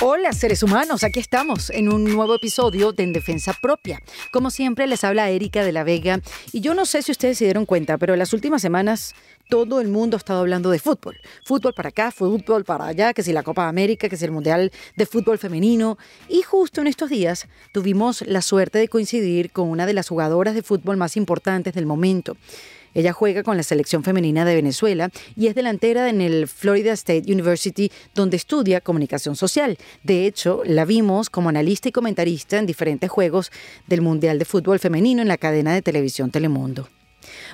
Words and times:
Hola 0.00 0.32
seres 0.32 0.62
humanos, 0.62 1.02
aquí 1.02 1.18
estamos 1.18 1.70
en 1.70 1.92
un 1.92 2.04
nuevo 2.04 2.32
episodio 2.36 2.92
de 2.92 3.02
En 3.02 3.12
Defensa 3.12 3.52
Propia. 3.60 4.00
Como 4.30 4.50
siempre 4.50 4.86
les 4.86 5.02
habla 5.02 5.28
Erika 5.28 5.64
de 5.64 5.72
la 5.72 5.82
Vega 5.82 6.20
y 6.52 6.60
yo 6.60 6.74
no 6.74 6.86
sé 6.86 7.02
si 7.02 7.10
ustedes 7.10 7.36
se 7.36 7.46
dieron 7.46 7.66
cuenta, 7.66 7.98
pero 7.98 8.12
en 8.12 8.20
las 8.20 8.32
últimas 8.32 8.62
semanas 8.62 9.16
todo 9.48 9.80
el 9.80 9.88
mundo 9.88 10.16
ha 10.16 10.18
estado 10.18 10.38
hablando 10.38 10.70
de 10.70 10.78
fútbol. 10.78 11.16
Fútbol 11.44 11.74
para 11.74 11.88
acá, 11.88 12.12
fútbol 12.12 12.64
para 12.64 12.86
allá, 12.86 13.12
que 13.12 13.24
si 13.24 13.32
la 13.32 13.42
Copa 13.42 13.66
América, 13.66 14.08
que 14.08 14.16
si 14.16 14.24
el 14.24 14.30
Mundial 14.30 14.70
de 14.94 15.04
Fútbol 15.06 15.36
Femenino. 15.36 15.98
Y 16.28 16.42
justo 16.42 16.80
en 16.80 16.86
estos 16.86 17.10
días 17.10 17.48
tuvimos 17.72 18.22
la 18.22 18.40
suerte 18.40 18.78
de 18.78 18.86
coincidir 18.86 19.50
con 19.50 19.68
una 19.68 19.84
de 19.84 19.94
las 19.94 20.08
jugadoras 20.08 20.54
de 20.54 20.62
fútbol 20.62 20.96
más 20.96 21.16
importantes 21.16 21.74
del 21.74 21.86
momento. 21.86 22.36
Ella 22.94 23.12
juega 23.12 23.42
con 23.42 23.56
la 23.56 23.62
selección 23.62 24.04
femenina 24.04 24.44
de 24.44 24.54
Venezuela 24.54 25.10
y 25.36 25.46
es 25.46 25.54
delantera 25.54 26.08
en 26.08 26.20
el 26.20 26.48
Florida 26.48 26.92
State 26.92 27.32
University, 27.32 27.90
donde 28.14 28.36
estudia 28.36 28.80
comunicación 28.80 29.36
social. 29.36 29.78
De 30.02 30.26
hecho, 30.26 30.62
la 30.64 30.84
vimos 30.84 31.30
como 31.30 31.48
analista 31.48 31.88
y 31.88 31.92
comentarista 31.92 32.58
en 32.58 32.66
diferentes 32.66 33.10
juegos 33.10 33.50
del 33.86 34.02
Mundial 34.02 34.38
de 34.38 34.44
Fútbol 34.44 34.78
Femenino 34.78 35.22
en 35.22 35.28
la 35.28 35.38
cadena 35.38 35.74
de 35.74 35.82
televisión 35.82 36.30
Telemundo. 36.30 36.88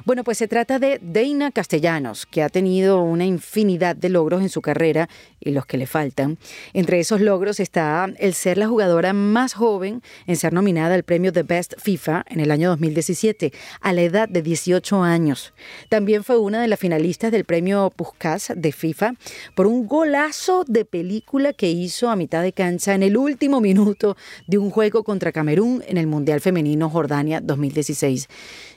Bueno, 0.04 0.24
pues 0.24 0.38
se 0.38 0.48
trata 0.48 0.78
de 0.78 0.98
Deina 1.00 1.52
Castellanos, 1.52 2.26
que 2.26 2.42
ha 2.42 2.48
tenido 2.48 3.00
una 3.00 3.24
infinidad 3.24 3.94
de 3.94 4.08
logros 4.08 4.42
en 4.42 4.48
su 4.48 4.60
carrera 4.60 5.08
y 5.40 5.52
los 5.52 5.66
que 5.66 5.78
le 5.78 5.86
faltan. 5.86 6.38
Entre 6.72 6.98
esos 6.98 7.20
logros 7.20 7.60
está 7.60 8.06
el 8.18 8.34
ser 8.34 8.58
la 8.58 8.66
jugadora 8.66 9.12
más 9.12 9.54
joven 9.54 10.02
en 10.26 10.36
ser 10.36 10.52
nominada 10.52 10.94
al 10.94 11.04
premio 11.04 11.32
The 11.32 11.44
Best 11.44 11.74
FIFA 11.78 12.24
en 12.28 12.40
el 12.40 12.50
año 12.50 12.70
2017, 12.70 13.52
a 13.80 13.92
la 13.92 14.02
edad 14.02 14.28
de 14.28 14.42
18 14.42 15.02
años. 15.02 15.52
También 15.88 16.24
fue 16.24 16.38
una 16.38 16.60
de 16.60 16.68
las 16.68 16.80
finalistas 16.80 17.30
del 17.30 17.44
premio 17.44 17.92
Puskas 17.94 18.52
de 18.56 18.72
FIFA 18.72 19.14
por 19.54 19.66
un 19.66 19.86
golazo 19.86 20.64
de 20.66 20.84
película 20.84 21.52
que 21.52 21.70
hizo 21.70 22.10
a 22.10 22.16
mitad 22.16 22.42
de 22.42 22.52
cancha 22.52 22.94
en 22.94 23.02
el 23.02 23.16
último 23.16 23.60
minuto 23.60 24.16
de 24.46 24.58
un 24.58 24.70
juego 24.70 25.04
contra 25.04 25.32
Camerún 25.32 25.84
en 25.86 25.98
el 25.98 26.06
Mundial 26.06 26.40
Femenino 26.40 26.90
Jordania 26.90 27.40
2016. 27.40 28.28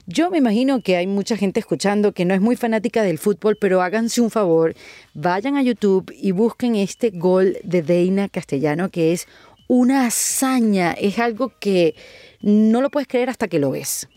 Yo 0.10 0.32
me 0.32 0.38
imagino 0.38 0.82
que 0.82 0.96
hay 0.96 1.06
mucha 1.06 1.36
gente 1.36 1.60
escuchando 1.60 2.14
que 2.14 2.24
no 2.24 2.34
es 2.34 2.40
muy 2.40 2.56
fanática 2.56 3.04
del 3.04 3.18
fútbol, 3.18 3.58
pero 3.60 3.82
háganse 3.82 4.22
un 4.22 4.32
favor, 4.32 4.74
vayan 5.14 5.58
a 5.58 5.62
YouTube 5.62 6.14
y 6.18 6.32
busquen 6.32 6.78
este 6.78 7.10
gol 7.10 7.58
de 7.62 7.82
Deina 7.82 8.30
Castellano, 8.30 8.88
que 8.90 9.12
es 9.12 9.28
una 9.68 10.06
hazaña, 10.06 10.94
es 10.94 11.20
algo 11.20 11.52
que 11.60 11.94
no 12.40 12.80
lo 12.80 12.90
puedes 12.90 13.10
creer 13.10 13.30
hasta 13.30 13.50
que 13.50 13.60
lo 13.60 13.72
ves. 13.72 14.08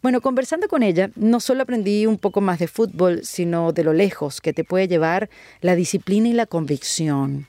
Bueno, 0.00 0.22
conversando 0.22 0.66
con 0.66 0.82
ella, 0.82 1.10
no 1.14 1.40
solo 1.40 1.62
aprendí 1.62 2.06
un 2.06 2.16
poco 2.16 2.40
más 2.40 2.58
de 2.58 2.66
fútbol, 2.66 3.20
sino 3.22 3.72
de 3.72 3.84
lo 3.84 3.92
lejos 3.92 4.40
que 4.40 4.54
te 4.54 4.64
puede 4.64 4.88
llevar 4.88 5.28
la 5.60 5.74
disciplina 5.74 6.28
y 6.28 6.32
la 6.32 6.46
convicción 6.46 7.48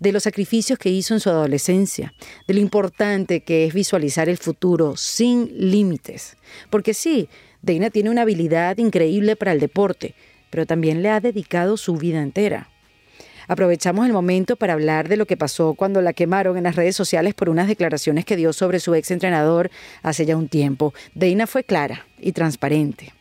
de 0.00 0.12
los 0.12 0.22
sacrificios 0.22 0.78
que 0.78 0.90
hizo 0.90 1.14
en 1.14 1.20
su 1.20 1.30
adolescencia, 1.30 2.14
de 2.46 2.54
lo 2.54 2.60
importante 2.60 3.40
que 3.40 3.64
es 3.66 3.74
visualizar 3.74 4.28
el 4.28 4.38
futuro 4.38 4.96
sin 4.96 5.50
límites. 5.70 6.36
Porque 6.70 6.94
sí, 6.94 7.28
Deina 7.62 7.90
tiene 7.90 8.10
una 8.10 8.22
habilidad 8.22 8.78
increíble 8.78 9.36
para 9.36 9.52
el 9.52 9.60
deporte, 9.60 10.14
pero 10.50 10.66
también 10.66 11.02
le 11.02 11.10
ha 11.10 11.20
dedicado 11.20 11.76
su 11.76 11.96
vida 11.96 12.22
entera. 12.22 12.68
Aprovechamos 13.48 14.06
el 14.06 14.12
momento 14.12 14.56
para 14.56 14.74
hablar 14.74 15.08
de 15.08 15.16
lo 15.16 15.26
que 15.26 15.38
pasó 15.38 15.72
cuando 15.72 16.02
la 16.02 16.12
quemaron 16.12 16.58
en 16.58 16.64
las 16.64 16.76
redes 16.76 16.94
sociales 16.94 17.32
por 17.32 17.48
unas 17.48 17.66
declaraciones 17.66 18.26
que 18.26 18.36
dio 18.36 18.52
sobre 18.52 18.78
su 18.78 18.94
ex 18.94 19.10
entrenador 19.10 19.70
hace 20.02 20.26
ya 20.26 20.36
un 20.36 20.48
tiempo. 20.48 20.92
Deina 21.14 21.46
fue 21.46 21.64
clara 21.64 22.06
y 22.20 22.32
transparente. 22.32 23.14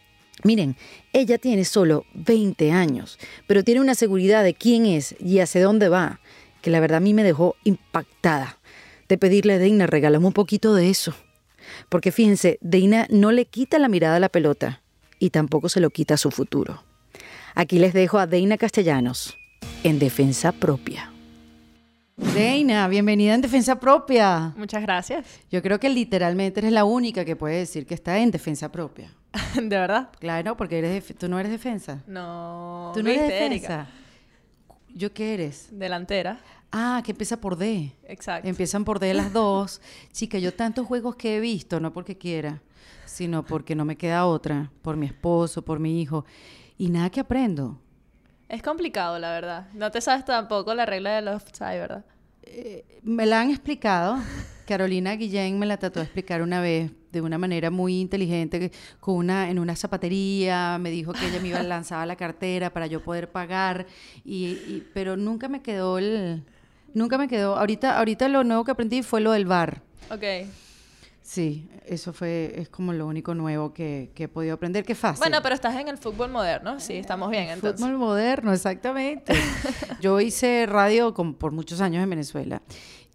Miren, 0.43 0.75
ella 1.13 1.37
tiene 1.37 1.65
solo 1.65 2.05
20 2.13 2.71
años, 2.71 3.17
pero 3.47 3.63
tiene 3.63 3.81
una 3.81 3.95
seguridad 3.95 4.43
de 4.43 4.53
quién 4.53 4.85
es 4.85 5.15
y 5.19 5.39
hacia 5.39 5.63
dónde 5.63 5.89
va, 5.89 6.19
que 6.67 6.71
la 6.71 6.81
verdad 6.81 6.97
a 6.97 6.99
mí 6.99 7.13
me 7.13 7.23
dejó 7.23 7.55
impactada. 7.63 8.57
De 9.07 9.17
pedirle 9.17 9.53
a 9.53 9.57
Deina, 9.57 9.87
regálame 9.87 10.27
un 10.27 10.33
poquito 10.33 10.75
de 10.75 10.89
eso. 10.89 11.13
Porque 11.87 12.11
fíjense, 12.11 12.57
Deina 12.59 13.07
no 13.09 13.31
le 13.31 13.45
quita 13.45 13.79
la 13.79 13.87
mirada 13.87 14.17
a 14.17 14.19
la 14.19 14.27
pelota 14.27 14.81
y 15.17 15.29
tampoco 15.29 15.69
se 15.69 15.79
lo 15.79 15.91
quita 15.91 16.15
a 16.15 16.17
su 16.17 16.29
futuro. 16.29 16.83
Aquí 17.55 17.79
les 17.79 17.93
dejo 17.93 18.19
a 18.19 18.27
Deina 18.27 18.57
Castellanos 18.57 19.37
en 19.85 19.97
Defensa 19.97 20.51
Propia. 20.51 21.09
Deina, 22.17 22.85
bienvenida 22.89 23.33
en 23.33 23.39
Defensa 23.39 23.79
Propia. 23.79 24.53
Muchas 24.57 24.81
gracias. 24.81 25.25
Yo 25.49 25.61
creo 25.61 25.79
que 25.79 25.87
literalmente 25.87 26.59
eres 26.59 26.73
la 26.73 26.83
única 26.83 27.23
que 27.23 27.37
puede 27.37 27.59
decir 27.59 27.85
que 27.85 27.93
está 27.93 28.17
en 28.17 28.29
Defensa 28.29 28.73
Propia. 28.73 29.09
¿De 29.55 29.69
verdad? 29.69 30.09
Claro, 30.19 30.57
porque 30.57 30.79
eres 30.79 31.15
tú 31.17 31.29
no 31.29 31.39
eres 31.39 31.49
defensa. 31.49 32.03
No. 32.07 32.91
¿Tú 32.93 33.03
no 33.03 33.09
eres 33.09 33.29
defensa? 33.29 33.87
¿Yo 34.93 35.13
qué 35.13 35.35
eres? 35.35 35.69
Delantera. 35.71 36.41
Ah, 36.71 37.01
que 37.05 37.11
empieza 37.11 37.39
por 37.39 37.57
D. 37.57 37.93
Exacto. 38.03 38.47
Empiezan 38.47 38.83
por 38.83 38.99
D 38.99 39.13
las 39.13 39.31
dos. 39.31 39.81
Chica, 40.11 40.37
yo 40.37 40.53
tantos 40.53 40.85
juegos 40.85 41.15
que 41.15 41.37
he 41.37 41.39
visto, 41.39 41.79
no 41.79 41.93
porque 41.93 42.17
quiera, 42.17 42.61
sino 43.05 43.43
porque 43.43 43.75
no 43.75 43.85
me 43.85 43.97
queda 43.97 44.25
otra, 44.25 44.71
por 44.81 44.97
mi 44.97 45.05
esposo, 45.05 45.63
por 45.63 45.79
mi 45.79 46.01
hijo. 46.01 46.25
Y 46.77 46.89
nada 46.89 47.09
que 47.09 47.21
aprendo. 47.21 47.79
Es 48.49 48.61
complicado, 48.61 49.17
la 49.19 49.31
verdad. 49.31 49.69
No 49.73 49.91
te 49.91 50.01
sabes 50.01 50.25
tampoco 50.25 50.73
la 50.73 50.85
regla 50.85 51.15
del 51.15 51.29
offside, 51.29 51.79
¿verdad? 51.79 52.05
Eh, 52.43 52.99
me 53.03 53.25
la 53.25 53.41
han 53.41 53.49
explicado. 53.49 54.17
Carolina 54.65 55.15
Guillén 55.15 55.57
me 55.57 55.65
la 55.65 55.77
trató 55.77 55.99
de 55.99 56.05
explicar 56.05 56.41
una 56.41 56.59
vez 56.59 56.91
de 57.11 57.21
una 57.21 57.37
manera 57.37 57.71
muy 57.71 57.99
inteligente, 57.99 58.71
con 58.99 59.15
una, 59.15 59.49
en 59.49 59.59
una 59.59 59.75
zapatería, 59.75 60.77
me 60.79 60.91
dijo 60.91 61.13
que 61.13 61.25
ella 61.27 61.39
me 61.39 61.49
iba 61.49 61.59
a 61.59 61.63
lanzar 61.63 62.05
la 62.07 62.15
cartera 62.15 62.71
para 62.71 62.87
yo 62.87 63.01
poder 63.01 63.31
pagar, 63.31 63.87
y, 64.23 64.83
pero 64.93 65.17
nunca 65.17 65.47
me 65.47 65.61
quedó 65.61 65.97
el... 65.97 66.43
Nunca 66.97 67.19
me 67.19 67.27
quedó. 67.27 67.55
Ahorita, 67.57 67.99
ahorita 67.99 68.27
lo 68.27 68.43
nuevo 68.43 68.63
que 68.63 68.71
aprendí 68.71 69.03
fue 69.03 69.21
lo 69.21 69.31
del 69.31 69.45
bar. 69.45 69.83
Ok. 70.09 70.23
Sí, 71.21 71.69
eso 71.85 72.11
fue, 72.11 72.53
es 72.55 72.69
como 72.69 72.91
lo 72.91 73.05
único 73.05 73.35
nuevo 73.35 73.71
que, 73.71 74.09
que 74.15 74.23
he 74.23 74.27
podido 74.27 74.55
aprender, 74.55 74.83
que 74.83 74.95
fácil. 74.95 75.19
Bueno, 75.19 75.39
pero 75.43 75.53
estás 75.53 75.75
en 75.75 75.89
el 75.89 75.97
fútbol 75.97 76.31
moderno, 76.31 76.79
sí, 76.79 76.93
estamos 76.93 77.29
bien 77.29 77.49
entonces. 77.49 77.79
Fútbol 77.79 77.97
moderno, 77.97 78.51
exactamente. 78.51 79.33
Yo 80.01 80.19
hice 80.21 80.65
radio 80.65 81.13
con, 81.13 81.35
por 81.35 81.51
muchos 81.51 81.81
años 81.81 82.01
en 82.01 82.09
Venezuela 82.09 82.61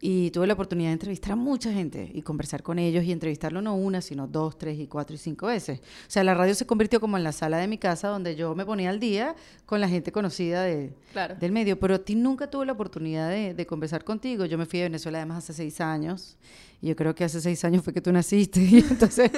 y 0.04 0.32
tuve 0.32 0.48
la 0.48 0.54
oportunidad 0.54 0.88
de 0.88 0.94
entrevistar 0.94 1.30
a 1.30 1.36
mucha 1.36 1.72
gente 1.72 2.10
y 2.12 2.22
conversar 2.22 2.64
con 2.64 2.80
ellos 2.80 3.04
y 3.04 3.12
entrevistarlo 3.12 3.62
no 3.62 3.76
una, 3.76 4.00
sino 4.00 4.26
dos, 4.26 4.58
tres 4.58 4.80
y 4.80 4.88
cuatro 4.88 5.14
y 5.14 5.18
cinco 5.18 5.46
veces. 5.46 5.78
O 5.78 6.10
sea, 6.10 6.24
la 6.24 6.34
radio 6.34 6.56
se 6.56 6.66
convirtió 6.66 6.98
como 6.98 7.16
en 7.16 7.22
la 7.22 7.30
sala 7.30 7.58
de 7.58 7.68
mi 7.68 7.78
casa 7.78 8.08
donde 8.08 8.34
yo 8.34 8.56
me 8.56 8.66
ponía 8.66 8.90
al 8.90 8.98
día 8.98 9.36
con 9.64 9.80
la 9.80 9.88
gente 9.88 10.10
conocida 10.10 10.64
de, 10.64 10.92
del 11.38 11.52
medio. 11.52 11.78
Pero 11.78 11.94
a 11.94 11.98
ti 12.00 12.16
nunca 12.16 12.50
tuve 12.50 12.66
la 12.66 12.72
oportunidad 12.72 13.30
de, 13.30 13.54
de 13.54 13.64
conversar 13.64 14.02
contigo. 14.02 14.44
Yo 14.44 14.58
me 14.58 14.66
fui 14.66 14.80
a 14.80 14.82
Venezuela 14.82 15.18
además 15.18 15.38
hace 15.38 15.52
seis 15.52 15.80
años 15.80 16.36
yo 16.88 16.96
creo 16.96 17.14
que 17.14 17.22
hace 17.22 17.40
seis 17.40 17.64
años 17.64 17.84
fue 17.84 17.92
que 17.92 18.00
tú 18.00 18.12
naciste. 18.12 18.60
Y 18.72 18.78
entonces, 18.78 19.30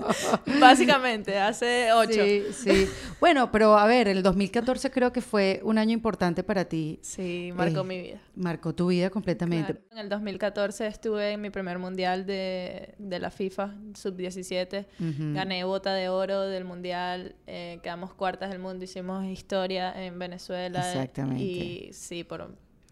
Básicamente, 0.60 1.38
hace 1.38 1.92
ocho. 1.92 2.24
Sí, 2.24 2.42
sí. 2.52 2.86
Bueno, 3.20 3.50
pero 3.52 3.78
a 3.78 3.86
ver, 3.86 4.08
el 4.08 4.22
2014 4.22 4.90
creo 4.90 5.12
que 5.12 5.20
fue 5.20 5.60
un 5.64 5.78
año 5.78 5.92
importante 5.92 6.42
para 6.42 6.64
ti. 6.64 6.98
Sí, 7.02 7.52
marcó 7.54 7.80
eh, 7.80 7.84
mi 7.84 8.00
vida. 8.00 8.20
Marcó 8.34 8.74
tu 8.74 8.88
vida 8.88 9.10
completamente. 9.10 9.76
En 9.92 9.98
el 9.98 10.08
2014 10.08 10.86
estuve 10.86 11.32
en 11.32 11.40
mi 11.40 11.50
primer 11.50 11.78
mundial 11.78 12.26
de, 12.26 12.94
de 12.98 13.18
la 13.18 13.30
FIFA, 13.30 13.74
sub-17. 13.94 14.86
Gané 15.34 15.64
bota 15.64 15.94
de 15.94 16.08
oro 16.08 16.42
del 16.42 16.64
mundial. 16.64 17.36
Eh, 17.46 17.78
quedamos 17.82 18.12
cuartas 18.12 18.50
del 18.50 18.58
mundo. 18.58 18.84
Hicimos 18.84 19.24
historia 19.24 19.92
en 20.04 20.18
Venezuela. 20.18 20.80
Exactamente. 20.80 21.42
Y 21.42 21.90
sí, 21.92 22.24
por 22.24 22.42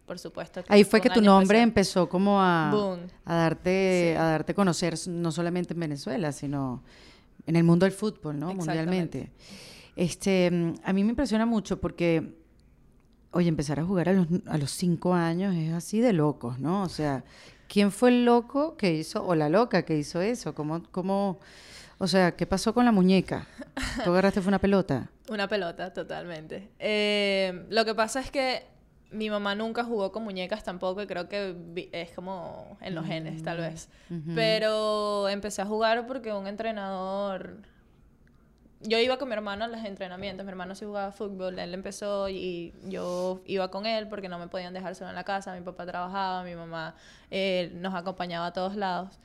por 0.08 0.18
supuesto. 0.18 0.64
Ahí 0.68 0.82
fue 0.82 1.00
que 1.00 1.10
tu 1.10 1.20
nombre 1.20 1.60
empezó 1.60 2.08
como 2.08 2.40
a, 2.40 2.70
a 3.24 3.34
darte 3.34 4.16
a 4.16 4.24
darte 4.24 4.54
conocer 4.54 4.94
no 5.06 5.30
solamente 5.30 5.74
en 5.74 5.80
Venezuela, 5.80 6.32
sino 6.32 6.82
en 7.46 7.54
el 7.54 7.62
mundo 7.62 7.84
del 7.84 7.92
fútbol, 7.92 8.40
¿no? 8.40 8.52
Mundialmente. 8.54 9.30
Este, 9.94 10.46
a 10.82 10.92
mí 10.92 11.04
me 11.04 11.10
impresiona 11.10 11.44
mucho 11.44 11.78
porque, 11.80 12.36
oye, 13.32 13.48
empezar 13.48 13.80
a 13.80 13.84
jugar 13.84 14.08
a 14.08 14.12
los, 14.14 14.26
a 14.46 14.56
los 14.56 14.70
cinco 14.70 15.12
años 15.12 15.54
es 15.54 15.72
así 15.72 16.00
de 16.00 16.12
locos, 16.12 16.58
¿no? 16.58 16.82
O 16.82 16.88
sea, 16.88 17.24
¿quién 17.68 17.92
fue 17.92 18.08
el 18.10 18.24
loco 18.24 18.76
que 18.76 18.94
hizo, 18.94 19.26
o 19.26 19.34
la 19.34 19.48
loca 19.48 19.82
que 19.82 19.96
hizo 19.98 20.22
eso? 20.22 20.54
¿Cómo, 20.54 20.82
cómo, 20.90 21.38
o 21.98 22.06
sea, 22.06 22.34
¿qué 22.34 22.46
pasó 22.46 22.72
con 22.72 22.84
la 22.86 22.92
muñeca? 22.92 23.46
¿Tú 24.04 24.10
agarraste 24.10 24.40
fue 24.40 24.48
una 24.48 24.60
pelota? 24.60 25.10
Una 25.28 25.46
pelota, 25.46 25.92
totalmente. 25.92 26.70
Eh, 26.78 27.66
lo 27.68 27.84
que 27.84 27.94
pasa 27.94 28.20
es 28.20 28.30
que 28.30 28.77
mi 29.10 29.30
mamá 29.30 29.54
nunca 29.54 29.84
jugó 29.84 30.12
con 30.12 30.24
muñecas 30.24 30.64
tampoco 30.64 31.02
y 31.02 31.06
creo 31.06 31.28
que 31.28 31.88
es 31.92 32.10
como 32.12 32.76
en 32.80 32.94
los 32.94 33.06
genes 33.06 33.42
tal 33.42 33.58
vez. 33.58 33.88
Mm, 34.08 34.34
Pero 34.34 35.28
empecé 35.28 35.62
a 35.62 35.66
jugar 35.66 36.06
porque 36.06 36.32
un 36.32 36.46
entrenador... 36.46 37.58
Yo 38.80 38.96
iba 38.98 39.16
con 39.18 39.28
mi 39.28 39.34
hermano 39.34 39.64
a 39.64 39.68
los 39.68 39.84
entrenamientos, 39.84 40.46
mi 40.46 40.50
hermano 40.50 40.76
sí 40.76 40.84
jugaba 40.84 41.10
fútbol, 41.10 41.58
él 41.58 41.74
empezó 41.74 42.28
y 42.28 42.72
yo 42.84 43.42
iba 43.44 43.72
con 43.72 43.86
él 43.86 44.06
porque 44.06 44.28
no 44.28 44.38
me 44.38 44.46
podían 44.46 44.72
dejar 44.72 44.94
solo 44.94 45.10
en 45.10 45.16
la 45.16 45.24
casa, 45.24 45.52
mi 45.56 45.62
papá 45.62 45.84
trabajaba, 45.84 46.44
mi 46.44 46.54
mamá 46.54 46.94
eh, 47.32 47.72
nos 47.74 47.94
acompañaba 47.96 48.46
a 48.46 48.52
todos 48.52 48.76
lados. 48.76 49.18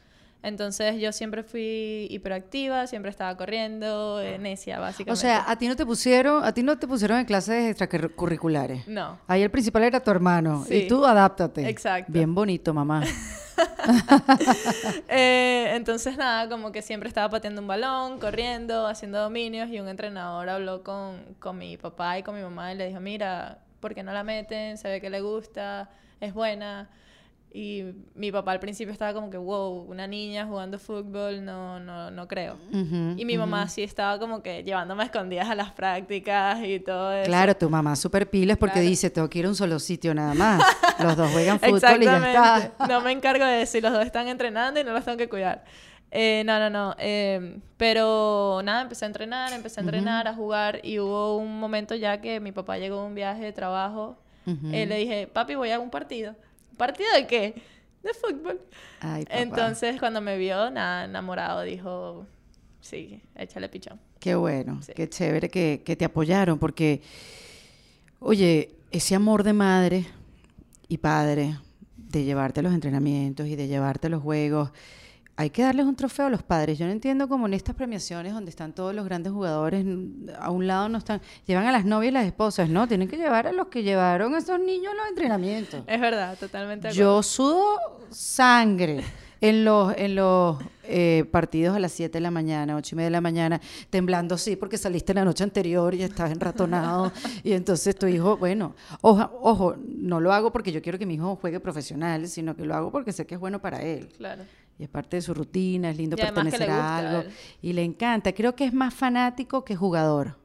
Entonces 0.44 1.00
yo 1.00 1.13
siempre 1.13 1.42
fui 1.42 2.07
hiperactiva, 2.12 2.86
siempre 2.86 3.10
estaba 3.10 3.36
corriendo, 3.38 4.22
eh, 4.22 4.38
necia, 4.38 4.78
básicamente. 4.78 5.13
O 5.13 5.16
sea, 5.16 5.50
a 5.50 5.57
ti 5.57 5.69
no 5.69 5.78
te 5.78 5.86
pusieron, 5.86 6.44
a 6.44 6.54
ti 6.54 6.63
no 6.63 6.78
te 6.78 6.86
pusieron 6.86 7.18
en 7.19 7.25
clases 7.25 7.69
extracurriculares. 7.69 8.86
No. 8.86 9.18
Ahí 9.25 9.42
el 9.42 9.50
principal 9.50 9.84
era 9.84 10.01
tu 10.01 10.12
hermano. 10.12 10.66
Sí. 10.68 10.75
Y 10.75 10.88
tú 10.90 11.06
adáptate. 11.06 11.69
Exacto. 11.69 12.12
Bien 12.12 12.36
bonito, 12.36 12.74
mamá. 12.74 13.04
Eh, 15.10 15.74
entonces 15.75 16.18
nada, 16.18 16.50
como 16.50 16.72
que 16.72 16.81
siempre 16.81 17.07
estaba 17.07 17.30
pateando 17.30 17.62
un 17.62 17.68
balón, 17.68 18.18
corriendo, 18.18 18.88
haciendo 18.88 19.19
dominios 19.19 19.69
y 19.69 19.80
un 19.80 19.88
entrenador 19.88 20.50
habló 20.50 20.84
con, 20.84 21.36
con 21.40 21.57
mi 21.57 21.78
papá 21.78 22.18
y 22.18 22.24
con 22.24 22.36
mi 22.36 22.42
mamá 22.42 22.74
y 22.74 22.78
le 22.78 22.88
dijo, 22.88 23.00
mira, 23.00 23.60
¿por 23.80 23.94
qué 23.94 24.01
no 24.01 24.12
la 24.13 24.24
meten? 24.24 24.78
Se 24.78 24.88
ve 24.88 25.01
que 25.01 25.10
le 25.10 25.22
gusta, 25.22 25.90
es 26.19 26.34
buena. 26.34 26.90
Y 27.56 27.84
mi 28.16 28.32
papá 28.32 28.52
al 28.54 28.60
principio 28.60 28.92
estaba 28.92 29.14
como 29.14 29.30
que, 29.30 29.38
wow, 29.38 29.84
una 29.88 30.08
niña 30.08 30.48
jugando 30.48 30.80
fútbol, 30.80 31.46
no, 31.46 31.80
no, 31.80 32.10
no 32.10 32.28
creo. 32.28 32.56
Ujú, 32.72 33.14
Y 33.16 33.26
mi 33.26 33.38
mamá 33.38 33.68
sí 33.70 33.84
estaba 33.84 34.18
como 34.18 34.42
que 34.42 34.64
llevándome 34.64 35.04
a 35.04 35.06
escondidas 35.06 35.48
a 35.50 35.54
las 35.54 35.72
prácticas 35.72 36.58
y 36.64 36.80
todo 36.80 37.12
eso. 37.14 37.28
Claro, 37.28 37.56
tu 37.56 37.70
mamá 37.70 37.96
súper 37.96 38.28
pilas 38.28 38.58
porque 38.58 38.74
Claro. 38.80 38.88
dice, 38.90 39.12
tengo 39.12 39.30
que 39.30 39.38
ir 39.38 39.46
a 39.46 39.50
un 39.50 39.56
solo 39.56 39.78
sitio 39.78 40.16
nada 40.16 40.34
más. 40.34 40.64
Los 41.00 41.16
dos 41.16 41.32
juegan 41.32 41.60
fútbol 41.60 42.02
y 42.02 42.06
ya 42.06 42.18
está. 42.18 42.72
No 42.90 43.02
me 43.02 43.12
encargo 43.12 43.46
de 43.46 43.68
si 43.68 43.82
los 43.82 43.94
dos 43.94 44.04
están 44.04 44.28
entrenando 44.28 44.80
y 44.80 44.84
no 44.84 44.92
los 44.92 45.06
tengo 45.06 45.18
que 45.20 45.30
cuidar. 45.30 45.64
Eh, 46.10 46.42
no, 46.48 46.58
no, 46.60 46.70
no. 46.72 46.96
eh, 46.98 47.60
pero 47.78 48.62
nada, 48.64 48.82
empecé 48.82 49.06
a 49.06 49.08
entrenar, 49.08 49.54
empecé 49.54 49.80
a 49.80 49.84
entrenar, 49.84 50.28
a 50.28 50.34
jugar 50.34 50.80
y 50.84 50.98
hubo 51.00 51.38
un 51.38 51.60
momento 51.60 51.94
ya 51.96 52.20
que 52.20 52.40
mi 52.40 52.52
papá 52.52 52.78
llegó 52.80 53.02
de 53.02 53.08
un 53.08 53.16
viaje 53.16 53.44
de 53.44 53.54
trabajo. 53.54 54.18
Eh, 54.72 54.86
le 54.88 54.98
dije, 54.98 55.28
papi, 55.28 55.56
voy 55.56 55.70
a 55.72 55.80
un 55.80 55.90
partido. 55.92 56.36
¿Partido 56.78 57.10
de 57.16 57.28
qué? 57.28 57.62
De 58.02 58.14
fútbol. 58.14 58.62
Ay, 59.00 59.24
papá. 59.25 59.40
Entonces, 59.40 60.00
cuando 60.00 60.20
me 60.22 60.38
vio, 60.38 60.70
nada, 60.72 61.06
enamorado, 61.06 61.62
dijo, 61.62 62.25
sí, 62.81 63.22
échale 63.36 63.70
pichón. 63.70 64.00
Qué 64.20 64.36
bueno, 64.36 64.81
Sí. 64.81 64.94
qué 64.96 65.08
chévere 65.10 65.50
que, 65.50 65.84
que 65.86 65.96
te 65.96 66.06
apoyaron, 66.06 66.60
porque, 66.60 67.02
oye, 68.20 68.75
ese 68.92 69.16
amor 69.16 69.44
de 69.44 69.54
madre 69.54 70.06
y 70.88 70.98
padre, 70.98 71.58
de 71.98 72.24
llevarte 72.24 72.62
los 72.62 72.74
entrenamientos 72.74 73.48
y 73.48 73.56
de 73.56 73.68
llevarte 73.68 74.10
los 74.10 74.22
juegos, 74.22 74.72
hay 75.35 75.50
que 75.50 75.63
darles 75.63 75.85
un 75.85 75.95
trofeo 75.95 76.27
a 76.27 76.30
los 76.30 76.44
padres. 76.44 76.77
Yo 76.77 76.85
no 76.85 76.91
entiendo 76.91 77.27
cómo 77.27 77.47
en 77.47 77.53
estas 77.56 77.75
premiaciones 77.75 78.33
donde 78.33 78.50
están 78.51 78.71
todos 78.74 78.94
los 78.94 79.03
grandes 79.06 79.33
jugadores, 79.33 79.85
a 80.39 80.51
un 80.51 80.68
lado 80.68 80.89
no 80.89 80.97
están, 81.00 81.21
llevan 81.47 81.65
a 81.65 81.71
las 81.71 81.85
novias 81.85 82.12
y 82.12 82.13
las 82.13 82.25
esposas, 82.25 82.69
¿no? 82.69 82.88
Tienen 82.88 83.07
que 83.07 83.18
llevar 83.18 83.47
a 83.47 83.51
los 83.51 83.68
que 83.68 83.81
llevaron 83.83 84.35
a 84.35 84.38
esos 84.38 84.59
niños 84.59 84.94
a 84.94 84.95
los 84.95 85.07
entrenamientos. 85.09 85.83
Es 85.88 86.00
verdad, 86.00 86.38
totalmente. 86.38 86.91
Yo 86.91 87.24
sudo 87.24 87.65
sangre 88.12 89.03
en 89.41 89.65
los, 89.65 89.94
en 89.97 90.15
los 90.15 90.57
eh, 90.83 91.25
partidos 91.31 91.75
a 91.75 91.80
las 91.80 91.91
7 91.91 92.13
de 92.13 92.21
la 92.21 92.31
mañana, 92.31 92.75
8 92.77 92.94
y 92.94 92.95
media 92.95 93.07
de 93.07 93.12
la 93.12 93.19
mañana, 93.21 93.59
temblando 93.89 94.38
sí, 94.38 94.56
porque 94.56 94.77
saliste 94.77 95.13
la 95.13 95.25
noche 95.25 95.44
anterior 95.44 95.94
y 95.94 96.03
estabas 96.03 96.31
enratonado. 96.31 97.12
y 97.44 97.51
entonces 97.53 97.95
tu 97.97 98.06
hijo, 98.07 98.38
bueno, 98.38 98.74
oja- 99.01 99.31
ojo, 99.41 99.75
no 99.85 100.21
lo 100.21 100.31
hago 100.31 100.51
porque 100.53 100.71
yo 100.71 100.81
quiero 100.81 100.97
que 100.97 101.06
mi 101.06 101.15
hijo 101.15 101.35
juegue 101.35 101.59
profesional, 101.59 102.27
sino 102.30 102.56
que 102.56 102.65
lo 102.65 102.74
hago 102.75 102.91
porque 102.91 103.12
sé 103.12 103.25
que 103.25 103.33
es 103.35 103.39
bueno 103.41 103.59
para 103.62 103.81
él. 103.81 104.07
Claro. 104.15 104.44
Y 104.78 104.84
es 104.84 104.90
parte 104.90 105.18
de 105.18 105.22
su 105.22 105.34
rutina, 105.34 105.90
es 105.92 105.98
lindo 105.98 106.16
Y 106.18 106.22
pertenecer 106.22 106.70
a 106.70 106.98
algo. 106.98 107.30
Y 107.62 107.74
le 107.74 107.84
encanta. 107.84 108.34
Creo 108.34 108.56
que 108.56 108.66
es 108.66 108.74
más 108.74 108.94
fanático 108.94 109.64
que 109.64 109.75
jugador. 109.75 110.38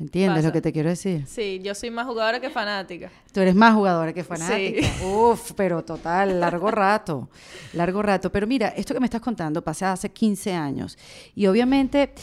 ¿Entiendes 0.00 0.46
lo 0.46 0.50
que 0.50 0.62
te 0.62 0.72
quiero 0.72 0.88
decir? 0.88 1.26
Sí, 1.26 1.60
yo 1.62 1.74
soy 1.74 1.90
más 1.90 2.06
jugadora 2.06 2.40
que 2.40 2.48
fanática. 2.48 3.10
Tú 3.34 3.40
eres 3.40 3.54
más 3.54 3.74
jugadora 3.74 4.14
que 4.14 4.24
fanática. 4.24 4.88
Uf, 5.04 5.52
pero 5.52 5.84
total, 5.84 6.40
largo 6.40 6.70
rato. 6.70 7.28
Largo 7.74 8.00
rato. 8.00 8.32
Pero 8.32 8.46
mira, 8.46 8.68
esto 8.68 8.94
que 8.94 9.00
me 9.00 9.04
estás 9.04 9.20
contando 9.20 9.62
pasa 9.62 9.92
hace 9.92 10.10
15 10.10 10.54
años. 10.54 10.96
Y 11.34 11.46
obviamente, 11.46 12.14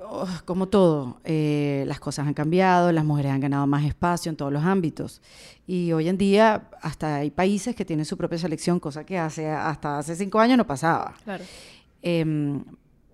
oh, 0.00 0.28
como 0.44 0.68
todo, 0.68 1.20
eh, 1.24 1.84
las 1.86 2.00
cosas 2.00 2.26
han 2.26 2.34
cambiado, 2.34 2.92
las 2.92 3.04
mujeres 3.04 3.32
han 3.32 3.40
ganado 3.40 3.66
más 3.66 3.84
espacio 3.84 4.30
en 4.30 4.36
todos 4.36 4.52
los 4.52 4.64
ámbitos. 4.64 5.20
Y 5.66 5.92
hoy 5.92 6.08
en 6.08 6.18
día 6.18 6.68
hasta 6.82 7.16
hay 7.16 7.30
países 7.30 7.74
que 7.74 7.84
tienen 7.84 8.04
su 8.04 8.16
propia 8.16 8.38
selección, 8.38 8.80
cosa 8.80 9.04
que 9.04 9.18
hace, 9.18 9.48
hasta 9.48 9.98
hace 9.98 10.16
5 10.16 10.38
años 10.40 10.58
no 10.58 10.66
pasaba. 10.66 11.14
Claro. 11.24 11.44
Em, 12.02 12.64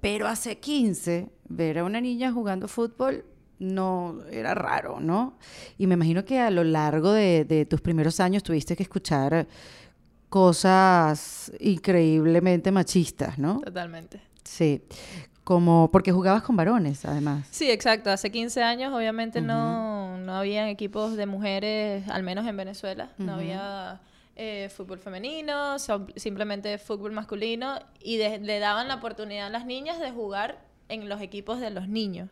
pero 0.00 0.26
hace 0.26 0.58
15, 0.58 1.30
ver 1.48 1.78
a 1.78 1.84
una 1.84 2.00
niña 2.00 2.32
jugando 2.32 2.68
fútbol 2.68 3.24
no 3.58 4.22
era 4.30 4.54
raro, 4.54 5.00
¿no? 5.00 5.38
Y 5.78 5.86
me 5.86 5.94
imagino 5.94 6.24
que 6.24 6.40
a 6.40 6.50
lo 6.50 6.64
largo 6.64 7.12
de, 7.12 7.44
de 7.44 7.64
tus 7.64 7.80
primeros 7.80 8.20
años 8.20 8.42
tuviste 8.42 8.76
que 8.76 8.82
escuchar 8.82 9.46
cosas 10.28 11.52
increíblemente 11.60 12.72
machistas, 12.72 13.38
¿no? 13.38 13.60
Totalmente. 13.60 14.20
Sí. 14.42 14.82
Como 15.44 15.90
porque 15.92 16.10
jugabas 16.10 16.42
con 16.42 16.56
varones, 16.56 17.04
además. 17.04 17.46
Sí, 17.50 17.70
exacto. 17.70 18.10
Hace 18.10 18.30
15 18.32 18.62
años 18.62 18.94
obviamente 18.94 19.40
no, 19.42 20.16
no 20.18 20.34
había 20.36 20.70
equipos 20.70 21.16
de 21.16 21.26
mujeres, 21.26 22.08
al 22.08 22.22
menos 22.22 22.46
en 22.46 22.56
Venezuela. 22.56 23.10
No 23.18 23.34
había 23.34 24.00
eh, 24.36 24.70
fútbol 24.74 24.98
femenino, 24.98 25.76
simplemente 26.16 26.78
fútbol 26.78 27.12
masculino 27.12 27.78
y 28.00 28.16
de- 28.16 28.38
le 28.40 28.58
daban 28.58 28.88
la 28.88 28.94
oportunidad 28.96 29.46
a 29.48 29.50
las 29.50 29.66
niñas 29.66 30.00
de 30.00 30.10
jugar 30.10 30.58
en 30.88 31.08
los 31.08 31.20
equipos 31.20 31.60
de 31.60 31.70
los 31.70 31.88
niños. 31.88 32.30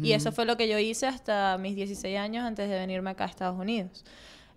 Y 0.00 0.12
eso 0.12 0.30
fue 0.30 0.44
lo 0.44 0.56
que 0.56 0.68
yo 0.68 0.78
hice 0.78 1.06
hasta 1.08 1.58
mis 1.58 1.74
16 1.74 2.16
años 2.16 2.44
antes 2.44 2.70
de 2.70 2.78
venirme 2.78 3.10
acá 3.10 3.24
a 3.24 3.26
Estados 3.26 3.58
Unidos. 3.58 4.04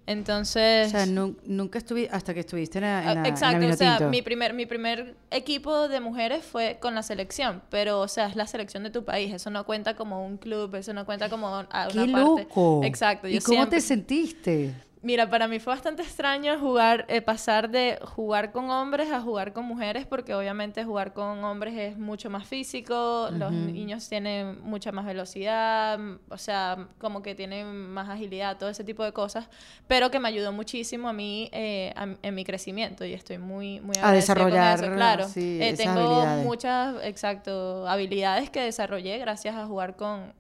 Entonces... 0.07 0.87
O 0.87 0.91
sea, 0.91 1.05
nu- 1.05 1.35
nunca 1.45 1.77
estuviste, 1.79 2.15
hasta 2.15 2.33
que 2.33 2.41
estuviste 2.41 2.77
en 2.77 2.83
la, 2.83 3.01
en 3.01 3.07
Ah, 3.09 3.13
la- 3.15 3.19
en 3.19 3.23
la 3.23 3.29
Exacto, 3.29 3.67
o 3.67 3.73
sea, 3.73 3.99
mi 4.09 4.21
primer, 4.21 4.53
mi 4.53 4.65
primer 4.65 5.15
equipo 5.31 5.87
de 5.87 5.99
mujeres 5.99 6.45
fue 6.45 6.77
con 6.79 6.93
la 6.95 7.01
selección, 7.03 7.63
pero, 7.69 7.99
o 8.01 8.07
sea, 8.07 8.27
es 8.27 8.35
la 8.35 8.45
selección 8.47 8.83
de 8.83 8.91
tu 8.91 9.03
país, 9.03 9.33
eso 9.33 9.49
no 9.49 9.65
cuenta 9.65 9.95
como 9.95 10.25
un 10.25 10.37
club, 10.37 10.75
eso 10.75 10.93
no 10.93 11.05
cuenta 11.05 11.27
como 11.29 11.47
a 11.47 11.59
una 11.61 11.87
¡Qué 11.87 12.11
parte. 12.11 12.43
loco! 12.43 12.81
Exacto, 12.83 13.27
¿Y 13.27 13.33
yo 13.33 13.39
cómo 13.41 13.57
siempre- 13.61 13.77
te 13.79 13.81
sentiste? 13.81 14.73
Mira, 15.05 15.29
para 15.29 15.47
mí 15.47 15.59
fue 15.59 15.71
bastante 15.71 16.01
extraño 16.01 16.57
jugar, 16.59 17.05
eh, 17.09 17.21
pasar 17.21 17.69
de 17.69 17.99
jugar 18.01 18.51
con 18.51 18.71
hombres 18.71 19.11
a 19.11 19.21
jugar 19.21 19.53
con 19.53 19.65
mujeres, 19.65 20.07
porque 20.07 20.33
obviamente 20.33 20.83
jugar 20.83 21.13
con 21.13 21.43
hombres 21.43 21.75
es 21.77 21.95
mucho 21.95 22.31
más 22.31 22.47
físico, 22.47 23.29
los 23.31 23.51
niños 23.51 24.09
tienen 24.09 24.59
mucha 24.63 24.91
más 24.91 25.05
velocidad, 25.05 25.99
o 26.27 26.37
sea, 26.39 26.87
como 26.97 27.21
que 27.21 27.35
tienen 27.35 27.87
más 27.91 28.09
agilidad, 28.09 28.57
todo 28.57 28.67
ese 28.69 28.83
tipo 28.83 29.03
de 29.03 29.11
cosas, 29.11 29.47
pero 29.87 30.09
que 30.09 30.19
me 30.19 30.27
ayudó 30.27 30.51
muchísimo 30.51 31.07
a 31.07 31.13
mí 31.13 31.51
eh, 31.53 31.93
a- 31.95 32.07
en 32.23 32.33
mi 32.33 32.43
crecimiento 32.43 33.05
y 33.05 33.13
estoy 33.13 33.37
muy, 33.37 33.79
muy 33.81 33.97
A 33.97 34.05
con 34.07 34.13
desarrollar, 34.15 34.83
eso, 34.83 34.91
claro. 34.91 35.27
sí, 35.29 35.59
Eh, 35.61 35.69
esas 35.69 35.85
tengo 35.85 35.99
habilidades. 35.99 36.45
muchas, 36.47 36.95
exacto, 37.03 37.87
habilidades 37.87 38.49
que 38.49 38.61
desarrollé 38.61 39.19
gracias 39.19 39.55
a 39.55 39.67
jugar 39.67 39.95
con, 39.97 40.33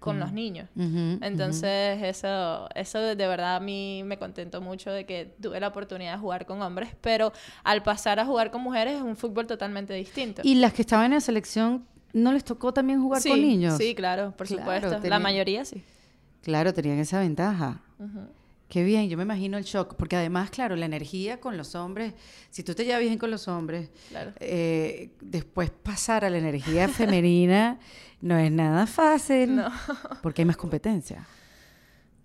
con 0.00 0.18
los 0.18 0.32
niños. 0.32 0.68
Entonces, 0.76 2.02
eso, 2.02 2.68
eso 2.74 2.98
de 2.98 3.14
de 3.14 3.26
verdad 3.28 3.56
a 3.56 3.60
mí 3.60 4.02
me 4.04 4.18
contentó 4.18 4.60
mucho 4.60 4.90
de 4.90 5.04
que 5.06 5.36
tuve 5.40 5.60
la 5.60 5.68
oportunidad 5.68 6.14
de 6.14 6.18
jugar 6.18 6.46
con 6.46 6.60
hombres, 6.62 6.90
pero 7.00 7.32
al 7.62 7.82
pasar 7.82 8.18
a 8.18 8.24
jugar 8.24 8.50
con 8.50 8.62
mujeres 8.62 8.96
es 8.96 9.02
un 9.02 9.16
fútbol 9.16 9.46
totalmente 9.46 9.92
distinto. 9.94 10.40
¿Y 10.42 10.56
las 10.56 10.72
que 10.72 10.82
estaban 10.82 11.06
en 11.06 11.12
la 11.12 11.20
selección 11.20 11.84
no 12.12 12.32
les 12.32 12.44
tocó 12.44 12.72
también 12.72 13.00
jugar 13.00 13.20
sí, 13.20 13.28
con 13.28 13.40
niños? 13.40 13.76
Sí, 13.76 13.94
claro, 13.94 14.34
por 14.36 14.46
Claro, 14.46 14.62
supuesto. 14.80 15.08
La 15.08 15.18
mayoría 15.18 15.64
sí. 15.64 15.84
Claro, 16.42 16.72
tenían 16.72 16.98
esa 16.98 17.20
ventaja. 17.20 17.82
Qué 18.70 18.84
bien, 18.84 19.08
yo 19.10 19.16
me 19.18 19.24
imagino 19.24 19.58
el 19.58 19.64
shock, 19.64 19.96
porque 19.96 20.16
además, 20.16 20.48
claro, 20.50 20.76
la 20.76 20.86
energía 20.86 21.40
con 21.40 21.56
los 21.58 21.74
hombres, 21.74 22.14
si 22.50 22.62
tú 22.62 22.72
te 22.74 22.84
llevas 22.84 23.00
bien 23.02 23.18
con 23.18 23.30
los 23.30 23.48
hombres, 23.48 23.90
Claro. 24.08 24.32
eh, 24.40 25.10
después 25.20 25.70
pasar 25.70 26.24
a 26.24 26.30
la 26.30 26.38
energía 26.38 26.88
femenina 26.88 27.78
no 28.22 28.38
es 28.38 28.50
nada 28.52 28.86
fácil, 28.86 29.56
No. 29.56 29.70
porque 30.22 30.42
hay 30.42 30.46
más 30.46 30.56
competencia. 30.56 31.26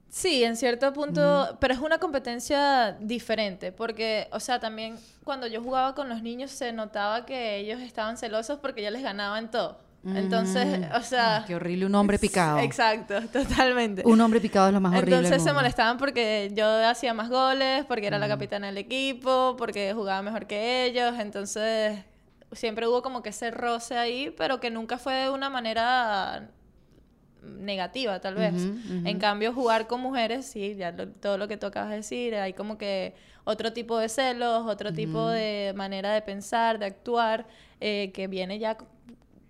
Sí, 0.07 0.43
en 0.45 0.55
cierto 0.55 0.93
punto, 0.93 1.57
pero 1.59 1.73
es 1.73 1.79
una 1.81 1.97
competencia 1.97 2.93
diferente, 3.01 3.73
porque, 3.73 4.29
o 4.31 4.39
sea, 4.39 4.59
también 4.61 4.97
cuando 5.25 5.45
yo 5.47 5.61
jugaba 5.61 5.93
con 5.93 6.07
los 6.07 6.21
niños 6.21 6.51
se 6.51 6.71
notaba 6.71 7.25
que 7.25 7.57
ellos 7.57 7.81
estaban 7.81 8.17
celosos 8.17 8.59
porque 8.59 8.81
yo 8.81 8.91
les 8.91 9.03
ganaba 9.03 9.37
en 9.39 9.49
todo. 9.51 9.79
Entonces, 10.05 10.79
Mm. 10.81 10.95
o 10.95 11.01
sea... 11.01 11.43
Qué 11.47 11.55
horrible 11.55 11.85
un 11.87 11.95
hombre 11.95 12.19
picado. 12.19 12.59
Exacto, 12.59 13.15
totalmente. 13.33 14.03
Un 14.05 14.21
hombre 14.21 14.39
picado 14.39 14.67
es 14.67 14.73
lo 14.73 14.79
más 14.81 14.93
horrible. 14.93 15.15
del 15.15 15.25
Entonces 15.25 15.43
se 15.43 15.53
molestaban 15.53 15.97
porque 15.97 16.51
yo 16.53 16.67
hacía 16.87 17.13
más 17.13 17.29
goles, 17.29 17.85
porque 17.85 18.07
era 18.07 18.19
la 18.19 18.27
capitana 18.27 18.67
del 18.67 18.77
equipo, 18.77 19.55
porque 19.57 19.93
jugaba 19.93 20.21
mejor 20.21 20.45
que 20.47 20.85
ellos. 20.85 21.15
Entonces 21.19 21.99
siempre 22.51 22.87
hubo 22.87 23.01
como 23.01 23.23
que 23.23 23.29
ese 23.29 23.49
roce 23.51 23.97
ahí, 23.97 24.33
pero 24.37 24.59
que 24.59 24.69
nunca 24.69 24.97
fue 24.97 25.13
de 25.13 25.29
una 25.29 25.49
manera 25.49 26.49
negativa, 27.43 28.19
tal 28.19 28.35
vez. 28.35 28.53
En 29.05 29.19
cambio, 29.19 29.53
jugar 29.53 29.85
con 29.87 30.01
mujeres, 30.01 30.45
sí, 30.47 30.75
ya 30.75 30.91
lo- 30.91 31.07
todo 31.09 31.37
lo 31.37 31.47
que 31.47 31.57
tú 31.57 31.67
acabas 31.67 31.89
de 31.91 31.97
decir, 31.97 32.33
hay 32.35 32.53
como 32.53 32.77
que 32.77 33.13
otro 33.43 33.71
tipo 33.71 33.97
de 33.99 34.09
celos, 34.09 34.65
otro 34.67 34.91
tipo 34.93 35.27
de 35.29 35.73
manera 35.75 36.11
de 36.13 36.21
pensar, 36.23 36.79
de 36.79 36.87
actuar, 36.87 37.45
eh, 37.79 38.11
que 38.15 38.27
viene 38.27 38.57
ya 38.57 38.77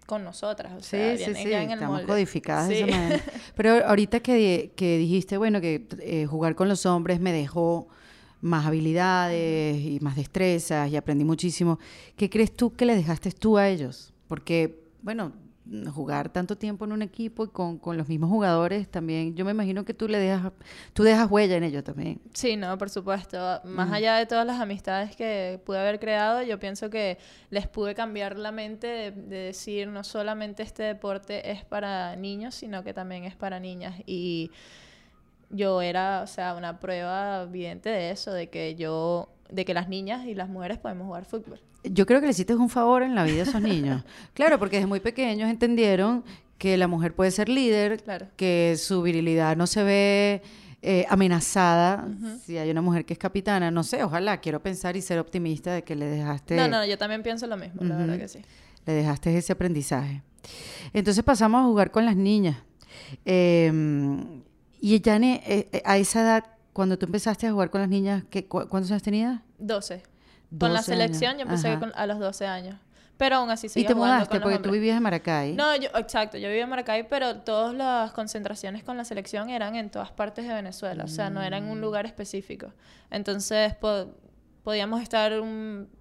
con 0.06 0.24
nosotras. 0.24 0.74
O 0.78 0.82
sea, 0.82 1.12
Sí, 1.18 1.24
sí, 1.24 1.32
viene 1.32 1.44
sí, 1.44 1.50
ya 1.50 1.64
en 1.64 1.70
el 1.72 1.74
estamos 1.76 1.98
molde. 2.02 2.08
codificadas 2.08 2.68
de 2.70 2.76
Sí. 2.76 2.82
esa 2.84 2.92
manera. 2.98 3.22
Pero 3.56 3.86
ahorita 3.88 4.20
que, 4.20 4.72
que 4.76 4.98
dijiste, 4.98 5.38
bueno, 5.38 5.62
que 5.62 5.88
eh, 6.02 6.26
jugar 6.26 6.56
con 6.56 6.68
los 6.70 6.86
hombres 6.86 7.20
me 7.20 7.32
dejó 7.34 7.88
más 8.42 8.66
habilidades 8.68 9.78
y 9.82 10.00
más 10.02 10.16
destrezas 10.16 10.90
y 10.92 10.96
aprendí 10.98 11.26
muchísimo. 11.26 11.80
¿Qué 12.16 12.30
crees 12.30 12.56
tú 12.56 12.74
que 12.76 12.86
le 12.86 12.96
dejaste 12.96 13.32
tú 13.32 13.58
a 13.58 13.68
ellos? 13.70 14.14
Porque, 14.28 14.84
bueno, 15.02 15.32
jugar 15.94 16.30
tanto 16.30 16.58
tiempo 16.58 16.86
en 16.86 16.92
un 16.92 17.02
equipo 17.02 17.46
y 17.46 17.48
con, 17.48 17.80
con, 17.80 17.98
los 17.98 18.08
mismos 18.08 18.30
jugadores 18.30 18.88
también, 18.88 19.36
yo 19.36 19.46
me 19.46 19.52
imagino 19.52 19.84
que 19.84 19.94
tú 19.94 20.08
le 20.08 20.20
dejas, 20.20 20.52
tú 20.94 21.04
dejas 21.04 21.30
huella 21.30 21.56
en 21.56 21.64
ellos 21.64 21.84
también. 21.84 22.22
Sí, 22.34 22.56
no, 22.56 22.78
por 22.78 22.90
supuesto. 22.90 23.62
Más 23.64 23.92
allá 23.92 24.18
de 24.18 24.26
todas 24.26 24.46
las 24.46 24.60
amistades 24.60 25.16
que 25.16 25.60
pude 25.66 25.80
haber 25.80 26.00
creado, 26.00 26.44
yo 26.44 26.60
pienso 26.60 26.90
que 26.90 27.18
les 27.50 27.68
pude 27.68 27.96
cambiar 27.96 28.38
la 28.38 28.52
mente 28.52 28.88
de, 28.88 29.12
de, 29.12 29.38
decir 29.38 29.88
no 29.88 30.04
solamente 30.04 30.62
este 30.62 30.84
deporte 30.84 31.52
es 31.52 31.66
para 31.66 32.16
niños, 32.16 32.54
sino 32.54 32.84
que 32.84 32.94
también 32.94 33.24
es 33.24 33.36
para 33.36 33.60
niñas. 33.60 33.96
Y 34.06 34.52
yo 35.50 35.82
era, 35.82 36.22
o 36.22 36.28
sea, 36.28 36.54
una 36.56 36.80
prueba 36.80 37.44
evidente 37.44 37.90
de 37.90 38.12
eso, 38.12 38.32
de 38.34 38.50
que 38.50 38.76
yo, 38.76 39.30
de 39.50 39.66
que 39.66 39.74
las 39.74 39.90
niñas 39.90 40.26
y 40.26 40.34
las 40.34 40.50
mujeres 40.50 40.78
podemos 40.78 41.08
jugar 41.08 41.26
fútbol 41.26 41.60
yo 41.92 42.06
creo 42.06 42.20
que 42.20 42.28
le 42.28 42.32
hiciste 42.32 42.56
un 42.56 42.70
favor 42.70 43.04
en 43.04 43.16
la 43.16 43.24
vida 43.24 43.42
a 43.42 43.44
esos 43.44 43.62
niños. 43.62 44.04
claro, 44.34 44.60
porque 44.60 44.78
desde 44.78 44.88
muy 44.88 45.00
pequeños 45.00 45.50
entendieron 45.50 46.24
que 46.58 46.78
la 46.78 46.88
mujer 46.88 47.14
puede 47.14 47.32
ser 47.32 47.50
líder, 47.50 48.04
que 48.36 48.76
su 48.78 49.02
virilidad 49.02 49.58
no 49.58 49.68
se 49.68 49.84
ve 49.84 50.42
eh, 50.82 51.06
amenazada 51.10 52.08
si 52.44 52.58
hay 52.58 52.70
una 52.70 52.82
mujer 52.82 53.06
que 53.06 53.14
es 53.14 53.20
capitana. 53.20 53.72
No 53.72 53.84
sé, 53.84 54.04
ojalá, 54.04 54.40
quiero 54.40 54.62
pensar 54.62 54.96
y 54.96 55.02
ser 55.02 55.20
optimista 55.20 55.74
de 55.74 55.84
que 55.84 55.96
le 55.96 56.06
dejaste... 56.06 56.56
No, 56.56 56.68
no, 56.68 56.86
yo 56.86 56.98
también 56.98 57.24
pienso 57.24 57.46
lo 57.48 57.58
mismo, 57.58 57.84
la 57.84 57.98
verdad 57.98 58.18
que 58.18 58.28
sí. 58.28 58.40
Le 58.86 58.94
dejaste 58.94 59.38
ese 59.38 59.54
aprendizaje. 59.54 60.22
Entonces 60.94 61.24
pasamos 61.24 61.62
a 61.62 61.66
jugar 61.66 61.92
con 61.92 62.06
las 62.06 62.16
niñas. 62.16 62.58
Em, 63.26 64.44
y 64.80 65.02
Jane, 65.04 65.44
eh, 65.46 65.68
eh, 65.72 65.82
a 65.84 65.98
esa 65.98 66.22
edad, 66.22 66.44
cuando 66.76 67.00
tú 67.00 67.06
empezaste 67.06 67.48
a 67.48 67.54
jugar 67.54 67.70
con 67.70 67.80
las 67.80 67.90
niñas, 67.90 68.26
¿qué, 68.30 68.50
¿cuántos 68.50 68.92
años 68.92 69.02
tenías? 69.02 69.40
Doce. 69.58 70.04
Con 70.60 70.74
la 70.74 70.82
selección 70.82 71.38
yo 71.38 71.44
empecé 71.44 71.70
a 71.70 72.06
los 72.06 72.20
12 72.20 72.46
años. 72.48 72.76
Pero 73.16 73.38
aún 73.38 73.50
así 73.50 73.70
seguía 73.70 73.86
¿Y 73.86 73.94
te 73.94 73.96
mudaste? 73.96 74.42
Porque 74.42 74.60
tú 74.60 74.72
vivías 74.72 74.98
en 74.98 75.04
Maracay. 75.04 75.54
No, 75.54 75.74
yo, 75.78 75.88
exacto. 75.96 76.38
Yo 76.38 76.50
vivía 76.50 76.64
en 76.64 76.70
Maracay, 76.70 77.08
pero 77.08 77.38
todas 77.38 77.74
las 77.74 78.12
concentraciones 78.12 78.84
con 78.84 78.98
la 78.98 79.06
selección 79.06 79.50
eran 79.50 79.78
en 79.78 79.90
todas 79.90 80.12
partes 80.12 80.46
de 80.46 80.54
Venezuela. 80.54 81.06
O 81.06 81.08
sea, 81.08 81.30
no 81.30 81.42
era 81.42 81.58
en 81.58 81.64
un 81.70 81.80
lugar 81.80 82.06
específico. 82.06 82.74
Entonces, 83.10 83.74
podíamos 84.62 85.02
estar 85.02 85.32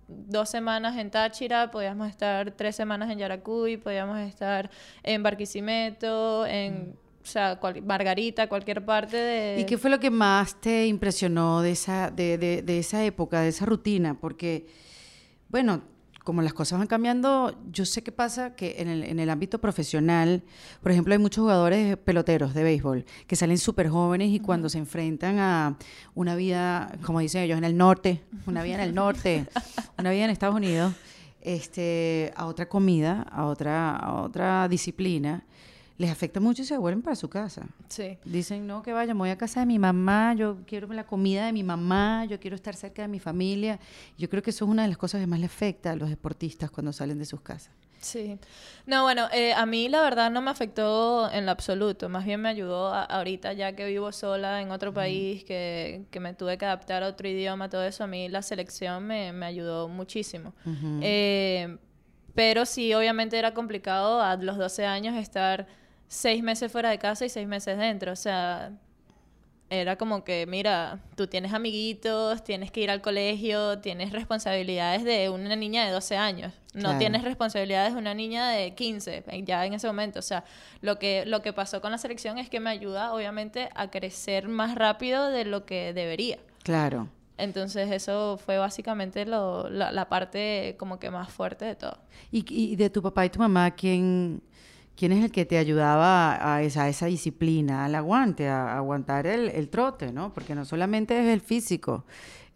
dos 0.09 0.49
semanas 0.49 0.97
en 0.97 1.12
Táchira, 1.12 1.71
podíamos 1.71 2.11
estar 2.11 2.50
tres 2.50 2.75
semanas 2.75 3.12
en 3.12 3.21
Yaracuy, 3.21 3.76
podíamos 3.76 4.19
estar 4.19 4.69
en 5.04 5.23
Barquisimeto, 5.23 6.45
en... 6.47 7.03
O 7.25 7.26
sea, 7.26 7.59
Margarita, 7.83 8.49
cualquier 8.49 8.85
parte 8.85 9.16
de... 9.16 9.61
¿Y 9.61 9.64
qué 9.64 9.78
fue 9.78 9.88
lo 9.88 9.99
que 9.99 10.11
más 10.11 10.61
te 10.61 10.87
impresionó 10.87 11.62
de 11.62 11.71
esa, 11.71 12.11
de, 12.11 12.37
de, 12.37 12.61
de 12.61 12.78
esa 12.78 13.02
época, 13.02 13.40
de 13.40 13.49
esa 13.49 13.64
rutina? 13.64 14.21
Porque, 14.21 14.66
bueno, 15.49 15.83
como 16.25 16.40
las 16.40 16.54
cosas 16.54 16.78
van 16.78 16.88
cambiando, 16.88 17.54
yo 17.71 17.85
sé 17.85 18.02
qué 18.02 18.11
pasa 18.11 18.54
que 18.57 18.76
en 18.78 18.88
el, 18.88 19.04
en 19.04 19.21
el 19.21 19.28
ámbito 19.28 19.59
profesional, 19.59 20.43
por 20.83 20.90
ejemplo, 20.90 21.12
hay 21.12 21.19
muchos 21.19 21.43
jugadores 21.43 21.97
peloteros 21.99 22.54
de 22.54 22.62
béisbol 22.62 23.04
que 23.26 23.37
salen 23.37 23.59
súper 23.59 23.88
jóvenes 23.88 24.31
y 24.31 24.40
cuando 24.40 24.71
se 24.71 24.78
enfrentan 24.78 25.38
a 25.38 25.76
una 26.14 26.35
vida, 26.35 26.93
como 27.04 27.21
dicen 27.21 27.43
ellos, 27.43 27.59
en 27.59 27.64
el 27.64 27.76
norte, 27.76 28.23
una 28.47 28.62
vida 28.62 28.76
en 28.76 28.81
el 28.81 28.95
norte, 28.95 29.47
una 29.99 30.11
vida 30.11 30.25
en 30.25 30.31
Estados 30.31 30.57
Unidos, 30.57 30.95
este, 31.43 32.33
a 32.37 32.47
otra 32.47 32.69
comida, 32.69 33.23
a 33.31 33.45
otra, 33.45 33.95
a 33.95 34.23
otra 34.23 34.66
disciplina, 34.69 35.45
les 35.96 36.10
afecta 36.10 36.40
mucho 36.40 36.62
y 36.62 36.64
se 36.64 36.76
vuelven 36.76 37.02
para 37.02 37.14
su 37.14 37.28
casa. 37.28 37.66
Sí. 37.88 38.18
Dicen, 38.24 38.66
no, 38.66 38.82
que 38.82 38.92
vaya, 38.92 39.14
voy 39.14 39.30
a 39.30 39.38
casa 39.38 39.60
de 39.60 39.66
mi 39.66 39.78
mamá, 39.78 40.34
yo 40.34 40.58
quiero 40.66 40.92
la 40.92 41.06
comida 41.06 41.46
de 41.46 41.52
mi 41.52 41.62
mamá, 41.62 42.24
yo 42.24 42.40
quiero 42.40 42.56
estar 42.56 42.74
cerca 42.74 43.02
de 43.02 43.08
mi 43.08 43.20
familia. 43.20 43.78
Yo 44.18 44.28
creo 44.28 44.42
que 44.42 44.50
eso 44.50 44.64
es 44.64 44.70
una 44.70 44.82
de 44.82 44.88
las 44.88 44.98
cosas 44.98 45.20
que 45.20 45.26
más 45.26 45.38
le 45.38 45.46
afecta 45.46 45.92
a 45.92 45.96
los 45.96 46.10
deportistas 46.10 46.70
cuando 46.70 46.92
salen 46.92 47.18
de 47.18 47.24
sus 47.24 47.40
casas. 47.40 47.72
Sí. 48.00 48.38
No, 48.86 49.02
bueno, 49.04 49.28
eh, 49.32 49.54
a 49.54 49.64
mí 49.64 49.88
la 49.88 50.02
verdad 50.02 50.30
no 50.30 50.42
me 50.42 50.50
afectó 50.50 51.30
en 51.32 51.46
lo 51.46 51.52
absoluto. 51.52 52.08
Más 52.08 52.24
bien 52.26 52.40
me 52.40 52.50
ayudó 52.50 52.92
ahorita, 52.92 53.54
ya 53.54 53.74
que 53.74 53.86
vivo 53.86 54.12
sola 54.12 54.60
en 54.60 54.72
otro 54.72 54.92
país, 54.92 55.44
que, 55.44 56.04
que, 56.10 56.20
me 56.20 56.34
tuve 56.34 56.58
que 56.58 56.66
adaptar 56.66 57.02
a 57.02 57.08
otro 57.08 57.26
idioma, 57.28 57.70
todo 57.70 57.82
eso. 57.84 58.04
A 58.04 58.06
mí 58.06 58.28
la 58.28 58.42
selección 58.42 59.06
me, 59.06 59.32
me 59.32 59.46
ayudó 59.46 59.88
muchísimo. 59.88 60.52
eh, 61.00 61.78
pero 62.34 62.66
sí, 62.66 62.92
obviamente 62.92 63.38
era 63.38 63.54
complicado 63.54 64.20
a 64.20 64.36
los 64.36 64.58
12 64.58 64.84
años 64.84 65.16
estar 65.16 65.66
seis 66.08 66.42
meses 66.42 66.70
fuera 66.70 66.90
de 66.90 66.99
casa 66.99 67.25
y 67.25 67.28
seis 67.28 67.46
meses 67.46 67.78
dentro. 67.78 68.12
O 68.12 68.16
sea, 68.16 68.73
era 69.70 69.96
como 69.96 70.25
que, 70.25 70.46
mira, 70.46 71.00
tú 71.16 71.26
tienes 71.26 71.52
amiguitos, 71.52 72.44
tienes 72.44 72.70
que 72.70 72.80
ir 72.80 72.90
al 72.90 73.00
colegio, 73.00 73.78
tienes 73.78 74.12
responsabilidades 74.12 75.04
de 75.04 75.30
una 75.30 75.56
niña 75.56 75.84
de 75.87 75.92
12 75.92 76.16
años. 76.16 76.52
No 76.75 76.99
tienes 76.99 77.23
responsabilidades 77.23 77.92
de 77.92 77.99
una 77.99 78.14
niña 78.14 78.49
de 78.50 78.75
15, 78.75 79.25
ya 79.44 79.64
en 79.64 79.75
ese 79.75 79.87
momento. 79.87 80.18
O 80.18 80.23
sea, 80.23 80.44
lo 80.80 80.99
que, 80.99 81.25
lo 81.25 81.40
que 81.40 81.52
pasó 81.52 81.80
con 81.80 81.92
la 81.92 81.99
selección 81.99 82.38
es 82.38 82.50
que 82.50 82.61
me 82.61 82.70
ayuda, 82.70 83.14
obviamente, 83.14 83.68
a 83.75 83.90
crecer 83.90 84.49
más 84.49 84.75
rápido 84.75 85.28
de 85.28 85.44
lo 85.44 85.64
que 85.66 85.92
debería. 85.92 86.38
Claro. 86.62 87.08
Entonces 87.37 87.90
eso 87.90 88.38
fue 88.44 88.58
básicamente 88.58 89.25
lo, 89.25 89.68
la, 89.68 90.08
parte 90.08 90.76
como 90.78 90.99
que 91.00 91.11
más 91.11 91.32
fuerte 91.32 91.64
de 91.64 91.75
todo. 91.75 91.99
¿Y, 92.30 92.44
y 92.49 92.76
de 92.76 92.90
tu 92.90 93.02
papá 93.02 93.26
y 93.26 93.30
tu 93.30 93.40
mamá, 93.40 93.73
quién 93.73 94.40
¿Quién 94.96 95.12
es 95.12 95.24
el 95.24 95.32
que 95.32 95.44
te 95.44 95.58
ayudaba 95.58 96.54
a 96.54 96.62
esa, 96.62 96.88
esa 96.88 97.06
disciplina, 97.06 97.84
al 97.84 97.94
aguante, 97.94 98.48
a, 98.48 98.76
aguantar 98.76 99.26
el, 99.26 99.48
el, 99.48 99.68
trote, 99.68 100.12
¿no? 100.12 100.32
Porque 100.32 100.54
no 100.54 100.64
solamente 100.64 101.18
es 101.18 101.26
el 101.32 101.40
físico, 101.40 102.04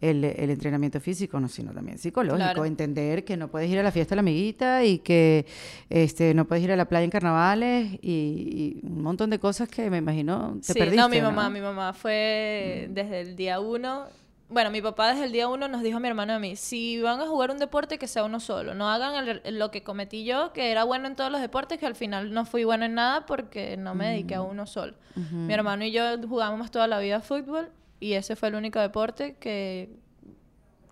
el, 0.01 0.23
el 0.23 0.49
entrenamiento 0.49 0.99
físico, 1.01 1.39
no, 1.39 1.49
sino 1.49 1.73
también 1.73 1.97
psicológico. 1.97 2.63
Entender 2.63 3.25
que 3.25 3.35
no 3.35 3.49
puedes 3.49 3.69
ir 3.69 3.79
a 3.79 3.83
la 3.83 3.91
fiesta 3.91 4.11
de 4.11 4.17
la 4.17 4.21
amiguita 4.21 4.85
y 4.85 4.99
que 4.99 5.45
este, 5.89 6.33
no 6.33 6.45
puedes 6.45 6.63
ir 6.63 6.71
a 6.71 6.77
la 6.77 6.85
playa 6.85 7.03
en 7.03 7.09
carnavales 7.09 7.99
y, 8.01 8.79
un 8.83 9.01
montón 9.01 9.29
de 9.29 9.39
cosas 9.39 9.67
que 9.67 9.89
me 9.89 9.97
imagino 9.97 10.57
te 10.65 10.73
sí, 10.73 10.79
perdiste. 10.79 10.97
No, 10.97 11.09
mi 11.09 11.21
mamá, 11.21 11.49
mi 11.49 11.61
mamá 11.61 11.93
fue 11.93 12.87
desde 12.91 13.21
el 13.21 13.35
día 13.35 13.59
uno 13.59 14.05
bueno, 14.49 14.71
mi 14.71 14.81
papá 14.81 15.09
desde 15.09 15.25
el 15.25 15.31
día 15.31 15.47
uno 15.47 15.67
nos 15.67 15.83
dijo 15.83 15.97
a 15.97 15.99
mi 15.99 16.07
hermano 16.07 16.33
y 16.33 16.35
a 16.35 16.39
mí, 16.39 16.55
si 16.55 16.99
van 17.01 17.21
a 17.21 17.27
jugar 17.27 17.51
un 17.51 17.59
deporte 17.59 17.99
que 17.99 18.07
sea 18.07 18.23
uno 18.23 18.39
solo, 18.39 18.73
no 18.73 18.89
hagan 18.89 19.41
lo 19.45 19.69
que 19.69 19.83
cometí 19.83 20.25
yo, 20.25 20.51
que 20.53 20.71
era 20.71 20.83
bueno 20.83 21.07
en 21.07 21.15
todos 21.15 21.31
los 21.31 21.39
deportes, 21.39 21.77
que 21.77 21.85
al 21.85 21.95
final 21.95 22.33
no 22.33 22.45
fui 22.45 22.63
bueno 22.63 22.85
en 22.85 22.95
nada 22.95 23.27
porque 23.27 23.77
no 23.77 23.93
me 23.93 24.09
dediqué 24.09 24.35
a 24.35 24.41
uno 24.41 24.65
solo. 24.65 24.95
Mi 25.15 25.53
hermano 25.53 25.85
y 25.85 25.91
yo 25.91 26.03
jugábamos 26.27 26.71
toda 26.71 26.87
la 26.87 26.99
vida 26.99 27.21
fútbol 27.21 27.71
y 27.99 28.13
ese 28.13 28.35
fue 28.35 28.49
el 28.49 28.55
único 28.55 28.79
deporte 28.79 29.35
que 29.35 29.99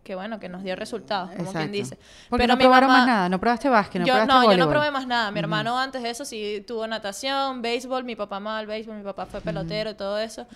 que 0.08 0.16
bueno, 0.16 0.40
que 0.40 0.48
nos 0.48 0.64
dio 0.64 0.74
resultados, 0.78 1.32
como 1.36 1.52
quien 1.52 1.70
dice. 1.70 2.00
Porque 2.30 2.44
Pero 2.44 2.54
no 2.54 2.58
probaron 2.58 2.90
más 2.90 3.06
nada, 3.06 3.28
no 3.28 3.42
probaste 3.42 3.68
básquet, 3.68 4.00
no 4.00 4.08
yo, 4.08 4.14
probaste 4.14 4.34
No, 4.34 4.52
yo 4.54 4.58
no 4.58 4.70
probé 4.70 4.90
más 4.90 5.06
nada. 5.06 5.32
Mi 5.32 5.40
hermano 5.40 5.78
antes 5.78 6.02
de 6.02 6.10
eso 6.10 6.24
sí 6.24 6.64
tuvo 6.66 6.88
natación, 6.88 7.62
béisbol, 7.62 8.06
mi 8.06 8.16
papá 8.16 8.40
más 8.40 8.62
al 8.62 8.68
béisbol, 8.68 8.96
mi 8.96 9.04
papá 9.04 9.26
fue 9.26 9.42
pelotero 9.42 9.90
y 9.90 9.96
todo 9.96 10.18
eso. 10.18 10.48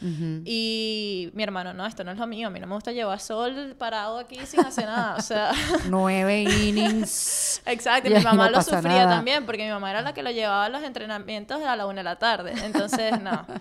Y 0.46 1.32
mi 1.34 1.44
hermano, 1.44 1.74
no, 1.74 1.86
esto 1.86 2.06
no 2.06 2.12
es 2.12 2.18
lo 2.18 2.28
mío, 2.28 2.48
a 2.48 2.50
mí 2.50 2.62
no 2.62 2.68
me 2.68 2.76
gusta 2.76 2.94
llevar 2.94 3.20
sol 3.20 3.76
parado 3.78 4.20
aquí 4.20 4.40
sin 4.46 4.62
hacer 4.62 4.86
nada, 4.86 5.18
o 5.18 5.22
sea... 5.22 5.52
Nueve 5.90 6.44
innings. 6.44 7.62
Exacto, 7.66 8.10
y 8.10 8.14
mi 8.14 8.24
mamá 8.24 8.50
lo 8.50 8.62
sufría 8.62 9.06
también, 9.06 9.46
porque 9.46 9.66
mi 9.66 9.72
mamá 9.72 9.92
era 9.92 10.02
la 10.02 10.14
que 10.14 10.24
lo 10.24 10.32
llevaba 10.32 10.64
a 10.64 10.70
los 10.70 10.82
entrenamientos 10.82 11.62
a 11.62 11.76
la 11.76 11.86
una 11.86 11.98
de 11.98 12.04
la 12.04 12.16
tarde, 12.16 12.54
entonces, 12.64 13.20
no. 13.22 13.46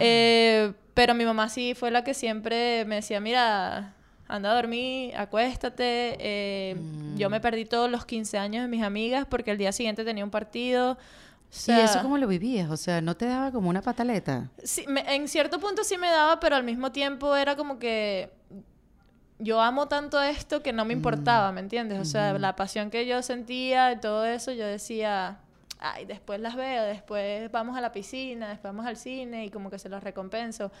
Eh, 0.00 0.72
pero 0.92 1.14
mi 1.14 1.24
mamá 1.24 1.48
sí 1.48 1.74
fue 1.74 1.92
la 1.92 2.02
que 2.02 2.14
siempre 2.14 2.84
me 2.84 2.96
decía, 2.96 3.20
mira 3.20 3.94
anda 4.28 4.50
a 4.50 4.54
dormir, 4.54 5.14
acuéstate. 5.16 6.16
Eh, 6.18 6.76
yo 7.16 7.30
me 7.30 7.38
mm. 7.38 7.42
perdí 7.42 7.64
todos 7.64 7.90
los 7.90 8.06
15 8.06 8.38
años 8.38 8.62
de 8.62 8.68
mis 8.68 8.82
amigas 8.82 9.26
porque 9.28 9.50
el 9.50 9.58
día 9.58 9.72
siguiente 9.72 10.04
tenía 10.04 10.24
un 10.24 10.30
partido. 10.30 10.98
¿Y 11.68 11.70
eso 11.70 12.00
cómo 12.02 12.18
lo 12.18 12.26
vivías? 12.26 12.68
O 12.70 12.76
sea, 12.76 13.00
¿no 13.00 13.16
te 13.16 13.26
daba 13.26 13.52
como 13.52 13.68
una 13.68 13.80
pataleta? 13.80 14.50
Sí, 14.62 14.84
en 14.88 15.28
cierto 15.28 15.60
punto 15.60 15.84
sí 15.84 15.96
me 15.96 16.08
daba, 16.08 16.40
pero 16.40 16.56
al 16.56 16.64
mismo 16.64 16.90
tiempo 16.90 17.36
era 17.36 17.54
como 17.54 17.78
que 17.78 18.32
yo 19.38 19.60
amo 19.60 19.86
tanto 19.86 20.20
esto 20.20 20.62
que 20.62 20.72
no 20.72 20.84
me 20.84 20.94
importaba, 20.94 21.52
¿me 21.52 21.60
entiendes? 21.60 22.00
O 22.00 22.04
sea, 22.04 22.36
la 22.38 22.56
pasión 22.56 22.90
que 22.90 23.06
yo 23.06 23.22
sentía 23.22 23.92
y 23.92 24.00
todo 24.00 24.24
eso, 24.24 24.52
yo 24.52 24.66
decía, 24.66 25.38
ay, 25.78 26.06
después 26.06 26.40
las 26.40 26.56
veo, 26.56 26.82
después 26.84 27.50
vamos 27.50 27.76
a 27.76 27.80
la 27.80 27.92
piscina, 27.92 28.48
después 28.48 28.72
vamos 28.72 28.86
al 28.86 28.96
cine 28.96 29.44
y 29.44 29.50
como 29.50 29.70
que 29.70 29.78
se 29.78 29.88
los 29.88 30.02
recompenso. 30.02 30.72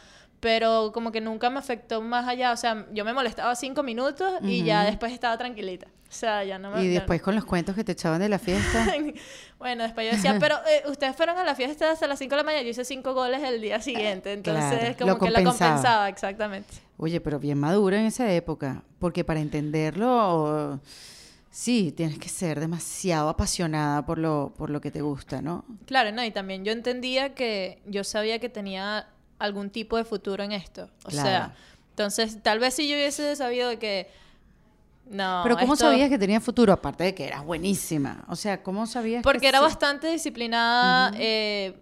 Pero 0.44 0.92
como 0.92 1.10
que 1.10 1.22
nunca 1.22 1.48
me 1.48 1.58
afectó 1.58 2.02
más 2.02 2.28
allá, 2.28 2.52
o 2.52 2.56
sea, 2.58 2.84
yo 2.92 3.02
me 3.06 3.14
molestaba 3.14 3.54
cinco 3.56 3.82
minutos 3.82 4.30
y 4.42 4.62
ya 4.62 4.84
después 4.84 5.10
estaba 5.10 5.38
tranquilita. 5.38 5.86
O 5.86 6.12
sea, 6.12 6.44
ya 6.44 6.58
no 6.58 6.70
me... 6.70 6.84
Y 6.84 6.88
después 6.88 7.22
con 7.22 7.34
los 7.34 7.46
cuentos 7.46 7.74
que 7.74 7.82
te 7.82 7.92
echaban 7.92 8.20
de 8.20 8.28
la 8.28 8.38
fiesta. 8.38 8.86
bueno, 9.58 9.84
después 9.84 10.06
yo 10.06 10.14
decía, 10.14 10.36
pero 10.40 10.56
eh, 10.68 10.82
ustedes 10.90 11.16
fueron 11.16 11.38
a 11.38 11.44
la 11.44 11.54
fiesta 11.54 11.90
hasta 11.90 12.06
las 12.06 12.18
5 12.18 12.28
de 12.32 12.36
la 12.36 12.42
mañana, 12.42 12.62
yo 12.62 12.68
hice 12.68 12.84
cinco 12.84 13.14
goles 13.14 13.42
el 13.42 13.58
día 13.62 13.80
siguiente, 13.80 14.34
entonces 14.34 14.98
como 14.98 15.18
que 15.18 15.30
lo 15.30 15.42
compensaba, 15.44 16.10
exactamente. 16.10 16.74
Oye, 16.98 17.22
pero 17.22 17.40
bien 17.40 17.58
madura 17.58 17.98
en 17.98 18.04
esa 18.04 18.30
época, 18.30 18.82
porque 18.98 19.24
para 19.24 19.40
entenderlo 19.40 20.78
Sí, 21.54 21.92
tienes 21.96 22.18
que 22.18 22.28
ser 22.28 22.58
demasiado 22.58 23.28
apasionada 23.28 24.04
por 24.04 24.18
lo, 24.18 24.52
por 24.58 24.70
lo 24.70 24.80
que 24.80 24.90
te 24.90 25.02
gusta, 25.02 25.40
¿no? 25.40 25.64
Claro, 25.86 26.10
no, 26.10 26.24
y 26.24 26.32
también 26.32 26.64
yo 26.64 26.72
entendía 26.72 27.32
que 27.36 27.80
yo 27.86 28.02
sabía 28.02 28.40
que 28.40 28.48
tenía 28.48 29.06
algún 29.38 29.70
tipo 29.70 29.96
de 29.96 30.04
futuro 30.04 30.42
en 30.44 30.52
esto. 30.52 30.88
O 31.04 31.10
sea, 31.10 31.54
Entonces, 31.90 32.42
tal 32.42 32.58
vez 32.58 32.74
si 32.74 32.88
yo 32.88 32.94
hubiese 32.96 33.36
sabido 33.36 33.68
de 33.68 33.78
que 33.78 34.10
no. 35.06 35.40
Pero 35.44 35.56
¿cómo 35.58 35.74
esto- 35.74 35.86
sabías 35.86 36.08
que 36.08 36.18
tenía 36.18 36.40
futuro? 36.40 36.72
Aparte 36.72 37.04
de 37.04 37.14
que 37.14 37.26
eras 37.26 37.44
buenísima. 37.44 38.24
O 38.28 38.36
sea, 38.36 38.62
¿cómo 38.62 38.86
sabías 38.86 39.22
Porque 39.22 39.40
que 39.40 39.48
era 39.48 39.58
sí? 39.58 39.64
bastante 39.64 40.08
disciplinada. 40.08 41.12
eh, 41.16 41.78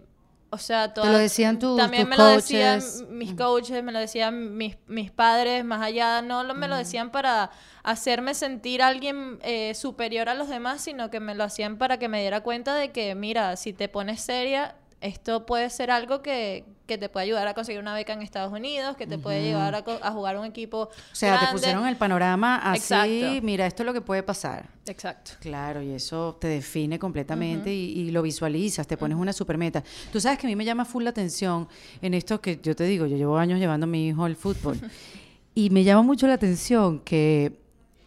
o 0.49 0.57
sea, 0.59 0.93
toda- 0.93 1.11
lo 1.11 1.17
decían 1.17 1.57
tus- 1.57 1.77
También 1.77 2.03
tus 2.03 2.09
me 2.11 2.17
lo 2.17 2.25
decían 2.27 2.79
coaches. 2.79 3.05
mis 3.09 3.33
coaches, 3.33 3.83
me 3.83 3.91
lo 3.91 3.97
decían 3.97 4.55
mis, 4.55 4.77
mis 4.87 5.09
padres, 5.09 5.65
más 5.65 5.81
allá. 5.81 6.21
No 6.21 6.43
lo, 6.43 6.53
me 6.53 6.67
lo 6.67 6.75
decían 6.75 7.11
para 7.11 7.49
hacerme 7.81 8.35
sentir 8.35 8.83
alguien 8.83 9.39
eh, 9.41 9.73
superior 9.73 10.29
a 10.29 10.35
los 10.35 10.49
demás, 10.49 10.81
sino 10.81 11.09
que 11.09 11.19
me 11.19 11.33
lo 11.33 11.43
hacían 11.43 11.77
para 11.79 11.97
que 11.97 12.07
me 12.07 12.21
diera 12.21 12.41
cuenta 12.41 12.75
de 12.75 12.91
que, 12.91 13.15
mira, 13.15 13.55
si 13.55 13.73
te 13.73 13.89
pones 13.89 14.21
seria, 14.21 14.75
esto 15.03 15.45
puede 15.45 15.69
ser 15.69 15.91
algo 15.91 16.21
que, 16.21 16.63
que 16.87 16.97
te 16.97 17.09
puede 17.09 17.25
ayudar 17.25 17.45
a 17.45 17.53
conseguir 17.53 17.81
una 17.81 17.93
beca 17.93 18.13
en 18.13 18.21
Estados 18.21 18.53
Unidos, 18.53 18.95
que 18.95 19.05
te 19.05 19.17
puede 19.17 19.43
llevar 19.43 19.75
a, 19.75 19.83
a 20.01 20.11
jugar 20.11 20.37
un 20.37 20.45
equipo 20.45 20.83
O 20.83 20.89
sea, 21.11 21.41
te 21.41 21.47
pusieron 21.51 21.85
el 21.85 21.97
panorama 21.97 22.55
así, 22.55 22.93
Exacto. 22.93 23.45
mira, 23.45 23.67
esto 23.67 23.83
es 23.83 23.85
lo 23.85 23.93
que 23.93 23.99
puede 23.99 24.23
pasar. 24.23 24.69
Exacto. 24.85 25.31
Claro, 25.41 25.81
y 25.81 25.91
eso 25.91 26.37
te 26.39 26.47
define 26.47 26.99
completamente 26.99 27.73
y, 27.73 27.99
y 27.99 28.11
lo 28.11 28.21
visualizas, 28.21 28.87
te 28.87 28.95
pones 28.95 29.17
una 29.17 29.33
super 29.33 29.57
meta. 29.57 29.83
Tú 30.11 30.21
sabes 30.21 30.39
que 30.39 30.47
a 30.47 30.49
mí 30.49 30.55
me 30.55 30.63
llama 30.63 30.85
full 30.85 31.03
la 31.03 31.09
atención 31.09 31.67
en 32.01 32.13
esto 32.13 32.39
que 32.39 32.61
yo 32.63 32.73
te 32.73 32.85
digo, 32.85 33.05
yo 33.05 33.17
llevo 33.17 33.37
años 33.37 33.59
llevando 33.59 33.83
a 33.83 33.87
mi 33.87 34.07
hijo 34.07 34.23
al 34.23 34.37
fútbol 34.37 34.79
y 35.53 35.69
me 35.69 35.83
llama 35.83 36.01
mucho 36.03 36.27
la 36.27 36.35
atención 36.35 37.01
que 37.01 37.59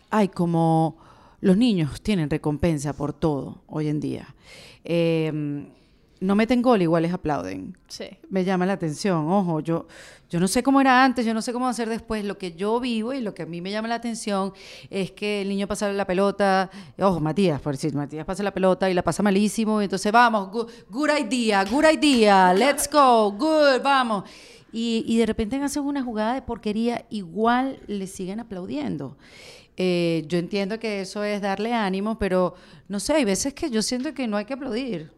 hay 0.08 0.28
como 0.28 0.96
los 1.42 1.58
niños 1.58 2.00
tienen 2.00 2.30
recompensa 2.30 2.94
por 2.94 3.12
todo 3.12 3.62
hoy 3.66 3.88
en 3.88 4.00
día. 4.00 4.34
Eh, 4.82 5.66
no 6.20 6.34
meten 6.34 6.62
gol, 6.62 6.80
igual 6.82 7.02
les 7.02 7.12
aplauden 7.12 7.76
Sí. 7.88 8.06
me 8.30 8.44
llama 8.44 8.64
la 8.66 8.72
atención. 8.74 9.30
Ojo, 9.30 9.60
yo, 9.60 9.86
yo 10.30 10.40
no 10.40 10.48
sé 10.48 10.62
cómo 10.62 10.80
era 10.80 11.04
antes, 11.04 11.26
yo 11.26 11.34
no 11.34 11.42
sé 11.42 11.52
cómo 11.52 11.66
va 11.66 11.70
a 11.70 11.74
ser 11.74 11.88
después. 11.88 12.24
Lo 12.24 12.38
que 12.38 12.52
yo 12.52 12.80
vivo 12.80 13.12
y 13.12 13.20
lo 13.20 13.34
que 13.34 13.42
a 13.42 13.46
mí 13.46 13.60
me 13.60 13.70
llama 13.70 13.88
la 13.88 13.96
atención 13.96 14.52
es 14.90 15.10
que 15.10 15.42
el 15.42 15.48
niño 15.48 15.66
pasa 15.66 15.92
la 15.92 16.06
pelota, 16.06 16.70
ojo, 16.98 17.20
Matías, 17.20 17.60
por 17.60 17.74
decir, 17.74 17.94
Matías 17.94 18.24
pasa 18.24 18.42
la 18.42 18.52
pelota 18.54 18.88
y 18.90 18.94
la 18.94 19.02
pasa 19.02 19.22
malísimo, 19.22 19.80
y 19.80 19.84
entonces 19.84 20.10
vamos, 20.10 20.50
good, 20.50 20.70
good 20.90 21.10
idea, 21.20 21.64
good 21.64 21.84
idea, 21.92 22.52
let's 22.54 22.88
go, 22.90 23.30
good, 23.32 23.82
vamos. 23.82 24.24
Y, 24.72 25.04
y 25.06 25.18
de 25.18 25.26
repente 25.26 25.56
hacen 25.56 25.84
una 25.84 26.02
jugada 26.02 26.34
de 26.34 26.42
porquería, 26.42 27.06
igual 27.10 27.78
le 27.86 28.06
siguen 28.06 28.40
aplaudiendo. 28.40 29.16
Eh, 29.78 30.24
yo 30.26 30.38
entiendo 30.38 30.78
que 30.78 31.02
eso 31.02 31.22
es 31.22 31.42
darle 31.42 31.74
ánimo, 31.74 32.18
pero 32.18 32.54
no 32.88 32.98
sé, 32.98 33.12
hay 33.14 33.24
veces 33.26 33.52
que 33.52 33.68
yo 33.70 33.82
siento 33.82 34.14
que 34.14 34.26
no 34.26 34.36
hay 34.38 34.46
que 34.46 34.54
aplaudir. 34.54 35.12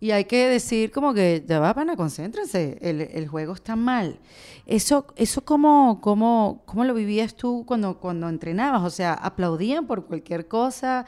Y 0.00 0.12
hay 0.12 0.26
que 0.26 0.48
decir 0.48 0.92
como 0.92 1.12
que, 1.12 1.44
ya 1.46 1.58
va, 1.58 1.74
pana, 1.74 1.96
concéntrense, 1.96 2.78
el, 2.80 3.00
el 3.00 3.26
juego 3.26 3.54
está 3.54 3.74
mal. 3.74 4.18
Eso, 4.66 5.06
eso 5.16 5.44
cómo, 5.44 6.00
cómo, 6.00 6.62
¿Cómo 6.66 6.84
lo 6.84 6.94
vivías 6.94 7.34
tú 7.34 7.64
cuando, 7.66 7.98
cuando 7.98 8.28
entrenabas? 8.28 8.82
O 8.84 8.90
sea, 8.90 9.14
¿aplaudían 9.14 9.86
por 9.86 10.06
cualquier 10.06 10.46
cosa? 10.46 11.06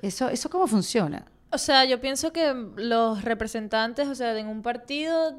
¿Eso, 0.00 0.28
eso 0.28 0.48
cómo 0.48 0.66
funciona? 0.66 1.26
O 1.52 1.58
sea, 1.58 1.84
yo 1.84 2.00
pienso 2.00 2.32
que 2.32 2.54
los 2.76 3.22
representantes, 3.24 4.08
o 4.08 4.14
sea, 4.14 4.38
en 4.38 4.46
un 4.46 4.62
partido, 4.62 5.34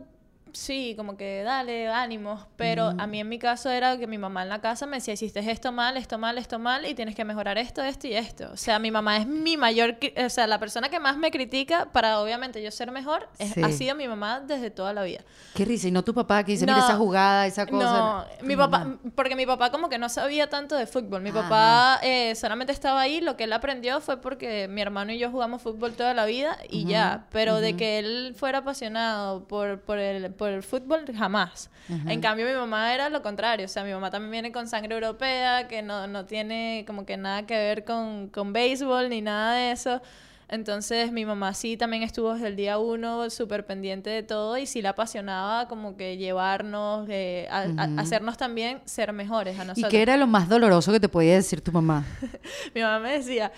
sí, 0.53 0.93
como 0.97 1.17
que 1.17 1.43
dale, 1.43 1.87
ánimos, 1.89 2.45
pero 2.55 2.93
a 2.97 3.07
mí 3.07 3.19
en 3.19 3.29
mi 3.29 3.39
caso 3.39 3.69
era 3.69 3.97
que 3.97 4.07
mi 4.07 4.17
mamá 4.17 4.43
en 4.43 4.49
la 4.49 4.61
casa 4.61 4.85
me 4.85 4.97
decía, 4.97 5.13
hiciste 5.13 5.39
esto 5.51 5.71
mal, 5.71 5.97
esto 5.97 6.17
mal, 6.17 6.37
esto 6.37 6.59
mal, 6.59 6.85
y 6.85 6.93
tienes 6.93 7.15
que 7.15 7.25
mejorar 7.25 7.57
esto, 7.57 7.81
esto 7.83 8.07
y 8.07 8.13
esto. 8.13 8.49
O 8.53 8.57
sea, 8.57 8.79
mi 8.79 8.91
mamá 8.91 9.17
es 9.17 9.27
mi 9.27 9.57
mayor, 9.57 9.97
o 10.23 10.29
sea, 10.29 10.47
la 10.47 10.59
persona 10.59 10.89
que 10.89 10.99
más 10.99 11.17
me 11.17 11.31
critica 11.31 11.89
para 11.91 12.19
obviamente 12.19 12.61
yo 12.61 12.71
ser 12.71 12.91
mejor, 12.91 13.27
es- 13.39 13.51
Sí. 13.53 13.61
ha 13.63 13.69
sido 13.71 13.95
mi 13.95 14.07
mamá 14.07 14.39
desde 14.41 14.69
toda 14.71 14.93
la 14.93 15.03
vida. 15.03 15.21
Qué 15.55 15.65
risa, 15.65 15.87
y 15.87 15.91
no 15.91 16.03
tu 16.03 16.13
papá 16.13 16.43
que 16.43 16.53
dice, 16.53 16.65
mira 16.65 16.77
No, 16.77 16.83
esa 16.85 16.95
jugada, 16.97 17.47
esa 17.47 17.65
cosa. 17.65 18.25
No, 18.39 18.45
mi 18.47 18.55
mamá. 18.55 18.79
papá, 18.85 18.97
porque 19.15 19.35
mi 19.35 19.45
papá 19.45 19.71
como 19.71 19.89
que 19.89 19.97
no 19.97 20.09
sabía 20.09 20.49
tanto 20.49 20.75
de 20.75 20.85
fútbol. 20.87 21.21
Mi 21.21 21.29
Ajá. 21.29 21.41
papá 21.43 21.99
eh, 22.03 22.35
solamente 22.35 22.71
estaba 22.71 23.01
ahí, 23.01 23.21
lo 23.21 23.37
que 23.37 23.45
él 23.45 23.53
aprendió 23.53 24.01
fue 24.01 24.21
porque 24.21 24.67
mi 24.67 24.81
hermano 24.81 25.11
y 25.11 25.19
yo 25.19 25.29
jugamos 25.31 25.61
fútbol 25.61 25.93
toda 25.93 26.13
la 26.13 26.25
vida 26.25 26.57
y 26.69 26.85
ya. 26.85 27.27
Pero 27.31 27.59
de 27.61 27.75
que 27.75 27.99
él 27.99 28.33
fuera 28.37 28.59
apasionado 28.59 29.47
por, 29.47 29.81
por, 29.81 29.97
el, 29.99 30.31
por 30.41 30.49
el 30.49 30.63
fútbol, 30.63 31.05
jamás. 31.15 31.69
En 32.07 32.19
cambio, 32.19 32.47
mi 32.47 32.53
mamá 32.53 32.95
era 32.95 33.09
lo 33.09 33.21
contrario. 33.21 33.65
O 33.65 33.69
sea, 33.69 33.83
mi 33.83 33.91
mamá 33.91 34.09
también 34.09 34.31
viene 34.31 34.51
con 34.51 34.67
sangre 34.67 34.95
europea, 34.95 35.67
que 35.67 35.83
no, 35.83 36.07
no 36.07 36.25
tiene 36.25 36.83
como 36.87 37.05
que 37.05 37.15
nada 37.15 37.45
que 37.45 37.53
ver 37.55 37.85
con, 37.85 38.27
con 38.29 38.51
béisbol 38.51 39.07
ni 39.09 39.21
nada 39.21 39.53
de 39.53 39.71
eso. 39.71 40.01
Entonces 40.49 41.11
mi 41.11 41.25
mamá 41.27 41.53
sí 41.53 41.77
también 41.77 42.01
estuvo 42.01 42.33
desde 42.33 42.47
el 42.47 42.55
día 42.55 42.79
uno 42.79 43.29
súper 43.29 43.67
pendiente 43.67 44.09
de 44.09 44.23
todo 44.23 44.57
y 44.57 44.65
sí 44.65 44.81
le 44.81 44.87
apasionaba 44.87 45.67
como 45.67 45.95
que 45.95 46.17
llevarnos, 46.17 47.07
eh, 47.07 47.47
a, 47.51 47.59
a- 47.77 48.01
hacernos 48.01 48.35
también 48.37 48.81
ser 48.85 49.13
mejores 49.13 49.59
a 49.59 49.63
¿Y 49.63 49.67
nosotros. 49.67 49.91
qué 49.91 50.01
era 50.01 50.17
lo 50.17 50.25
más 50.25 50.49
doloroso 50.49 50.91
que 50.91 50.99
te 50.99 51.07
podía 51.07 51.35
decir 51.35 51.61
tu 51.61 51.71
mamá? 51.71 52.03
Mi 52.73 52.81
mamá 52.81 52.97
me 52.99 53.11
decía, 53.13 53.51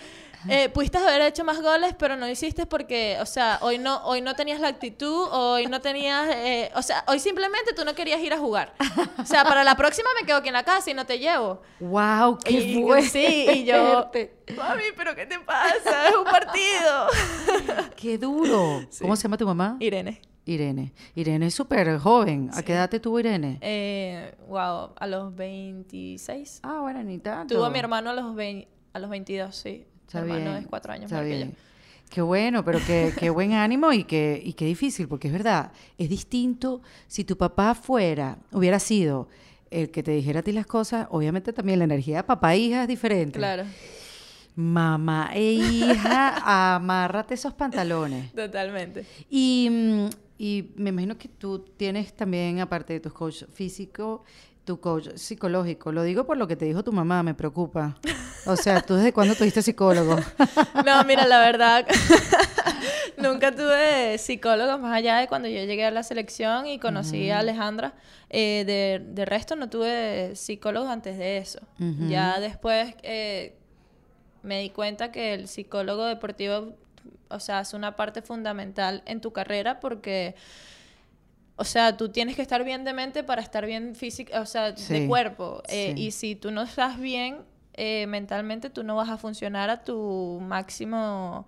eh, 0.48 0.68
pudiste 0.68 0.98
haber 0.98 1.20
hecho 1.22 1.44
más 1.44 1.60
goles, 1.60 1.94
pero 1.98 2.16
no 2.16 2.28
hiciste 2.28 2.66
porque, 2.66 3.16
o 3.20 3.26
sea, 3.26 3.58
hoy 3.62 3.78
no, 3.78 4.04
hoy 4.04 4.20
no 4.20 4.34
tenías 4.34 4.60
la 4.60 4.68
actitud, 4.68 5.28
hoy 5.30 5.66
no 5.66 5.80
tenías, 5.80 6.28
eh, 6.34 6.70
o 6.74 6.82
sea, 6.82 7.04
hoy 7.08 7.18
simplemente 7.18 7.72
tú 7.74 7.84
no 7.84 7.94
querías 7.94 8.20
ir 8.20 8.32
a 8.32 8.38
jugar. 8.38 8.74
O 9.18 9.24
sea, 9.26 9.44
para 9.44 9.64
la 9.64 9.76
próxima 9.76 10.08
me 10.20 10.26
quedo 10.26 10.38
aquí 10.38 10.48
en 10.48 10.54
la 10.54 10.64
casa 10.64 10.90
y 10.90 10.94
no 10.94 11.06
te 11.06 11.18
llevo. 11.18 11.62
¡Wow! 11.80 12.38
¡Qué 12.44 12.52
Y- 12.52 12.82
fuerte! 12.82 13.08
Sí, 13.08 13.46
y 13.60 13.64
yo, 13.64 14.10
mami, 14.56 14.82
pero 14.96 15.14
¿qué 15.14 15.26
te 15.26 15.38
pasa? 15.40 16.08
Es 16.08 16.14
un 16.16 16.24
partido. 16.24 17.06
¡Qué 17.96 18.18
duro! 18.18 18.82
¿Cómo 19.00 19.16
se 19.16 19.22
llama 19.24 19.36
tu 19.36 19.46
mamá? 19.46 19.76
Irene. 19.80 20.20
Irene. 20.46 20.92
Irene 21.14 21.46
es 21.46 21.54
súper 21.54 21.98
joven. 21.98 22.50
¿A 22.52 22.58
Sí. 22.58 22.64
qué 22.64 22.72
edad 22.74 22.90
te 22.90 23.00
tuvo 23.00 23.18
Irene? 23.18 23.58
Eh, 23.62 24.34
wow, 24.46 24.90
a 24.94 25.06
los 25.06 25.34
26. 25.34 26.60
Ah, 26.62 26.80
bueno, 26.82 27.02
ni 27.02 27.18
tanto. 27.18 27.54
Tuvo 27.54 27.64
a 27.64 27.70
mi 27.70 27.78
hermano 27.78 28.10
a 28.10 28.12
los, 28.12 28.34
20 28.34 28.68
a 28.92 28.98
los 28.98 29.08
22, 29.10 29.56
sí. 29.56 29.86
Está 30.18 30.26
mi 30.26 30.32
hermano 30.32 30.50
bien, 30.52 30.62
es 30.62 30.68
cuatro 30.68 30.92
años 30.92 31.04
está 31.04 31.16
mayor 31.22 31.38
que 31.38 31.46
yo. 31.46 31.52
Qué 32.10 32.22
bueno, 32.22 32.64
pero 32.64 32.78
qué, 32.86 33.12
qué 33.18 33.30
buen 33.30 33.52
ánimo 33.54 33.92
y 33.92 34.04
qué, 34.04 34.40
y 34.44 34.52
qué 34.52 34.66
difícil, 34.66 35.08
porque 35.08 35.28
es 35.28 35.32
verdad, 35.32 35.72
es 35.98 36.08
distinto 36.08 36.80
si 37.08 37.24
tu 37.24 37.36
papá 37.36 37.74
fuera, 37.74 38.38
hubiera 38.52 38.78
sido 38.78 39.28
el 39.70 39.90
que 39.90 40.02
te 40.02 40.12
dijera 40.12 40.40
a 40.40 40.42
ti 40.42 40.52
las 40.52 40.66
cosas, 40.66 41.08
obviamente 41.10 41.52
también 41.52 41.78
la 41.80 41.86
energía 41.86 42.18
de 42.18 42.22
papá 42.24 42.54
e 42.54 42.58
hija 42.58 42.82
es 42.82 42.88
diferente. 42.88 43.38
Claro, 43.38 43.64
Mamá 44.56 45.30
e 45.34 45.52
hija, 45.54 46.74
amárrate 46.76 47.34
esos 47.34 47.52
pantalones. 47.54 48.32
totalmente. 48.32 49.04
Y, 49.28 49.68
mm, 49.68 50.06
y 50.38 50.70
me 50.76 50.90
imagino 50.90 51.18
que 51.18 51.28
tú 51.28 51.58
tienes 51.76 52.14
también, 52.14 52.60
aparte 52.60 52.92
de 52.92 53.00
tu 53.00 53.10
coach 53.12 53.44
físico, 53.52 54.22
tu 54.64 54.78
coach 54.78 55.08
psicológico. 55.16 55.90
Lo 55.90 56.04
digo 56.04 56.24
por 56.24 56.36
lo 56.36 56.46
que 56.46 56.54
te 56.54 56.66
dijo 56.66 56.84
tu 56.84 56.92
mamá, 56.92 57.24
me 57.24 57.34
preocupa. 57.34 57.96
O 58.46 58.56
sea, 58.56 58.82
¿tú 58.82 58.96
desde 58.96 59.12
cuándo 59.12 59.34
tuviste 59.34 59.62
psicólogo? 59.62 60.16
No, 60.84 61.02
mira, 61.04 61.26
la 61.26 61.40
verdad, 61.40 61.86
nunca 63.16 63.52
tuve 63.54 64.18
psicólogos 64.18 64.78
más 64.80 64.94
allá 64.94 65.16
de 65.16 65.28
cuando 65.28 65.48
yo 65.48 65.64
llegué 65.64 65.84
a 65.84 65.90
la 65.90 66.02
selección 66.02 66.66
y 66.66 66.78
conocí 66.78 67.30
a 67.30 67.38
Alejandra. 67.40 67.94
Eh, 68.30 68.64
de, 68.66 69.02
de 69.14 69.24
resto, 69.24 69.56
no 69.56 69.70
tuve 69.70 70.34
psicólogos 70.34 70.90
antes 70.90 71.16
de 71.18 71.38
eso. 71.38 71.60
Ya 72.08 72.40
después 72.40 72.94
eh, 73.02 73.54
me 74.42 74.60
di 74.60 74.70
cuenta 74.70 75.12
que 75.12 75.34
el 75.34 75.48
psicólogo 75.48 76.04
deportivo, 76.04 76.74
o 77.28 77.40
sea, 77.40 77.60
es 77.60 77.72
una 77.74 77.96
parte 77.96 78.22
fundamental 78.22 79.02
en 79.06 79.20
tu 79.20 79.32
carrera 79.32 79.80
porque... 79.80 80.34
O 81.56 81.62
sea, 81.62 81.96
tú 81.96 82.08
tienes 82.08 82.34
que 82.34 82.42
estar 82.42 82.64
bien 82.64 82.82
de 82.82 82.92
mente 82.92 83.22
para 83.22 83.40
estar 83.40 83.64
bien 83.64 83.94
física, 83.94 84.40
o 84.40 84.44
sea, 84.44 84.76
Sí, 84.76 84.92
de 84.92 85.06
cuerpo. 85.06 85.62
Eh, 85.68 85.92
sí. 85.94 86.02
Y 86.06 86.10
si 86.10 86.34
tú 86.34 86.50
no 86.50 86.62
estás 86.62 86.98
bien 86.98 87.44
eh, 87.74 88.06
mentalmente, 88.06 88.70
tú 88.70 88.82
no 88.84 88.96
vas 88.96 89.08
a 89.08 89.16
funcionar 89.18 89.70
a 89.70 89.82
tu 89.82 90.38
máximo 90.42 91.46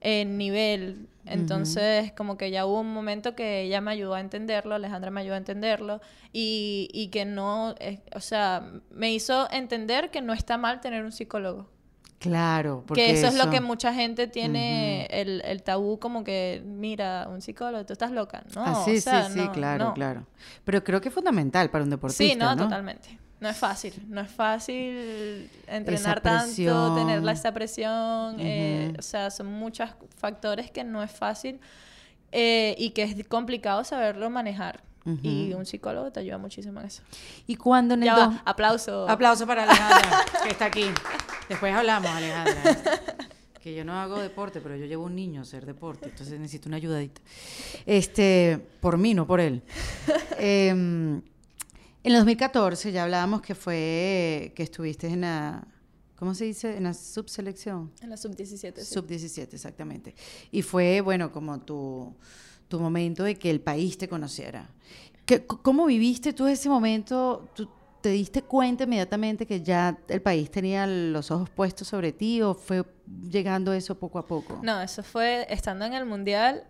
eh, 0.00 0.24
nivel. 0.24 1.08
Entonces, 1.26 2.12
como 2.12 2.38
que 2.38 2.50
ya 2.50 2.64
hubo 2.64 2.80
un 2.80 2.92
momento 2.94 3.34
que 3.34 3.62
ella 3.62 3.80
me 3.80 3.90
ayudó 3.90 4.14
a 4.14 4.20
entenderlo, 4.20 4.74
Alejandra 4.74 5.10
me 5.10 5.20
ayudó 5.20 5.34
a 5.34 5.38
entenderlo, 5.38 6.00
y, 6.32 6.88
y 6.92 7.08
que 7.08 7.24
no, 7.26 7.74
eh, 7.80 8.00
o 8.14 8.20
sea, 8.20 8.70
me 8.90 9.12
hizo 9.12 9.50
entender 9.50 10.10
que 10.10 10.22
no 10.22 10.32
está 10.32 10.56
mal 10.56 10.80
tener 10.80 11.04
un 11.04 11.12
psicólogo. 11.12 11.68
Claro, 12.18 12.82
porque 12.86 13.04
Que 13.04 13.10
eso, 13.12 13.28
es 13.28 13.34
lo 13.36 13.48
que 13.50 13.60
mucha 13.60 13.94
gente 13.94 14.26
tiene 14.26 15.06
el, 15.06 15.40
el 15.44 15.62
tabú 15.62 16.00
como 16.00 16.24
que, 16.24 16.60
mira, 16.64 17.28
un 17.30 17.40
psicólogo, 17.42 17.84
tú 17.86 17.92
estás 17.92 18.10
loca. 18.10 18.42
No, 18.56 18.64
Ah, 18.66 18.82
sí, 18.84 18.96
o 18.96 19.00
sea, 19.00 19.24
sí, 19.24 19.34
sí, 19.34 19.38
no, 19.38 19.52
claro, 19.52 19.84
no. 19.84 19.94
claro. 19.94 20.26
Pero 20.64 20.82
creo 20.82 21.00
que 21.00 21.08
es 21.10 21.14
fundamental 21.14 21.70
para 21.70 21.84
un 21.84 21.90
deportista, 21.90 22.24
Sí, 22.24 22.34
no, 22.36 22.56
¿no? 22.56 22.64
totalmente. 22.64 23.18
No 23.40 23.48
es 23.48 23.56
fácil, 23.56 23.94
no 24.08 24.20
es 24.20 24.30
fácil 24.30 25.48
entrenar 25.68 26.20
tanto, 26.20 26.94
tener 26.96 27.22
la, 27.22 27.32
esa 27.32 27.52
presión, 27.52 28.36
eh, 28.40 28.92
o 28.98 29.02
sea, 29.02 29.30
son 29.30 29.46
muchos 29.46 29.88
factores 30.16 30.70
que 30.72 30.82
no 30.82 31.02
es 31.04 31.10
fácil 31.12 31.60
eh, 32.32 32.74
y 32.78 32.90
que 32.90 33.04
es 33.04 33.28
complicado 33.28 33.84
saberlo 33.84 34.28
manejar. 34.30 34.82
Y 35.22 35.54
un 35.54 35.64
psicólogo 35.64 36.10
te 36.12 36.20
ayuda 36.20 36.36
muchísimo 36.36 36.80
en 36.80 36.86
eso. 36.88 37.02
Y 37.46 37.56
cuando 37.56 37.94
en 37.94 38.02
el 38.02 38.06
Ya 38.08 38.14
dos- 38.16 38.34
va, 38.34 38.42
aplauso. 38.44 39.08
Aplauso 39.08 39.46
para 39.46 39.62
Alejandra, 39.62 40.24
que 40.42 40.50
está 40.50 40.66
aquí. 40.66 40.84
Después 41.48 41.72
hablamos, 41.74 42.10
Alejandra. 42.10 42.76
Que 43.62 43.74
yo 43.74 43.86
no 43.86 43.98
hago 43.98 44.18
deporte, 44.18 44.60
pero 44.60 44.76
yo 44.76 44.84
llevo 44.84 45.04
un 45.04 45.14
niño 45.16 45.40
a 45.40 45.42
hacer 45.44 45.64
deporte, 45.64 46.10
entonces 46.10 46.38
necesito 46.38 46.68
una 46.68 46.76
ayudadita. 46.76 47.22
Este, 47.86 48.60
por 48.80 48.98
mí, 48.98 49.14
no 49.14 49.26
por 49.26 49.40
él. 49.40 49.62
Em, 50.38 51.22
En 52.04 52.12
el 52.12 52.18
2014 52.18 52.92
ya 52.92 53.04
hablábamos 53.04 53.42
que 53.42 53.54
fue 53.54 54.52
que 54.54 54.62
estuviste 54.62 55.08
en 55.08 55.22
la 55.22 55.66
¿cómo 56.18 56.34
se 56.34 56.44
dice? 56.44 56.76
En 56.76 56.84
la 56.84 56.94
subselección. 56.94 57.92
En 58.02 58.10
la 58.10 58.16
sub-17. 58.16 58.82
Sub-17, 58.82 59.54
exactamente. 59.54 60.14
Y 60.50 60.62
fue, 60.62 61.00
bueno, 61.00 61.30
como 61.30 61.60
tu, 61.60 62.12
tu 62.66 62.80
momento 62.80 63.22
de 63.22 63.36
que 63.36 63.50
el 63.50 63.60
país 63.60 63.96
te 63.96 64.08
conociera. 64.08 64.68
¿Qué, 65.24 65.46
¿Cómo 65.46 65.86
viviste 65.86 66.32
tú 66.32 66.46
ese 66.46 66.68
momento? 66.68 67.48
¿Tú 67.54 67.68
te 68.00 68.10
diste 68.10 68.42
cuenta 68.42 68.84
inmediatamente 68.84 69.46
que 69.46 69.62
ya 69.62 69.98
el 70.08 70.22
país 70.22 70.50
tenía 70.50 70.86
los 70.86 71.30
ojos 71.30 71.50
puestos 71.50 71.88
sobre 71.88 72.12
ti 72.12 72.42
o 72.42 72.54
fue 72.54 72.84
llegando 73.30 73.72
eso 73.72 73.98
poco 73.98 74.18
a 74.18 74.26
poco? 74.26 74.60
No, 74.62 74.80
eso 74.80 75.02
fue 75.02 75.46
estando 75.50 75.84
en 75.84 75.94
el 75.94 76.04
mundial. 76.04 76.64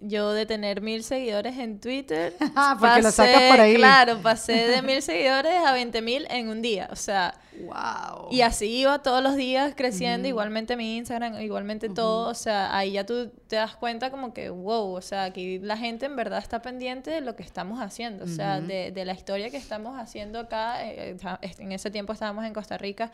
Yo 0.00 0.32
de 0.32 0.46
tener 0.46 0.80
mil 0.80 1.02
seguidores 1.02 1.58
en 1.58 1.80
Twitter. 1.80 2.34
ah, 2.56 2.76
porque 2.78 3.02
lo 3.02 3.10
sacas 3.10 3.50
por 3.50 3.60
ahí. 3.60 3.74
Claro, 3.74 4.20
pasé 4.22 4.68
de 4.68 4.82
mil 4.82 5.02
seguidores 5.02 5.52
a 5.64 5.72
veinte 5.72 6.02
mil 6.02 6.26
en 6.30 6.48
un 6.48 6.62
día. 6.62 6.88
O 6.92 6.96
sea. 6.96 7.34
¡Wow! 7.60 8.28
Y 8.30 8.40
así 8.40 8.66
iba 8.66 9.02
todos 9.02 9.22
los 9.22 9.36
días 9.36 9.74
creciendo, 9.76 10.26
igualmente 10.26 10.76
mi 10.76 10.96
Instagram, 10.96 11.40
igualmente 11.40 11.90
todo. 11.90 12.30
O 12.30 12.34
sea, 12.34 12.74
ahí 12.74 12.92
ya 12.92 13.04
tú 13.04 13.30
te 13.48 13.56
das 13.56 13.76
cuenta 13.76 14.10
como 14.10 14.32
que, 14.32 14.48
wow, 14.48 14.94
o 14.94 15.02
sea, 15.02 15.24
aquí 15.24 15.58
la 15.58 15.76
gente 15.76 16.06
en 16.06 16.16
verdad 16.16 16.38
está 16.38 16.62
pendiente 16.62 17.10
de 17.10 17.20
lo 17.20 17.36
que 17.36 17.42
estamos 17.42 17.80
haciendo. 17.80 18.24
O 18.24 18.28
sea, 18.28 18.60
de, 18.60 18.92
de, 18.92 19.04
la 19.04 19.12
historia 19.12 19.50
que 19.50 19.56
estamos 19.58 19.98
haciendo 19.98 20.38
acá. 20.38 20.86
Eh, 20.86 21.16
eh, 21.42 21.50
en 21.58 21.72
ese 21.72 21.90
tiempo 21.90 22.12
estábamos 22.12 22.44
en 22.46 22.54
Costa 22.54 22.78
Rica 22.78 23.10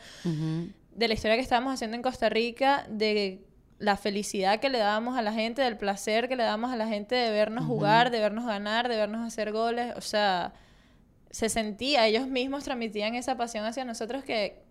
de 0.97 1.07
la 1.07 1.13
historia 1.13 1.35
que 1.37 1.43
estábamos 1.43 1.73
haciendo 1.73 1.95
en 1.95 2.01
Costa 2.01 2.27
Rica, 2.27 2.85
de 2.89 3.45
la 3.77 3.97
felicidad 3.97 4.59
que 4.59 4.69
le 4.69 4.79
dábamos 4.79 5.15
a 5.15 5.21
la 5.21 5.31
gente, 5.31 5.61
del 5.61 5.77
placer 5.77 6.27
que 6.27 6.35
le 6.35 6.43
dábamos 6.43 6.71
a 6.71 6.75
la 6.75 6.87
gente 6.87 7.13
de 7.13 7.29
vernos 7.29 7.65
jugar, 7.65 8.09
de 8.09 8.19
vernos 8.19 8.47
ganar, 8.47 8.89
de 8.89 8.95
vernos 8.97 9.25
hacer 9.25 9.51
goles. 9.51 9.93
O 9.95 10.01
sea, 10.01 10.53
se 11.29 11.49
sentía, 11.49 12.07
ellos 12.07 12.27
mismos 12.27 12.63
transmitían 12.63 13.13
esa 13.13 13.37
pasión 13.37 13.63
hacia 13.65 13.85
nosotros 13.85 14.23
que, 14.23 14.63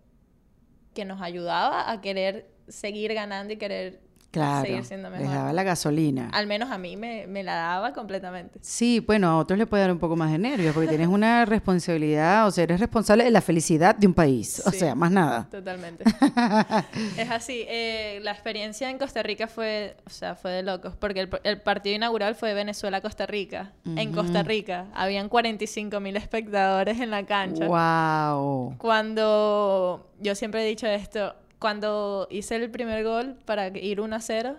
que 0.94 1.04
nos 1.04 1.22
ayudaba 1.22 1.88
a 1.92 2.00
querer 2.00 2.50
seguir 2.66 3.14
ganando 3.14 3.52
y 3.52 3.56
querer 3.56 4.00
Claro, 4.36 4.66
seguir 4.66 4.84
siendo 4.84 5.10
mejor. 5.10 5.26
les 5.26 5.34
daba 5.34 5.52
la 5.52 5.62
gasolina. 5.62 6.28
Al 6.32 6.46
menos 6.46 6.70
a 6.70 6.78
mí 6.78 6.96
me, 6.96 7.26
me, 7.26 7.42
la 7.42 7.54
daba 7.54 7.92
completamente. 7.92 8.58
Sí, 8.62 9.00
bueno, 9.00 9.28
a 9.28 9.38
otros 9.38 9.58
le 9.58 9.66
puede 9.66 9.82
dar 9.82 9.92
un 9.92 9.98
poco 9.98 10.16
más 10.16 10.30
de 10.30 10.38
nervios 10.38 10.74
porque 10.74 10.88
tienes 10.88 11.08
una 11.08 11.44
responsabilidad, 11.46 12.46
o 12.46 12.50
sea, 12.50 12.64
eres 12.64 12.80
responsable 12.80 13.24
de 13.24 13.30
la 13.30 13.40
felicidad 13.40 13.94
de 13.94 14.06
un 14.06 14.14
país, 14.14 14.62
o 14.66 14.70
sea, 14.70 14.94
más 14.94 15.10
nada. 15.10 15.48
Totalmente. 15.50 16.04
es 17.16 17.30
así. 17.30 17.64
Eh, 17.68 18.20
la 18.22 18.32
experiencia 18.32 18.90
en 18.90 18.98
Costa 18.98 19.22
Rica 19.22 19.48
fue, 19.48 19.96
o 20.06 20.10
sea, 20.10 20.34
fue 20.34 20.50
de 20.50 20.62
locos 20.62 20.94
porque 20.96 21.20
el, 21.20 21.30
el 21.44 21.60
partido 21.60 21.96
inaugural 21.96 22.34
fue 22.34 22.54
Venezuela-Costa 22.54 23.26
Rica. 23.26 23.72
En 23.96 24.12
Costa 24.12 24.42
Rica 24.42 24.86
habían 24.94 25.28
45 25.28 26.00
mil 26.00 26.16
espectadores 26.16 27.00
en 27.00 27.10
la 27.10 27.24
cancha. 27.24 27.66
¡Wow! 27.66 28.76
Cuando 28.78 30.10
yo 30.20 30.34
siempre 30.34 30.64
he 30.64 30.68
dicho 30.68 30.86
esto, 30.86 31.34
cuando 31.58 32.28
hice 32.30 32.56
el 32.56 32.70
primer 32.70 33.02
gol 33.04 33.36
para 33.44 33.68
ir 33.68 34.00
1 34.00 34.14
a 34.16 34.20
0, 34.20 34.56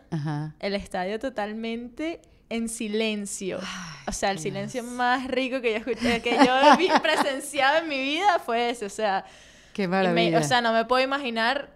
el 0.60 0.74
estadio 0.76 1.20
totalmente 1.20 2.22
en 2.50 2.70
silencio. 2.70 3.60
o 4.08 4.12
sea, 4.12 4.32
el 4.32 4.40
silencio 4.40 4.84
más 4.84 5.28
rico 5.28 5.62
que 5.62 5.72
yo 5.74 5.78
escuché, 5.78 6.22
que 6.22 6.32
yo 6.46 6.56
he 6.80 7.00
presenciado 7.02 7.80
en 7.80 7.88
mi 7.90 8.00
vida 8.02 8.40
fue 8.40 8.70
ese. 8.70 8.86
O 8.86 8.90
sea, 8.90 9.26
Qué 9.74 9.88
maravilla. 9.88 10.40
o 10.40 10.44
sea, 10.44 10.62
no 10.62 10.74
me 10.74 10.86
puedo 10.86 11.04
imaginar 11.04 11.70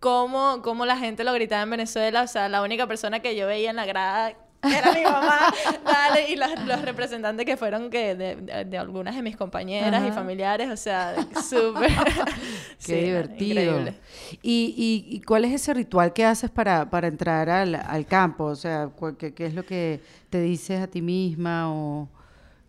cómo, 0.00 0.62
cómo 0.62 0.86
la 0.86 0.96
gente 0.96 1.22
lo 1.24 1.32
gritaba 1.32 1.62
en 1.62 1.70
Venezuela. 1.70 2.22
O 2.22 2.26
sea, 2.26 2.48
la 2.48 2.62
única 2.62 2.86
persona 2.86 3.20
que 3.20 3.36
yo 3.36 3.46
veía 3.46 3.70
en 3.70 3.76
la 3.76 3.86
grada 3.86 4.34
era 4.62 4.92
mi 4.92 5.02
mamá, 5.02 5.52
dale, 5.84 6.30
y 6.30 6.36
los, 6.36 6.50
los, 6.64 6.82
representantes 6.82 7.46
que 7.46 7.56
fueron 7.56 7.90
que 7.90 8.14
de, 8.14 8.36
de, 8.36 8.64
de 8.64 8.78
algunas 8.78 9.14
de 9.14 9.22
mis 9.22 9.36
compañeras 9.36 9.94
Ajá. 9.94 10.08
y 10.08 10.12
familiares, 10.12 10.70
o 10.70 10.76
sea, 10.76 11.14
súper... 11.48 11.90
Qué 12.78 12.78
sí, 12.78 12.94
divertido. 12.94 13.80
¿Y, 14.42 14.74
y, 14.76 15.16
¿Y, 15.16 15.20
cuál 15.22 15.44
es 15.44 15.52
ese 15.52 15.74
ritual 15.74 16.12
que 16.12 16.24
haces 16.24 16.50
para, 16.50 16.90
para 16.90 17.08
entrar 17.08 17.48
al, 17.50 17.74
al 17.74 18.06
campo? 18.06 18.44
O 18.44 18.56
sea, 18.56 18.90
¿qué, 19.18 19.34
¿qué, 19.34 19.46
es 19.46 19.54
lo 19.54 19.64
que 19.64 20.00
te 20.30 20.40
dices 20.40 20.80
a 20.80 20.86
ti 20.86 21.02
misma 21.02 21.72
o...? 21.72 22.08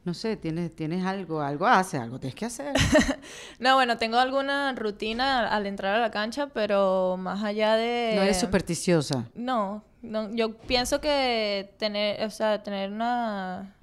No 0.10 0.16
sé, 0.16 0.38
tienes, 0.38 0.76
tienes 0.76 1.06
algo, 1.06 1.40
algo 1.40 1.68
haces, 1.68 2.02
algo 2.02 2.20
tienes 2.20 2.34
que 2.34 2.46
hacer. 2.46 2.74
no, 3.60 3.76
bueno, 3.76 4.00
tengo 4.00 4.18
alguna 4.18 4.74
rutina 4.74 5.48
al 5.48 5.68
entrar 5.68 5.94
a 5.94 6.00
la 6.00 6.10
cancha, 6.10 6.48
pero 6.48 7.16
más 7.16 7.44
allá 7.44 7.76
de... 7.76 8.14
No 8.16 8.24
eres 8.24 8.40
supersticiosa. 8.40 9.30
No, 9.36 9.84
no, 10.02 10.34
yo 10.34 10.58
pienso 10.58 11.00
que 11.00 11.76
tener, 11.78 12.26
o 12.26 12.32
sea, 12.32 12.64
tener 12.64 12.92
una 12.92 13.76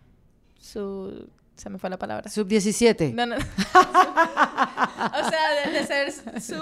su 0.59 1.31
se 1.57 1.71
me 1.71 1.79
fue 1.79 1.91
la 1.91 1.99
palabra. 1.99 2.31
Sub 2.31 2.47
17. 2.47 3.13
No, 3.13 3.27
no. 3.27 3.37
o 3.37 3.39
sea, 3.39 3.83
de, 5.65 5.73
de 5.73 5.87
ser 5.87 6.13
su 6.41 6.55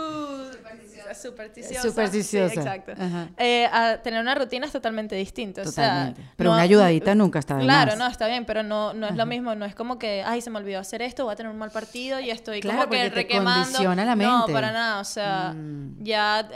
supersticiosa. 1.14 1.82
Supersticiosa. 1.82 2.54
Sí, 2.54 2.60
exacto. 2.60 2.92
Eh, 3.38 3.68
a 3.70 3.98
tener 4.02 4.20
una 4.20 4.34
rutina 4.34 4.66
es 4.66 4.72
totalmente 4.72 5.14
distinta. 5.16 5.62
Totalmente. 5.62 6.20
O 6.20 6.24
sea, 6.24 6.32
pero 6.36 6.50
no, 6.50 6.54
una 6.54 6.62
ayudadita 6.62 7.14
nunca 7.14 7.38
está 7.38 7.56
bien. 7.56 7.66
Claro, 7.66 7.96
no, 7.96 8.06
está 8.06 8.26
bien, 8.26 8.44
pero 8.44 8.62
no, 8.62 8.94
no 8.94 9.06
es 9.06 9.16
lo 9.16 9.26
mismo. 9.26 9.54
No 9.54 9.64
es 9.64 9.74
como 9.74 9.98
que, 9.98 10.22
ay, 10.24 10.40
se 10.40 10.50
me 10.50 10.58
olvidó 10.58 10.80
hacer 10.80 11.02
esto, 11.02 11.24
voy 11.24 11.32
a 11.32 11.36
tener 11.36 11.52
un 11.52 11.58
mal 11.58 11.70
partido 11.70 12.20
y 12.20 12.30
estoy 12.30 12.60
claro, 12.60 12.80
como 12.80 12.90
que 12.90 13.10
te 13.10 13.10
requemando. 13.10 13.64
Condiciona 13.64 14.04
la 14.04 14.16
mente. 14.16 14.32
No, 14.32 14.46
para 14.52 14.72
nada. 14.72 15.00
O 15.00 15.04
sea, 15.04 15.54
mm. 15.54 16.02
ya 16.02 16.48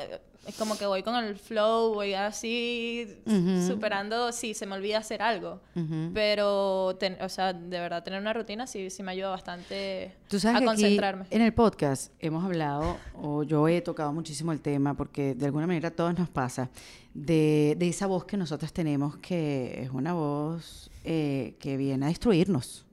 es 0.48 0.56
como 0.56 0.78
que 0.78 0.86
voy 0.86 1.02
con 1.02 1.14
el 1.14 1.36
flow, 1.36 1.92
voy 1.92 2.14
así 2.14 3.06
uh 3.26 3.30
-huh. 3.30 3.66
superando, 3.68 4.32
sí, 4.32 4.54
se 4.54 4.64
me 4.64 4.74
olvida 4.76 4.96
hacer 4.96 5.20
algo. 5.20 5.60
Uh 5.76 5.80
-huh. 5.80 6.10
Pero, 6.14 6.96
ten, 6.98 7.18
o 7.20 7.28
sea, 7.28 7.52
de 7.52 7.78
verdad, 7.78 8.02
tener 8.02 8.18
una 8.18 8.32
rutina 8.32 8.66
sí, 8.66 8.88
sí 8.88 9.02
me 9.02 9.12
ayuda 9.12 9.28
bastante 9.28 10.16
¿Tú 10.26 10.40
sabes 10.40 10.56
a 10.56 10.60
que 10.60 10.66
concentrarme. 10.66 11.24
Aquí 11.24 11.36
en 11.36 11.42
el 11.42 11.52
podcast 11.52 12.12
hemos 12.18 12.42
hablado, 12.42 12.96
o 13.14 13.42
yo 13.42 13.68
he 13.68 13.82
tocado 13.82 14.10
muchísimo 14.14 14.52
el 14.52 14.60
tema, 14.60 14.94
porque 14.94 15.34
de 15.34 15.44
alguna 15.44 15.66
manera 15.66 15.88
a 15.88 15.92
todos 15.92 16.18
nos 16.18 16.30
pasa, 16.30 16.70
de, 17.12 17.76
de 17.78 17.88
esa 17.88 18.06
voz 18.06 18.24
que 18.24 18.38
nosotras 18.38 18.72
tenemos, 18.72 19.18
que 19.18 19.82
es 19.82 19.90
una 19.90 20.14
voz 20.14 20.90
eh, 21.04 21.56
que 21.58 21.76
viene 21.76 22.06
a 22.06 22.08
destruirnos. 22.08 22.86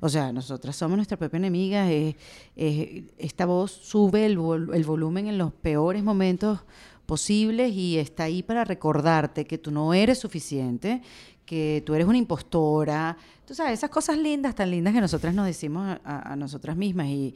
O 0.00 0.08
sea, 0.08 0.32
nosotras 0.32 0.76
somos 0.76 0.96
nuestra 0.96 1.16
propia 1.16 1.38
enemiga. 1.38 1.90
Eh, 1.90 2.16
eh, 2.56 3.04
esta 3.18 3.46
voz 3.46 3.72
sube 3.72 4.26
el, 4.26 4.38
vol 4.38 4.74
el 4.74 4.84
volumen 4.84 5.26
en 5.26 5.38
los 5.38 5.52
peores 5.52 6.02
momentos 6.04 6.60
posibles 7.08 7.72
y 7.72 7.98
está 7.98 8.24
ahí 8.24 8.42
para 8.42 8.64
recordarte 8.64 9.46
que 9.46 9.56
tú 9.56 9.70
no 9.70 9.94
eres 9.94 10.18
suficiente, 10.18 11.00
que 11.46 11.82
tú 11.86 11.94
eres 11.94 12.06
una 12.06 12.18
impostora. 12.18 13.16
Tú 13.46 13.54
sabes, 13.54 13.72
esas 13.72 13.88
cosas 13.88 14.18
lindas, 14.18 14.54
tan 14.54 14.70
lindas 14.70 14.92
que 14.92 15.00
nosotras 15.00 15.34
nos 15.34 15.46
decimos 15.46 15.98
a, 16.04 16.32
a, 16.32 16.36
nosotras 16.36 16.76
mismas. 16.76 17.06
Y 17.06 17.34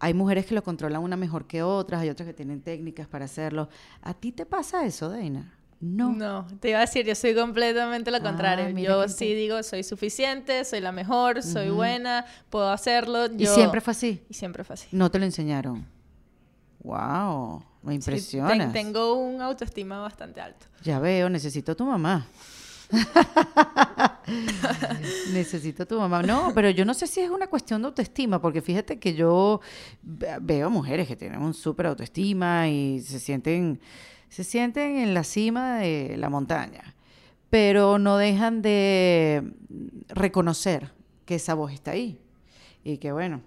hay 0.00 0.12
mujeres 0.12 0.44
que 0.44 0.56
lo 0.56 0.64
controlan 0.64 1.00
una 1.00 1.16
mejor 1.16 1.46
que 1.46 1.62
otras, 1.62 2.00
hay 2.02 2.08
otras 2.08 2.26
que 2.26 2.34
tienen 2.34 2.62
técnicas 2.62 3.06
para 3.06 3.26
hacerlo. 3.26 3.68
¿A 4.02 4.12
ti 4.12 4.32
te 4.32 4.44
pasa 4.44 4.84
eso, 4.84 5.08
Deina? 5.08 5.56
No. 5.78 6.12
No, 6.12 6.48
te 6.58 6.70
iba 6.70 6.78
a 6.78 6.80
decir, 6.80 7.06
yo 7.06 7.14
soy 7.14 7.36
completamente 7.36 8.10
lo 8.10 8.20
contrario. 8.20 8.66
Ah, 8.66 8.80
yo 8.80 9.08
sí 9.08 9.26
te... 9.26 9.34
digo, 9.36 9.62
soy 9.62 9.84
suficiente, 9.84 10.64
soy 10.64 10.80
la 10.80 10.90
mejor, 10.90 11.36
uh 11.36 11.40
-huh. 11.40 11.42
soy 11.42 11.70
buena, 11.70 12.26
puedo 12.50 12.70
hacerlo. 12.70 13.26
Yo... 13.26 13.36
¿Y 13.38 13.46
siempre 13.46 13.80
fue 13.80 13.92
así? 13.92 14.20
Y 14.28 14.34
siempre 14.34 14.64
fue 14.64 14.74
así. 14.74 14.88
No 14.90 15.12
te 15.12 15.20
lo 15.20 15.26
enseñaron. 15.26 15.86
Wow, 16.82 17.62
me. 17.82 18.00
Sí, 18.00 18.38
ten, 18.38 18.72
tengo 18.72 19.14
un 19.14 19.40
autoestima 19.40 20.00
bastante 20.00 20.40
alto. 20.40 20.66
Ya 20.82 20.98
veo, 20.98 21.28
necesito 21.28 21.72
a 21.72 21.74
tu 21.76 21.86
mamá. 21.86 22.26
necesito 25.32 25.84
a 25.84 25.86
tu 25.86 25.98
mamá. 25.98 26.22
No, 26.22 26.52
pero 26.54 26.70
yo 26.70 26.84
no 26.84 26.92
sé 26.92 27.06
si 27.06 27.20
es 27.20 27.30
una 27.30 27.46
cuestión 27.46 27.82
de 27.82 27.88
autoestima, 27.88 28.42
porque 28.42 28.60
fíjate 28.60 28.98
que 28.98 29.14
yo 29.14 29.60
veo 30.02 30.70
mujeres 30.70 31.06
que 31.06 31.14
tienen 31.14 31.40
un 31.40 31.54
súper 31.54 31.86
autoestima 31.86 32.68
y 32.68 33.00
se 33.00 33.20
sienten, 33.20 33.80
se 34.28 34.42
sienten 34.42 34.96
en 34.96 35.14
la 35.14 35.22
cima 35.22 35.78
de 35.78 36.16
la 36.16 36.28
montaña, 36.30 36.96
pero 37.48 38.00
no 38.00 38.16
dejan 38.16 38.60
de 38.60 39.52
reconocer 40.08 40.90
que 41.26 41.36
esa 41.36 41.54
voz 41.54 41.72
está 41.72 41.92
ahí. 41.92 42.18
Y 42.84 42.98
que 42.98 43.12
bueno, 43.12 43.42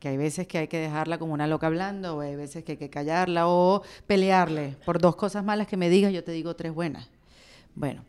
que 0.00 0.08
hay 0.08 0.16
veces 0.16 0.48
que 0.48 0.58
hay 0.58 0.66
que 0.66 0.78
dejarla 0.78 1.18
como 1.18 1.34
una 1.34 1.46
loca 1.46 1.66
hablando, 1.66 2.16
o 2.16 2.20
hay 2.20 2.34
veces 2.34 2.64
que 2.64 2.72
hay 2.72 2.78
que 2.78 2.88
callarla 2.88 3.46
o 3.46 3.82
pelearle 4.06 4.76
por 4.86 4.98
dos 4.98 5.14
cosas 5.14 5.44
malas 5.44 5.68
que 5.68 5.76
me 5.76 5.90
digas, 5.90 6.12
yo 6.12 6.24
te 6.24 6.32
digo 6.32 6.56
tres 6.56 6.72
buenas. 6.72 7.10
Bueno, 7.74 8.02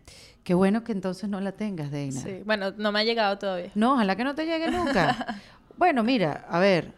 qué 0.46 0.54
bueno 0.54 0.86
que 0.86 0.94
entonces 0.94 1.30
no 1.30 1.42
la 1.42 1.52
tengas, 1.52 1.92
Deina. 1.92 2.22
Sí, 2.22 2.42
bueno, 2.46 2.72
no 2.78 2.94
me 2.94 3.02
ha 3.02 3.04
llegado 3.04 3.38
todavía. 3.38 3.72
No, 3.76 3.94
ojalá 3.94 4.16
que 4.16 4.24
no 4.24 4.34
te 4.34 4.46
llegue 4.46 4.72
nunca. 4.72 5.42
bueno, 5.78 6.02
mira, 6.02 6.46
a 6.50 6.60
ver, 6.60 6.94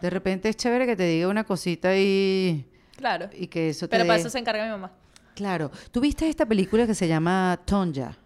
de 0.00 0.08
repente 0.08 0.48
es 0.48 0.56
chévere 0.56 0.86
que 0.86 0.96
te 0.96 1.04
diga 1.04 1.28
una 1.28 1.44
cosita 1.44 1.94
y... 1.96 2.64
Claro. 2.96 3.28
Y 3.34 3.46
que 3.46 3.68
eso 3.68 3.88
te 3.88 3.96
Pero 3.96 4.06
para 4.06 4.18
eso 4.18 4.30
se 4.30 4.38
encarga 4.38 4.64
mi 4.64 4.70
mamá. 4.70 4.90
Claro. 5.34 5.70
¿Tú 5.90 6.00
viste 6.00 6.28
esta 6.28 6.46
película 6.46 6.86
que 6.86 6.94
se 6.94 7.06
llama 7.06 7.60
Tonja? 7.66 8.16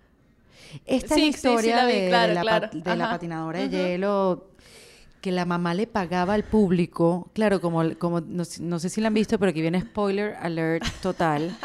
Esta 0.84 1.14
sí, 1.14 1.28
es 1.28 1.44
la 1.44 1.50
historia 1.50 1.60
sí, 1.60 1.68
sí 1.68 1.74
la 1.74 1.86
vi, 1.86 2.00
de, 2.00 2.08
claro, 2.08 2.28
de, 2.28 2.34
la, 2.34 2.40
claro. 2.40 2.68
de 2.72 2.96
la 2.96 3.10
patinadora 3.10 3.58
de 3.60 3.68
hielo 3.68 4.53
que 5.24 5.32
la 5.32 5.46
mamá 5.46 5.72
le 5.72 5.86
pagaba 5.86 6.34
al 6.34 6.44
público, 6.44 7.30
claro, 7.32 7.58
como, 7.58 7.96
como 7.98 8.20
no, 8.20 8.44
sé 8.44 8.90
si 8.90 9.00
la 9.00 9.06
han 9.06 9.14
visto, 9.14 9.38
pero 9.38 9.48
aquí 9.48 9.62
viene 9.62 9.80
spoiler 9.80 10.34
alert 10.34 10.84
total, 11.00 11.56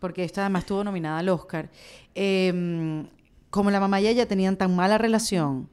porque 0.00 0.24
esta 0.24 0.40
además 0.40 0.62
estuvo 0.62 0.82
nominada 0.82 1.18
al 1.18 1.28
Oscar. 1.28 1.68
Eh, 2.14 3.04
como 3.50 3.70
la 3.70 3.80
mamá 3.80 4.00
y 4.00 4.06
ella 4.06 4.26
tenían 4.26 4.56
tan 4.56 4.74
mala 4.74 4.96
relación, 4.96 5.68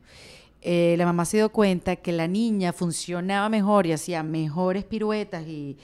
eh, 0.61 0.95
la 0.97 1.05
mamá 1.05 1.23
se 1.23 1.37
dio 1.37 1.49
cuenta 1.49 1.95
que 1.95 2.11
la 2.11 2.27
niña 2.27 2.73
funcionaba 2.73 3.47
mejor 3.47 3.87
y 3.87 3.93
hacía 3.93 4.21
mejores 4.21 4.83
piruetas 4.83 5.45
y 5.47 5.77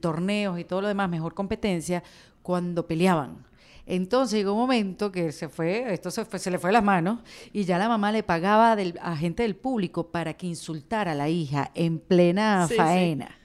torneos 0.00 0.58
y 0.58 0.64
todo 0.64 0.80
lo 0.80 0.88
demás, 0.88 1.08
mejor 1.08 1.34
competencia, 1.34 2.02
cuando 2.42 2.88
peleaban. 2.88 3.45
Entonces 3.86 4.38
llegó 4.38 4.52
un 4.52 4.58
momento 4.58 5.12
que 5.12 5.30
se 5.32 5.48
fue, 5.48 5.92
esto 5.94 6.10
se, 6.10 6.24
fue, 6.24 6.38
se 6.40 6.50
le 6.50 6.58
fue 6.58 6.72
las 6.72 6.82
manos 6.82 7.20
y 7.52 7.64
ya 7.64 7.78
la 7.78 7.88
mamá 7.88 8.10
le 8.12 8.22
pagaba 8.24 8.74
del, 8.76 8.98
a 9.00 9.16
gente 9.16 9.44
del 9.44 9.54
público 9.56 10.08
para 10.10 10.34
que 10.34 10.46
insultara 10.48 11.12
a 11.12 11.14
la 11.14 11.28
hija 11.28 11.70
en 11.74 11.98
plena 12.00 12.66
Sí, 12.66 12.74
sí. 12.74 12.76
faena. 12.76 13.38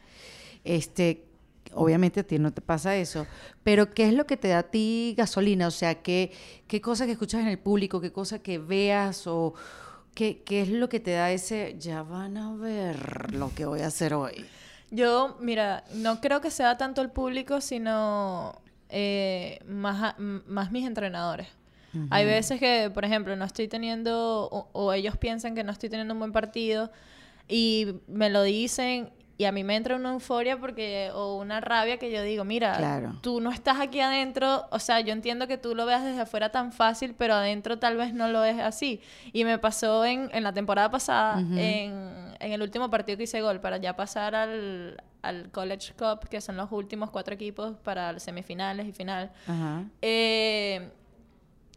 Este, 0.64 1.26
obviamente 1.74 2.22
a 2.22 2.24
ti 2.24 2.40
no 2.40 2.52
te 2.52 2.62
pasa 2.62 2.96
eso, 2.96 3.28
pero 3.64 3.92
¿qué 3.94 4.08
es 4.08 4.14
lo 4.14 4.26
que 4.26 4.38
te 4.38 4.50
da 4.50 4.60
a 4.60 4.64
ti 4.64 5.14
gasolina? 5.18 5.68
O 5.68 5.72
sea, 5.72 6.02
¿qué, 6.02 6.32
qué 6.68 6.82
cosa 6.82 7.06
que 7.06 7.14
escuchas 7.14 7.42
en 7.42 7.48
el 7.48 7.60
público, 7.60 8.02
qué 8.02 8.12
cosa 8.12 8.40
que 8.40 8.58
veas 8.58 9.28
o 9.28 9.54
qué, 10.16 10.42
qué 10.44 10.62
es 10.64 10.70
lo 10.70 10.90
que 10.90 11.00
te 11.00 11.12
da 11.12 11.32
ese, 11.32 11.76
ya 11.80 12.04
van 12.04 12.38
a 12.38 12.54
ver 12.56 13.34
lo 13.34 13.54
que 13.54 13.66
voy 13.66 13.82
a 13.82 13.88
hacer 13.88 14.14
hoy? 14.14 14.46
Yo, 14.90 15.38
mira, 15.40 15.86
no 15.94 16.20
creo 16.20 16.42
que 16.42 16.52
sea 16.52 16.78
tanto 16.78 17.02
el 17.02 17.10
público, 17.12 17.62
sino 17.62 18.62
eh, 18.92 19.60
más, 19.66 20.04
a- 20.04 20.16
más 20.20 20.72
mis 20.72 20.86
entrenadores. 20.86 21.48
Hay 22.10 22.26
veces 22.26 22.58
que, 22.60 22.90
por 22.94 23.04
ejemplo, 23.04 23.36
no 23.36 23.44
estoy 23.44 23.68
teniendo, 23.68 24.48
o, 24.50 24.70
o 24.72 24.94
ellos 24.94 25.18
piensan 25.18 25.56
que 25.56 25.64
no 25.66 25.72
estoy 25.74 25.90
teniendo 25.90 26.14
un 26.14 26.20
buen 26.22 26.32
partido 26.32 26.90
y 27.50 27.96
me 28.08 28.30
lo 28.30 28.44
dicen 28.44 29.10
y 29.38 29.44
a 29.46 29.52
mí 29.52 29.64
me 29.64 29.76
entra 29.76 29.96
una 29.96 30.12
euforia 30.14 30.58
porque, 30.58 31.10
o 31.16 31.38
una 31.38 31.60
rabia 31.62 31.98
que 31.98 32.12
yo 32.12 32.22
digo, 32.22 32.44
mira, 32.46 32.78
Claro. 32.78 33.18
tú 33.22 33.42
no 33.42 33.52
estás 33.52 33.80
aquí 33.80 34.00
adentro, 34.00 34.68
o 34.72 34.78
sea, 34.80 35.00
yo 35.02 35.12
entiendo 35.14 35.48
que 35.48 35.58
tú 35.58 35.74
lo 35.76 35.86
veas 35.88 36.04
desde 36.04 36.22
afuera 36.22 36.50
tan 36.52 36.72
fácil, 36.72 37.16
pero 37.18 37.34
adentro 37.34 37.80
tal 37.80 37.98
vez 37.98 38.14
no 38.14 38.28
lo 38.30 38.44
es 38.46 38.60
así. 38.60 39.02
Y 39.34 39.44
me 39.44 39.58
pasó 39.58 40.06
en, 40.06 40.30
en 40.32 40.44
la 40.44 40.54
temporada 40.54 40.92
pasada, 40.92 41.40
en, 41.58 42.36
en 42.40 42.52
el 42.54 42.62
último 42.62 42.90
partido 42.92 43.18
que 43.18 43.24
hice 43.24 43.42
gol, 43.42 43.60
para 43.60 43.78
ya 43.78 43.96
pasar 43.96 44.36
al, 44.36 45.02
al 45.22 45.52
College 45.52 45.94
Cup, 45.94 46.28
que 46.30 46.42
son 46.42 46.58
los 46.58 46.72
últimos 46.72 47.10
cuatro 47.12 47.34
equipos 47.34 47.78
para 47.84 48.12
las 48.14 48.24
semifinales 48.24 48.88
y 48.88 48.92
final. 48.92 49.32
Ajá. 49.48 49.86
Eh, 50.02 50.92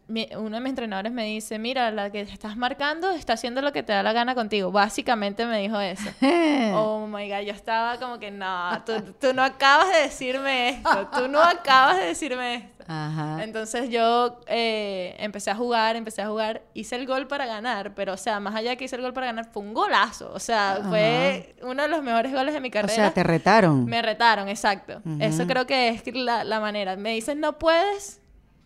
mi- 0.07 0.29
uno 0.37 0.55
de 0.57 0.59
mis 0.61 0.69
entrenadores 0.69 1.11
me 1.11 1.25
dice, 1.25 1.57
mira, 1.59 1.89
la 1.91 2.09
que 2.11 2.21
estás 2.21 2.55
marcando 2.57 3.11
está 3.11 3.33
haciendo 3.33 3.61
lo 3.61 3.71
que 3.71 3.83
te 3.83 3.93
da 3.93 4.03
la 4.03 4.13
gana 4.13 4.35
contigo. 4.35 4.71
Básicamente 4.71 5.45
me 5.45 5.59
dijo 5.61 5.79
eso. 5.79 6.09
Oh 6.75 7.07
my 7.07 7.29
God, 7.29 7.41
yo 7.41 7.53
estaba 7.53 7.97
como 7.99 8.19
que 8.19 8.31
no, 8.31 8.83
tú, 8.85 8.93
tú 9.19 9.33
no 9.33 9.43
acabas 9.43 9.91
de 9.93 10.01
decirme 10.03 10.69
esto, 10.69 11.07
tú 11.15 11.27
no 11.27 11.41
acabas 11.41 11.97
de 11.97 12.05
decirme 12.05 12.55
esto. 12.55 12.83
Ajá. 12.87 13.43
Entonces 13.43 13.89
yo 13.89 14.39
eh, 14.47 15.15
empecé 15.19 15.49
a 15.49 15.55
jugar, 15.55 15.95
empecé 15.95 16.21
a 16.21 16.27
jugar, 16.27 16.61
hice 16.75 16.95
el 16.95 17.07
gol 17.07 17.25
para 17.27 17.45
ganar, 17.47 17.95
pero 17.95 18.13
o 18.13 18.17
sea, 18.17 18.39
más 18.39 18.53
allá 18.55 18.71
de 18.71 18.77
que 18.77 18.85
hice 18.85 18.95
el 18.95 19.01
gol 19.01 19.13
para 19.13 19.25
ganar, 19.27 19.45
fue 19.51 19.63
un 19.63 19.73
golazo. 19.73 20.31
O 20.33 20.39
sea, 20.39 20.79
fue 20.87 21.55
uno 21.63 21.81
de 21.81 21.89
los 21.89 22.03
mejores 22.03 22.31
goles 22.31 22.53
de 22.53 22.59
mi 22.59 22.67
O 22.67 22.71
carrera. 22.71 22.93
sea, 22.95 23.13
te 23.13 23.23
retaron. 23.23 23.85
Me 23.85 24.01
retaron, 24.03 24.49
exacto. 24.49 25.01
Eso 25.19 25.47
creo 25.47 25.65
que 25.65 25.89
es 25.89 26.03
la, 26.15 26.43
la 26.43 26.59
manera. 26.59 26.95
Me 26.95 27.11
dicen, 27.13 27.39
no 27.39 27.57
puedes. 27.57 28.21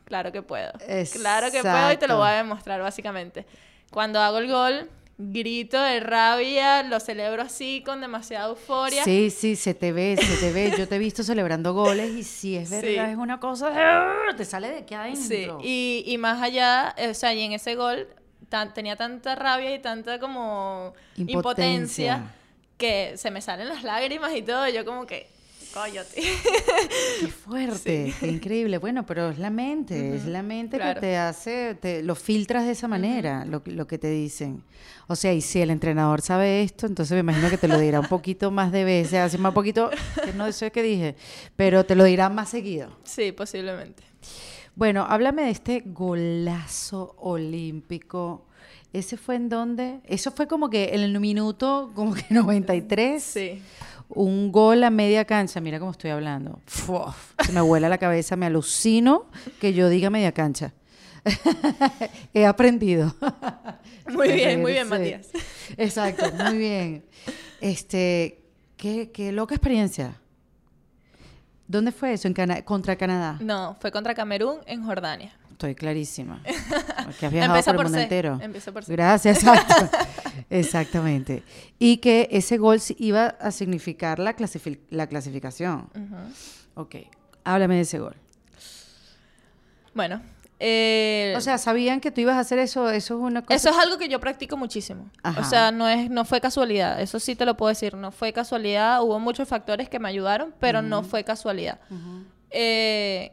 Claro 0.10 0.32
que 0.34 0.42
puedo. 0.42 0.72
Claro 1.14 1.52
que 1.52 1.62
puedo 1.62 1.92
y 1.94 1.98
te 1.98 2.08
lo 2.08 2.18
voy 2.18 2.28
a 2.28 2.32
demostrar, 2.34 2.82
básicamente. 2.82 3.46
Cuando 3.92 4.20
hago 4.20 4.40
el 4.40 4.52
gol, 4.52 4.90
grito 5.18 5.82
de 5.82 6.00
rabia, 6.00 6.84
lo 6.84 7.00
celebro 7.00 7.42
así 7.44 7.82
con 7.86 8.02
demasiada 8.02 8.50
euforia. 8.50 9.04
Sí, 9.04 9.30
sí, 9.30 9.56
se 9.56 9.74
te 9.74 9.92
ve, 9.92 10.18
se 10.20 10.38
te 10.38 10.52
ve. 10.52 10.74
Yo 10.78 10.88
te 10.88 10.96
he 10.96 11.00
visto 11.00 11.24
celebrando 11.24 11.74
goles 11.74 12.10
y 12.12 12.24
si 12.24 12.56
es 12.58 12.70
verdad, 12.72 13.06
Sí. 13.06 13.12
es 13.12 13.18
una 13.18 13.40
cosa 13.40 13.70
de... 13.70 14.34
Te 14.36 14.46
sale 14.46 14.70
de 14.70 14.78
aquí 14.80 14.94
adentro. 14.96 15.22
Sí, 15.28 15.48
y, 15.64 16.04
y 16.08 16.18
más 16.18 16.42
allá, 16.42 16.96
o 17.10 17.14
sea, 17.14 17.34
y 17.34 17.42
en 17.44 17.52
ese 17.54 17.76
gol 17.76 18.08
tan- 18.50 18.74
tenía 18.74 18.96
tanta 18.96 19.36
rabia 19.36 19.74
y 19.76 19.80
tanta 19.80 20.20
como 20.20 20.94
Impotencia. 21.18 21.34
impotencia. 22.16 22.36
que 22.78 23.14
se 23.18 23.30
me 23.30 23.42
salen 23.42 23.68
las 23.70 23.84
lágrimas 23.84 24.34
y 24.34 24.42
todo, 24.42 24.68
y 24.68 24.74
yo 24.74 24.86
como 24.86 25.06
que, 25.06 25.30
coyote. 25.74 26.22
Qué 27.20 27.28
fuerte, 27.46 28.14
qué 28.20 28.28
increíble. 28.28 28.78
Bueno, 28.78 29.06
pero 29.06 29.30
es 29.30 29.40
la 29.40 29.50
mente, 29.50 30.16
es 30.16 30.26
la 30.26 30.42
mente 30.44 30.78
que 30.78 30.96
te 31.00 31.18
hace, 31.18 31.76
te, 31.76 32.04
lo 32.04 32.16
filtras 32.16 32.66
de 32.66 32.72
esa 32.72 32.88
manera, 32.88 33.46
lo, 33.46 33.64
que- 33.64 33.72
lo 33.72 33.88
que 33.88 33.98
te 33.98 34.10
dicen. 34.10 34.64
O 35.08 35.16
sea, 35.16 35.34
y 35.34 35.42
si 35.42 35.62
el 35.62 35.70
entrenador 35.72 36.22
sabe 36.22 36.62
esto, 36.64 36.86
entonces 36.86 37.14
me 37.16 37.20
imagino 37.22 37.50
que 37.50 37.58
te 37.58 37.68
lo 37.68 37.80
dirá 37.80 38.00
un 38.00 38.08
poquito 38.08 38.52
más 38.52 38.72
de 38.72 38.84
veces, 38.84 39.16
así 39.20 39.38
más 39.38 39.54
poquito, 39.54 39.90
que 40.24 40.34
no 40.34 40.46
es 40.46 40.64
que 40.72 40.84
dije, 40.84 41.16
pero 41.56 41.86
te 41.86 41.96
lo 41.96 42.04
dirá 42.04 42.30
más 42.30 42.50
seguido. 42.50 42.90
sí, 43.04 43.32
posiblemente. 43.32 44.04
Bueno, 44.76 45.06
háblame 45.10 45.42
de 45.44 45.50
este 45.50 45.84
golazo 45.86 47.16
olímpico. 47.20 48.46
¿Ese 48.94 49.18
fue 49.18 49.36
en 49.36 49.50
dónde? 49.50 50.00
Eso 50.06 50.32
fue 50.32 50.48
como 50.48 50.70
que 50.70 50.92
en 50.94 51.02
el 51.02 51.20
minuto, 51.20 51.92
como 51.94 52.14
que 52.14 52.24
93. 52.30 53.22
Sí. 53.22 53.62
Un 54.10 54.52
gol 54.52 54.84
a 54.84 54.90
media 54.90 55.24
cancha. 55.26 55.62
Mira 55.62 55.80
cómo 55.80 55.92
estoy 55.92 56.10
hablando. 56.12 56.60
Se 57.46 57.52
me 57.52 57.62
vuela 57.62 57.90
la 57.90 57.98
cabeza. 57.98 58.36
Me 58.36 58.48
alucino 58.48 59.28
que 59.62 59.74
yo 59.74 59.88
diga 59.90 60.10
media 60.10 60.32
cancha. 60.32 60.74
He 62.34 62.46
aprendido. 62.46 63.14
Muy 64.10 64.32
bien, 64.32 64.62
muy 64.62 64.72
bien, 64.72 64.86
Sí. 64.86 64.90
Matías. 64.90 65.28
Exacto, 65.78 66.26
muy 66.34 66.58
bien. 66.58 67.06
Este, 67.62 68.42
qué, 68.76 69.12
qué 69.12 69.32
loca 69.32 69.54
experiencia. 69.54 70.16
¿Dónde 71.68 71.92
fue 71.92 72.14
eso? 72.14 72.28
En 72.28 72.34
Cana- 72.34 72.64
contra 72.66 72.96
Canadá. 72.96 73.38
No, 73.40 73.78
fue 73.80 73.92
contra 73.92 74.16
Camerún 74.16 74.58
en 74.66 74.84
Jordania. 74.84 75.38
Estoy 75.60 75.76
clarísima. 75.76 76.42
Que 77.20 77.26
has 77.26 77.32
viajado 77.34 77.54
por 77.64 77.70
el 77.72 77.76
por 77.76 77.86
mundo 77.86 77.98
C, 77.98 78.04
entero. 78.04 78.40
empieza 78.42 78.72
por 78.72 78.86
C. 78.86 78.94
Gracias, 78.94 79.38
exacto. 79.44 79.90
Exactamente. 80.50 81.44
Y 81.80 81.98
que 81.98 82.30
ese 82.32 82.58
gol 82.58 82.80
iba 82.98 83.26
a 83.28 83.52
significar 83.52 84.20
la, 84.20 84.38
clasifi- 84.38 84.80
la 84.90 85.08
clasificación. 85.08 85.90
Ujú. 85.94 86.82
Ok. 86.82 86.96
Háblame 87.44 87.76
de 87.76 87.82
ese 87.82 88.00
gol. 88.00 88.16
Bueno, 89.94 90.22
eh, 90.60 91.34
O 91.36 91.42
sea, 91.42 91.58
¿sabían 91.58 92.00
que 92.00 92.12
tú 92.12 92.22
ibas 92.22 92.38
a 92.38 92.40
hacer 92.42 92.60
eso? 92.60 92.90
Eso 92.90 93.16
es 93.16 93.22
una 93.22 93.42
cosa... 93.42 93.56
eso 93.56 93.70
es 93.70 93.78
algo 93.78 93.98
que 93.98 94.08
yo 94.08 94.20
practico 94.22 94.56
muchísimo. 94.56 95.10
Ajá. 95.24 95.42
O 95.42 95.44
sea, 95.44 95.72
no 95.72 95.90
es, 95.90 96.10
no 96.10 96.24
fue 96.24 96.40
casualidad. 96.40 97.02
Eso 97.02 97.20
sí 97.20 97.36
te 97.36 97.46
lo 97.46 97.58
puedo 97.58 97.68
decir. 97.70 97.96
No 97.96 98.12
fue 98.12 98.32
casualidad. 98.32 99.04
Hubo 99.04 99.20
muchos 99.20 99.48
factores 99.48 99.90
que 99.90 100.00
me 100.00 100.08
ayudaron, 100.08 100.54
pero 100.60 100.82
no 100.82 101.04
fue 101.04 101.26
casualidad. 101.26 101.80
Eh, 102.52 103.32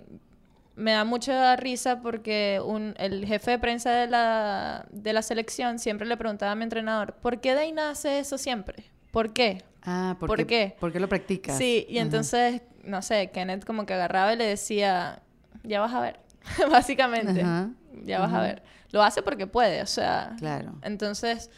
me 0.77 0.93
da 0.93 1.05
mucha 1.05 1.57
risa 1.57 2.01
porque 2.01 2.61
un- 2.65 2.95
el 2.99 3.25
jefe 3.27 3.53
de 3.53 3.59
prensa 3.59 3.91
de 3.91 4.07
la, 4.07 4.87
de 4.91 5.13
la 5.13 5.23
selección 5.23 5.79
siempre 5.79 6.07
le 6.07 6.17
preguntaba 6.17 6.53
a 6.53 6.55
mi 6.55 6.65
entrenador, 6.65 7.15
¿por 7.15 7.41
qué 7.41 7.55
Deina 7.55 7.91
hace 7.91 8.19
eso 8.19 8.39
siempre? 8.39 8.85
¿Por 9.11 9.33
qué? 9.33 9.63
Ah, 9.83 10.17
¿por, 10.21 10.29
¿por 10.29 10.39
qué, 10.39 10.47
qué? 10.47 10.77
¿Por 10.79 10.93
qué 10.93 11.01
lo 11.01 11.09
practicas? 11.09 11.57
Sí, 11.57 11.87
y 11.89 11.99
entonces, 11.99 12.61
no 12.85 13.01
sé, 13.03 13.31
Kenneth 13.33 13.65
como 13.65 13.87
que 13.87 13.95
agarraba 13.95 14.33
y 14.35 14.37
le 14.37 14.45
decía, 14.45 15.23
ya 15.63 15.81
vas 15.81 15.95
a 15.95 16.01
ver, 16.01 16.21
básicamente, 16.71 17.41
Ajá, 17.43 17.71
ya 18.05 18.21
vas 18.21 18.33
a 18.35 18.41
ver. 18.43 18.63
Lo 18.93 19.03
hace 19.03 19.23
porque 19.23 19.47
puede, 19.47 19.83
o 19.83 19.87
sea. 19.87 20.35
Claro. 20.39 20.75
Entonces, 20.83 21.51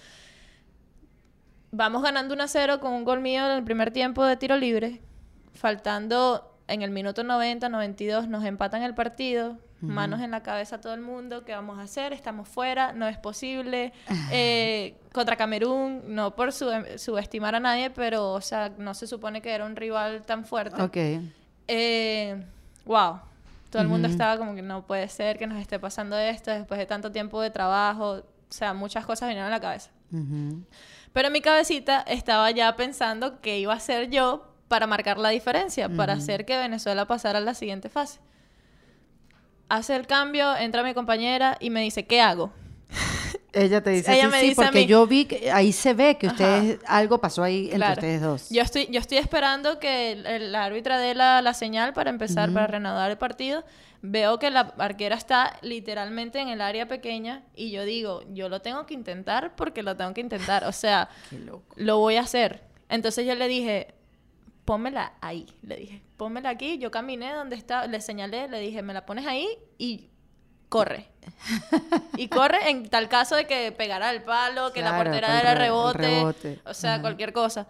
vamos 1.70 2.02
ganando 2.02 2.35
1 2.35 2.42
a 2.44 2.48
0 2.48 2.81
con 2.81 2.92
un 2.92 3.04
gol 3.04 3.20
mío 3.20 3.44
en 3.46 3.52
el 3.59 3.64
primer 3.64 3.90
tiempo 3.92 4.24
de 4.24 4.37
tiro 4.37 4.57
libre, 4.57 5.00
faltando 5.54 6.58
en 6.68 6.83
el 6.83 6.90
minuto 6.90 7.24
90, 7.24 7.68
92, 7.68 8.28
nos 8.28 8.44
empatan 8.44 8.83
el 8.83 8.94
partido. 8.94 9.57
Manos 9.81 10.20
en 10.22 10.33
la 10.33 10.42
cabeza 10.42 10.76
a 10.76 10.81
todo 10.81 10.92
el 10.92 11.00
mundo, 11.00 11.44
¿qué 11.44 11.52
vamos 11.52 11.78
a 11.78 11.83
hacer? 11.83 12.12
Estamos 12.12 12.48
fuera, 12.48 12.92
no 12.92 13.07
es 13.07 13.16
posible. 13.16 13.92
Eh, 14.33 14.96
contra 15.12 15.37
Camerún, 15.37 16.02
no 16.09 16.35
por 16.35 16.52
sub- 16.52 16.98
subestimar 16.98 17.54
a 17.54 17.61
nadie, 17.61 17.90
pero, 17.90 18.33
o 18.33 18.40
sea, 18.40 18.70
no 18.76 18.92
se 18.94 19.07
supone 19.07 19.40
que 19.40 19.50
era 19.52 19.64
un 19.64 19.76
rival 19.76 20.24
tan 20.24 20.44
fuerte. 20.44 20.83
Ok. 20.83 20.96
Eh, 21.68 22.42
wow. 22.85 23.20
Todo 23.70 23.83
el 23.83 23.88
mundo 23.88 24.09
Ujú. 24.09 24.14
estaba 24.14 24.37
como 24.38 24.54
que 24.54 24.62
no 24.62 24.87
puede 24.87 25.09
ser 25.09 25.38
que 25.38 25.46
nos 25.46 25.59
esté 25.61 25.78
pasando 25.78 26.18
esto 26.18 26.50
después 26.50 26.78
de 26.78 26.87
tanto 26.87 27.12
tiempo 27.12 27.40
de 27.40 27.50
trabajo. 27.50 28.12
O 28.14 28.22
sea, 28.48 28.72
muchas 28.74 29.04
cosas 29.07 29.28
vinieron 29.28 29.48
a 29.52 29.54
la 29.54 29.61
cabeza. 29.61 29.90
Ujú. 30.11 30.62
Pero 31.12 31.26
en 31.28 31.33
mi 31.33 31.40
cabecita 31.40 32.00
estaba 32.00 32.50
ya 32.50 32.74
pensando 32.76 33.40
qué 33.40 33.59
iba 33.59 33.74
a 33.74 33.76
hacer 33.76 34.09
yo 34.11 34.47
para 34.68 34.87
marcar 34.87 35.18
la 35.18 35.31
diferencia, 35.31 35.88
para 35.88 36.12
hacer 36.14 36.44
que 36.44 36.57
Venezuela 36.57 37.07
pasara 37.07 37.38
a 37.38 37.42
la 37.42 37.54
siguiente 37.54 37.88
fase. 37.88 38.20
Hace 39.68 39.96
el 39.96 40.07
cambio, 40.07 40.57
entra 40.57 40.83
mi 40.83 40.94
compañera 40.94 41.57
y 41.61 41.70
me 41.70 41.83
dice, 41.83 42.07
¿qué 42.07 42.20
hago? 42.20 42.52
Ella 43.52 43.83
te 43.83 43.90
dice 43.90 44.12
Ella 44.12 44.24
así, 44.24 44.31
me 44.33 44.40
sí, 44.40 44.48
dice 44.50 44.62
porque 44.62 44.87
yo 44.87 45.07
vi 45.07 45.24
que 45.24 45.50
ahí 45.50 45.72
se 45.72 45.94
ve 45.94 46.16
que 46.16 46.26
Ajá. 46.26 46.35
ustedes 46.35 46.81
algo 46.87 47.18
pasó 47.20 47.42
ahí 47.42 47.64
entre 47.64 47.76
Claro. 47.78 47.92
ustedes 47.94 48.20
dos. 48.22 48.50
Yo 48.50 48.62
estoy, 48.62 48.88
yo 48.90 49.00
estoy 49.00 49.18
esperando 49.18 49.78
que 49.78 50.12
el, 50.12 50.26
el 50.26 50.54
árbitra 50.54 50.98
dé 50.98 51.14
la, 51.14 51.42
la 51.42 51.54
señal 51.54 51.92
para 51.92 52.11
empezar, 52.11 52.52
para 52.52 52.66
reanudar 52.66 53.11
el 53.11 53.18
partido. 53.18 53.64
Veo 54.00 54.38
que 54.38 54.50
la 54.50 54.61
arquera 54.78 55.16
está 55.16 55.59
literalmente 55.61 56.38
en 56.40 56.48
el 56.48 56.61
área 56.61 56.87
pequeña 56.87 57.42
y 57.57 57.70
yo 57.70 57.85
digo, 57.85 58.22
yo 58.33 58.48
lo 58.48 58.61
tengo 58.62 58.87
que 58.87 58.94
intentar 58.94 59.57
porque 59.57 59.83
lo 59.83 59.96
tengo 59.96 60.14
que 60.14 60.20
intentar. 60.20 60.64
O 60.64 60.72
sea, 60.72 61.09
lo 61.76 61.98
voy 61.98 62.16
a 62.16 62.20
hacer. 62.20 62.62
Entonces 62.88 63.26
yo 63.26 63.35
le 63.35 63.48
dije, 63.48 63.88
pónmela 64.68 65.14
ahí, 65.22 65.46
le 65.62 65.76
dije, 65.76 66.02
pónmela 66.18 66.50
aquí. 66.50 66.76
Yo 66.76 66.90
caminé 66.90 67.33
donde 67.33 67.57
está, 67.57 67.87
le 67.87 68.02
señalé, 68.02 68.48
le 68.48 68.61
dije, 68.61 68.83
me 68.83 68.92
la 68.92 69.07
pones 69.07 69.26
ahí 69.26 69.48
y 69.78 70.11
corre. 70.68 71.09
Y 72.18 72.28
corre 72.28 72.68
en 72.68 72.87
tal 72.90 73.09
caso 73.09 73.35
de 73.35 73.46
que 73.46 73.72
pegara 73.72 74.11
el 74.11 74.22
palo, 74.22 74.70
que 74.74 74.83
la 74.83 74.94
portera 74.94 75.33
diera 75.33 75.54
rebote, 75.54 75.98
rebote. 75.98 76.61
o 76.66 76.74
sea, 76.74 76.94
Ajá. 76.94 77.00
cualquier 77.00 77.33
cosa. 77.33 77.66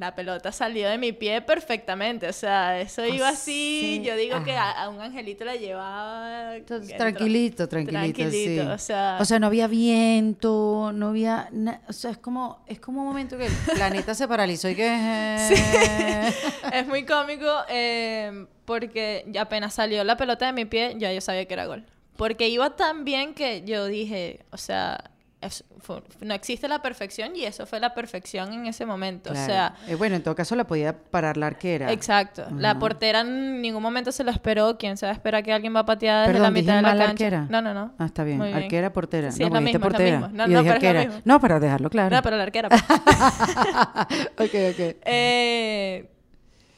La 0.00 0.14
pelota 0.14 0.50
salió 0.50 0.88
de 0.88 0.96
mi 0.96 1.12
pie 1.12 1.42
perfectamente, 1.42 2.26
o 2.26 2.32
sea, 2.32 2.80
eso 2.80 3.04
iba 3.04 3.26
Ah, 3.28 3.32
así, 3.32 3.98
sí. 3.98 4.02
yo 4.02 4.16
digo 4.16 4.42
que 4.42 4.52
a, 4.56 4.70
a 4.70 4.88
un 4.88 4.98
angelito 4.98 5.44
la 5.44 5.56
llevaba... 5.56 6.56
Entonces, 6.56 6.96
tranquilito, 6.96 7.68
tranquilito, 7.68 8.14
Tranquilito, 8.22 8.62
sí. 8.62 8.68
o 8.70 8.78
sea... 8.78 9.18
O 9.20 9.26
sea, 9.26 9.38
no 9.38 9.46
había 9.48 9.66
viento, 9.66 10.90
no 10.94 11.08
había... 11.08 11.48
na- 11.52 11.82
o 11.86 11.92
sea, 11.92 12.12
es 12.12 12.16
como, 12.16 12.64
es 12.66 12.80
como 12.80 13.02
un 13.02 13.08
momento 13.08 13.36
que 13.36 13.44
el 13.46 13.52
planeta 13.74 14.14
se 14.14 14.26
paralizó 14.26 14.70
y 14.70 14.74
que... 14.74 14.86
es 16.72 16.86
muy 16.86 17.04
cómico 17.04 17.46
eh, 17.68 18.46
porque 18.64 19.30
apenas 19.38 19.74
salió 19.74 20.02
la 20.04 20.16
pelota 20.16 20.46
de 20.46 20.52
mi 20.54 20.64
pie, 20.64 20.94
ya 20.96 21.12
yo 21.12 21.20
sabía 21.20 21.44
que 21.44 21.52
era 21.52 21.66
gol. 21.66 21.84
Porque 22.16 22.48
iba 22.48 22.74
tan 22.76 23.04
bien 23.04 23.34
que 23.34 23.64
yo 23.66 23.84
dije, 23.86 24.40
o 24.50 24.56
sea, 24.56 25.10
es- 25.40 25.64
fue- 25.80 26.02
no 26.20 26.34
existe 26.34 26.68
la 26.68 26.82
perfección 26.82 27.34
y 27.34 27.44
eso 27.44 27.64
fue 27.66 27.80
la 27.80 27.94
perfección 27.94 28.52
en 28.52 28.66
ese 28.66 28.84
momento. 28.86 29.32
O 29.32 29.34
sea, 29.34 29.74
Eh, 29.88 29.94
bueno, 29.94 30.16
en 30.16 30.22
todo 30.22 30.34
caso 30.34 30.54
la 30.56 30.64
podía 30.66 30.94
parar 30.96 31.36
la 31.36 31.46
arquera. 31.46 31.90
exacto. 31.92 32.46
La 32.56 32.78
portera 32.78 33.20
en 33.20 33.62
ningún 33.62 33.82
momento 33.82 34.12
se 34.12 34.22
lo 34.24 34.30
esperó. 34.30 34.76
¿Quién 34.78 34.96
se 34.96 35.06
va 35.06 35.12
a 35.12 35.14
esperar 35.14 35.42
que 35.42 35.52
alguien 35.52 35.74
va 35.74 35.80
a 35.80 35.86
patear 35.86 36.20
desde 36.28 36.32
Perdón, 36.32 36.42
la 36.42 36.50
mitad 36.60 36.76
de 36.76 36.82
la 36.82 36.88
cancha? 36.90 37.10
arquera. 37.10 37.46
No, 37.48 37.62
no, 37.62 37.72
no. 37.74 37.92
Ah, 37.98 38.06
está 38.06 38.24
bien. 38.24 38.40
Arquera, 38.42 38.92
portera. 38.92 39.32
Sí, 39.32 39.40
no, 39.40 39.46
es 39.46 39.52
la 39.52 39.60
misma, 39.60 39.70
es 39.70 39.74
la 39.74 39.80
portera. 39.88 40.10
misma. 40.18 40.28
No, 40.28 40.46
no, 40.46 40.60
es. 40.60 41.26
No, 41.26 41.40
para 41.40 41.60
dejarlo 41.60 41.90
claro. 41.90 42.14
No, 42.16 42.22
pero 42.22 42.36
la 42.36 42.42
arquera. 42.42 42.68
pues. 42.68 42.82
ok, 44.38 44.54
ok. 44.72 44.96
Eh, 45.04 46.10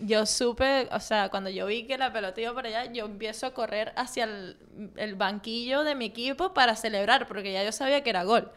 yo 0.05 0.27
supe, 0.27 0.88
o 0.93 1.01
sea, 1.01 1.29
cuando 1.31 1.51
yo 1.51 1.67
vi 1.67 1.85
que 1.87 1.97
la 1.99 2.12
pelota 2.12 2.41
iba 2.41 2.55
para 2.55 2.69
allá, 2.69 2.93
yo 2.93 3.05
empiezo 3.07 3.47
a 3.47 3.55
correr 3.55 3.93
hacia 3.97 4.25
el, 4.25 4.57
el 4.97 5.15
banquillo 5.15 5.85
de 5.85 5.95
mi 5.95 6.07
equipo 6.07 6.53
para 6.55 6.77
celebrar, 6.77 7.27
porque 7.29 7.53
ya 7.53 7.65
yo 7.65 7.73
sabía 7.73 8.03
que 8.03 8.11
era 8.11 8.25
gol. 8.25 8.51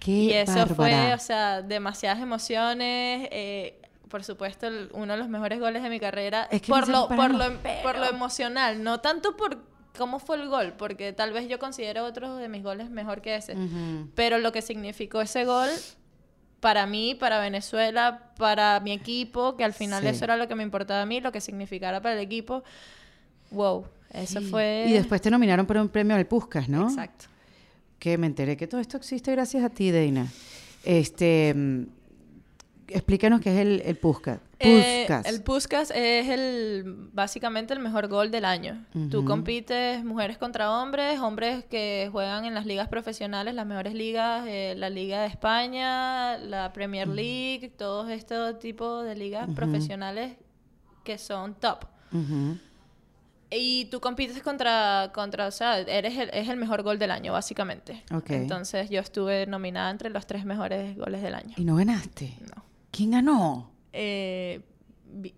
Qué 0.00 0.10
y 0.10 0.32
eso 0.32 0.66
fue, 0.66 0.90
bárbara. 0.90 1.14
o 1.14 1.18
sea, 1.18 1.62
demasiadas 1.62 2.20
emociones. 2.20 3.28
eh, 3.32 3.80
por 4.08 4.22
supuesto, 4.22 4.66
el- 4.68 4.90
uno 4.92 5.14
de 5.14 5.18
los 5.18 5.28
mejores 5.28 5.58
goles 5.58 5.82
de 5.82 5.88
mi 5.88 5.98
carrera. 5.98 6.46
Es 6.50 6.62
que 6.62 6.68
por, 6.68 6.88
lo, 6.88 7.08
paran 7.08 7.36
por, 7.36 7.50
lo, 7.50 7.82
por 7.82 7.98
lo 7.98 8.04
emocional, 8.06 8.82
no 8.84 9.00
tanto 9.00 9.36
por 9.36 9.58
cómo 9.98 10.18
fue 10.20 10.36
el 10.36 10.48
gol, 10.48 10.74
porque 10.76 11.12
tal 11.12 11.32
vez 11.32 11.48
yo 11.48 11.58
considero 11.58 12.04
otros 12.04 12.38
de 12.38 12.48
mis 12.48 12.62
goles 12.62 12.90
mejor 12.90 13.22
que 13.22 13.34
ese. 13.36 13.54
Ujú. 13.54 14.10
Pero 14.14 14.38
lo 14.38 14.52
que 14.52 14.62
significó 14.62 15.20
ese 15.20 15.44
gol 15.44 15.68
para 16.64 16.86
mí, 16.86 17.14
para 17.14 17.40
Venezuela, 17.40 18.30
para 18.38 18.80
mi 18.80 18.92
equipo, 18.92 19.54
que 19.54 19.64
al 19.64 19.74
final 19.74 20.02
Sí. 20.02 20.08
eso 20.08 20.24
era 20.24 20.38
lo 20.38 20.48
que 20.48 20.54
me 20.54 20.62
importaba 20.62 21.02
a 21.02 21.04
mí, 21.04 21.20
lo 21.20 21.30
que 21.30 21.42
significara 21.42 22.00
para 22.00 22.14
el 22.14 22.20
equipo. 22.20 22.64
Wow, 23.50 23.84
eso 24.10 24.40
Sí. 24.40 24.46
fue... 24.46 24.86
Y 24.88 24.94
después 24.94 25.20
te 25.20 25.30
nominaron 25.30 25.66
por 25.66 25.76
un 25.76 25.90
premio 25.90 26.16
al 26.16 26.24
Puscas, 26.24 26.70
¿no? 26.70 26.88
Exacto. 26.88 27.26
Que 27.98 28.16
me 28.16 28.26
enteré 28.26 28.56
que 28.56 28.66
todo 28.66 28.80
esto 28.80 28.96
existe 28.96 29.30
gracias 29.32 29.62
a 29.62 29.68
ti, 29.68 29.90
Deina. 29.90 30.26
Este, 30.86 31.52
mm, 31.54 31.82
explícanos 32.94 33.40
qué 33.40 33.52
es 33.54 33.60
el, 33.60 33.82
el. 33.84 33.96
Eh, 34.60 35.04
Puskas. 35.06 35.26
el 35.26 35.42
Puskas 35.42 35.90
es 35.90 36.28
el 36.28 37.08
básicamente 37.12 37.74
el 37.74 37.80
mejor 37.80 38.08
gol 38.08 38.30
del 38.30 38.44
año. 38.44 38.84
Tú 39.10 39.24
compites 39.24 40.04
mujeres 40.04 40.38
contra 40.38 40.70
hombres, 40.70 41.20
hombres 41.20 41.64
que 41.64 42.08
juegan 42.10 42.44
en 42.44 42.54
las 42.54 42.64
ligas 42.64 42.88
profesionales, 42.88 43.54
las 43.54 43.66
mejores 43.66 43.94
ligas, 43.94 44.44
eh, 44.46 44.74
la 44.76 44.88
Liga 44.88 45.22
de 45.22 45.26
España, 45.26 46.38
la 46.38 46.72
Premier 46.72 47.08
League, 47.08 47.72
todos 47.76 48.10
estos 48.10 48.58
tipos 48.58 49.04
de 49.04 49.16
ligas 49.16 49.48
profesionales 49.54 50.36
que 51.02 51.18
son 51.18 51.54
top. 51.54 51.84
Y 53.50 53.84
tú 53.86 54.00
compites 54.00 54.42
contra, 54.42 55.12
contra 55.14 55.46
o 55.46 55.50
sea, 55.50 55.78
eres 55.78 56.16
el, 56.18 56.30
es 56.30 56.48
el 56.48 56.56
mejor 56.56 56.82
gol 56.82 56.98
del 56.98 57.10
año, 57.10 57.32
básicamente. 57.32 58.02
Ok. 58.12 58.30
Entonces 58.30 58.90
yo 58.90 59.00
estuve 59.00 59.46
nominada 59.46 59.90
entre 59.90 60.10
los 60.10 60.26
tres 60.26 60.44
mejores 60.44 60.96
goles 60.96 61.22
del 61.22 61.34
año. 61.34 61.54
Y 61.56 61.64
no 61.64 61.76
ganaste. 61.76 62.34
No. 62.54 62.64
¿Quién 62.94 63.10
ganó? 63.12 63.70
Eh, 63.92 64.60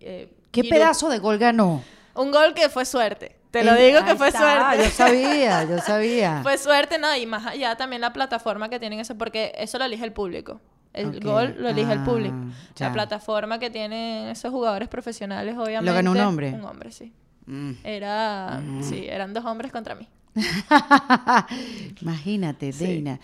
eh, 0.00 0.32
¿Qué 0.50 0.62
Giroud. 0.62 0.78
pedazo 0.78 1.08
de 1.08 1.18
gol 1.18 1.38
ganó? 1.38 1.82
Un 2.14 2.30
gol 2.30 2.54
que 2.54 2.68
fue 2.68 2.84
suerte. 2.84 3.36
Te 3.50 3.64
lo 3.64 3.74
Eh, 3.74 3.86
digo 3.86 4.04
que 4.04 4.16
fue 4.16 4.28
está, 4.28 4.38
suerte. 4.72 4.84
Yo 4.84 4.90
sabía, 4.90 5.64
yo 5.68 5.78
sabía. 5.78 6.40
Fue 6.42 6.58
suerte, 6.58 6.98
no, 6.98 7.14
y 7.16 7.24
más 7.26 7.46
allá 7.46 7.76
también 7.76 8.00
la 8.02 8.12
plataforma 8.12 8.68
que 8.68 8.78
tienen 8.78 9.00
eso, 9.00 9.16
porque 9.16 9.52
eso 9.56 9.78
lo 9.78 9.84
elige 9.84 10.04
el 10.04 10.12
público. 10.12 10.60
El 10.92 11.20
gol 11.20 11.54
lo 11.58 11.68
elige 11.68 11.92
el 11.92 11.98
ah, 12.00 12.04
público. 12.04 12.34
ya. 12.74 12.86
La 12.88 12.92
plataforma 12.92 13.58
que 13.58 13.68
tienen 13.70 14.28
esos 14.28 14.50
jugadores 14.50 14.88
profesionales, 14.88 15.54
obviamente. 15.58 15.92
ganó 15.92 16.12
un 16.12 16.20
hombre? 16.20 16.52
Un 16.54 16.64
hombre, 16.64 16.90
sí. 16.90 17.12
Mm. 17.46 17.72
Era, 17.84 18.62
sí, 18.82 19.06
eran 19.06 19.34
dos 19.34 19.44
hombres 19.44 19.70
contra 19.72 19.94
mí. 19.94 20.08
Imagínate, 22.00 22.72
Deina. 22.72 23.20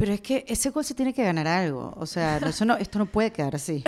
Pero 0.00 0.14
es 0.14 0.22
que 0.22 0.46
ese 0.48 0.70
gol 0.70 0.82
se 0.82 0.94
tiene 0.94 1.12
que 1.12 1.22
ganar 1.22 1.46
algo. 1.46 1.92
O 1.98 2.06
sea, 2.06 2.38
eso 2.38 2.64
no, 2.64 2.74
esto 2.78 2.98
no 2.98 3.04
puede 3.04 3.30
quedar 3.32 3.54
así. 3.54 3.84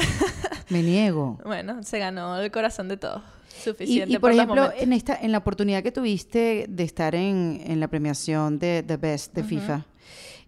Me 0.68 0.82
niego. 0.82 1.38
Bueno, 1.46 1.82
se 1.82 1.98
ganó 1.98 2.38
el 2.38 2.50
corazón 2.50 2.88
de 2.88 2.98
todos. 2.98 3.22
Y, 3.58 3.64
Suficiente 3.64 4.12
y, 4.12 4.18
por 4.18 4.30
los 4.30 4.38
ejemplo, 4.38 4.70
en 4.76 4.92
esta, 4.92 5.16
en 5.16 5.32
la 5.32 5.38
oportunidad 5.38 5.82
que 5.82 5.90
tuviste 5.90 6.66
de 6.68 6.84
estar 6.84 7.14
en, 7.14 7.62
en 7.64 7.80
la 7.80 7.88
premiación 7.88 8.58
de 8.58 8.84
The 8.86 8.96
Best 8.98 9.34
de 9.34 9.42
FIFA, 9.42 9.86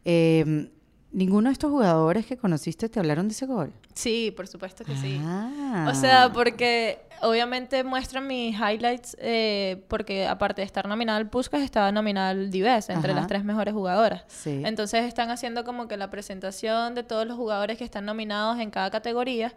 eh, 0.05 0.69
ninguno 1.15 1.49
de 1.49 1.53
estos 1.53 1.71
jugadores 1.71 2.27
que 2.27 2.37
conociste 2.37 2.89
te 2.89 2.99
hablaron 2.99 3.29
de 3.29 3.33
ese 3.33 3.47
gol. 3.47 3.73
Sí, 3.95 4.33
por 4.37 4.47
supuesto 4.49 4.85
que 4.85 4.97
sí. 4.97 5.19
Ah. 5.25 5.87
O 5.91 5.95
sea, 5.95 6.33
porque 6.33 6.99
obviamente 7.23 7.85
muestran 7.85 8.27
mis 8.27 8.57
highlights, 8.57 9.17
eh, 9.21 9.85
porque 9.89 10.27
aparte 10.27 10.61
de 10.61 10.67
estar 10.67 10.87
nominada 10.89 11.19
al 11.19 11.31
Puskas, 11.31 11.63
estaba 11.63 11.93
nominada 11.93 12.31
al 12.31 12.51
Dives, 12.51 12.91
entre 12.91 13.13
Ajá. 13.13 13.21
las 13.21 13.29
tres 13.29 13.45
mejores 13.45 13.73
jugadoras. 13.73 14.25
Sí. 14.27 14.63
Entonces 14.65 15.05
están 15.05 15.31
haciendo 15.31 15.65
como 15.65 15.87
que 15.89 15.97
la 15.97 16.11
presentación 16.11 16.95
de 16.95 17.05
todos 17.05 17.27
los 17.27 17.37
jugadores 17.37 17.79
que 17.79 17.85
están 17.85 18.05
nominados 18.05 18.59
en 18.59 18.71
cada 18.71 18.91
categoría. 18.91 19.55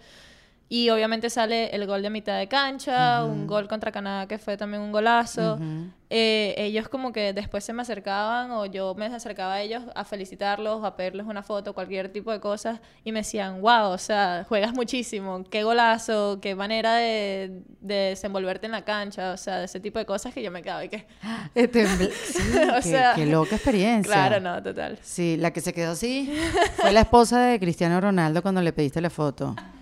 Y 0.70 0.90
obviamente 0.90 1.30
sale 1.30 1.70
el 1.74 1.88
gol 1.88 2.02
de 2.02 2.10
mitad 2.10 2.38
de 2.38 2.48
cancha, 2.48 3.24
un 3.24 3.48
gol 3.48 3.70
contra 3.70 3.92
Canadá 3.92 4.28
que 4.28 4.38
fue 4.38 4.58
también 4.58 4.82
un 4.82 4.92
golazo. 4.92 5.54
Ujú. 5.56 5.88
Eh, 6.10 6.56
ellos 6.58 6.88
como 6.88 7.12
que 7.12 7.34
después 7.34 7.66
se 7.66 7.74
me 7.74 7.82
acercaban 7.82 8.52
o 8.52 8.66
yo 8.66 8.96
me 8.96 9.06
acercaba 9.08 9.56
a 9.56 9.62
ellos 9.62 9.84
a 9.94 10.06
felicitarlos, 10.06 10.84
a 10.86 10.96
pedirles 10.96 11.26
una 11.26 11.44
foto, 11.44 11.74
cualquier 11.74 12.10
tipo 12.14 12.32
de 12.32 12.40
cosas 12.40 12.80
y 13.04 13.12
me 13.12 13.20
decían, 13.20 13.62
wow, 13.62 13.90
o 13.92 13.98
sea, 13.98 14.46
juegas 14.48 14.74
muchísimo, 14.74 15.44
qué 15.50 15.64
golazo, 15.64 16.40
qué 16.42 16.56
manera 16.56 16.96
de, 16.96 17.62
de 17.82 17.96
desenvolverte 17.96 18.66
en 18.68 18.72
la 18.74 18.84
cancha, 18.86 19.32
o 19.34 19.38
sea, 19.38 19.60
de 19.60 19.66
ese 19.66 19.80
tipo 19.82 20.00
de 20.00 20.06
cosas 20.06 20.34
que 20.34 20.42
yo 20.42 20.50
me 20.52 20.62
quedaba 20.62 20.84
y 20.86 20.90
que, 20.90 21.06
sí, 21.56 22.42
O 22.70 22.76
qué, 22.76 22.82
sea, 22.82 23.14
qué 23.16 23.26
loca 23.26 23.56
experiencia. 23.56 24.12
claro, 24.14 24.40
no, 24.42 24.62
total. 24.64 24.98
Sí, 25.02 25.36
la 25.38 25.52
que 25.52 25.60
se 25.62 25.74
quedó 25.74 25.92
así 25.92 26.34
fue 26.76 26.92
la 26.94 27.02
esposa 27.02 27.40
de 27.42 27.60
Cristiano 27.60 28.00
Ronaldo 28.00 28.42
cuando 28.42 28.62
le 28.62 28.72
pediste 28.74 29.00
la 29.02 29.10
foto. 29.10 29.56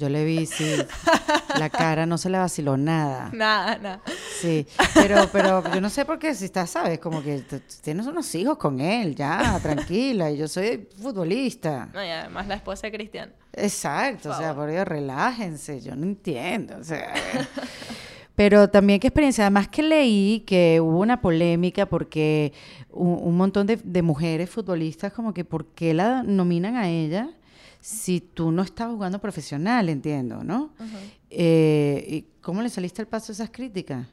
Yo 0.00 0.08
le 0.08 0.24
vi, 0.24 0.46
sí. 0.46 0.76
La 1.58 1.68
cara 1.68 2.06
no 2.06 2.16
se 2.16 2.30
le 2.30 2.38
vaciló 2.38 2.78
nada. 2.78 3.30
Nada, 3.34 3.76
nada. 3.76 4.00
Sí, 4.40 4.66
pero, 4.94 5.28
pero 5.30 5.62
yo 5.74 5.80
no 5.82 5.90
sé 5.90 6.06
por 6.06 6.18
qué, 6.18 6.34
si 6.34 6.46
estás, 6.46 6.70
sabes, 6.70 6.98
como 7.00 7.22
que 7.22 7.44
tienes 7.82 8.06
unos 8.06 8.34
hijos 8.34 8.56
con 8.56 8.80
él, 8.80 9.14
ya, 9.14 9.60
tranquila, 9.62 10.30
y 10.30 10.38
yo 10.38 10.48
soy 10.48 10.88
futbolista. 11.02 11.90
No, 11.92 12.02
y 12.02 12.08
además 12.08 12.46
la 12.46 12.54
esposa 12.54 12.86
de 12.86 12.92
Cristian. 12.92 13.34
Exacto, 13.52 14.30
o 14.30 14.34
sea, 14.34 14.54
por 14.54 14.70
Dios, 14.70 14.88
relájense, 14.88 15.82
yo 15.82 15.94
no 15.94 16.04
entiendo, 16.04 16.78
o 16.78 16.84
sea. 16.84 17.12
Pero 18.34 18.70
también 18.70 19.00
qué 19.00 19.08
experiencia, 19.08 19.44
además 19.44 19.68
que 19.68 19.82
leí 19.82 20.44
que 20.46 20.80
hubo 20.80 21.00
una 21.00 21.20
polémica 21.20 21.84
porque 21.84 22.54
un, 22.88 23.18
un 23.22 23.36
montón 23.36 23.66
de, 23.66 23.76
de 23.76 24.00
mujeres 24.00 24.48
futbolistas 24.48 25.12
como 25.12 25.34
que 25.34 25.44
¿por 25.44 25.66
qué 25.66 25.92
la 25.92 26.22
nominan 26.22 26.76
a 26.76 26.88
ella 26.88 27.34
si 27.80 28.20
tú 28.20 28.52
no 28.52 28.62
estás 28.62 28.88
jugando 28.88 29.18
profesional, 29.20 29.88
entiendo, 29.88 30.44
¿no? 30.44 30.70
Eh, 31.30 32.04
¿Y 32.08 32.40
cómo 32.42 32.62
le 32.62 32.68
saliste 32.68 33.02
al 33.02 33.08
paso 33.08 33.32
a 33.32 33.34
esas 33.34 33.50
críticas? 33.50 34.06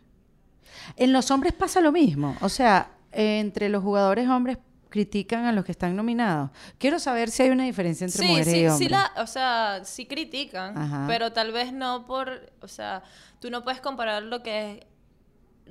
En 0.96 1.12
los 1.12 1.30
hombres 1.32 1.54
pasa 1.54 1.82
lo 1.82 1.92
mismo, 1.92 2.36
o 2.42 2.50
sea, 2.50 2.92
entre 3.12 3.68
los 3.70 3.84
jugadores 3.84 4.28
hombres 4.30 4.58
critican 4.90 5.44
a 5.46 5.52
los 5.52 5.66
que 5.66 5.74
están 5.74 5.96
nominados. 5.98 6.50
Quiero 6.78 6.98
saber 6.98 7.30
si 7.30 7.44
hay 7.44 7.50
una 7.50 7.66
diferencia 7.66 8.06
entre 8.06 8.22
Sí, 8.22 8.28
mujeres 8.30 8.54
sí, 8.54 8.60
y 8.62 8.68
hombres. 8.68 8.78
sí 8.78 8.90
la, 8.90 9.12
o 9.22 9.28
sea, 9.28 9.82
sí 9.84 10.06
critican, 10.06 10.78
Ajá. 10.78 11.06
pero 11.08 11.34
tal 11.34 11.52
vez 11.52 11.74
no 11.74 12.08
por, 12.08 12.52
o 12.62 12.68
sea, 12.70 13.04
tú 13.42 13.50
no 13.52 13.64
puedes 13.66 13.82
comparar 13.82 14.24
lo 14.24 14.42
que 14.44 14.87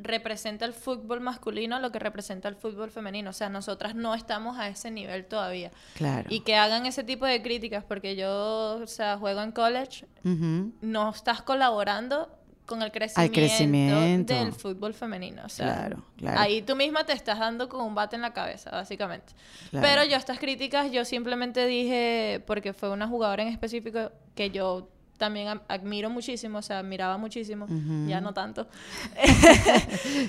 representa 0.02 0.64
el 0.64 0.72
fútbol 0.72 1.20
masculino 1.20 1.78
lo 1.80 1.92
que 1.92 1.98
representa 1.98 2.48
el 2.48 2.56
fútbol 2.56 2.90
femenino, 2.90 3.30
o 3.30 3.32
sea, 3.32 3.48
nosotras 3.48 3.94
no 3.94 4.14
estamos 4.14 4.58
a 4.58 4.68
ese 4.68 4.90
nivel 4.90 5.26
todavía. 5.26 5.70
Claro. 5.94 6.28
Y 6.30 6.40
que 6.40 6.56
hagan 6.56 6.86
ese 6.86 7.04
tipo 7.04 7.26
de 7.26 7.42
críticas, 7.42 7.84
porque 7.84 8.16
yo, 8.16 8.80
o 8.82 8.86
sea, 8.86 9.18
juego 9.18 9.42
en 9.42 9.52
college, 9.52 10.06
no 10.22 11.10
estás 11.10 11.42
colaborando 11.42 12.28
con 12.66 12.82
el 12.82 12.90
crecimiento, 12.90 13.32
crecimiento. 13.32 14.34
del 14.34 14.52
fútbol 14.52 14.92
femenino. 14.92 15.42
O 15.44 15.48
sea, 15.48 15.66
Claro, 15.66 16.04
claro. 16.16 16.40
ahí 16.40 16.62
tú 16.62 16.74
misma 16.74 17.04
te 17.04 17.12
estás 17.12 17.38
dando 17.38 17.68
con 17.68 17.80
un 17.80 17.94
bate 17.94 18.16
en 18.16 18.22
la 18.22 18.32
cabeza, 18.32 18.70
básicamente. 18.70 19.32
Claro. 19.70 19.86
Pero 19.86 20.04
yo 20.04 20.16
estas 20.16 20.38
críticas, 20.38 20.90
yo 20.90 21.04
simplemente 21.04 21.64
dije, 21.66 22.42
porque 22.46 22.72
fue 22.72 22.90
una 22.90 23.06
jugadora 23.06 23.44
en 23.44 23.48
específico 23.50 24.10
que 24.34 24.50
yo 24.50 24.88
también 25.16 25.60
admiro 25.68 26.10
muchísimo, 26.10 26.58
o 26.58 26.62
sea, 26.62 26.80
admiraba 26.80 27.16
muchísimo, 27.18 27.66
ya 28.06 28.20
no 28.20 28.34
tanto. 28.34 28.66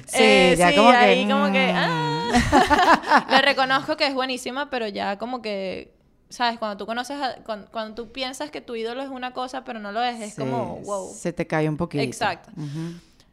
sí, 0.06 0.18
eh, 0.20 0.56
ya 0.58 0.76
como 0.76 0.90
ahí 0.90 1.26
que... 1.26 1.32
como 1.32 1.52
que... 1.52 1.72
Ah. 1.76 3.28
Le 3.30 3.42
reconozco 3.42 3.98
que 3.98 4.08
es 4.08 4.14
buenísima, 4.14 4.70
pero 4.70 4.88
ya 4.88 5.18
como 5.18 5.42
que... 5.42 5.94
¿Sabes? 6.30 6.60
Cuando 6.60 6.76
tú 6.76 6.86
conoces, 6.86 7.18
cuando, 7.46 7.96
tú 7.96 8.12
piensas 8.12 8.52
que 8.52 8.60
tu 8.60 8.76
ídolo 8.76 9.02
es 9.02 9.10
una 9.10 9.32
cosa, 9.32 9.64
pero 9.64 9.80
no 9.80 9.94
lo 9.94 10.04
es, 10.04 10.20
es 10.20 10.36
como, 10.36 10.82
wow. 10.82 11.14
Se 11.14 11.32
te 11.32 11.48
cae 11.48 11.70
un 11.70 11.78
poquito. 11.78 12.04
Exacto. 12.04 12.52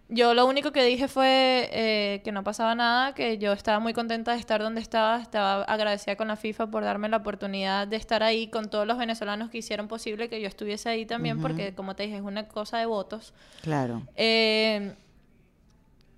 Yo 0.08 0.34
lo 0.34 0.44
único 0.46 0.70
que 0.70 0.84
dije 0.84 1.08
fue 1.08 1.70
eh, 1.72 2.20
que 2.24 2.30
no 2.30 2.44
pasaba 2.44 2.74
nada, 2.74 3.14
que 3.14 3.38
yo 3.38 3.52
estaba 3.52 3.80
muy 3.80 3.94
contenta 3.94 4.32
de 4.32 4.38
estar 4.38 4.60
donde 4.60 4.82
estaba, 4.82 5.20
estaba 5.20 5.62
agradecida 5.64 6.16
con 6.16 6.28
la 6.28 6.36
FIFA 6.36 6.66
por 6.66 6.84
darme 6.84 7.08
la 7.08 7.16
oportunidad 7.16 7.88
de 7.88 7.96
estar 7.96 8.22
ahí 8.22 8.48
con 8.48 8.68
todos 8.68 8.86
los 8.86 8.98
venezolanos 8.98 9.48
que 9.48 9.58
hicieron 9.58 9.88
posible 9.88 10.28
que 10.28 10.42
yo 10.42 10.46
estuviese 10.46 10.90
ahí 10.90 11.06
también, 11.06 11.40
porque 11.40 11.74
como 11.74 11.96
te 11.96 12.02
dije, 12.02 12.16
es 12.16 12.22
una 12.22 12.48
cosa 12.48 12.78
de 12.78 12.86
votos. 12.86 13.32
Claro. 13.62 14.02
Eh, 14.14 14.94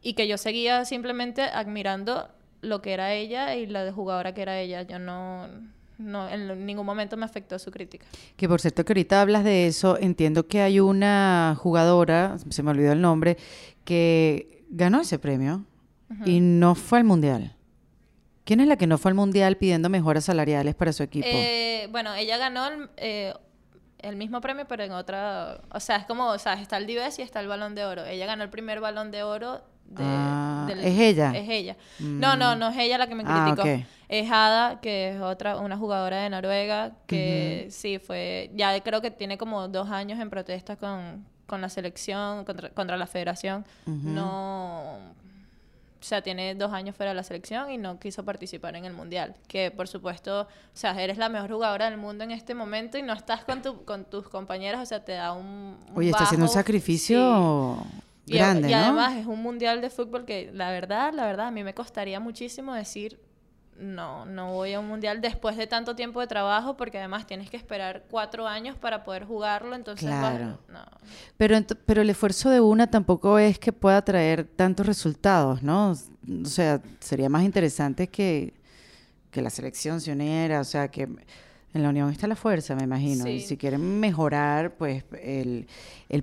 y 0.03 0.15
que 0.15 0.27
yo 0.27 0.37
seguía 0.37 0.85
simplemente 0.85 1.43
admirando 1.43 2.29
lo 2.63 2.83
que 2.83 2.93
era 2.93 3.13
ella 3.13 3.55
y 3.55 3.67
la 3.67 3.85
de 3.85 3.93
jugadora 3.93 4.35
que 4.35 4.43
era 4.43 4.59
ella. 4.59 4.83
Yo 4.83 4.99
no, 4.99 5.49
no, 5.99 6.29
en 6.29 6.67
ningún 6.67 6.85
momento 6.85 7.17
me 7.17 7.25
afectó 7.25 7.59
su 7.59 7.71
crítica. 7.71 8.07
Que 8.37 8.49
por 8.49 8.61
cierto 8.61 8.85
que 8.85 8.93
ahorita 8.93 9.21
hablas 9.21 9.45
de 9.45 9.67
eso, 9.67 9.99
entiendo 9.99 10.47
que 10.47 10.61
hay 10.61 10.81
una 10.81 11.57
jugadora, 11.59 12.37
se 12.51 12.63
me 12.63 12.71
olvidó 12.71 12.93
el 12.93 13.01
nombre, 13.01 13.39
que 13.85 14.65
ganó 14.69 15.01
ese 15.01 15.19
premio 15.19 15.65
y 16.25 16.41
no 16.41 16.75
fue 16.75 16.99
al 16.99 17.05
mundial. 17.05 17.57
¿Quién 18.45 18.61
es 18.61 18.69
la 18.69 18.77
que 18.77 18.87
no 18.87 18.97
fue 18.97 19.11
al 19.11 19.17
mundial 19.17 19.57
pidiendo 19.57 19.89
mejoras 19.89 20.25
salariales 20.25 20.75
para 20.75 20.93
su 20.93 21.03
equipo? 21.03 21.27
Eh, 21.29 21.89
bueno, 21.91 22.15
ella 22.15 22.37
ganó 22.37 22.89
eh, 22.97 23.35
el, 23.99 24.17
mismo 24.17 24.41
premio, 24.41 24.67
pero 24.69 24.85
en 24.85 24.93
otra. 24.93 25.63
O 25.73 25.81
sea, 25.81 25.97
es 25.97 26.07
como, 26.07 26.29
o 26.29 26.39
sea, 26.39 26.55
está 26.55 26.77
el 26.77 26.87
Dives 26.87 27.19
y 27.19 27.23
está 27.23 27.41
el 27.41 27.49
Balón 27.49 27.75
de 27.75 27.85
Oro. 27.85 28.05
Ella 28.05 28.27
ganó 28.27 28.45
el 28.45 28.51
primer 28.51 28.81
Balón 28.81 29.11
de 29.11 29.25
Oro. 29.25 29.63
De, 29.89 30.03
ah, 30.05 30.69
¿Es 30.83 30.99
ella? 30.99 31.33
Es 31.35 31.49
ella. 31.49 31.77
No, 31.99 32.37
no, 32.37 32.55
mm. 32.55 32.59
no 32.59 32.69
es 32.69 32.79
ella 32.79 32.99
la 32.99 33.07
que 33.07 33.15
me 33.15 33.25
ah, 33.27 33.55
criticó. 33.55 33.87
Es 34.09 34.31
Ada, 34.31 34.81
que 34.81 35.11
es 35.11 35.21
otra, 35.21 35.57
una 35.57 35.77
jugadora 35.77 36.23
de 36.23 36.31
Noruega, 36.31 36.93
que 37.07 37.67
sí 37.71 37.99
fue. 37.99 38.51
Ya 38.55 38.79
creo 38.83 39.01
que 39.01 39.11
tiene 39.11 39.39
como 39.39 39.69
dos 39.69 39.91
años 39.91 40.21
en 40.21 40.31
protesta 40.31 40.77
con, 40.77 41.25
con 41.47 41.61
la 41.61 41.69
selección, 41.69 42.45
contra, 42.45 42.97
la 42.97 43.07
federación, 43.07 43.65
no... 43.87 45.17
O 45.99 46.09
sea, 46.09 46.23
tiene 46.23 46.55
dos 46.55 46.73
años 46.73 46.95
fuera 46.95 47.11
de 47.11 47.17
la 47.17 47.25
selección 47.25 47.69
y 47.69 47.79
no 47.79 47.99
quiso 47.99 48.25
participar 48.25 48.77
en 48.77 48.85
el 48.85 48.93
mundial. 48.93 49.35
Que 49.49 49.73
por 49.73 49.89
supuesto, 49.89 50.43
o 50.43 50.47
sea, 50.73 51.03
eres 51.03 51.19
la 51.19 51.29
mejor 51.29 51.51
jugadora 51.51 51.91
del 51.91 51.99
mundo 51.99 52.23
en 52.23 52.31
este 52.31 52.55
momento 52.55 52.97
y 52.97 53.03
no 53.03 53.13
estás 53.13 53.45
con, 53.45 53.61
tu, 53.61 53.85
con 53.85 54.05
tus 54.05 54.29
compañeros, 54.29 54.81
o 54.81 54.87
sea, 54.87 55.05
te 55.05 55.13
da 55.13 55.33
un. 55.33 55.77
Oye, 55.97 56.11
está 56.11 56.23
haciendo 56.23 56.47
un 56.47 56.53
sacrificio. 56.53 57.85
Y, 58.27 58.37
y 58.37 58.41
además 58.41 59.17
es 59.17 59.27
un 59.27 59.41
mundial 59.41 59.81
de 59.81 59.89
fútbol 59.89 60.25
que, 60.25 60.51
la 60.53 60.71
verdad, 60.71 61.13
la 61.15 61.27
verdad, 61.27 61.49
a 61.49 61.51
mí 61.51 61.63
me 61.63 61.75
costaría 61.75 62.19
muchísimo 62.19 62.75
decir 62.75 63.21
no, 63.79 64.25
no 64.25 64.53
voy 64.53 64.73
a 64.73 64.81
un 64.81 64.89
mundial 64.89 65.21
después 65.21 65.57
de 65.57 65.67
tanto 65.67 65.95
tiempo 65.95 66.21
de 66.21 66.27
trabajo 66.27 66.77
porque 66.77 66.99
además 66.99 67.27
tienes 67.27 67.51
que 67.51 67.57
esperar 67.57 68.05
cuatro 68.11 68.47
años 68.47 68.77
para 68.77 69.05
poder 69.05 69.25
jugarlo, 69.25 69.75
entonces 69.75 70.09
claro. 70.09 70.59
no. 70.69 70.85
Pero, 71.37 71.59
pero 71.85 72.03
el 72.03 72.11
esfuerzo 72.11 72.51
de 72.51 72.61
una 72.61 72.89
tampoco 72.89 73.39
es 73.39 73.59
que 73.59 73.73
pueda 73.73 74.03
traer 74.03 74.45
tantos 74.45 74.87
resultados, 74.87 75.63
¿no? 75.63 75.91
O 75.91 76.47
sea, 76.47 76.81
sería 77.01 77.29
más 77.29 77.45
interesante 77.45 78.09
que, 78.09 78.55
que 79.31 79.43
la 79.43 79.51
selección 79.51 80.01
se 80.01 80.13
uniera, 80.13 80.61
o 80.61 80.65
sea, 80.65 80.89
que 80.89 81.09
en 81.77 81.83
la 81.83 81.91
unión 81.91 82.11
está 82.11 82.27
la 82.27 82.37
fuerza, 82.37 82.75
me 82.75 82.85
imagino. 82.85 83.29
Y 83.29 83.41
si 83.41 83.57
quieren 83.57 84.01
mejorar, 84.01 84.75
pues, 84.75 85.05
el, 85.23 85.67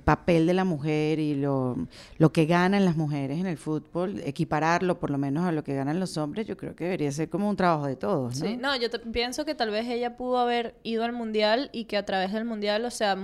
papel 0.04 0.48
de 0.48 0.54
la 0.54 0.66
mujer 0.66 1.20
y 1.20 1.36
lo, 1.36 1.78
lo, 2.18 2.32
que 2.32 2.46
ganan 2.46 2.84
las 2.84 2.98
mujeres 2.98 3.40
en 3.40 3.46
el 3.46 3.58
fútbol, 3.58 4.22
equipararlo 4.26 5.00
por 5.00 5.10
lo 5.10 5.18
menos 5.18 5.46
a 5.46 5.52
lo 5.52 5.64
que 5.64 5.74
ganan 5.76 6.00
los 6.00 6.18
hombres, 6.18 6.48
yo 6.48 6.58
creo 6.58 6.76
que 6.76 6.86
debería 6.86 7.12
ser 7.12 7.30
como 7.30 7.50
un 7.50 7.56
trabajo 7.56 7.88
de 7.88 7.96
todos, 7.96 8.40
¿no? 8.40 8.48
Sí, 8.48 8.58
no, 8.58 8.76
yo 8.76 8.90
pienso 9.12 9.46
que 9.46 9.56
tal 9.56 9.70
vez 9.70 9.88
ella 9.88 10.18
pudo 10.18 10.40
haber 10.40 10.76
ido 10.84 11.04
al 11.04 11.14
Mundial 11.14 11.70
y 11.72 11.86
que 11.86 11.98
a 11.98 12.06
través 12.06 12.34
del 12.34 12.46
Mundial, 12.46 12.84
o 12.86 12.92
sea, 12.92 13.18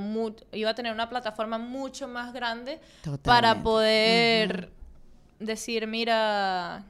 iba 0.54 0.70
a 0.70 0.76
tener 0.76 0.94
una 0.94 1.10
plataforma 1.10 1.58
mucho 1.58 2.08
más 2.08 2.34
grande 2.34 2.80
para 3.24 3.62
poder 3.64 4.70
decir, 5.40 5.88
mira 5.88 6.86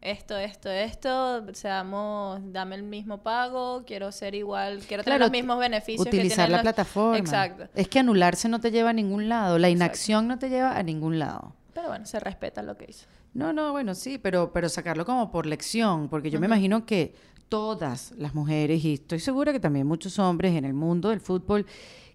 esto, 0.00 0.36
esto, 0.36 0.70
esto, 0.70 1.54
seamos, 1.54 2.40
dame 2.52 2.76
el 2.76 2.82
mismo 2.82 3.22
pago, 3.22 3.84
quiero 3.86 4.12
ser 4.12 4.34
igual, 4.34 4.80
quiero 4.86 5.02
tener 5.02 5.20
los 5.20 5.30
mismos 5.30 5.58
beneficios. 5.58 6.06
Utilizar 6.06 6.48
la 6.48 6.62
plataforma. 6.62 7.18
Exacto. 7.18 7.68
Es 7.74 7.88
que 7.88 7.98
anularse 7.98 8.48
no 8.48 8.60
te 8.60 8.70
lleva 8.70 8.90
a 8.90 8.92
ningún 8.92 9.28
lado, 9.28 9.58
la 9.58 9.68
inacción 9.68 10.28
no 10.28 10.38
te 10.38 10.48
lleva 10.48 10.76
a 10.76 10.82
ningún 10.82 11.18
lado. 11.18 11.54
Pero 11.74 11.88
bueno, 11.88 12.06
se 12.06 12.20
respeta 12.20 12.62
lo 12.62 12.76
que 12.76 12.86
hizo. 12.88 13.06
No, 13.34 13.52
no, 13.52 13.72
bueno, 13.72 13.94
sí, 13.94 14.18
pero, 14.18 14.52
pero 14.52 14.68
sacarlo 14.68 15.04
como 15.04 15.30
por 15.30 15.46
lección, 15.46 16.08
porque 16.08 16.30
yo 16.30 16.40
me 16.40 16.46
imagino 16.46 16.86
que 16.86 17.14
todas 17.48 18.12
las 18.12 18.34
mujeres, 18.34 18.84
y 18.84 18.94
estoy 18.94 19.20
segura 19.20 19.52
que 19.52 19.60
también 19.60 19.86
muchos 19.86 20.18
hombres 20.18 20.54
en 20.54 20.64
el 20.64 20.74
mundo 20.74 21.10
del 21.10 21.20
fútbol, 21.20 21.66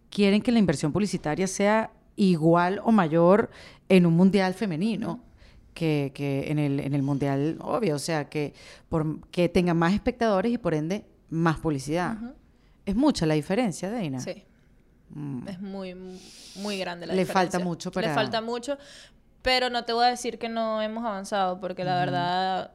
quieren 0.09 0.41
que 0.41 0.51
la 0.51 0.59
inversión 0.59 0.91
publicitaria 0.91 1.47
sea 1.47 1.91
igual 2.15 2.79
o 2.83 2.91
mayor 2.91 3.49
en 3.89 4.05
un 4.05 4.13
mundial 4.15 4.53
femenino 4.53 5.19
que, 5.73 6.11
que 6.13 6.51
en, 6.51 6.59
el, 6.59 6.79
en 6.79 6.93
el 6.93 7.01
mundial, 7.03 7.57
obvio, 7.61 7.95
o 7.95 7.99
sea, 7.99 8.29
que, 8.29 8.53
por, 8.89 9.27
que 9.29 9.49
tenga 9.49 9.73
más 9.73 9.93
espectadores 9.93 10.51
y 10.51 10.57
por 10.57 10.73
ende 10.73 11.05
más 11.29 11.59
publicidad. 11.59 12.17
Es 12.85 12.95
mucha 12.95 13.25
la 13.25 13.33
diferencia, 13.33 13.89
Deina. 13.89 14.19
Sí. 14.19 14.43
Mm. 15.09 15.47
Es 15.47 15.61
muy, 15.61 15.95
muy 16.55 16.77
grande 16.77 17.05
la 17.07 17.13
Le 17.13 17.21
diferencia. 17.21 17.51
falta 17.51 17.65
mucho 17.65 17.91
para... 17.91 18.07
Le 18.07 18.13
falta 18.13 18.41
mucho, 18.41 18.77
pero 19.41 19.69
no 19.69 19.83
te 19.85 19.93
voy 19.93 20.05
a 20.05 20.09
decir 20.09 20.37
que 20.39 20.49
no 20.49 20.81
hemos 20.81 21.03
avanzado, 21.05 21.59
porque 21.59 21.83
la 21.83 21.97
verdad 21.97 22.71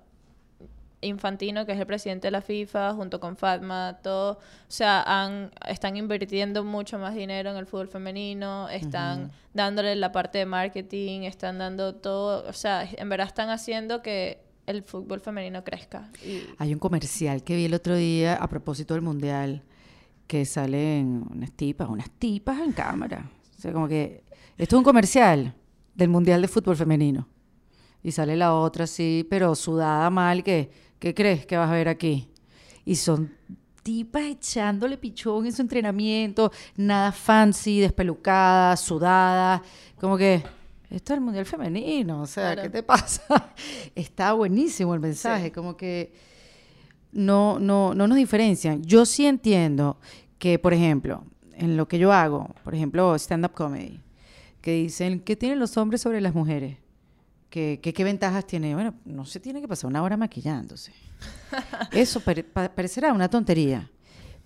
Infantino, 1.00 1.64
que 1.64 1.72
es 1.72 1.78
el 1.78 1.86
presidente 1.86 2.26
de 2.26 2.32
la 2.32 2.40
FIFA, 2.40 2.94
junto 2.94 3.20
con 3.20 3.36
Fatma, 3.36 3.98
todo, 4.02 4.32
o 4.32 4.38
sea, 4.66 5.02
han, 5.02 5.50
están 5.68 5.96
invirtiendo 5.96 6.64
mucho 6.64 6.98
más 6.98 7.14
dinero 7.14 7.50
en 7.50 7.56
el 7.56 7.66
fútbol 7.66 7.88
femenino, 7.88 8.68
están 8.68 9.30
dándole 9.54 9.94
la 9.94 10.10
parte 10.10 10.38
de 10.38 10.46
marketing, 10.46 11.22
están 11.22 11.58
dando 11.58 11.94
todo, 11.94 12.48
o 12.48 12.52
sea, 12.52 12.88
en 12.90 13.08
verdad 13.08 13.28
están 13.28 13.50
haciendo 13.50 14.02
que 14.02 14.40
el 14.66 14.82
fútbol 14.82 15.20
femenino 15.20 15.64
crezca. 15.64 16.10
Hay 16.58 16.72
un 16.72 16.78
comercial 16.78 17.42
que 17.42 17.56
vi 17.56 17.64
el 17.64 17.74
otro 17.74 17.96
día 17.96 18.34
a 18.34 18.48
propósito 18.48 18.94
del 18.94 19.02
Mundial, 19.02 19.62
que 20.26 20.44
salen 20.44 21.24
unas 21.30 21.52
tipas, 21.52 21.88
unas 21.88 22.10
tipas 22.10 22.60
en 22.60 22.72
cámara. 22.72 23.30
O 23.56 23.60
sea, 23.60 23.72
como 23.72 23.88
que 23.88 24.24
esto 24.58 24.76
es 24.76 24.78
un 24.78 24.84
comercial 24.84 25.54
del 25.94 26.08
Mundial 26.08 26.42
de 26.42 26.48
Fútbol 26.48 26.76
Femenino. 26.76 27.28
Y 28.02 28.12
sale 28.12 28.36
la 28.36 28.54
otra 28.54 28.84
así, 28.84 29.26
pero 29.28 29.54
sudada 29.54 30.10
mal, 30.10 30.44
que 30.44 30.70
¿qué 30.98 31.14
crees 31.14 31.46
que 31.46 31.56
vas 31.56 31.70
a 31.70 31.74
ver 31.74 31.88
aquí? 31.88 32.28
Y 32.84 32.96
son 32.96 33.32
tipas 33.82 34.24
echándole 34.24 34.98
pichón 34.98 35.46
en 35.46 35.52
su 35.52 35.62
entrenamiento, 35.62 36.52
nada 36.76 37.12
fancy, 37.12 37.80
despelucada, 37.80 38.76
sudada, 38.76 39.62
como 39.98 40.16
que 40.16 40.42
esto 40.90 41.12
es 41.12 41.18
el 41.18 41.24
mundial 41.24 41.44
femenino, 41.44 42.22
o 42.22 42.26
sea, 42.26 42.56
¿qué 42.56 42.68
te 42.68 42.82
pasa? 42.84 43.52
Está 43.94 44.32
buenísimo 44.32 44.94
el 44.94 45.00
mensaje, 45.00 45.52
como 45.52 45.76
que 45.76 46.12
no, 47.12 47.58
no, 47.58 47.94
no 47.94 48.06
nos 48.06 48.16
diferencian. 48.16 48.82
Yo 48.82 49.06
sí 49.06 49.26
entiendo 49.26 49.98
que, 50.38 50.58
por 50.58 50.72
ejemplo, 50.72 51.24
en 51.54 51.76
lo 51.76 51.88
que 51.88 51.98
yo 51.98 52.12
hago, 52.12 52.54
por 52.64 52.74
ejemplo, 52.74 53.14
stand-up 53.16 53.52
comedy, 53.52 54.00
que 54.60 54.72
dicen, 54.72 55.20
¿qué 55.20 55.36
tienen 55.36 55.58
los 55.58 55.76
hombres 55.76 56.00
sobre 56.00 56.20
las 56.20 56.34
mujeres? 56.34 56.76
¿Qué, 57.50 57.80
qué, 57.80 58.04
ventajas 58.04 58.46
tiene? 58.46 58.74
Bueno, 58.74 58.94
no 59.04 59.24
se 59.24 59.40
tiene 59.40 59.60
que 59.60 59.68
pasar 59.68 59.88
una 59.88 60.02
hora 60.02 60.16
maquillándose. 60.16 60.92
Eso 61.92 62.20
parecerá 62.20 63.12
una 63.12 63.28
tontería. 63.28 63.90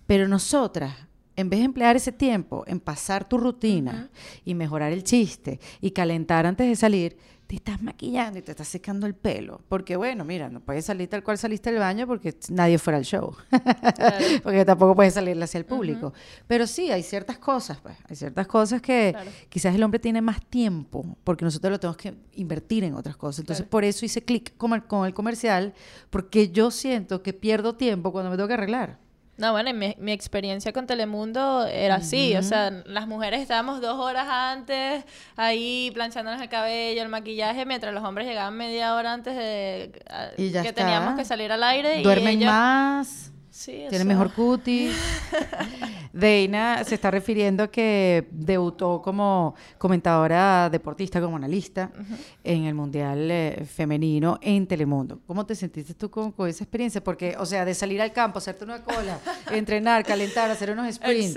Pero 0.07 0.29
nosotras, 0.29 0.95
en 1.35 1.51
vez 1.51 1.61
de 1.61 1.67
emplear 1.67 1.97
ese 1.97 2.13
tiempo 2.13 2.65
en 2.67 2.79
pasar 2.79 3.29
tu 3.29 3.39
rutina 3.39 4.09
y 4.45 4.55
mejorar 4.55 4.93
el 4.93 5.03
chiste 5.03 5.59
y 5.81 5.91
calentar 5.91 6.47
antes 6.47 6.69
de 6.69 6.77
salir, 6.77 7.17
te 7.53 7.57
estás 7.57 7.83
maquillando 7.83 8.39
y 8.39 8.43
te 8.43 8.53
estás 8.53 8.67
secando 8.67 9.07
el 9.07 9.15
pelo. 9.15 9.61
Porque 9.69 9.95
bueno, 9.97 10.25
mira, 10.25 10.49
no 10.49 10.61
puedes 10.61 10.87
salir 10.87 11.07
tal 11.11 11.23
cual 11.23 11.37
saliste 11.37 11.71
del 11.71 11.81
baño 11.81 12.07
porque 12.07 12.35
nadie 12.49 12.79
fuera 12.79 12.97
al 12.97 13.05
show. 13.05 13.37
porque 14.43 14.65
tampoco 14.65 14.95
puedes 14.95 15.13
salir 15.13 15.41
hacia 15.43 15.59
el 15.59 15.67
público. 15.67 16.15
Pero 16.47 16.67
sí, 16.67 16.91
hay 16.91 17.03
ciertas 17.03 17.37
cosas, 17.37 17.79
pues. 17.83 17.95
Hay 18.09 18.17
ciertas 18.17 18.47
cosas 18.47 18.81
que 18.81 19.15
quizás 19.51 19.75
el 19.75 19.83
hombre 19.83 20.01
tiene 20.01 20.23
más 20.23 20.43
tiempo 20.47 21.05
porque 21.25 21.45
nosotros 21.45 21.73
lo 21.73 21.79
tenemos 21.79 21.99
que 21.99 22.15
invertir 22.37 22.85
en 22.85 22.95
otras 22.95 23.19
cosas. 23.19 23.41
Entonces, 23.41 23.67
por 23.67 23.85
eso 23.85 24.07
hice 24.07 24.23
clic 24.25 24.57
con 24.57 25.05
el 25.05 25.13
comercial 25.13 25.75
porque 26.09 26.49
yo 26.51 26.71
siento 26.71 27.23
que 27.23 27.35
pierdo 27.35 27.75
tiempo 27.75 28.13
cuando 28.13 28.31
me 28.31 28.37
tengo 28.37 28.49
que 28.49 28.55
arreglar. 28.55 29.02
No, 29.43 29.51
bueno, 29.51 29.75
mi, 29.75 29.93
mi 29.99 30.13
experiencia 30.13 30.73
con 30.73 30.87
Telemundo 30.87 31.67
era 31.67 31.97
así, 31.97 32.37
o 32.37 32.45
sea, 32.45 32.71
las 32.87 33.09
mujeres 33.09 33.41
estábamos 33.41 33.81
dos 33.81 33.99
horas 33.99 34.29
antes 34.29 35.03
ahí 35.35 35.91
planchándonos 35.95 36.41
el 36.41 36.49
cabello, 36.49 37.03
el 37.03 37.09
maquillaje, 37.09 37.67
mientras 37.67 37.93
los 37.93 38.05
hombres 38.05 38.29
llegaban 38.29 38.57
media 38.57 38.95
hora 38.95 39.13
antes 39.13 39.35
de 39.35 39.91
que 40.37 40.73
teníamos 40.73 41.17
que 41.17 41.25
salir 41.25 41.51
al 41.51 41.65
aire. 41.65 42.05
Duermen 42.05 42.45
más. 42.45 43.32
Sí, 43.53 43.85
Tiene 43.91 44.07
mejor 44.07 44.33
cutis. 44.33 44.97
Deina 46.13 46.83
se 46.85 46.95
está 46.95 47.11
refiriendo 47.11 47.65
a 47.65 47.71
que 47.71 48.27
debutó 48.31 49.03
como 49.03 49.55
comentadora 49.77 50.71
deportista, 50.71 51.21
como 51.21 51.37
analista 51.37 51.91
en 52.43 52.65
el 52.65 52.75
Mundial 52.75 53.31
eh, 53.31 53.67
Femenino 53.67 54.39
en 54.41 54.67
Telemundo. 54.67 55.21
¿Cómo 55.27 55.45
te 55.45 55.55
sentiste 55.55 55.93
tú 55.93 56.11
con, 56.11 56.35
esa 56.49 56.65
experiencia? 56.65 57.05
Porque, 57.05 57.37
o 57.39 57.45
sea, 57.45 57.67
de 57.67 57.75
salir 57.75 58.01
al 58.01 58.13
campo, 58.13 58.39
hacerte 58.39 58.65
una 58.65 58.83
cola, 58.83 59.19
entrenar, 59.51 60.03
calentar, 60.03 60.51
hacer 60.51 60.71
unos 60.71 60.95
sprints, 60.95 61.37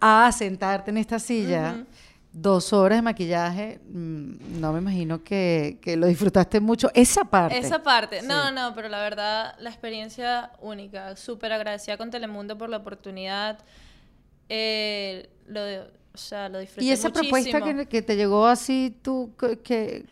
a 0.00 0.30
sentarte 0.32 0.92
en 0.92 0.98
esta 0.98 1.18
silla 1.18 1.84
dos 2.32 2.72
horas 2.72 2.98
de 2.98 3.02
maquillaje, 3.02 3.80
mm, 3.88 4.60
no 4.60 4.72
me 4.72 4.78
imagino 4.78 5.22
que, 5.22 5.78
lo 5.98 6.06
disfrutaste 6.06 6.60
mucho. 6.60 6.90
Esa 6.94 7.24
parte. 7.24 7.58
Esa 7.58 7.82
parte. 7.82 8.22
No, 8.22 8.50
no, 8.50 8.74
pero 8.74 8.88
la 8.88 9.00
verdad, 9.00 9.54
la 9.58 9.70
experiencia 9.70 10.52
única. 10.60 11.16
Súper 11.16 11.52
agradecida 11.52 11.96
con 11.96 12.10
Telemundo 12.10 12.56
por 12.56 12.68
la 12.68 12.78
oportunidad. 12.78 13.58
Eh, 14.48 15.28
lo 15.46 15.60
o 16.12 16.18
sea, 16.18 16.48
lo 16.48 16.58
disfruté 16.58 16.84
Y 16.84 16.90
esa 16.90 17.10
propuesta 17.10 17.60
que, 17.86 18.02
te 18.02 18.16
llegó 18.16 18.46
así, 18.46 18.96
tú, 19.02 19.32
que, 19.62 20.06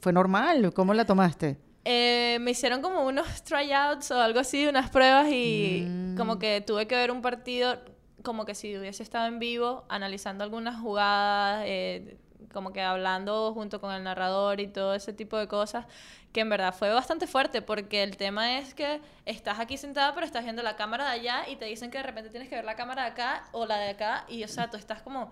fue 0.00 0.12
normal, 0.12 0.72
¿cómo 0.72 0.94
la 0.94 1.04
tomaste? 1.04 1.56
Eh, 1.84 2.38
me 2.40 2.52
hicieron 2.52 2.82
como 2.82 3.06
unos 3.06 3.42
tryouts 3.44 4.10
o 4.10 4.20
algo 4.20 4.40
así, 4.40 4.66
unas 4.66 4.90
pruebas 4.90 5.28
y 5.30 5.86
mm. 5.88 6.16
como 6.16 6.38
que 6.38 6.60
tuve 6.60 6.86
que 6.86 6.96
ver 6.96 7.10
un 7.10 7.22
partido 7.22 7.78
como 8.26 8.44
que 8.44 8.56
si 8.56 8.76
hubiese 8.76 9.04
estado 9.04 9.28
en 9.28 9.38
vivo, 9.38 9.84
analizando 9.88 10.42
algunas 10.42 10.80
jugadas, 10.80 11.62
eh, 11.64 12.16
como 12.52 12.72
que 12.72 12.82
hablando 12.82 13.54
junto 13.54 13.80
con 13.80 13.94
el 13.94 14.02
narrador 14.02 14.58
y 14.58 14.66
todo 14.66 14.96
ese 14.96 15.12
tipo 15.12 15.36
de 15.36 15.46
cosas, 15.46 15.86
que 16.32 16.40
en 16.40 16.48
verdad 16.48 16.74
fue 16.74 16.90
bastante 16.90 17.28
fuerte, 17.28 17.62
porque 17.62 18.02
el 18.02 18.16
tema 18.16 18.58
es 18.58 18.74
que 18.74 19.00
estás 19.26 19.60
aquí 19.60 19.76
sentada, 19.76 20.12
pero 20.12 20.26
estás 20.26 20.42
viendo 20.42 20.64
la 20.64 20.74
cámara 20.74 21.04
de 21.04 21.20
allá 21.20 21.48
y 21.48 21.54
te 21.54 21.66
dicen 21.66 21.92
que 21.92 21.98
de 21.98 22.02
repente 22.02 22.28
tienes 22.30 22.48
que 22.48 22.56
ver 22.56 22.64
la 22.64 22.74
cámara 22.74 23.02
de 23.02 23.10
acá 23.10 23.44
o 23.52 23.64
la 23.64 23.78
de 23.78 23.90
acá, 23.90 24.24
y 24.28 24.42
o 24.42 24.48
sea, 24.48 24.68
tú 24.70 24.76
estás 24.76 25.02
como, 25.02 25.30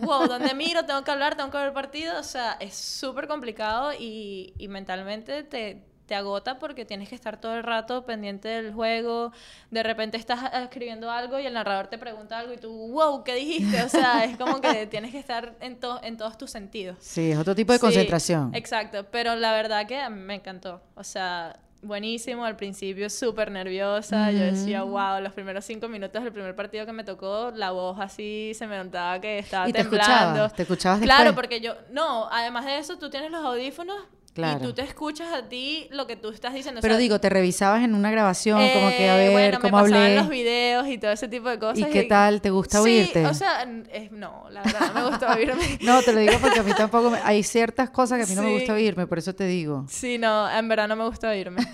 wow, 0.00 0.28
¿dónde 0.28 0.52
miro? 0.52 0.84
Tengo 0.84 1.02
que 1.04 1.10
hablar, 1.10 1.36
tengo 1.36 1.50
que 1.50 1.56
ver 1.56 1.68
el 1.68 1.72
partido, 1.72 2.20
o 2.20 2.22
sea, 2.22 2.58
es 2.60 2.74
súper 2.74 3.28
complicado 3.28 3.94
y, 3.98 4.52
y 4.58 4.68
mentalmente 4.68 5.42
te 5.42 5.95
te 6.06 6.14
agota 6.14 6.58
porque 6.58 6.84
tienes 6.84 7.08
que 7.08 7.14
estar 7.14 7.40
todo 7.40 7.56
el 7.56 7.62
rato 7.62 8.06
pendiente 8.06 8.48
del 8.48 8.72
juego. 8.72 9.32
De 9.70 9.82
repente 9.82 10.16
estás 10.16 10.52
escribiendo 10.54 11.10
algo 11.10 11.38
y 11.38 11.46
el 11.46 11.54
narrador 11.54 11.88
te 11.88 11.98
pregunta 11.98 12.38
algo 12.38 12.52
y 12.52 12.58
tú, 12.58 12.70
wow, 12.92 13.24
¿qué 13.24 13.34
dijiste? 13.34 13.82
O 13.82 13.88
sea, 13.88 14.24
es 14.24 14.36
como 14.36 14.60
que 14.60 14.86
tienes 14.90 15.10
que 15.10 15.18
estar 15.18 15.56
en, 15.60 15.78
en 16.02 16.16
todos 16.16 16.38
tus 16.38 16.50
sentidos. 16.50 16.96
Sí, 17.00 17.32
es 17.32 17.38
otro 17.38 17.54
tipo 17.54 17.72
de 17.72 17.78
concentración. 17.78 18.54
Exacto, 18.54 19.06
pero 19.10 19.34
la 19.36 19.52
verdad 19.52 19.86
que 19.86 20.08
me 20.08 20.36
encantó. 20.36 20.80
O 20.94 21.04
sea, 21.04 21.58
buenísimo. 21.82 22.44
Al 22.44 22.56
principio 22.56 23.08
súper 23.10 23.50
nerviosa. 23.50 24.30
Yo 24.30 24.40
decía, 24.40 24.82
wow, 24.82 25.20
los 25.20 25.32
primeros 25.32 25.64
cinco 25.64 25.88
minutos 25.88 26.22
del 26.22 26.32
primer 26.32 26.54
partido 26.54 26.86
que 26.86 26.92
me 26.92 27.04
tocó, 27.04 27.52
la 27.54 27.70
voz 27.70 27.98
así 28.00 28.52
se 28.54 28.66
me 28.66 28.76
notaba 28.76 29.20
que 29.20 29.38
estaba 29.38 29.68
¿Y 29.68 29.72
te 29.72 29.82
temblando. 29.82 30.48
¿Te 30.50 30.62
escuchabas 30.62 31.00
Claro, 31.00 31.34
porque 31.34 31.60
yo, 31.60 31.74
no, 31.90 32.28
además 32.30 32.64
de 32.64 32.78
eso, 32.78 32.98
tú 32.98 33.10
tienes 33.10 33.30
los 33.30 33.44
audífonos 33.44 33.96
y 34.36 34.62
tú 34.62 34.72
te 34.72 34.82
escuchas 34.82 35.32
a 35.32 35.48
ti 35.48 35.88
lo 35.90 36.06
que 36.06 36.16
tú 36.16 36.30
estás 36.30 36.52
diciendo. 36.54 36.80
Pero 36.80 36.96
digo, 36.96 37.20
te 37.20 37.28
revisabas 37.28 37.82
en 37.82 37.94
una 37.94 38.10
grabación, 38.10 38.58
como 38.72 38.88
que 38.90 39.08
a 39.08 39.16
eh, 39.16 39.28
ver 39.28 39.32
bueno, 39.32 39.58
cómo 39.60 39.76
me 39.76 39.96
hablé. 39.96 40.16
los 40.16 40.28
videos 40.28 40.86
y 40.88 40.98
todo 40.98 41.10
ese 41.10 41.28
tipo 41.28 41.48
de 41.48 41.58
cosas. 41.58 41.78
¿Y, 41.78 41.92
qué 41.92 42.02
tal? 42.04 42.40
¿Te 42.40 42.50
gusta 42.50 42.80
oírte? 42.80 43.22
Sí, 43.22 43.26
o 43.26 43.34
sea, 43.34 43.64
no, 44.10 44.44
la 44.50 44.62
verdad, 44.62 44.92
no 44.94 45.00
me 45.00 45.10
gusta 45.10 45.32
oírme. 45.36 45.78
no, 45.82 46.02
te 46.02 46.12
lo 46.12 46.20
digo 46.20 46.34
porque 46.40 46.60
a 46.60 46.62
mí 46.62 46.72
tampoco 46.76 47.10
me... 47.10 47.18
Hay 47.24 47.42
ciertas 47.42 47.90
cosas 47.90 48.18
que 48.18 48.24
a 48.24 48.26
mí 48.26 48.34
no 48.34 48.42
me 48.42 48.52
gusta 48.52 48.74
oírme, 48.74 49.06
por 49.06 49.18
eso 49.18 49.34
te 49.34 49.46
digo. 49.46 49.84
Sí, 49.88 50.18
no, 50.18 50.50
en 50.50 50.68
verdad 50.68 50.88
no 50.88 50.96
me 50.96 51.06
gusta 51.06 51.30
oírme. 51.30 51.66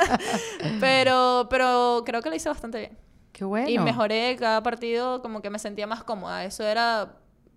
pero, 0.80 1.46
pero 1.50 2.02
creo 2.06 2.22
que 2.22 2.30
lo 2.30 2.36
hice 2.36 2.48
bastante 2.48 2.78
bien. 2.78 2.98
Qué 3.32 3.44
bueno. 3.44 3.68
Y 3.68 3.78
mejoré 3.78 4.36
cada 4.38 4.62
partido, 4.62 5.22
como 5.22 5.40
que 5.40 5.50
me 5.50 5.58
sentía 5.58 5.86
más 5.86 6.02
cómoda. 6.04 6.44
Eso 6.44 6.64
era 6.64 7.14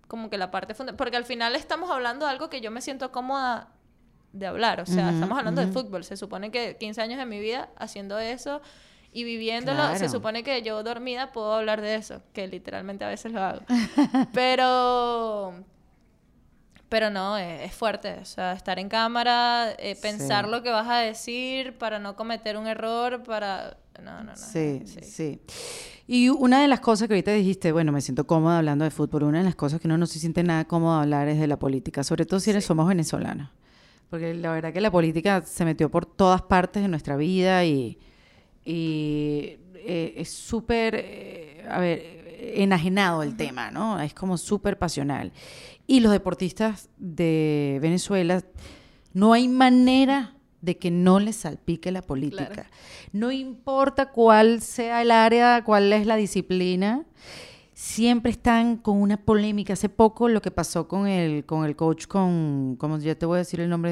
como 0.08 0.30
que 0.30 0.38
la 0.38 0.50
parte 0.50 0.74
fundamental. 0.74 0.96
Porque 0.96 1.16
al 1.16 1.24
final 1.24 1.56
estamos 1.56 1.90
hablando 1.90 2.26
de 2.26 2.32
algo 2.32 2.48
que 2.48 2.60
yo 2.60 2.70
me 2.70 2.80
siento 2.80 3.10
cómoda 3.10 3.73
de 4.34 4.46
hablar. 4.46 4.80
O 4.80 4.86
sea, 4.86 5.10
estamos 5.10 5.38
hablando 5.38 5.64
de 5.64 5.68
fútbol. 5.68 6.04
Se 6.04 6.16
supone 6.16 6.50
que 6.50 6.76
15 6.76 7.00
años 7.00 7.18
de 7.18 7.24
mi 7.24 7.40
vida 7.40 7.70
haciendo 7.76 8.18
eso 8.18 8.60
y 9.12 9.22
viviéndolo, 9.24 9.96
se 9.96 10.08
supone 10.08 10.42
que 10.42 10.60
yo 10.62 10.82
dormida 10.82 11.32
puedo 11.32 11.54
hablar 11.54 11.80
de 11.80 11.94
eso, 11.94 12.20
que 12.32 12.48
literalmente 12.48 13.04
a 13.04 13.08
veces 13.08 13.32
lo 13.32 13.40
hago. 13.40 13.60
Pero 14.34 15.54
pero 16.90 17.10
no, 17.10 17.36
es, 17.36 17.72
fuerte. 17.72 18.18
O 18.22 18.24
sea, 18.24 18.52
estar 18.52 18.78
en 18.78 18.88
cámara, 18.88 19.72
eh, 19.78 19.96
pensar 20.00 20.46
lo 20.46 20.62
que 20.62 20.70
vas 20.70 20.88
a 20.88 20.98
decir 20.98 21.76
para 21.76 21.98
no 21.98 22.14
cometer 22.14 22.56
un 22.56 22.68
error, 22.68 23.24
para... 23.24 23.78
No, 24.00 24.22
no, 24.22 24.30
no. 24.30 24.36
Sí, 24.36 24.82
sí, 24.84 25.00
sí, 25.02 25.40
Y 26.06 26.28
una 26.28 26.62
de 26.62 26.68
las 26.68 26.78
cosas 26.78 27.08
que 27.08 27.14
ahorita 27.14 27.32
dijiste, 27.32 27.72
bueno, 27.72 27.90
me 27.90 28.00
siento 28.00 28.28
cómoda 28.28 28.58
hablando 28.58 28.84
de 28.84 28.92
fútbol, 28.92 29.24
una 29.24 29.38
de 29.38 29.44
las 29.44 29.56
cosas 29.56 29.80
que 29.80 29.88
uno 29.88 29.98
no 29.98 30.06
se 30.06 30.20
siente 30.20 30.44
nada 30.44 30.66
cómodo 30.66 31.00
hablar 31.00 31.26
es 31.26 31.40
de 31.40 31.48
la 31.48 31.58
política, 31.58 32.04
sobre 32.04 32.26
todo 32.26 32.38
si 32.38 32.50
eres, 32.50 32.64
somos 32.64 32.86
venezolanos 32.86 33.48
porque 34.14 34.32
la 34.32 34.52
verdad 34.52 34.72
que 34.72 34.80
la 34.80 34.92
política 34.92 35.42
se 35.44 35.64
metió 35.64 35.90
por 35.90 36.06
todas 36.06 36.40
partes 36.40 36.84
de 36.84 36.88
nuestra 36.88 37.16
vida 37.16 37.64
y, 37.64 37.98
eh, 38.64 39.58
es 40.16 40.30
súper, 40.30 40.94
eh, 40.96 41.66
a 41.68 41.80
ver, 41.80 42.52
enajenado 42.54 43.24
el 43.24 43.36
tema, 43.36 43.72
¿no? 43.72 43.98
Es 43.98 44.14
como 44.14 44.38
súper 44.38 44.78
pasional. 44.78 45.32
Y 45.88 45.98
los 45.98 46.12
deportistas 46.12 46.90
de 46.96 47.80
Venezuela, 47.82 48.44
no 49.14 49.32
hay 49.32 49.48
manera 49.48 50.36
de 50.60 50.78
que 50.78 50.92
no 50.92 51.18
les 51.18 51.34
salpique 51.34 51.90
la 51.90 52.02
política. 52.02 52.70
No 53.10 53.32
importa 53.32 54.12
cuál 54.12 54.60
sea 54.60 55.02
el 55.02 55.10
área, 55.10 55.64
cuál 55.64 55.92
es 55.92 56.06
la 56.06 56.14
disciplina 56.14 57.04
siempre 57.74 58.30
están 58.30 58.76
con 58.76 59.02
una 59.02 59.16
polémica. 59.18 59.74
Hace 59.74 59.88
poco 59.88 60.28
lo 60.28 60.40
que 60.40 60.50
pasó 60.50 60.88
con 60.88 61.06
el, 61.06 61.44
con 61.44 61.64
el 61.64 61.76
coach, 61.76 62.06
con, 62.06 62.76
como 62.76 62.98
ya 62.98 63.14
te 63.16 63.26
voy 63.26 63.36
a 63.36 63.38
decir 63.38 63.60
el 63.60 63.68
nombre, 63.68 63.90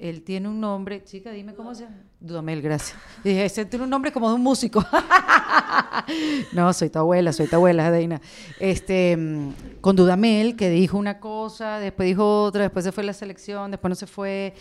él 0.00 0.22
tiene 0.22 0.48
un 0.48 0.60
nombre, 0.60 1.04
chica, 1.04 1.30
dime 1.30 1.54
cómo 1.54 1.74
se 1.74 1.84
llama. 1.84 1.96
Dudamel, 2.20 2.62
gracias. 2.62 2.98
dije, 3.24 3.44
ese 3.44 3.64
tiene 3.64 3.84
un 3.84 3.90
nombre 3.90 4.12
como 4.12 4.28
de 4.28 4.34
un 4.34 4.42
músico. 4.42 4.84
no, 6.52 6.72
soy 6.72 6.90
tu 6.90 6.98
abuela, 6.98 7.32
soy 7.32 7.46
tu 7.46 7.56
abuela, 7.56 7.90
Deina. 7.90 8.20
Este, 8.58 9.18
con 9.80 9.96
Dudamel, 9.96 10.56
que 10.56 10.70
dijo 10.70 10.96
una 10.96 11.20
cosa, 11.20 11.78
después 11.78 12.06
dijo 12.06 12.44
otra, 12.44 12.62
después 12.62 12.84
se 12.84 12.92
fue 12.92 13.04
la 13.04 13.12
selección, 13.12 13.70
después 13.70 13.90
no 13.90 13.94
se 13.94 14.06
fue 14.06 14.54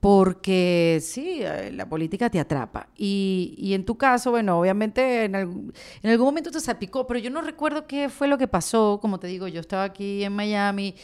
porque 0.00 0.98
sí, 1.02 1.40
eh, 1.42 1.70
la 1.72 1.86
política 1.88 2.30
te 2.30 2.40
atrapa. 2.40 2.88
Y, 2.96 3.72
en 3.74 3.84
tu 3.84 3.96
caso, 3.96 4.30
bueno, 4.30 4.58
obviamente 4.58 5.24
en, 5.24 5.34
algún 5.34 5.72
momento 6.26 6.50
te 6.50 6.60
salpicó, 6.60 7.06
pero 7.06 7.20
yo 7.20 7.30
no 7.30 7.42
recuerdo 7.42 7.86
qué 7.86 8.08
fue 8.08 8.26
lo 8.26 8.38
que 8.38 8.48
pasó. 8.48 8.98
Como 9.00 9.20
te 9.20 9.26
digo, 9.26 9.46
yo 9.46 9.60
estaba 9.60 9.84
aquí 9.84 10.24
en 10.24 10.32
Miami, 10.32 10.94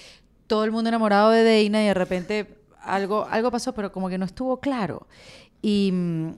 todo 0.47 0.64
el 0.64 0.72
mundo 0.72 0.88
enamorado 0.88 1.30
de 1.30 1.44
Deina 1.44 1.82
y 1.82 1.86
de 1.86 1.94
repente 1.94 2.59
algo, 2.80 3.26
algo 3.30 3.51
pasó, 3.51 3.74
pero 3.74 3.92
como 3.92 4.09
que 4.09 4.16
no 4.16 4.24
estuvo 4.24 4.61
claro. 4.61 5.07
Y, 5.61 5.92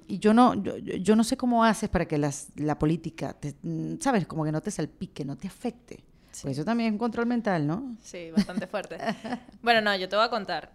yo, 0.09 0.35
no, 0.35 0.55
yo, 0.55 1.15
no 1.15 1.23
sé 1.23 1.37
cómo 1.37 1.63
haces 1.65 1.89
para 1.91 2.07
que 2.07 2.19
la 2.19 2.79
política, 2.79 3.35
te, 3.35 3.55
¿sabes? 4.01 4.27
Como 4.27 4.45
que 4.45 4.53
no 4.53 4.61
te 4.61 4.71
salpique, 4.71 5.25
no 5.25 5.37
te 5.37 5.47
afecte. 5.47 6.03
Pues 6.43 6.57
eso 6.57 6.65
también 6.65 6.89
es 6.89 6.93
un 6.93 6.99
control 6.99 7.27
mental, 7.27 7.67
¿no? 7.67 7.97
Sí, 8.03 8.31
bastante 8.31 8.67
fuerte. 8.67 8.97
bueno, 9.63 9.81
no, 9.81 9.95
yo 9.97 10.09
te 10.09 10.17
voy 10.17 10.25
a 10.25 10.31
contar 10.31 10.73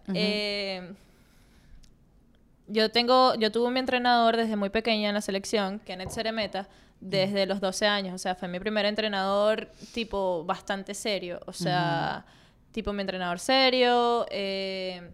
yo 2.66 2.90
tengo, 2.90 3.34
yo 3.34 3.52
tuve 3.52 3.70
mi 3.70 3.80
entrenador 3.80 4.36
desde 4.36 4.56
muy 4.56 4.70
pequeña 4.70 5.08
en 5.08 5.14
la 5.14 5.20
selección, 5.20 5.80
Kenneth 5.80 6.10
Ceremeta, 6.10 6.68
desde 7.00 7.46
los 7.46 7.60
12 7.60 7.86
años. 7.86 8.14
O 8.14 8.18
sea, 8.18 8.34
fue 8.34 8.48
mi 8.48 8.58
primer 8.58 8.86
entrenador 8.86 9.70
tipo 9.92 10.44
bastante 10.44 10.94
serio. 10.94 11.40
O 11.46 11.52
sea, 11.52 12.24
tipo 12.72 12.92
mi 12.92 13.02
entrenador 13.02 13.38
serio. 13.38 14.26
Eh, 14.30 15.10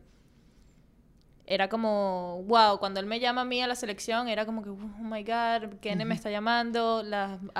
era 1.50 1.68
como, 1.68 2.44
wow, 2.46 2.78
cuando 2.78 3.00
él 3.00 3.06
me 3.06 3.18
llama 3.18 3.40
a 3.40 3.44
mí 3.44 3.60
a 3.60 3.66
la 3.66 3.74
selección, 3.74 4.28
era 4.28 4.46
como 4.46 4.62
que, 4.62 4.70
oh 4.70 4.76
my 4.76 5.24
God, 5.24 5.80
Kenneth 5.80 6.06
me 6.06 6.14
está 6.14 6.30
llamando. 6.30 7.02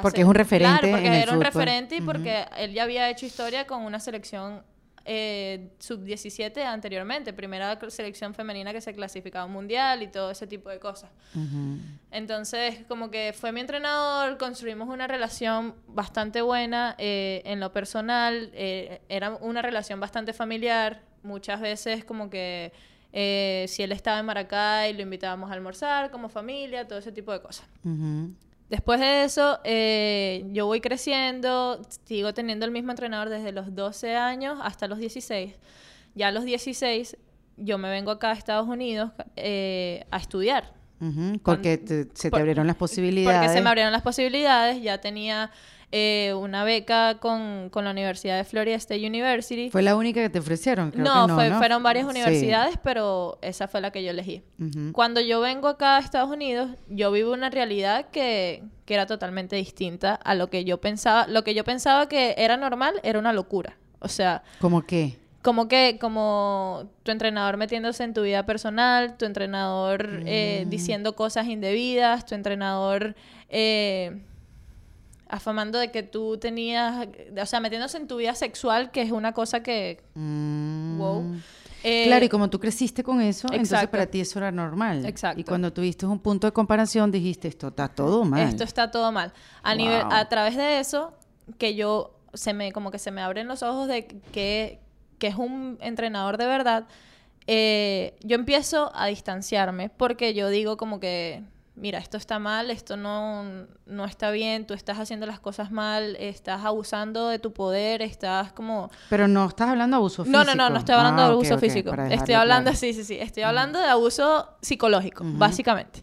porque 0.01 0.21
es 0.21 0.27
un 0.27 0.35
referente. 0.35 0.79
Claro, 0.79 0.93
porque 0.93 1.23
era 1.23 1.33
un 1.33 1.41
referente 1.41 1.97
y 1.97 2.01
porque 2.01 2.45
él 2.57 2.73
ya 2.73 2.85
había 2.85 3.11
hecho 3.11 3.27
historia 3.27 3.67
con 3.67 3.83
una 3.83 3.99
selección 3.99 4.63
eh, 5.05 5.71
sub-17 5.79 6.65
anteriormente, 6.65 7.33
primera 7.33 7.79
selección 7.89 8.35
femenina 8.35 8.73
que 8.73 8.81
se 8.81 8.95
clasificaba 8.95 9.45
un 9.45 9.53
mundial 9.53 10.03
y 10.03 10.09
todo 10.09 10.31
ese 10.31 10.47
tipo 10.47 10.69
de 10.69 10.79
cosas. 10.79 11.11
Entonces, 12.11 12.85
como 12.89 13.11
que 13.11 13.33
fue 13.33 13.53
mi 13.53 13.61
entrenador, 13.61 14.39
construimos 14.39 14.89
una 14.89 15.07
relación 15.07 15.75
bastante 15.89 16.43
buena 16.43 16.95
eh, 16.99 17.43
en 17.45 17.61
lo 17.61 17.73
personal, 17.73 18.51
eh, 18.53 19.01
era 19.09 19.31
una 19.37 19.63
relación 19.63 20.01
bastante 20.01 20.33
familiar, 20.33 21.03
muchas 21.23 21.61
veces 21.61 22.05
como 22.05 22.31
que 22.31 22.73
si 23.13 23.83
él 23.83 23.93
estaba 23.93 24.21
en 24.21 24.27
Maracay 24.27 24.93
lo 24.93 25.03
invitábamos 25.03 25.51
a 25.51 25.55
almorzar 25.55 26.11
como 26.11 26.29
familia, 26.29 26.87
todo 26.87 26.99
ese 26.99 27.11
tipo 27.11 27.33
de 27.33 27.41
cosas. 27.41 27.67
Después 28.71 29.01
de 29.01 29.25
eso, 29.25 29.59
eh, 29.65 30.47
yo 30.53 30.67
voy 30.67 30.81
creciendo, 30.81 31.83
sigo 32.05 32.33
teniendo 32.33 32.65
el 32.65 32.71
mismo 32.71 32.93
entrenador 32.93 33.29
desde 33.29 33.51
los 33.51 33.75
12 33.75 34.15
años 34.15 34.61
hasta 34.63 34.87
los 34.87 34.99
16. 34.99 35.55
Ya 36.15 36.29
a 36.29 36.31
los 36.31 36.45
16, 36.45 37.17
yo 37.57 37.79
me 37.79 37.91
vengo 37.91 38.13
acá 38.13 38.31
a 38.31 38.33
Estados 38.35 38.69
Unidos 38.69 39.11
eh, 39.35 40.07
a 40.13 40.19
estudiar. 40.19 40.73
porque 41.43 42.09
se 42.15 42.31
te 42.31 42.37
abrieron 42.39 42.69
las 42.69 42.77
posibilidades. 42.77 43.41
Porque 43.41 43.53
se 43.53 43.61
me 43.61 43.71
abrieron 43.71 43.93
las 43.93 44.03
posibilidades, 44.03 44.81
ya 44.81 45.01
tenía 45.01 45.51
eh, 45.93 46.35
una 46.35 46.63
beca 46.63 47.19
con, 47.19 47.71
la 47.73 47.91
Universidad 47.91 48.37
de 48.37 48.45
Florida 48.45 48.77
State 48.77 49.05
University. 49.07 49.71
¿Fue 49.71 49.83
la 49.83 49.97
única 49.97 50.21
que 50.21 50.31
te 50.31 50.39
ofrecieron? 50.39 50.93
no, 50.95 51.29
fueron 51.29 51.83
varias 51.83 52.07
universidades, 52.07 52.79
pero 52.83 53.39
esa 53.43 53.67
fue 53.69 53.81
la 53.81 53.91
que 53.91 54.05
yo 54.05 54.11
elegí. 54.11 54.43
Cuando 54.93 55.21
yo 55.21 55.41
vengo 55.41 55.69
acá 55.69 55.97
a 55.97 56.01
Estados 56.01 56.31
Unidos, 56.31 56.71
yo 56.89 57.11
vivo 57.11 57.33
una 57.33 57.51
realidad 57.51 58.07
que, 58.11 58.63
que 58.85 58.95
era 58.95 59.07
totalmente 59.07 59.57
distinta 59.57 60.15
a 60.15 60.35
lo 60.35 60.49
que 60.49 60.65
yo 60.65 60.81
pensaba. 60.81 61.27
Lo 61.27 61.43
que 61.43 61.55
yo 61.55 61.65
pensaba 61.65 62.09
que 62.09 62.35
era 62.39 62.57
normal 62.57 63.01
era 63.03 63.19
una 63.19 63.33
locura. 63.33 63.77
O 63.99 64.09
sea... 64.09 64.43
¿Cómo 64.61 64.83
qué? 64.83 65.19
como 65.43 65.69
que, 65.69 65.97
como 65.99 66.91
tu 67.03 67.13
entrenador 67.13 67.57
metiéndose 67.57 68.05
en 68.05 68.13
tu 68.13 68.23
vida 68.23 68.45
personal, 68.45 69.17
tu 69.17 69.25
entrenador 69.25 70.23
eh, 70.27 70.65
mm. 70.67 70.69
diciendo 70.69 71.17
cosas 71.17 71.47
indebidas, 71.47 72.27
tu 72.27 72.35
entrenador 72.35 73.15
eh, 73.49 74.21
afamando 75.31 75.79
de 75.79 75.91
que 75.91 76.03
tú 76.03 76.39
tenías, 76.39 77.07
o 77.41 77.47
sea, 77.47 77.61
metiéndose 77.61 77.97
en 77.97 78.07
tu 78.07 78.17
vida 78.17 78.35
sexual, 78.35 78.91
que 78.91 79.03
es 79.03 79.13
una 79.13 79.33
cosa 79.33 79.63
que, 79.63 80.03
mm. 80.15 80.99
wow. 80.99 81.37
Eh, 81.83 82.05
claro, 82.07 82.25
y 82.25 82.29
como 82.29 82.51
tú 82.51 82.61
creciste 82.61 83.03
con 83.03 83.23
eso, 83.23 83.49
entonces 83.51 83.89
para 83.89 84.07
ti 84.07 84.21
eso 84.21 84.39
era 84.39 84.53
normal. 84.53 85.07
Exacto. 85.07 85.41
Y 85.41 85.45
cuando 85.45 85.73
tuviste 85.73 86.05
un 86.05 86.19
punto 86.19 86.47
de 86.47 86.53
comparación, 86.53 87.11
dijiste, 87.11 87.49
esto 87.49 87.69
está 87.69 87.89
todo 87.89 88.25
mal. 88.25 88.49
Esto 88.49 88.65
está 88.65 88.91
todo 88.91 89.11
mal. 89.13 89.33
A, 89.63 89.75
nivel, 89.75 90.03
a 90.11 90.29
través 90.29 90.57
de 90.57 90.81
eso, 90.81 91.15
que 91.57 91.75
yo, 91.75 92.19
se 92.35 92.53
me, 92.53 92.73
como 92.73 92.91
que 92.91 92.99
se 92.99 93.11
me 93.11 93.23
abren 93.23 93.49
los 93.49 93.63
ojos 93.63 93.89
de 93.89 94.07
que, 94.07 94.79
que 95.19 95.27
es 95.27 95.37
un 95.37 95.79
entrenador 95.81 96.37
de 96.37 96.47
verdad, 96.47 96.87
eh, 97.47 98.15
yo 98.23 98.35
empiezo 98.35 98.93
a 98.95 99.07
distanciarme 99.07 99.89
porque 99.89 100.35
yo 100.35 100.51
digo 100.51 100.77
como 100.77 101.01
que 101.01 101.43
mira, 101.81 101.99
esto 101.99 102.17
está 102.17 102.39
mal, 102.39 102.71
esto 102.71 102.97
no, 102.97 103.67
no 103.87 104.05
está 104.05 104.31
bien, 104.31 104.67
tú 104.67 104.75
estás 104.75 104.99
haciendo 104.99 105.27
las 105.27 105.41
cosas 105.41 105.71
mal, 105.71 106.17
estás 106.21 106.65
abusando 106.65 107.29
de 107.29 107.39
tu 107.39 107.53
poder, 107.53 108.03
estás 108.03 108.53
como... 108.53 108.91
Pero 109.09 109.27
no 109.27 109.47
estás 109.47 109.69
hablando 109.69 109.97
de 109.97 110.01
abuso 110.01 110.25
físico. 110.25 110.39
No, 110.39 110.45
no, 110.45 110.55
no, 110.55 110.71
no 110.71 110.79
estoy 110.79 110.95
hablando 110.95 111.23
de 111.23 111.29
ah, 111.29 111.33
abuso 111.33 111.59
físico. 111.59 111.93
Estoy 111.95 112.35
hablando, 112.35 112.75
sí, 112.75 112.93
sí, 112.93 113.05
sí, 113.05 113.17
estoy 113.19 113.43
hablando 113.43 113.79
de 113.79 113.87
abuso 113.87 114.49
psicológico, 114.61 115.25
básicamente. 115.25 116.03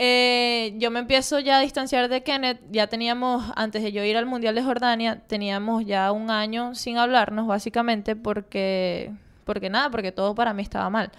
Eh, 0.00 0.74
yo 0.78 0.92
me 0.92 1.00
empiezo 1.00 1.40
ya 1.40 1.58
a 1.58 1.60
distanciar 1.60 2.08
de 2.08 2.22
Kenneth, 2.22 2.60
ya 2.70 2.86
teníamos, 2.86 3.44
antes 3.56 3.82
de 3.82 3.90
yo 3.90 4.04
ir 4.04 4.16
al 4.16 4.26
Mundial 4.26 4.54
de 4.54 4.62
Jordania, 4.62 5.22
teníamos 5.26 5.84
ya 5.84 6.12
un 6.12 6.30
año 6.30 6.76
sin 6.76 6.98
hablarnos, 6.98 7.48
básicamente, 7.48 8.14
porque, 8.14 9.12
porque 9.44 9.70
nada, 9.70 9.90
porque 9.90 10.12
todo 10.12 10.36
para 10.36 10.54
mí 10.54 10.62
estaba 10.62 10.88
mal. 10.88 11.10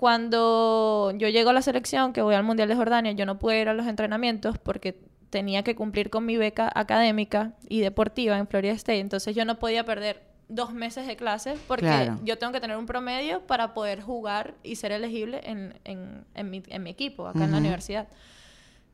Cuando 0.00 1.12
yo 1.18 1.28
llego 1.28 1.50
a 1.50 1.52
la 1.52 1.60
selección, 1.60 2.14
que 2.14 2.22
voy 2.22 2.34
al 2.34 2.42
Mundial 2.42 2.70
de 2.70 2.74
Jordania, 2.74 3.12
yo 3.12 3.26
no 3.26 3.38
pude 3.38 3.60
ir 3.60 3.68
a 3.68 3.74
los 3.74 3.86
entrenamientos 3.86 4.56
porque 4.56 4.98
tenía 5.28 5.62
que 5.62 5.76
cumplir 5.76 6.08
con 6.08 6.24
mi 6.24 6.38
beca 6.38 6.72
académica 6.74 7.52
y 7.68 7.80
deportiva 7.80 8.38
en 8.38 8.46
Florida 8.46 8.72
State. 8.72 9.00
Entonces 9.00 9.36
yo 9.36 9.44
no 9.44 9.58
podía 9.58 9.84
perder 9.84 10.22
dos 10.48 10.72
meses 10.72 11.06
de 11.06 11.16
clases 11.16 11.60
porque 11.68 12.12
yo 12.24 12.38
tengo 12.38 12.50
que 12.50 12.60
tener 12.62 12.78
un 12.78 12.86
promedio 12.86 13.46
para 13.46 13.74
poder 13.74 14.00
jugar 14.00 14.54
y 14.62 14.76
ser 14.76 14.92
elegible 14.92 15.42
en, 15.44 15.78
en, 15.84 16.24
en, 16.34 16.48
mi, 16.48 16.62
en 16.68 16.82
mi, 16.82 16.88
equipo 16.88 17.26
acá 17.26 17.44
en 17.44 17.52
la 17.52 17.58
universidad. 17.58 18.08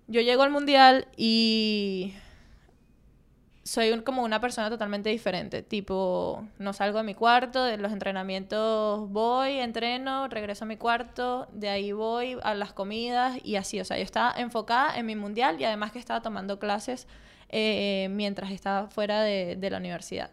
Yo 0.08 0.22
llego 0.22 0.42
al 0.42 0.50
mundial 0.50 1.06
y 1.16 2.14
soy 3.66 4.00
como 4.02 4.22
una 4.22 4.40
persona 4.40 4.70
totalmente 4.70 5.10
diferente. 5.10 5.60
Tipo, 5.62 6.46
no 6.58 6.72
salgo 6.72 6.98
de 6.98 7.04
mi 7.04 7.14
cuarto, 7.14 7.64
de 7.64 7.76
los 7.78 7.92
entrenamientos 7.92 9.10
voy, 9.10 9.58
entreno, 9.58 10.28
regreso 10.28 10.64
a 10.64 10.68
mi 10.68 10.76
cuarto, 10.76 11.48
de 11.52 11.68
ahí 11.68 11.90
voy 11.90 12.38
a 12.44 12.54
las 12.54 12.72
comidas 12.72 13.38
y 13.42 13.56
así. 13.56 13.80
O 13.80 13.84
sea, 13.84 13.96
yo 13.96 14.04
estaba 14.04 14.32
enfocada 14.38 14.96
en 14.96 15.06
mi 15.06 15.16
mundial 15.16 15.60
y 15.60 15.64
además 15.64 15.90
que 15.90 15.98
estaba 15.98 16.22
tomando 16.22 16.60
clases 16.60 17.08
eh, 17.48 18.06
mientras 18.12 18.52
estaba 18.52 18.86
fuera 18.86 19.22
de, 19.22 19.58
la 19.68 19.78
universidad. 19.78 20.30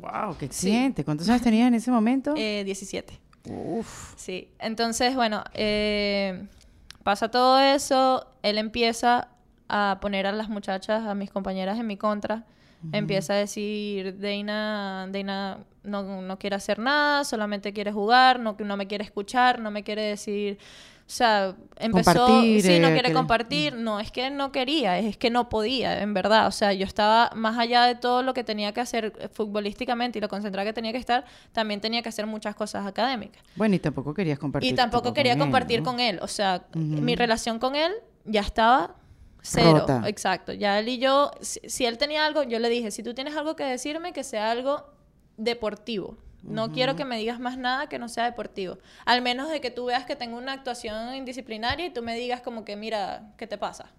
¡Wow! 0.00 0.36
¡Qué 0.38 0.46
excelente! 0.46 1.04
¿Cuántos 1.04 1.28
años 1.28 1.42
tenías 1.42 1.66
en 1.66 1.74
ese 1.74 1.90
momento? 1.90 2.34
Eh, 2.38 2.62
17. 2.64 3.18
Uf. 3.50 4.14
Sí. 4.16 4.48
Entonces, 4.60 5.16
bueno, 5.16 5.42
eh, 5.52 6.46
pasa 7.02 7.28
todo 7.28 7.58
eso, 7.58 8.24
él 8.42 8.58
empieza 8.58 9.31
a 9.72 9.98
poner 10.00 10.26
a 10.26 10.32
las 10.32 10.50
muchachas, 10.50 11.06
a 11.06 11.14
mis 11.14 11.30
compañeras 11.30 11.78
en 11.78 11.86
mi 11.86 11.96
contra. 11.96 12.44
Empieza 12.92 13.34
a 13.34 13.36
decir, 13.36 14.16
Deina, 14.18 15.06
Deina 15.10 15.58
no, 15.84 16.20
no, 16.20 16.38
quiere 16.38 16.56
hacer 16.56 16.80
nada, 16.80 17.24
solamente 17.24 17.72
quiere 17.72 17.92
jugar, 17.92 18.40
no, 18.40 18.56
no 18.58 18.76
me 18.76 18.86
quiere 18.86 19.04
escuchar, 19.04 19.60
no 19.60 19.70
me 19.70 19.82
quiere 19.82 20.02
decir... 20.02 20.58
O 21.06 21.14
sea, 21.14 21.56
empezó... 21.78 22.40
sí, 22.40 22.78
no 22.80 22.88
eh, 22.88 22.92
quiere 22.92 23.12
compartir. 23.12 23.74
No, 23.74 24.00
es 24.00 24.10
que 24.10 24.30
no 24.30 24.50
quería, 24.50 24.98
es 24.98 25.16
que 25.16 25.30
no 25.30 25.48
podía, 25.48 26.00
en 26.00 26.14
verdad. 26.14 26.46
O 26.46 26.50
sea, 26.50 26.72
yo 26.72 26.86
estaba 26.86 27.30
más 27.34 27.58
allá 27.58 27.84
de 27.84 27.96
todo 27.96 28.22
lo 28.22 28.32
que 28.32 28.44
tenía 28.44 28.72
que 28.72 28.80
hacer 28.80 29.12
eh, 29.18 29.28
futbolísticamente 29.28 30.18
y 30.18 30.22
lo 30.22 30.28
concentrada 30.28 30.64
que 30.64 30.72
tenía 30.72 30.92
que 30.92 30.98
estar, 30.98 31.24
también 31.52 31.80
tenía 31.80 32.02
que 32.02 32.08
hacer 32.08 32.26
muchas 32.26 32.54
cosas 32.54 32.86
académicas. 32.86 33.42
Bueno, 33.56 33.74
y 33.74 33.78
tampoco 33.78 34.14
querías 34.14 34.38
compartir. 34.38 34.72
Y 34.72 34.74
tampoco 34.74 35.12
quería 35.12 35.36
compartir 35.36 35.82
con 35.82 36.00
él. 36.00 36.18
O 36.22 36.28
sea, 36.28 36.64
mi 36.74 37.14
relación 37.14 37.58
con 37.58 37.74
él 37.74 37.92
ya 38.24 38.40
estaba 38.40 38.94
Cero, 39.42 39.86
exacto. 40.06 40.52
Ya 40.52 40.78
él 40.78 40.88
y 40.88 40.98
yo, 40.98 41.32
si, 41.40 41.84
él 41.84 41.98
tenía 41.98 42.24
algo, 42.24 42.44
yo 42.44 42.60
le 42.60 42.68
dije, 42.68 42.90
si 42.90 43.02
tú 43.02 43.12
tienes 43.12 43.36
algo 43.36 43.56
que 43.56 43.64
decirme, 43.64 44.12
que 44.12 44.24
sea 44.24 44.50
algo 44.50 44.84
deportivo. 45.36 46.16
No 46.42 46.72
quiero 46.72 46.96
que 46.96 47.04
me 47.04 47.16
digas 47.18 47.38
más 47.38 47.56
nada 47.56 47.88
que 47.88 48.00
no 48.00 48.08
sea 48.08 48.24
deportivo. 48.24 48.78
Al 49.04 49.22
menos 49.22 49.48
de 49.48 49.60
que 49.60 49.70
tú 49.70 49.84
veas 49.84 50.04
que 50.04 50.16
tengo 50.16 50.36
una 50.36 50.52
actuación 50.52 51.14
indisciplinaria 51.14 51.86
y 51.86 51.90
tú 51.90 52.02
me 52.02 52.16
digas 52.16 52.40
como 52.40 52.64
que, 52.64 52.74
mira, 52.74 53.32
¿qué 53.36 53.46
te 53.46 53.58
pasa? 53.58 53.92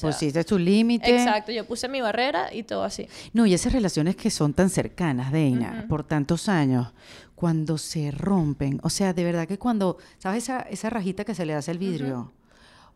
Pues 0.00 0.16
sí, 0.16 0.32
es 0.34 0.46
tu 0.46 0.58
límite. 0.58 1.14
Exacto, 1.14 1.52
yo 1.52 1.64
puse 1.64 1.88
mi 1.88 2.00
barrera 2.00 2.52
y 2.52 2.64
todo 2.64 2.82
así. 2.82 3.06
No, 3.32 3.46
y 3.46 3.54
esas 3.54 3.72
relaciones 3.72 4.16
que 4.16 4.30
son 4.30 4.54
tan 4.54 4.70
cercanas, 4.70 5.30
Deina, 5.30 5.86
por 5.88 6.02
tantos 6.02 6.48
años, 6.48 6.92
cuando 7.36 7.78
se 7.78 8.10
rompen, 8.10 8.80
o 8.82 8.90
sea, 8.90 9.12
de 9.12 9.22
verdad 9.22 9.46
que 9.46 9.58
cuando, 9.58 9.98
¿sabes 10.18 10.44
esa, 10.44 10.62
esa 10.62 10.90
rajita 10.90 11.24
que 11.24 11.34
se 11.34 11.46
le 11.46 11.54
hace 11.54 11.70
al 11.70 11.78
vidrio? 11.78 12.32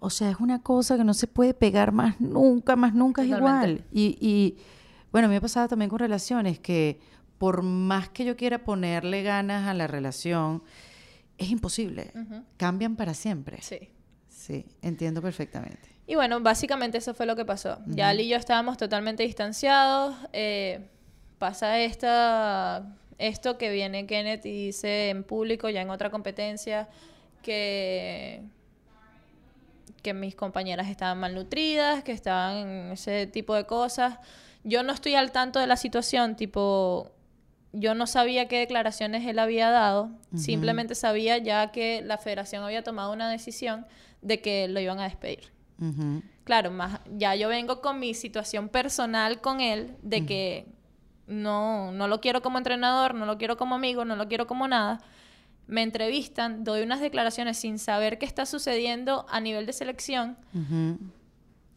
O 0.00 0.10
sea, 0.10 0.30
es 0.30 0.38
una 0.38 0.62
cosa 0.62 0.96
que 0.96 1.04
no 1.04 1.14
se 1.14 1.26
puede 1.26 1.54
pegar 1.54 1.92
más 1.92 2.20
nunca, 2.20 2.76
más 2.76 2.94
nunca 2.94 3.22
es 3.22 3.28
igual. 3.28 3.84
Y, 3.90 4.16
y 4.20 4.56
bueno, 5.10 5.28
me 5.28 5.36
ha 5.36 5.40
pasado 5.40 5.68
también 5.68 5.88
con 5.88 5.98
relaciones 5.98 6.58
que 6.58 7.00
por 7.38 7.62
más 7.62 8.08
que 8.08 8.24
yo 8.24 8.36
quiera 8.36 8.64
ponerle 8.64 9.22
ganas 9.22 9.66
a 9.66 9.74
la 9.74 9.86
relación, 9.86 10.62
es 11.38 11.50
imposible. 11.50 12.12
Cambian 12.56 12.96
para 12.96 13.14
siempre. 13.14 13.58
Sí. 13.62 13.90
Sí, 14.28 14.64
entiendo 14.82 15.20
perfectamente. 15.20 15.88
Y 16.06 16.14
bueno, 16.14 16.40
básicamente 16.40 16.98
eso 16.98 17.12
fue 17.12 17.26
lo 17.26 17.36
que 17.36 17.44
pasó. 17.44 17.78
Ya 17.86 18.08
Ali 18.08 18.22
y 18.22 18.28
yo 18.28 18.36
estábamos 18.36 18.78
totalmente 18.78 19.22
distanciados. 19.22 20.16
Eh, 20.32 20.88
pasa 21.38 21.80
esta, 21.80 22.96
esto 23.18 23.58
que 23.58 23.70
viene 23.70 24.06
Kenneth 24.06 24.46
y 24.46 24.66
dice 24.66 25.10
en 25.10 25.22
público, 25.22 25.68
ya 25.68 25.82
en 25.82 25.90
otra 25.90 26.10
competencia, 26.10 26.88
que 27.42 28.42
que 30.02 30.14
mis 30.14 30.34
compañeras 30.34 30.88
estaban 30.88 31.18
malnutridas, 31.18 32.02
que 32.02 32.12
estaban 32.12 32.56
en 32.56 32.92
ese 32.92 33.26
tipo 33.26 33.54
de 33.54 33.64
cosas. 33.64 34.18
Yo 34.64 34.82
no 34.82 34.92
estoy 34.92 35.14
al 35.14 35.32
tanto 35.32 35.58
de 35.58 35.66
la 35.66 35.76
situación, 35.76 36.36
tipo, 36.36 37.12
yo 37.72 37.94
no 37.94 38.06
sabía 38.06 38.48
qué 38.48 38.58
declaraciones 38.58 39.26
él 39.26 39.38
había 39.38 39.70
dado, 39.70 40.10
simplemente 40.34 40.94
sabía 40.94 41.38
ya 41.38 41.70
que 41.70 42.02
la 42.02 42.18
federación 42.18 42.64
había 42.64 42.82
tomado 42.82 43.12
una 43.12 43.30
decisión 43.30 43.86
de 44.22 44.40
que 44.40 44.68
lo 44.68 44.80
iban 44.80 44.98
a 45.00 45.04
despedir. 45.04 45.52
Claro, 46.44 46.70
más 46.70 47.00
ya 47.16 47.36
yo 47.36 47.48
vengo 47.48 47.80
con 47.80 48.00
mi 48.00 48.14
situación 48.14 48.68
personal 48.68 49.40
con 49.40 49.60
él 49.60 49.96
de 50.02 50.26
que 50.26 50.66
no, 51.26 51.92
no 51.92 52.08
lo 52.08 52.20
quiero 52.20 52.42
como 52.42 52.58
entrenador, 52.58 53.14
no 53.14 53.26
lo 53.26 53.38
quiero 53.38 53.56
como 53.56 53.76
amigo, 53.76 54.04
no 54.04 54.16
lo 54.16 54.26
quiero 54.26 54.46
como 54.46 54.66
nada 54.66 55.00
me 55.68 55.82
entrevistan, 55.82 56.64
doy 56.64 56.82
unas 56.82 57.00
declaraciones 57.00 57.58
sin 57.58 57.78
saber 57.78 58.18
qué 58.18 58.26
está 58.26 58.46
sucediendo 58.46 59.26
a 59.28 59.40
nivel 59.40 59.66
de 59.66 59.72
selección 59.72 60.36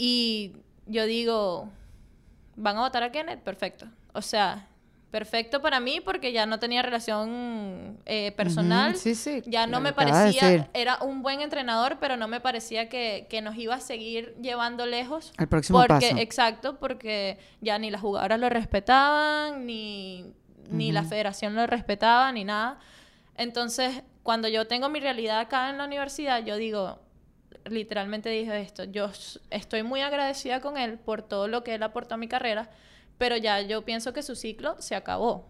y 0.03 0.53
yo 0.87 1.05
digo, 1.05 1.69
¿van 2.55 2.77
a 2.77 2.79
votar 2.79 3.03
a 3.03 3.11
Kenneth? 3.11 3.41
Perfecto. 3.41 3.85
O 4.13 4.23
sea, 4.23 4.67
perfecto 5.11 5.61
para 5.61 5.79
mí 5.79 6.01
porque 6.03 6.31
ya 6.31 6.47
no 6.47 6.57
tenía 6.57 6.81
relación 6.81 7.99
eh, 8.05 8.31
personal. 8.31 8.95
Sí, 8.95 9.13
sí. 9.13 9.43
Ya 9.45 9.67
no 9.67 9.79
me 9.79 9.93
parecía, 9.93 10.69
era 10.73 10.97
un 11.03 11.21
buen 11.21 11.41
entrenador, 11.41 11.97
pero 11.99 12.17
no 12.17 12.27
me 12.27 12.39
parecía 12.39 12.89
que, 12.89 13.41
nos 13.43 13.55
iba 13.57 13.75
a 13.75 13.79
seguir 13.79 14.35
llevando 14.41 14.87
lejos. 14.87 15.33
Al 15.37 15.47
próximo 15.47 15.83
porque, 15.85 16.09
Exacto, 16.17 16.79
porque 16.79 17.37
ya 17.59 17.77
ni 17.77 17.91
las 17.91 18.01
jugadoras 18.01 18.39
lo 18.39 18.49
respetaban, 18.49 19.67
ni, 19.67 20.33
ni 20.71 20.91
la 20.91 21.03
federación 21.03 21.53
lo 21.53 21.67
respetaba, 21.67 22.31
ni 22.31 22.43
nada. 22.43 22.79
Entonces, 23.41 24.03
cuando 24.23 24.47
yo 24.47 24.67
tengo 24.67 24.87
mi 24.89 24.99
realidad 24.99 25.39
acá 25.39 25.69
en 25.69 25.77
la 25.79 25.85
universidad, 25.85 26.43
yo 26.45 26.57
digo, 26.57 26.99
literalmente 27.65 28.29
dije 28.29 28.61
esto, 28.61 28.83
yo 28.83 29.09
estoy 29.49 29.83
muy 29.83 30.01
agradecida 30.01 30.61
con 30.61 30.77
él 30.77 30.99
por 30.99 31.23
todo 31.23 31.47
lo 31.47 31.63
que 31.63 31.75
él 31.75 31.83
aportó 31.83 32.15
a 32.15 32.17
mi 32.17 32.27
carrera, 32.27 32.69
pero 33.17 33.37
ya 33.37 33.61
yo 33.61 33.83
pienso 33.83 34.13
que 34.13 34.21
su 34.23 34.35
ciclo 34.35 34.75
se 34.79 34.95
acabó. 34.95 35.47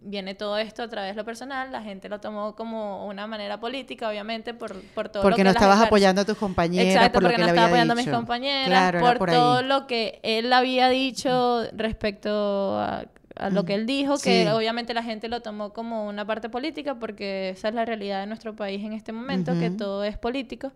viene 0.00 0.34
todo 0.34 0.58
esto 0.58 0.82
a 0.82 0.88
través 0.88 1.12
de 1.12 1.16
lo 1.16 1.24
personal, 1.24 1.72
la 1.72 1.82
gente 1.82 2.08
lo 2.10 2.20
tomó 2.20 2.54
como 2.54 3.06
una 3.06 3.26
manera 3.26 3.58
política, 3.58 4.08
obviamente, 4.10 4.52
por, 4.52 4.82
por 4.94 5.08
todo 5.08 5.22
porque 5.22 5.30
lo 5.30 5.36
que 5.36 5.44
no 5.44 5.52
las 5.52 5.56
estabas 5.56 5.80
apoyando 5.80 6.20
a 6.20 6.24
tus 6.26 6.36
compañeras 6.36 6.86
Exacto, 6.94 7.12
por 7.14 7.22
lo 7.22 7.28
porque 7.28 7.36
que 7.36 7.42
no 7.42 7.48
estaba 7.48 7.66
apoyando 7.68 7.92
a 7.94 7.96
mis 7.96 8.04
dicho. 8.06 8.16
compañeras, 8.16 8.68
Claro, 8.68 9.00
por, 9.00 9.18
por 9.18 9.30
todo 9.30 9.62
lo 9.62 9.86
que 9.86 10.20
él 10.22 10.52
había 10.52 10.88
dicho 10.90 11.64
respecto 11.72 12.78
a, 12.78 13.06
a 13.36 13.50
lo 13.50 13.64
que 13.64 13.74
él 13.74 13.86
dijo, 13.86 14.14
que 14.18 14.44
Sí. 14.44 14.48
obviamente 14.48 14.94
la 14.94 15.02
gente 15.02 15.28
lo 15.28 15.40
tomó 15.42 15.72
como 15.72 16.06
una 16.08 16.24
parte 16.24 16.48
política, 16.48 16.94
porque 16.98 17.50
esa 17.50 17.68
es 17.68 17.74
la 17.74 17.84
realidad 17.84 18.20
de 18.20 18.26
nuestro 18.26 18.54
país 18.54 18.84
en 18.84 18.92
este 18.92 19.12
momento, 19.12 19.58
que 19.58 19.68
Ujú. 19.68 19.76
todo 19.76 20.04
es 20.04 20.16
político. 20.18 20.72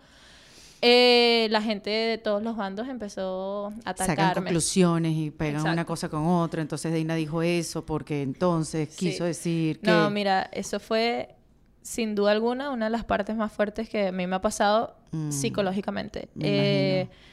Eh, 0.81 1.49
la 1.51 1.61
gente 1.61 1.91
de 1.91 2.19
todos 2.19 2.41
los 2.43 2.57
bandos 2.57 2.87
empezó 2.89 3.67
a 3.85 3.97
Sacan 3.97 4.11
atacarme. 4.11 4.35
conclusiones 4.51 5.13
y 5.17 5.31
pegan 5.33 5.63
una 5.63 5.71
Exacto. 5.73 5.87
cosa 5.89 6.09
con 6.09 6.27
otra. 6.27 6.63
Entonces 6.63 6.93
Deina 6.93 7.17
dijo 7.17 7.43
eso 7.43 7.85
porque 7.85 8.23
entonces 8.23 8.89
Sí. 8.91 9.11
quiso 9.11 9.25
decir 9.25 9.81
que... 9.81 9.91
No, 9.91 10.09
mira, 10.11 10.49
eso 10.53 10.79
fue 10.79 11.35
sin 11.83 12.15
duda 12.15 12.31
alguna 12.33 12.71
una 12.71 12.85
de 12.87 12.91
las 12.91 13.05
partes 13.05 13.35
más 13.35 13.51
fuertes 13.51 13.89
que 13.89 14.09
a 14.09 14.13
mí 14.13 14.27
me 14.27 14.37
ha 14.37 14.41
pasado 14.41 14.95
Mm, 15.11 15.31
psicológicamente. 15.33 16.29
me 16.35 16.47
Eh, 16.47 17.01
imagino. 17.09 17.28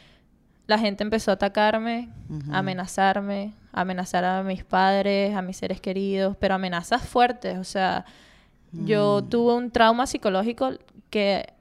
La 0.68 0.80
gente 0.80 1.04
empezó 1.04 1.32
a 1.32 1.36
atacarme, 1.36 2.10
a 2.52 2.60
amenazarme, 2.60 3.54
a 3.72 3.82
amenazar 3.82 4.24
a 4.26 4.42
mis 4.44 4.64
padres, 4.64 5.36
a 5.36 5.42
mis 5.42 5.58
seres 5.58 5.80
queridos, 5.82 6.36
pero 6.40 6.56
amenazas 6.56 7.02
fuertes. 7.04 7.58
O 7.58 7.64
sea, 7.64 8.06
yo 8.72 9.22
Mm. 9.24 9.30
tuve 9.30 9.54
un 9.54 9.72
trauma 9.72 10.06
psicológico 10.08 10.72
que, 11.10 11.54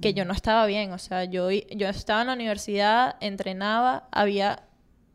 que 0.00 0.14
yo 0.14 0.24
no 0.24 0.32
estaba 0.32 0.66
bien. 0.66 0.92
O 0.92 0.98
sea, 0.98 1.24
yo, 1.24 1.50
yo 1.50 1.88
estaba 1.88 2.20
en 2.20 2.26
la 2.28 2.32
universidad, 2.34 3.16
entrenaba, 3.20 4.04
había... 4.12 4.60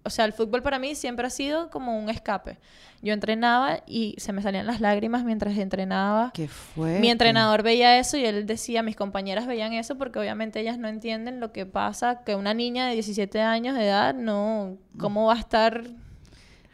O 0.05 0.09
sea, 0.09 0.25
el 0.25 0.33
fútbol 0.33 0.61
para 0.61 0.79
mí 0.79 0.95
siempre 0.95 1.25
ha 1.25 1.29
sido 1.29 1.69
como 1.69 1.97
un 1.97 2.09
escape. 2.09 2.57
Yo 3.01 3.13
entrenaba 3.13 3.83
y 3.85 4.15
se 4.17 4.31
me 4.33 4.41
salían 4.41 4.65
las 4.65 4.79
lágrimas 4.79 5.23
mientras 5.23 5.57
entrenaba. 5.57 6.31
¿Qué 6.33 6.47
fue? 6.47 6.99
Mi 6.99 7.09
entrenador 7.09 7.63
veía 7.63 7.99
eso 7.99 8.17
y 8.17 8.25
él 8.25 8.45
decía, 8.45 8.83
mis 8.83 8.95
compañeras 8.95 9.45
veían 9.45 9.73
eso 9.73 9.97
porque 9.97 10.19
obviamente 10.19 10.59
ellas 10.59 10.77
no 10.77 10.87
entienden 10.87 11.39
lo 11.39 11.51
que 11.51 11.65
pasa, 11.65 12.23
que 12.23 12.35
una 12.35 12.53
niña 12.53 12.87
de 12.87 12.93
17 12.93 13.41
años 13.41 13.75
de 13.75 13.87
edad 13.87 14.13
no, 14.13 14.77
¿cómo 14.97 15.25
va 15.27 15.33
a 15.33 15.39
estar 15.39 15.83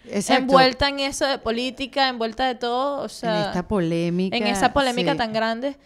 Exacto. 0.05 0.43
envuelta 0.43 0.89
en 0.89 0.99
eso 0.99 1.25
de 1.25 1.38
política, 1.39 2.09
envuelta 2.09 2.47
de 2.47 2.55
todo? 2.55 3.01
O 3.01 3.09
sea, 3.09 3.41
en 3.41 3.47
esta 3.47 3.67
polémica. 3.67 4.38
en 4.38 4.47
esa 4.47 4.73
polémica 4.73 5.13
sí. 5.13 5.17
tan 5.17 5.34
grande. 5.34 5.77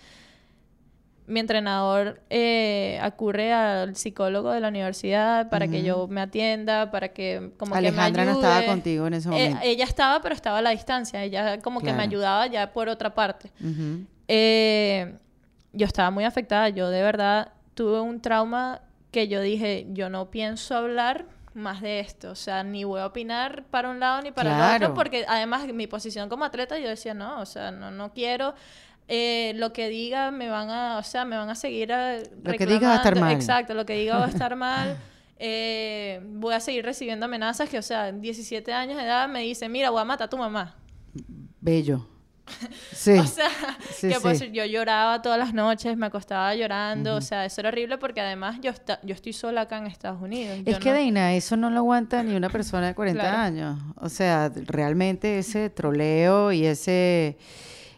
Mi 1.25 1.39
entrenador 1.39 2.21
eh, 2.29 2.99
acurre 3.01 3.53
al 3.53 3.95
psicólogo 3.95 4.51
de 4.51 4.59
la 4.59 4.67
universidad 4.67 5.49
para 5.49 5.67
que 5.69 5.81
yo 5.81 6.07
me 6.09 6.19
atienda, 6.19 6.91
para 6.91 7.09
que 7.13 7.51
como 7.57 7.75
Alejandra 7.75 8.23
que 8.23 8.27
me 8.27 8.31
no 8.33 8.37
estaba 8.39 8.57
ayude. 8.57 8.67
contigo 8.67 9.07
en 9.07 9.13
ese 9.13 9.29
Eh, 9.29 9.31
momento. 9.31 9.59
ella 9.63 9.85
estaba, 9.85 10.21
pero 10.21 10.35
estaba 10.35 10.57
a 10.57 10.61
la 10.61 10.71
distancia. 10.71 11.23
Ella 11.23 11.59
como 11.59 11.79
que 11.79 11.93
me 11.93 12.03
ayudaba 12.03 12.47
ya 12.47 12.73
por 12.73 12.89
otra 12.89 13.13
parte. 13.15 13.51
Eh, 14.27 15.15
yo 15.71 15.85
estaba 15.85 16.11
muy 16.11 16.25
afectada. 16.25 16.69
Yo 16.69 16.89
de 16.89 17.01
verdad 17.01 17.53
tuve 17.73 18.01
un 18.01 18.21
trauma 18.21 18.81
que 19.11 19.27
yo 19.27 19.41
dije, 19.41 19.87
yo 19.91 20.09
no 20.09 20.29
pienso 20.31 20.75
hablar 20.75 21.25
más 21.53 21.81
de 21.81 21.99
esto. 21.99 22.31
O 22.31 22.35
sea, 22.35 22.63
ni 22.63 22.83
voy 22.83 22.99
a 22.99 23.05
opinar 23.05 23.63
para 23.69 23.89
un 23.89 23.99
lado 23.99 24.21
ni 24.21 24.31
para 24.31 24.75
el 24.75 24.83
otro, 24.83 24.93
porque 24.95 25.25
además 25.27 25.65
mi 25.71 25.87
posición 25.87 26.29
como 26.29 26.45
atleta, 26.45 26.77
yo 26.79 26.89
decía, 26.89 27.13
no, 27.13 27.39
o 27.39 27.45
sea, 27.45 27.71
no, 27.71 27.91
no 27.91 28.11
quiero. 28.13 28.55
Eh, 29.07 29.53
lo 29.55 29.73
que 29.73 29.89
diga 29.89 30.31
me 30.31 30.49
van 30.49 30.69
a, 30.69 30.97
o 30.97 31.03
sea, 31.03 31.25
me 31.25 31.37
van 31.37 31.49
a 31.49 31.55
seguir 31.55 31.91
a 31.93 32.17
Lo 32.43 32.53
que 32.53 32.65
diga 32.65 32.87
va 32.89 32.93
a 32.93 32.97
estar 32.97 33.19
mal. 33.19 33.31
Exacto, 33.33 33.73
lo 33.73 33.85
que 33.85 33.93
diga 33.95 34.17
va 34.17 34.25
a 34.25 34.29
estar 34.29 34.55
mal. 34.55 34.97
Eh, 35.39 36.21
voy 36.23 36.53
a 36.53 36.59
seguir 36.59 36.85
recibiendo 36.85 37.25
amenazas 37.25 37.67
que, 37.69 37.77
o 37.77 37.81
sea, 37.81 38.07
en 38.09 38.21
17 38.21 38.71
años 38.73 38.97
de 38.97 39.03
edad 39.03 39.27
me 39.27 39.41
dice, 39.41 39.67
mira, 39.67 39.89
voy 39.89 40.01
a 40.01 40.05
matar 40.05 40.27
a 40.27 40.29
tu 40.29 40.37
mamá. 40.37 40.75
Bello. 41.59 42.07
Sí. 42.93 43.11
O 43.17 43.25
sea, 43.25 43.49
Sí, 43.95 44.09
que 44.09 44.19
pues 44.21 44.39
sí. 44.39 44.51
yo 44.51 44.65
lloraba 44.65 45.21
todas 45.21 45.39
las 45.39 45.53
noches, 45.53 45.95
me 45.97 46.05
acostaba 46.05 46.53
llorando, 46.55 47.15
o 47.15 47.21
sea, 47.21 47.45
eso 47.45 47.61
era 47.61 47.69
horrible 47.69 47.97
porque 47.97 48.21
además 48.21 48.59
yo, 48.61 48.71
esta- 48.71 48.99
yo 49.03 49.13
estoy 49.15 49.33
sola 49.33 49.61
acá 49.61 49.77
en 49.77 49.87
Estados 49.87 50.21
Unidos. 50.21 50.57
Es 50.65 50.75
yo 50.75 50.79
que, 50.79 50.89
no- 50.89 50.95
Deina, 50.95 51.33
eso 51.33 51.55
no 51.57 51.69
lo 51.69 51.77
aguanta 51.79 52.21
ni 52.23 52.35
una 52.35 52.49
persona 52.49 52.87
de 52.87 52.95
40 52.95 53.21
Claro. 53.21 53.37
años. 53.37 53.79
O 53.97 54.09
sea, 54.09 54.51
realmente 54.67 55.39
ese 55.39 55.69
troleo 55.69 56.51
y 56.51 56.65
ese, 56.65 57.37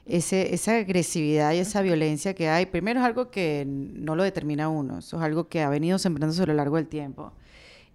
ese, 0.06 0.53
esa 0.53 0.78
agresividad 0.78 1.53
y 1.53 1.58
esa 1.58 1.82
violencia 1.82 2.34
que 2.34 2.47
hay, 2.47 2.68
primero 2.68 2.99
es 2.99 3.06
algo 3.06 3.32
que 3.32 3.66
no 3.68 4.16
lo 4.16 4.24
determina 4.24 4.70
uno, 4.70 4.99
eso 4.99 5.18
es 5.18 5.24
algo 5.24 5.47
que 5.47 5.62
ha 5.62 5.70
venido 5.70 5.97
sembrándose 5.97 6.43
a 6.43 6.45
lo 6.45 6.53
largo 6.53 6.76
del 6.76 6.88
tiempo. 6.88 7.34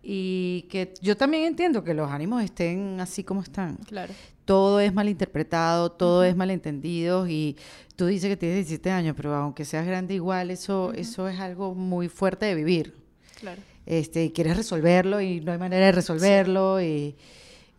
Y 0.03 0.63
que 0.71 0.95
yo 1.03 1.17
también 1.17 1.45
entiendo 1.45 1.85
que 1.85 1.93
los 1.93 2.11
ánimos 2.11 2.43
estén 2.43 2.99
así 3.01 3.23
como 3.23 3.43
están. 3.43 3.77
Claro, 3.87 4.13
Todo 4.47 4.81
es 4.81 4.95
malinterpretado, 4.95 5.93
todo 5.93 6.25
es 6.25 6.35
malentendido 6.35 7.29
y 7.29 7.57
tú 7.97 8.07
dices 8.07 8.31
que 8.31 8.37
tienes 8.37 8.57
17 8.67 8.91
años, 8.91 9.15
pero 9.15 9.35
aunque 9.35 9.65
seas 9.65 9.87
grande 9.87 10.15
igual, 10.15 10.51
eso, 10.51 10.93
eso 10.95 11.29
es 11.29 11.39
algo 11.39 11.75
muy 11.75 12.09
fuerte 12.09 12.47
de 12.47 12.55
vivir 12.55 12.95
claro. 13.39 13.61
este, 13.85 14.25
y 14.25 14.31
quieres 14.31 14.57
resolverlo 14.57 15.21
y 15.21 15.41
no 15.41 15.53
hay 15.53 15.59
manera 15.59 15.87
de 15.87 15.93
resolverlo 15.93 16.81
y, 16.81 17.15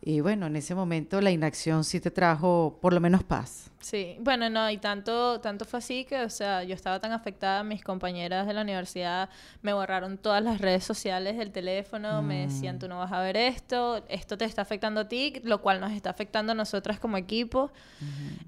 y 0.01 0.19
bueno, 0.19 0.47
en 0.47 0.55
ese 0.55 0.73
momento 0.75 1.21
la 1.21 1.31
inacción 1.31 1.83
sí 1.83 1.99
te 1.99 2.09
trajo 2.11 2.79
por 2.81 2.93
lo 2.93 2.99
menos 2.99 3.23
paz. 3.23 3.69
Sí, 3.81 4.15
bueno, 4.19 4.47
no, 4.49 4.69
y 4.69 4.77
tanto, 4.77 5.39
tanto 5.41 5.65
fue 5.65 5.79
así 5.79 6.05
que, 6.05 6.21
o 6.21 6.29
sea, 6.29 6.63
yo 6.63 6.75
estaba 6.75 6.99
tan 6.99 7.11
afectada, 7.13 7.63
mis 7.63 7.83
compañeras 7.83 8.45
de 8.45 8.53
la 8.53 8.61
universidad 8.61 9.29
me 9.63 9.73
borraron 9.73 10.19
todas 10.19 10.43
las 10.43 10.61
redes 10.61 10.83
sociales 10.83 11.35
del 11.37 11.51
teléfono, 11.51 12.21
me 12.21 12.45
decían, 12.47 12.77
tú 12.77 12.87
no 12.87 12.99
vas 12.99 13.11
a 13.11 13.21
ver 13.21 13.37
esto, 13.37 14.03
esto 14.07 14.37
te 14.37 14.45
está 14.45 14.61
afectando 14.61 15.01
a 15.01 15.07
ti, 15.07 15.41
lo 15.43 15.61
cual 15.61 15.79
nos 15.79 15.91
está 15.93 16.11
afectando 16.11 16.51
a 16.51 16.55
nosotras 16.55 16.99
como 16.99 17.17
equipo. 17.17 17.71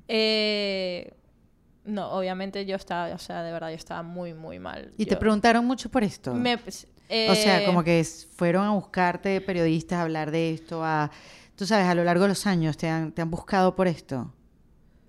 Eh, 0.07 1.13
no, 1.85 2.11
obviamente 2.11 2.65
yo 2.65 2.75
estaba, 2.75 3.13
o 3.13 3.17
sea, 3.17 3.43
de 3.43 3.51
verdad, 3.51 3.69
yo 3.69 3.75
estaba 3.75 4.03
muy, 4.03 4.33
muy 4.33 4.59
mal. 4.59 4.93
Y 4.97 5.05
te 5.05 5.15
Yo- 5.15 5.19
preguntaron 5.19 5.65
mucho 5.65 5.89
por 5.89 6.03
esto. 6.03 6.33
me- 6.33 6.55
o 6.55 7.35
sea, 7.35 7.59
eh, 7.59 7.65
como 7.65 7.83
que 7.83 8.03
fueron 8.35 8.65
a 8.65 8.71
buscarte 8.71 9.39
periodistas 9.41 9.99
a 9.99 10.01
hablar 10.03 10.31
de 10.31 10.53
esto, 10.53 10.83
a, 10.83 11.11
tú 11.55 11.65
sabes, 11.65 11.85
a 11.87 11.95
lo 11.95 12.03
largo 12.03 12.23
de 12.23 12.29
los 12.29 12.45
años 12.47 12.77
te 12.77 12.89
han, 12.89 13.11
te 13.11 13.21
han 13.21 13.29
buscado 13.31 13.75
por 13.75 13.87
esto. 13.87 14.33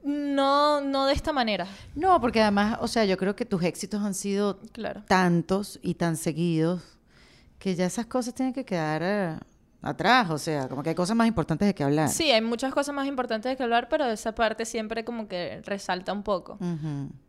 No, 0.03 0.83
no 0.83 1.07
de 1.07 1.15
esta 1.15 1.33
manera, 1.33 1.67
No, 1.95 2.21
porque 2.21 2.43
además, 2.43 2.77
o 2.83 2.89
sea, 2.89 3.07
yo 3.07 3.17
creo 3.17 3.35
que 3.35 3.47
tus 3.47 3.63
éxitos 3.63 4.03
han 4.03 4.13
sido 4.13 4.59
claro. 4.73 5.03
tantos 5.09 5.79
y 5.83 5.95
tan 5.95 6.17
seguidos 6.19 6.83
que 7.59 7.75
ya 7.75 7.87
esas 7.87 8.05
cosas 8.05 8.35
tienen 8.35 8.53
que 8.53 8.67
quedar 8.67 9.01
eh, 9.03 9.39
atrás, 9.81 10.29
o 10.29 10.37
sea, 10.37 10.69
como 10.69 10.83
que 10.83 10.91
hay 10.91 10.95
cosas 10.95 11.17
más 11.17 11.27
importantes 11.27 11.67
de 11.67 11.75
que 11.75 11.85
hablar. 11.85 12.11
Sí, 12.11 12.31
hay 12.31 12.43
muchas 12.43 12.75
cosas 12.75 12.95
más 12.95 13.07
importantes 13.07 13.49
de 13.51 13.57
que 13.57 13.63
hablar, 13.63 13.89
pero 13.89 14.05
esa 14.05 14.35
parte 14.35 14.67
siempre 14.67 15.07
como 15.07 15.27
que 15.27 15.63
resalta 15.65 16.13
un 16.13 16.23
poco. 16.23 16.59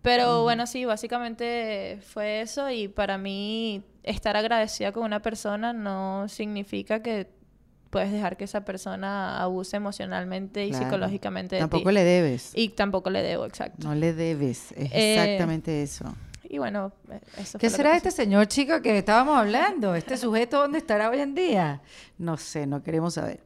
Pero 0.02 0.44
bueno, 0.44 0.68
sí, 0.68 0.84
básicamente 0.84 2.00
fue 2.02 2.42
eso 2.42 2.70
y 2.70 2.90
para 2.90 3.18
mí 3.18 3.86
estar 4.04 4.36
agradecida 4.36 4.92
con 4.92 5.04
una 5.04 5.22
persona 5.22 5.72
no 5.72 6.28
significa 6.28 7.02
que 7.02 7.30
puedes 7.96 8.12
dejar 8.12 8.36
que 8.36 8.44
esa 8.44 8.66
persona 8.66 9.42
abuse 9.42 9.78
emocionalmente 9.78 10.66
y 10.66 10.72
Claro. 10.72 10.84
psicológicamente 10.84 11.56
de 11.56 11.62
Tampoco 11.62 11.88
ti. 11.88 11.96
le 11.96 12.04
debes. 12.04 12.52
Y 12.54 12.68
tampoco 12.68 13.10
le 13.10 13.22
debo, 13.24 13.46
exacto. 13.46 13.88
No 13.88 13.96
le 13.96 14.12
debes. 14.14 14.74
Es 14.74 14.92
Eh, 14.92 15.14
exactamente 15.16 15.82
eso. 15.82 16.14
Y 16.44 16.58
bueno, 16.58 16.92
eh, 17.10 17.22
eso 17.38 17.58
¿Qué 17.58 17.70
fue 17.70 17.72
lo 17.72 17.78
será 17.78 17.92
que 17.92 17.98
este 17.98 18.12
señor 18.12 18.48
chico 18.48 18.82
que 18.82 18.98
estábamos 18.98 19.38
hablando? 19.38 19.96
¿Este 19.96 20.18
sujeto 20.18 20.60
dónde 20.60 20.78
estará 20.80 21.10
hoy 21.10 21.20
en 21.22 21.36
día? 21.36 21.82
No 22.18 22.36
sé, 22.36 22.68
no 22.68 22.84
queremos 22.84 23.14
saber. 23.14 23.40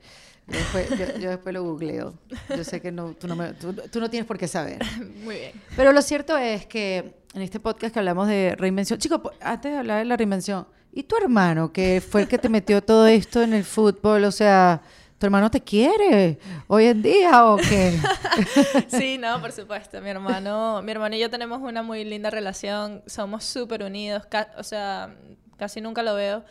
Yo 0.47 0.57
después, 0.57 0.89
yo- 0.97 1.19
yo 1.19 1.29
después 1.29 1.53
lo 1.53 1.61
googleo. 1.63 2.15
Yo 2.49 2.63
sé 2.63 2.81
que 2.81 2.91
no, 2.91 3.11
tú, 3.13 3.27
no 3.27 3.35
me- 3.35 3.53
tú- 3.53 3.71
tú 3.91 3.99
no 3.99 4.09
tienes 4.09 4.25
por 4.25 4.39
qué 4.39 4.47
saber. 4.47 4.79
Muy 5.23 5.35
bien. 5.35 5.51
Pero 5.75 5.91
lo 5.93 6.01
cierto 6.01 6.35
es 6.37 6.65
que 6.65 7.13
en 7.35 7.43
este 7.43 7.59
podcast 7.59 7.93
que 7.93 7.99
hablamos 7.99 8.27
de 8.27 8.55
reinvención, 8.57 8.97
chicos, 8.97 9.21
antes 9.41 9.71
de 9.71 9.77
hablar 9.77 9.99
de 9.99 10.05
la 10.05 10.17
reinvención, 10.17 10.65
¿y 10.91 11.03
tu 11.03 11.15
hermano 11.17 11.71
que 11.71 12.01
fue 12.01 12.21
el 12.21 12.27
que 12.27 12.37
te 12.37 12.49
metió 12.49 12.81
todo 12.83 13.07
esto 13.07 13.41
en 13.41 13.53
el 13.53 13.63
fútbol? 13.63 14.23
O 14.25 14.31
sea, 14.31 14.81
¿tu 15.17 15.25
hermano 15.25 15.49
te 15.51 15.61
quiere 15.61 16.39
hoy 16.67 16.85
en 16.85 17.01
día 17.01 17.45
o 17.45 17.57
qué? 17.57 17.97
Sí, 18.87 19.17
no, 19.17 19.39
por 19.41 19.51
supuesto. 19.51 20.01
Mi 20.01 20.09
hermano, 20.09 20.81
mi 20.81 20.91
hermano 20.91 21.15
y 21.15 21.19
yo 21.19 21.29
tenemos 21.29 21.61
una 21.61 21.83
muy 21.83 22.03
linda 22.05 22.29
relación. 22.29 23.03
Somos 23.05 23.43
súper 23.43 23.83
unidos. 23.83 24.23
o 24.57 24.63
sea, 24.63 25.15
casi 25.57 25.81
nunca 25.81 26.03
lo 26.03 26.15
veo 26.15 26.43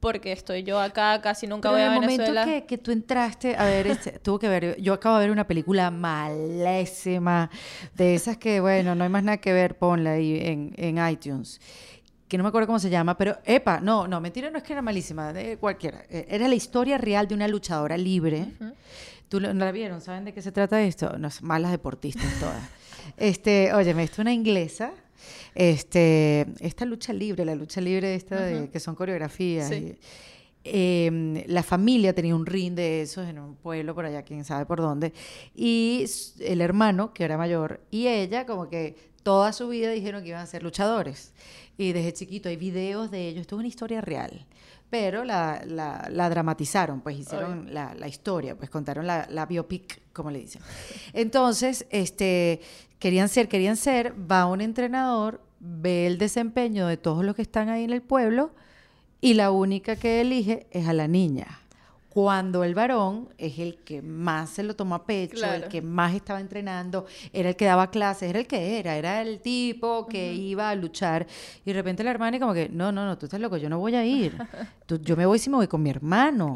porque 0.00 0.32
estoy 0.32 0.64
yo 0.64 0.80
acá, 0.80 1.20
casi 1.22 1.46
nunca 1.46 1.70
Pero 1.70 1.74
voy 1.74 1.82
en 1.82 1.88
a 1.88 1.94
el 1.94 2.00
momento 2.00 2.32
Venezuela. 2.32 2.44
que, 2.44 2.66
que 2.66 2.76
tú 2.76 2.90
entraste, 2.90 3.54
a 3.56 3.64
ver, 3.66 3.86
este, 3.86 4.18
tuvo 4.18 4.36
que 4.40 4.48
ver, 4.48 4.80
yo 4.80 4.94
acabo 4.94 5.16
de 5.18 5.26
ver 5.26 5.30
una 5.30 5.46
película 5.46 5.92
malésima, 5.92 7.50
de 7.94 8.16
esas 8.16 8.36
que, 8.36 8.58
bueno, 8.60 8.96
no 8.96 9.04
hay 9.04 9.10
más 9.10 9.22
nada 9.22 9.36
que 9.38 9.52
ver, 9.52 9.78
ponla 9.78 10.14
ahí 10.14 10.40
en, 10.42 10.74
en 10.76 10.98
iTunes, 11.08 11.60
que 12.32 12.38
no 12.38 12.44
me 12.44 12.48
acuerdo 12.48 12.66
cómo 12.66 12.78
se 12.78 12.88
llama, 12.88 13.14
pero, 13.18 13.36
epa, 13.44 13.78
no, 13.78 14.08
no, 14.08 14.18
mentira, 14.18 14.50
no 14.50 14.56
es 14.56 14.64
que 14.64 14.72
era 14.72 14.80
malísima, 14.80 15.34
de 15.34 15.58
cualquiera, 15.58 16.02
eh, 16.08 16.24
era 16.30 16.48
la 16.48 16.54
historia 16.54 16.96
real 16.96 17.28
de 17.28 17.34
una 17.34 17.46
luchadora 17.46 17.98
libre. 17.98 18.46
¿Tú 19.28 19.38
lo- 19.38 19.52
no 19.52 19.66
la 19.66 19.70
vieron? 19.70 20.00
¿Saben 20.00 20.24
de 20.24 20.32
qué 20.32 20.40
se 20.40 20.50
trata 20.50 20.80
esto? 20.82 21.18
No, 21.18 21.28
malas 21.42 21.70
deportistas 21.72 22.24
todas. 22.40 22.62
Este, 23.18 23.66
esto 23.66 24.00
es 24.00 24.18
una 24.18 24.32
inglesa. 24.32 24.92
Este, 25.54 26.46
esta 26.60 26.86
lucha 26.86 27.12
libre, 27.12 27.44
la 27.44 27.54
lucha 27.54 27.82
libre 27.82 28.14
esta 28.14 28.40
de, 28.40 28.70
que 28.70 28.80
son 28.80 28.94
coreografías. 28.94 29.68
Sí. 29.68 29.94
em, 30.64 31.42
la 31.48 31.62
familia 31.62 32.14
tenía 32.14 32.34
un 32.34 32.46
ring 32.46 32.72
de 32.74 33.02
esos 33.02 33.28
en 33.28 33.38
un 33.38 33.56
pueblo 33.56 33.94
por 33.94 34.06
allá, 34.06 34.22
quién 34.22 34.44
sabe 34.44 34.64
por 34.64 34.80
dónde, 34.80 35.12
y 35.54 36.06
el 36.40 36.60
hermano, 36.62 37.12
que 37.12 37.24
era 37.24 37.36
mayor, 37.36 37.80
y 37.90 38.06
ella 38.06 38.46
como 38.46 38.68
que 38.70 38.96
toda 39.22 39.52
su 39.52 39.68
vida 39.68 39.90
dijeron 39.90 40.22
que 40.22 40.30
iban 40.30 40.40
a 40.42 40.46
ser 40.46 40.62
luchadores. 40.62 41.32
Y 41.78 41.92
desde 41.92 42.12
chiquito 42.12 42.48
hay 42.48 42.56
videos 42.56 43.10
de 43.10 43.28
ellos, 43.28 43.42
esto 43.42 43.56
es 43.56 43.60
una 43.60 43.68
historia 43.68 44.00
real 44.00 44.46
pero 44.92 45.24
la, 45.24 45.62
la, 45.64 46.28
dramatizaron, 46.28 47.00
pues 47.00 47.18
hicieron 47.18 47.72
la, 47.72 47.94
la, 47.94 48.08
historia, 48.08 48.54
pues 48.58 48.68
contaron 48.68 49.06
la, 49.06 49.26
la, 49.30 49.46
biopic, 49.46 50.02
como 50.12 50.30
le 50.30 50.40
dicen. 50.40 50.60
Entonces, 51.14 51.86
este, 51.88 52.60
querían 52.98 53.30
ser, 53.30 53.48
querían 53.48 53.78
ser, 53.78 54.12
va 54.30 54.44
un 54.44 54.60
entrenador, 54.60 55.40
ve 55.60 56.06
el 56.06 56.18
desempeño 56.18 56.86
de 56.88 56.98
todos 56.98 57.24
los 57.24 57.34
que 57.34 57.40
están 57.40 57.70
ahí 57.70 57.84
en 57.84 57.90
el 57.94 58.02
pueblo 58.02 58.50
y 59.22 59.32
la 59.32 59.50
única 59.50 59.96
que 59.96 60.20
elige 60.20 60.66
es 60.72 60.86
a 60.86 60.92
la 60.92 61.08
niña 61.08 61.61
cuando 62.12 62.62
el 62.62 62.74
varón 62.74 63.30
es 63.38 63.58
el 63.58 63.76
que 63.76 64.02
más 64.02 64.50
se 64.50 64.62
lo 64.62 64.76
tomó 64.76 64.96
a 64.96 65.06
pecho, 65.06 65.50
el 65.50 65.68
que 65.68 65.80
más 65.80 66.14
estaba 66.14 66.40
entrenando, 66.40 67.06
era 67.32 67.48
el 67.48 67.56
que 67.56 67.64
daba 67.64 67.90
clases, 67.90 68.28
era 68.28 68.38
el 68.38 68.46
que 68.46 68.78
era, 68.78 68.96
era 68.96 69.22
el 69.22 69.40
tipo 69.40 70.06
que 70.06 70.34
iba 70.34 70.68
a 70.68 70.74
luchar. 70.74 71.26
Y 71.64 71.70
de 71.70 71.72
repente 71.72 72.04
la 72.04 72.10
hermana 72.10 72.36
y 72.36 72.40
como 72.40 72.52
que, 72.52 72.68
no, 72.68 72.92
no, 72.92 73.06
no, 73.06 73.16
tú 73.16 73.24
estás 73.24 73.40
loco, 73.40 73.56
yo 73.56 73.70
no 73.70 73.78
voy 73.78 73.94
a 73.94 74.04
ir. 74.04 74.36
yo 75.00 75.16
me 75.16 75.24
voy 75.24 75.38
si 75.38 75.48
me 75.48 75.56
voy 75.56 75.68
con 75.68 75.82
mi 75.82 75.88
hermano. 75.88 76.54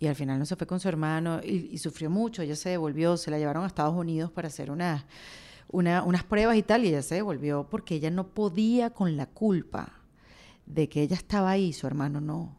Y 0.00 0.06
al 0.06 0.14
final 0.14 0.38
no 0.38 0.46
se 0.46 0.56
fue 0.56 0.66
con 0.66 0.80
su 0.80 0.88
hermano 0.88 1.42
y, 1.44 1.76
sufrió 1.76 2.08
mucho, 2.08 2.40
ella 2.40 2.56
se 2.56 2.70
devolvió, 2.70 3.18
se 3.18 3.30
la 3.30 3.36
llevaron 3.36 3.64
a 3.64 3.66
Estados 3.66 3.94
Unidos 3.94 4.30
para 4.30 4.48
hacer 4.48 4.70
unas, 4.70 5.04
unas 5.68 6.24
pruebas 6.24 6.56
y 6.56 6.62
tal, 6.62 6.86
y 6.86 6.88
ella 6.88 7.02
se 7.02 7.16
devolvió 7.16 7.68
porque 7.68 7.96
ella 7.96 8.10
no 8.10 8.28
podía 8.28 8.88
con 8.88 9.14
la 9.14 9.26
culpa 9.26 9.92
de 10.64 10.88
que 10.88 11.02
ella 11.02 11.16
estaba 11.16 11.50
ahí, 11.50 11.74
su 11.74 11.86
hermano 11.86 12.22
no. 12.22 12.55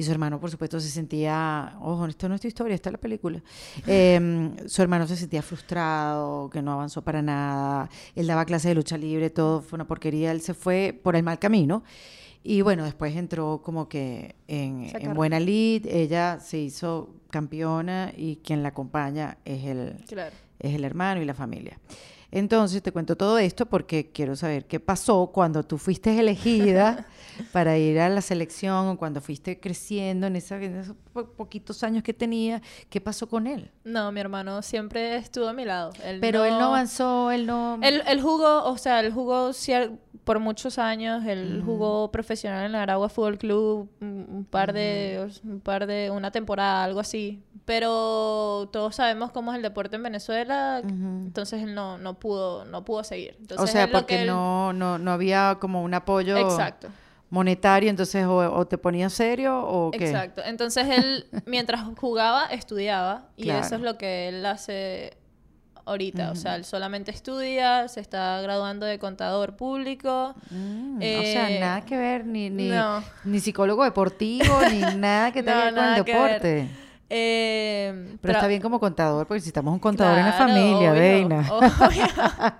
Y 0.00 0.02
su 0.02 0.12
hermano, 0.12 0.40
por 0.40 0.50
supuesto, 0.50 0.80
se 0.80 0.88
sentía, 0.88 1.76
ojo, 1.78 2.06
esto 2.06 2.26
no 2.26 2.34
es 2.34 2.40
tu 2.40 2.48
historia, 2.48 2.74
esta 2.74 2.88
es 2.88 2.92
la 2.92 2.98
película. 2.98 3.42
Em, 3.86 4.56
su 4.66 4.80
hermano 4.80 5.06
se 5.06 5.14
sentía 5.14 5.42
frustrado, 5.42 6.48
que 6.48 6.62
no 6.62 6.72
avanzó 6.72 7.02
para 7.02 7.20
nada. 7.20 7.90
Él 8.16 8.26
daba 8.26 8.46
clases 8.46 8.70
de 8.70 8.76
lucha 8.76 8.96
libre, 8.96 9.28
todo 9.28 9.60
fue 9.60 9.76
una 9.76 9.86
porquería. 9.86 10.32
Él 10.32 10.40
se 10.40 10.54
fue 10.54 10.98
por 11.02 11.16
el 11.16 11.22
mal 11.22 11.38
camino. 11.38 11.84
Y 12.42 12.62
bueno, 12.62 12.84
después 12.84 13.14
entró 13.14 13.60
como 13.62 13.90
que 13.90 14.36
en, 14.48 14.90
en 14.98 15.12
buena 15.12 15.38
lid, 15.38 15.84
ella 15.84 16.40
se 16.40 16.56
hizo 16.56 17.16
campeona 17.28 18.10
y 18.16 18.36
quien 18.36 18.62
la 18.62 18.70
acompaña 18.70 19.36
es 19.44 19.66
el, 19.66 19.96
es 20.58 20.74
el 20.74 20.84
hermano 20.84 21.20
y 21.20 21.26
la 21.26 21.34
familia. 21.34 21.78
Entonces 22.32 22.82
te 22.82 22.92
cuento 22.92 23.16
todo 23.16 23.38
esto 23.38 23.66
porque 23.66 24.10
quiero 24.12 24.36
saber 24.36 24.66
qué 24.66 24.78
pasó 24.78 25.30
cuando 25.32 25.64
tú 25.64 25.78
fuiste 25.78 26.18
elegida 26.18 27.06
para 27.52 27.76
ir 27.76 27.98
a 27.98 28.08
la 28.08 28.20
selección 28.20 28.88
o 28.88 28.98
cuando 28.98 29.20
fuiste 29.20 29.58
creciendo 29.58 30.26
en, 30.26 30.36
esos 30.36 30.58
poquitos 31.36 31.82
años 31.82 32.02
que 32.02 32.14
tenía. 32.14 32.62
¿Qué 32.88 33.00
pasó 33.00 33.28
con 33.28 33.46
él? 33.46 33.70
No, 33.84 34.12
mi 34.12 34.20
hermano 34.20 34.62
siempre 34.62 35.16
estuvo 35.16 35.48
a 35.48 35.52
mi 35.52 35.64
lado. 35.64 35.92
Pero 36.20 36.44
él 36.44 36.52
no 36.52 36.66
avanzó, 36.66 37.30
él 37.30 37.46
no... 37.46 37.78
Él, 37.82 38.20
jugó, 38.20 38.64
o 38.64 38.78
sea, 38.78 39.00
él 39.00 39.12
jugó 39.12 39.52
por 40.24 40.38
muchos 40.38 40.78
años, 40.78 41.24
él 41.26 41.62
jugó 41.64 42.10
profesional 42.10 42.66
en 42.66 42.74
el 42.74 42.80
Aragua 42.80 43.08
Fútbol 43.08 43.38
Club 43.38 43.90
un 44.00 44.46
par 44.48 44.72
de, 44.72 45.30
un 45.44 45.60
par 45.60 45.86
de, 45.86 46.10
una 46.10 46.30
temporada, 46.30 46.84
algo 46.84 47.00
así. 47.00 47.42
Pero 47.64 48.68
todos 48.72 48.96
sabemos 48.96 49.30
cómo 49.32 49.52
es 49.52 49.56
el 49.56 49.62
deporte 49.62 49.96
en 49.96 50.02
Venezuela, 50.02 50.80
entonces 50.82 51.62
él 51.62 51.74
no, 51.74 51.98
no 51.98 52.18
pudo, 52.18 52.64
no 52.64 52.84
pudo 52.84 53.04
seguir. 53.04 53.36
o 53.56 53.66
sea, 53.66 53.90
porque 53.90 54.24
no, 54.24 54.72
no, 54.72 54.98
no 54.98 55.12
había 55.12 55.58
como 55.60 55.82
un 55.82 55.94
apoyo 55.94 56.36
monetario, 57.30 57.88
entonces 57.88 58.26
o, 58.26 58.66
te 58.66 58.76
ponía 58.76 59.08
serio 59.08 59.60
o 59.60 59.90
qué. 59.92 60.08
Exacto. 60.08 60.42
Entonces 60.44 60.86
él, 60.88 61.26
mientras 61.46 61.82
jugaba, 61.96 62.46
estudiaba 62.46 63.28
y 63.36 63.50
eso 63.50 63.76
es 63.76 63.80
lo 63.80 63.96
que 63.96 64.28
él 64.28 64.44
hace 64.44 65.16
ahorita. 65.84 66.30
O 66.30 66.34
sea, 66.34 66.56
él 66.56 66.64
solamente 66.64 67.10
estudia, 67.10 67.88
se 67.88 68.00
está 68.00 68.40
graduando 68.40 68.86
de 68.86 68.98
contador 68.98 69.56
público. 69.56 70.34
Mm, 70.50 70.96
o 70.96 71.00
sea, 71.00 71.50
eh, 71.50 71.60
nada 71.60 71.80
que 71.82 71.96
ver, 71.96 72.26
ni, 72.26 72.50
ni, 72.50 72.70
ni 73.24 73.40
psicólogo 73.40 73.84
deportivo, 73.84 74.60
ni 74.70 74.80
nada 74.96 75.32
que 75.32 75.42
tenga 75.42 75.58
que 75.58 75.64
ver 75.64 75.74
con 75.74 75.84
el 75.84 76.04
deporte. 76.04 76.68
Eh, 77.12 78.16
pero, 78.20 78.34
está 78.34 78.46
bien 78.46 78.62
como 78.62 78.78
contador, 78.78 79.26
porque 79.26 79.38
necesitamos 79.38 79.74
un 79.74 79.80
contador 79.80 80.16
en 80.16 80.26
la 80.26 80.32
familia, 80.32 80.92
Deina. 80.92 81.50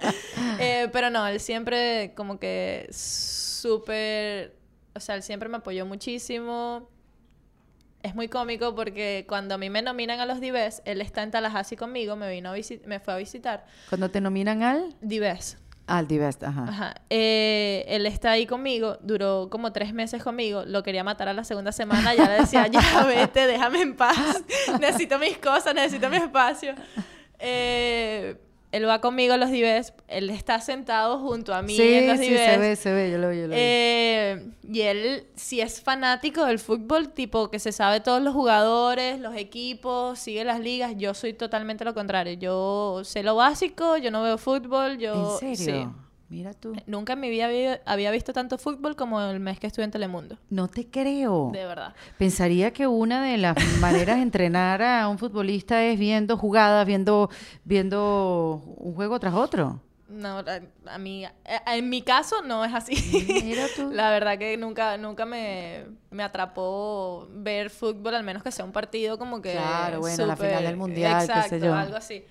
Eh, 0.62 0.90
pero 0.92 1.08
no, 1.08 1.26
él 1.26 1.40
siempre 1.40 2.12
como 2.14 2.38
que 2.38 2.86
súper, 2.90 4.54
o 4.94 5.00
sea, 5.00 5.14
él 5.14 5.22
siempre 5.22 5.48
me 5.48 5.56
apoyó 5.56 5.86
muchísimo. 5.86 6.90
Es 8.02 8.14
muy 8.14 8.28
cómico 8.28 8.74
porque 8.74 9.26
cuando 9.28 9.56
a 9.56 9.58
mí 9.58 9.68
me 9.68 9.82
nominan 9.82 10.20
a 10.20 10.26
los 10.26 10.40
Dives, 10.40 10.82
él 10.84 11.00
está 11.00 11.22
en 11.22 11.30
Tallahassee 11.30 11.76
conmigo, 11.76 12.16
me 12.16 12.30
vino 12.30 12.50
a 12.50 12.54
me 12.86 13.00
fue 13.00 13.14
a 13.14 13.16
visitar. 13.16 13.66
¿Cuando 13.88 14.10
te 14.10 14.20
nominan 14.20 14.62
al? 14.62 14.94
Dives. 15.02 15.58
Al 15.90 16.06
Divest, 16.06 16.44
ajá. 16.44 16.64
Ajá. 16.68 16.94
Eh, 17.10 17.84
él 17.88 18.06
está 18.06 18.30
ahí 18.30 18.46
conmigo, 18.46 18.96
duró 19.02 19.48
como 19.50 19.72
tres 19.72 19.92
meses 19.92 20.22
conmigo, 20.22 20.62
lo 20.64 20.84
quería 20.84 21.02
matar 21.02 21.28
a 21.28 21.32
la 21.32 21.42
segunda 21.42 21.72
semana, 21.72 22.14
ya 22.14 22.28
le 22.28 22.34
decía, 22.42 22.68
ya 22.68 23.04
vete, 23.06 23.48
déjame 23.48 23.82
en 23.82 23.96
paz, 23.96 24.44
necesito 24.78 25.18
mis 25.18 25.36
cosas, 25.38 25.74
necesito 25.74 26.08
mi 26.08 26.18
espacio. 26.18 26.74
Eh, 27.40 28.36
él 28.72 28.88
va 28.88 29.00
conmigo 29.00 29.34
a 29.34 29.36
los 29.36 29.50
Dives, 29.50 29.92
él 30.08 30.30
está 30.30 30.60
sentado 30.60 31.18
junto 31.18 31.54
a 31.54 31.62
mí 31.62 31.76
en 31.80 32.06
los 32.06 32.18
sí, 32.18 32.26
se 32.26 32.58
ve, 32.58 32.76
se 32.76 32.92
ve, 32.92 33.10
yo 33.10 33.18
lo, 33.18 33.32
yo 33.32 33.48
lo 33.48 33.54
eh, 33.56 34.46
y 34.62 34.80
él 34.82 35.26
sí 35.34 35.60
es 35.60 35.80
fanático 35.80 36.44
del 36.44 36.58
fútbol, 36.58 37.08
tipo 37.08 37.50
que 37.50 37.58
se 37.58 37.72
sabe 37.72 38.00
todos 38.00 38.22
los 38.22 38.32
jugadores, 38.32 39.18
los 39.18 39.34
equipos, 39.36 40.18
sigue 40.18 40.44
las 40.44 40.60
ligas. 40.60 40.92
Yo 40.96 41.14
soy 41.14 41.32
totalmente 41.32 41.84
lo 41.84 41.94
contrario. 41.94 42.34
Yo 42.34 43.02
sé 43.04 43.22
lo 43.22 43.34
básico, 43.34 43.96
yo 43.96 44.10
no 44.10 44.22
veo 44.22 44.38
fútbol, 44.38 44.98
yo... 44.98 45.38
¿En 45.42 45.56
serio? 45.56 45.94
Mira 46.30 46.54
tú. 46.54 46.74
Nunca 46.86 47.14
en 47.14 47.20
mi 47.20 47.28
vida 47.28 47.48
había, 47.84 48.10
visto 48.12 48.32
tanto 48.32 48.56
fútbol 48.56 48.94
como 48.94 49.20
el 49.20 49.40
mes 49.40 49.58
que 49.58 49.66
estuve 49.66 49.84
en 49.84 49.90
Telemundo. 49.90 50.38
No 50.48 50.68
te 50.68 50.86
creo. 50.86 51.50
De 51.52 51.66
verdad. 51.66 51.92
Pensaría 52.18 52.72
que 52.72 52.86
una 52.86 53.24
de 53.24 53.36
las 53.36 53.56
maneras 53.80 54.16
de 54.16 54.22
entrenar 54.22 54.80
a 54.80 55.08
un 55.08 55.18
futbolista 55.18 55.82
es 55.84 55.98
viendo 55.98 56.36
jugadas, 56.36 56.86
viendo, 56.86 57.30
viendo 57.64 58.62
un 58.76 58.94
juego 58.94 59.18
tras 59.18 59.34
otro. 59.34 59.80
No, 60.08 60.44
a, 60.86 60.98
mí, 60.98 61.24
en 61.66 61.88
mi 61.88 62.02
caso 62.02 62.42
no 62.42 62.64
es 62.64 62.74
así. 62.74 62.94
Mira 63.44 63.66
tú. 63.74 63.90
La 63.92 64.10
verdad 64.10 64.38
que 64.38 64.56
nunca, 64.56 64.98
nunca 64.98 65.26
me, 65.26 65.84
atrapó 66.20 67.28
ver 67.32 67.70
fútbol, 67.70 68.14
al 68.14 68.22
menos 68.22 68.44
que 68.44 68.52
sea 68.52 68.64
un 68.64 68.72
partido 68.72 69.18
como 69.18 69.42
que. 69.42 69.52
Claro, 69.52 69.98
bueno, 69.98 70.26
la 70.26 70.36
final 70.36 70.62
del 70.62 70.76
mundial, 70.76 71.26
qué 71.26 71.48
sé 71.48 71.60
yo. 71.60 71.74
algo 71.74 71.96
así. 71.96 72.24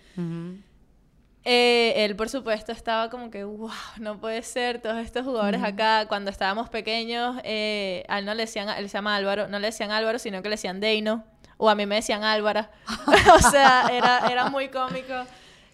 Eh, 1.46 1.94
él, 1.96 2.16
por 2.16 2.30
supuesto, 2.30 2.72
estaba 2.72 3.10
como 3.10 3.30
que, 3.32 3.44
wow, 3.44 3.72
no 3.98 4.20
puede 4.20 4.42
ser, 4.44 4.82
todos 4.82 4.98
estos 4.98 5.24
jugadores 5.24 5.64
acá, 5.64 6.06
cuando 6.08 6.32
estábamos 6.32 6.70
pequeños, 6.70 7.38
eh, 7.44 8.04
a 8.10 8.20
él 8.20 8.26
no 8.26 8.34
le 8.34 8.44
decían, 8.44 8.68
él 8.70 8.90
se 8.90 8.98
llama 8.98 9.16
Álvaro, 9.16 9.48
no 9.48 9.58
le 9.60 9.68
decían 9.68 9.92
Álvaro, 9.92 10.20
sino 10.20 10.42
que 10.42 10.50
le 10.50 10.54
decían 10.54 10.80
Deino, 10.80 11.24
o 11.58 11.70
a 11.70 11.76
mí 11.76 11.86
me 11.86 11.96
decían 11.96 12.24
Álvara, 12.24 12.72
o 13.34 13.40
sea, 13.40 13.90
era, 13.92 14.28
era 14.30 14.50
muy 14.50 14.68
cómico. 14.70 15.14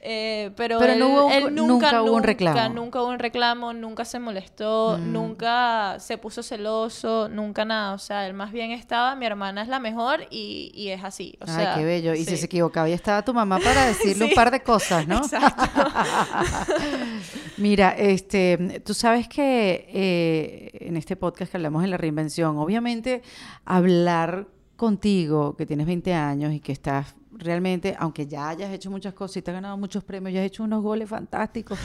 Eh, 0.08 0.51
pero, 0.56 0.80
él, 0.84 0.99
nunca, 0.99 2.03
hubo 2.03 2.16
un 2.16 2.22
reclamo. 2.22 2.70
Nunca 2.70 3.01
hubo 3.01 3.10
un 3.10 3.18
reclamo, 3.18 3.74
nunca 3.74 4.06
se 4.06 4.20
molestó, 4.20 4.99
mm. 4.99 5.12
nunca 5.12 5.97
se 5.99 6.20
puso 6.20 6.43
celoso, 6.43 7.28
nunca 7.28 7.66
nada. 7.66 7.93
O 7.93 7.97
sea, 7.97 8.28
él 8.28 8.36
más 8.36 8.51
bien 8.51 8.70
estaba, 8.70 9.16
mi 9.16 9.26
hermana 9.26 9.64
es 9.64 9.68
la 9.68 9.80
mejor 9.80 10.28
y, 10.30 10.72
y 10.76 10.89
es 10.89 11.03
así. 11.03 11.39
O 11.41 11.45
Ay, 11.47 11.70
qué 11.76 11.84
bello. 11.84 12.14
Y 12.14 12.24
si 12.24 12.38
se 12.38 12.45
equivocaba, 12.45 12.88
ya 12.88 12.93
estaba 12.93 13.26
tu 13.26 13.34
mamá 13.34 13.58
para 13.58 13.84
decirle 13.88 14.26
un 14.26 14.36
par 14.36 14.51
de 14.51 14.62
cosas, 14.62 15.08
¿no? 15.08 15.18
Exacto. 15.18 15.64
Mira, 17.58 17.95
este, 17.97 18.84
tú 18.86 18.93
sabes 18.93 19.28
que 19.28 19.88
eh, 19.89 20.88
en 20.88 20.97
este 20.97 21.16
podcast 21.16 21.49
que 21.49 21.58
hablamos 21.58 21.82
de 21.82 21.88
la 21.88 21.97
reinvención, 21.97 22.60
obviamente 22.60 23.24
hablar 23.66 24.49
contigo, 24.76 25.56
que 25.56 25.66
tienes 25.66 25.88
20 25.88 26.14
años 26.14 26.53
y 26.53 26.60
que 26.60 26.74
estás 26.74 27.16
realmente, 27.38 27.95
aunque 27.99 28.27
ya 28.27 28.49
hayas 28.49 28.71
hecho 28.71 28.89
muchas 28.89 29.13
cosas 29.13 29.38
y 29.38 29.41
te 29.41 29.51
has 29.51 29.55
ganado 29.55 29.77
muchos 29.77 30.03
premios, 30.03 30.33
ya 30.33 30.41
has 30.41 30.47
hecho 30.47 30.63
unos 30.63 30.81
goles 30.81 31.09
fantásticos 31.09 31.77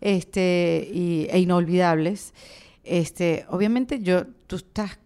este, 0.00 0.88
y, 0.92 1.26
e 1.30 1.38
inolvidables, 1.38 2.32
este, 2.84 3.44
obviamente 3.50 4.00
yo, 4.00 4.26
tú 4.46 4.56
estás, 4.56 4.98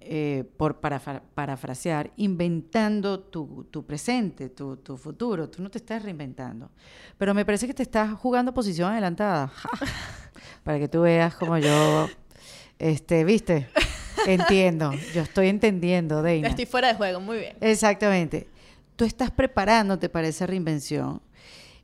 eh, 0.00 0.44
por 0.58 0.80
parafrasear, 0.80 2.10
inventando 2.16 3.20
tu, 3.20 3.66
tu 3.70 3.86
presente, 3.86 4.50
tu, 4.50 4.76
tu, 4.76 4.98
futuro, 4.98 5.48
tú 5.48 5.62
no 5.62 5.70
te 5.70 5.78
estás 5.78 6.02
reinventando. 6.02 6.70
Pero 7.16 7.32
me 7.32 7.46
parece 7.46 7.66
que 7.66 7.72
te 7.72 7.82
estás 7.82 8.12
jugando 8.12 8.52
posición 8.52 8.92
adelantada, 8.92 9.50
para 10.62 10.78
que 10.78 10.88
tú 10.88 11.02
veas 11.02 11.34
como 11.36 11.56
yo, 11.56 12.08
este, 12.78 13.24
¿viste? 13.24 13.68
Entiendo, 14.26 14.92
yo 15.14 15.22
estoy 15.22 15.48
entendiendo, 15.48 16.22
Deina. 16.22 16.48
Estoy 16.48 16.66
fuera 16.66 16.88
de 16.88 16.94
juego, 16.94 17.20
muy 17.20 17.38
bien. 17.38 17.56
Exactamente 17.60 18.53
tú 18.96 19.04
estás 19.04 19.30
preparándote 19.30 20.08
para 20.08 20.28
esa 20.28 20.46
reinvención 20.46 21.20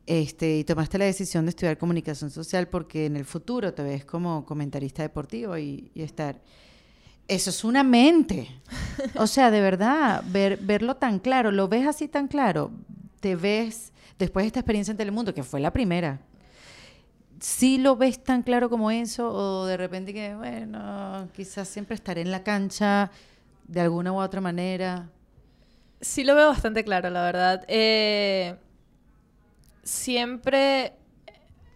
este, 0.06 0.58
y 0.58 0.64
tomaste 0.64 0.98
la 0.98 1.04
decisión 1.04 1.44
de 1.44 1.50
estudiar 1.50 1.78
comunicación 1.78 2.30
social 2.30 2.68
porque 2.68 3.06
en 3.06 3.16
el 3.16 3.24
futuro 3.24 3.72
te 3.74 3.82
ves 3.82 4.04
como 4.04 4.44
comentarista 4.44 5.02
deportivo 5.02 5.56
y, 5.56 5.90
estar. 5.94 6.40
eso 7.28 7.50
es 7.50 7.64
una 7.64 7.82
mente. 7.82 8.48
O 9.16 9.26
sea, 9.26 9.50
de 9.50 9.60
verdad, 9.60 10.22
ver, 10.26 10.58
verlo 10.58 10.96
tan 10.96 11.18
claro, 11.20 11.50
lo 11.50 11.68
ves 11.68 11.86
así 11.86 12.08
tan 12.08 12.28
claro, 12.28 12.70
te 13.20 13.36
ves, 13.36 13.92
después 14.18 14.44
de 14.44 14.48
esta 14.48 14.60
experiencia 14.60 14.90
en 14.90 14.98
Telemundo, 14.98 15.32
que 15.32 15.42
fue 15.42 15.60
la 15.60 15.72
primera, 15.72 16.20
¿sí 17.38 17.78
lo 17.78 17.96
ves 17.96 18.22
tan 18.22 18.42
claro 18.42 18.68
como 18.68 18.90
eso? 18.90 19.32
O 19.32 19.66
de 19.66 19.76
repente 19.76 20.12
que, 20.12 20.34
bueno, 20.34 21.28
quizás 21.34 21.68
siempre 21.68 21.94
estaré 21.94 22.20
en 22.20 22.30
la 22.30 22.42
cancha 22.42 23.10
de 23.66 23.80
alguna 23.80 24.12
u 24.12 24.20
otra 24.20 24.40
manera. 24.40 25.08
Sí 26.00 26.24
lo 26.24 26.34
veo 26.34 26.48
bastante 26.48 26.84
claro, 26.84 27.10
la 27.10 27.22
verdad. 27.22 27.64
Eh, 27.68 28.56
siempre, 29.82 30.94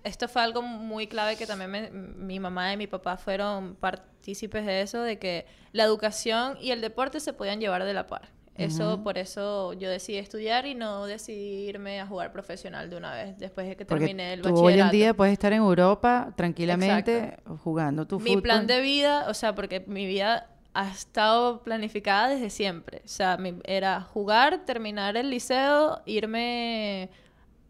esto 0.03 0.29
fue 0.29 0.43
algo 0.43 0.63
muy 0.63 1.07
clave 1.07 1.37
que 1.37 1.47
también 1.47 2.17
mi 2.27 2.41
mamá 2.41 2.73
y 2.73 2.77
mi 2.77 2.87
papá 2.87 3.17
fueron 3.17 3.77
partícipes 3.77 4.65
de 4.65 4.81
eso, 4.81 5.03
de 5.03 5.19
que 5.19 5.47
la 5.73 5.85
educación 5.85 6.57
y 6.61 6.71
el 6.71 6.81
deporte 6.81 7.21
se 7.21 7.33
podían 7.33 7.61
llevar 7.61 7.85
de 7.85 7.93
la 7.93 8.07
par. 8.07 8.35
Eso, 8.57 9.03
por 9.03 9.19
eso 9.19 9.73
yo 9.73 9.91
decidí 9.91 10.19
estudiar 10.19 10.65
y 10.65 10.77
no 10.77 11.07
decidí 11.07 11.69
irme 11.69 12.01
a 12.01 12.07
jugar 12.07 12.31
profesional 12.31 12.89
de 12.89 12.97
una 12.97 13.13
vez 13.13 13.37
después 13.37 13.67
de 13.67 13.77
que 13.77 13.85
terminé 13.85 14.35
el 14.35 14.43
bachillerato. 14.43 14.65
hoy 14.65 14.81
en 14.81 14.91
día 14.91 15.15
puedes 15.15 15.33
estar 15.33 15.53
en 15.53 15.59
Europa 15.59 16.33
tranquilamente 16.37 17.37
jugando 17.65 18.07
tu 18.07 18.21
fútbol. 18.21 18.37
Mi 18.37 18.41
plan 18.41 18.69
de 18.69 18.81
vida, 18.81 19.27
o 19.29 19.35
sea, 19.35 19.57
porque 19.57 19.81
mi 19.89 20.07
vida 20.07 20.54
ha 20.75 20.91
estado 20.91 21.63
planificada 21.63 22.29
desde 22.29 22.51
siempre. 22.51 23.03
O 23.05 23.09
sea, 23.09 23.39
era 23.65 24.03
jugar, 24.03 24.65
terminar 24.65 25.17
el 25.17 25.31
liceo, 25.31 26.03
irme 26.05 27.11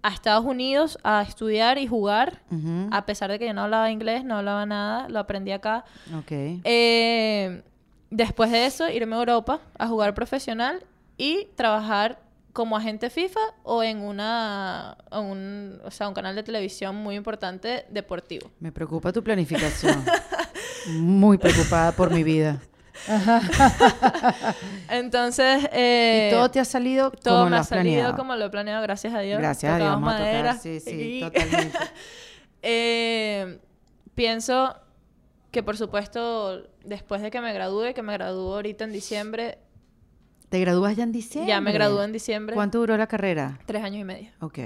a 0.03 0.09
Estados 0.09 0.45
Unidos 0.45 0.99
a 1.03 1.23
estudiar 1.23 1.79
y 1.79 1.87
jugar, 1.87 2.43
a 2.91 3.07
pesar 3.07 3.31
de 3.31 3.39
que 3.39 3.47
yo 3.47 3.55
no 3.55 3.63
hablaba 3.63 3.91
inglés, 3.91 4.25
no 4.25 4.37
hablaba 4.37 4.67
nada, 4.67 5.09
lo 5.09 5.19
aprendí 5.19 5.53
acá. 5.53 5.85
Ok. 6.19 6.31
Eh, 6.31 7.63
después 8.11 8.51
de 8.51 8.67
eso, 8.67 8.89
irme 8.89 9.17
a 9.17 9.19
Europa 9.19 9.61
a 9.79 9.87
jugar 9.87 10.15
profesional 10.15 10.85
y 11.17 11.49
trabajar 11.57 12.21
como 12.53 12.77
agente 12.77 13.11
FIFA 13.11 13.41
o 13.65 13.83
en 13.83 13.99
una 13.99 14.97
un, 15.11 15.81
o 15.85 15.91
sea, 15.91 16.09
un 16.09 16.15
canal 16.15 16.35
de 16.37 16.43
televisión 16.43 16.97
muy 16.97 17.17
importante 17.17 17.85
deportivo. 17.91 18.51
Me 18.61 18.73
preocupa 18.73 19.13
tu 19.13 19.23
planificación. 19.23 20.05
muy 21.01 21.39
preocupada 21.39 21.93
por 21.93 22.13
mi 22.13 22.23
vida. 22.23 22.61
Entonces, 24.89 25.69
eh, 25.73 26.31
¿Y 26.31 26.35
todo 26.35 26.51
te 26.51 26.61
ha 26.61 26.65
salido 26.65 27.11
todo 27.11 27.39
como 27.39 27.45
me 27.45 27.51
lo 27.51 27.57
ha 27.57 27.65
salido 27.65 28.17
como 28.17 28.37
lo 28.37 28.47
he 28.47 28.51
planeado, 28.51 28.83
gracias 28.83 29.15
a 29.15 29.21
Dios. 29.21 29.39
Gracias 29.39 29.73
a 29.73 29.79
Dios, 29.79 30.01
madera. 30.01 30.57
sí, 30.57 30.81
sí, 30.81 31.21
totalmente. 31.25 31.79
eh, 32.63 33.59
pienso 34.15 34.77
que 35.51 35.63
por 35.63 35.77
supuesto, 35.77 36.65
después 36.85 37.23
de 37.23 37.31
que 37.31 37.41
me 37.41 37.53
gradúe, 37.53 37.95
que 37.95 38.03
me 38.03 38.13
gradúo 38.13 38.55
ahorita 38.55 38.85
en 38.85 38.93
diciembre. 38.93 39.59
¿Te 40.49 40.61
gradúas 40.61 40.97
ya 40.97 41.05
en 41.05 41.13
diciembre? 41.13 41.49
Ya 41.49 41.61
me 41.61 41.73
gradúo 41.73 42.03
en 42.03 42.13
diciembre. 42.13 42.55
¿Cuánto 42.55 42.79
duró 42.79 42.97
la 42.97 43.07
carrera? 43.07 43.59
Tres 43.67 43.83
años 43.83 44.01
y 44.01 44.05
medio. 44.05 44.31
Ok. 44.41 44.59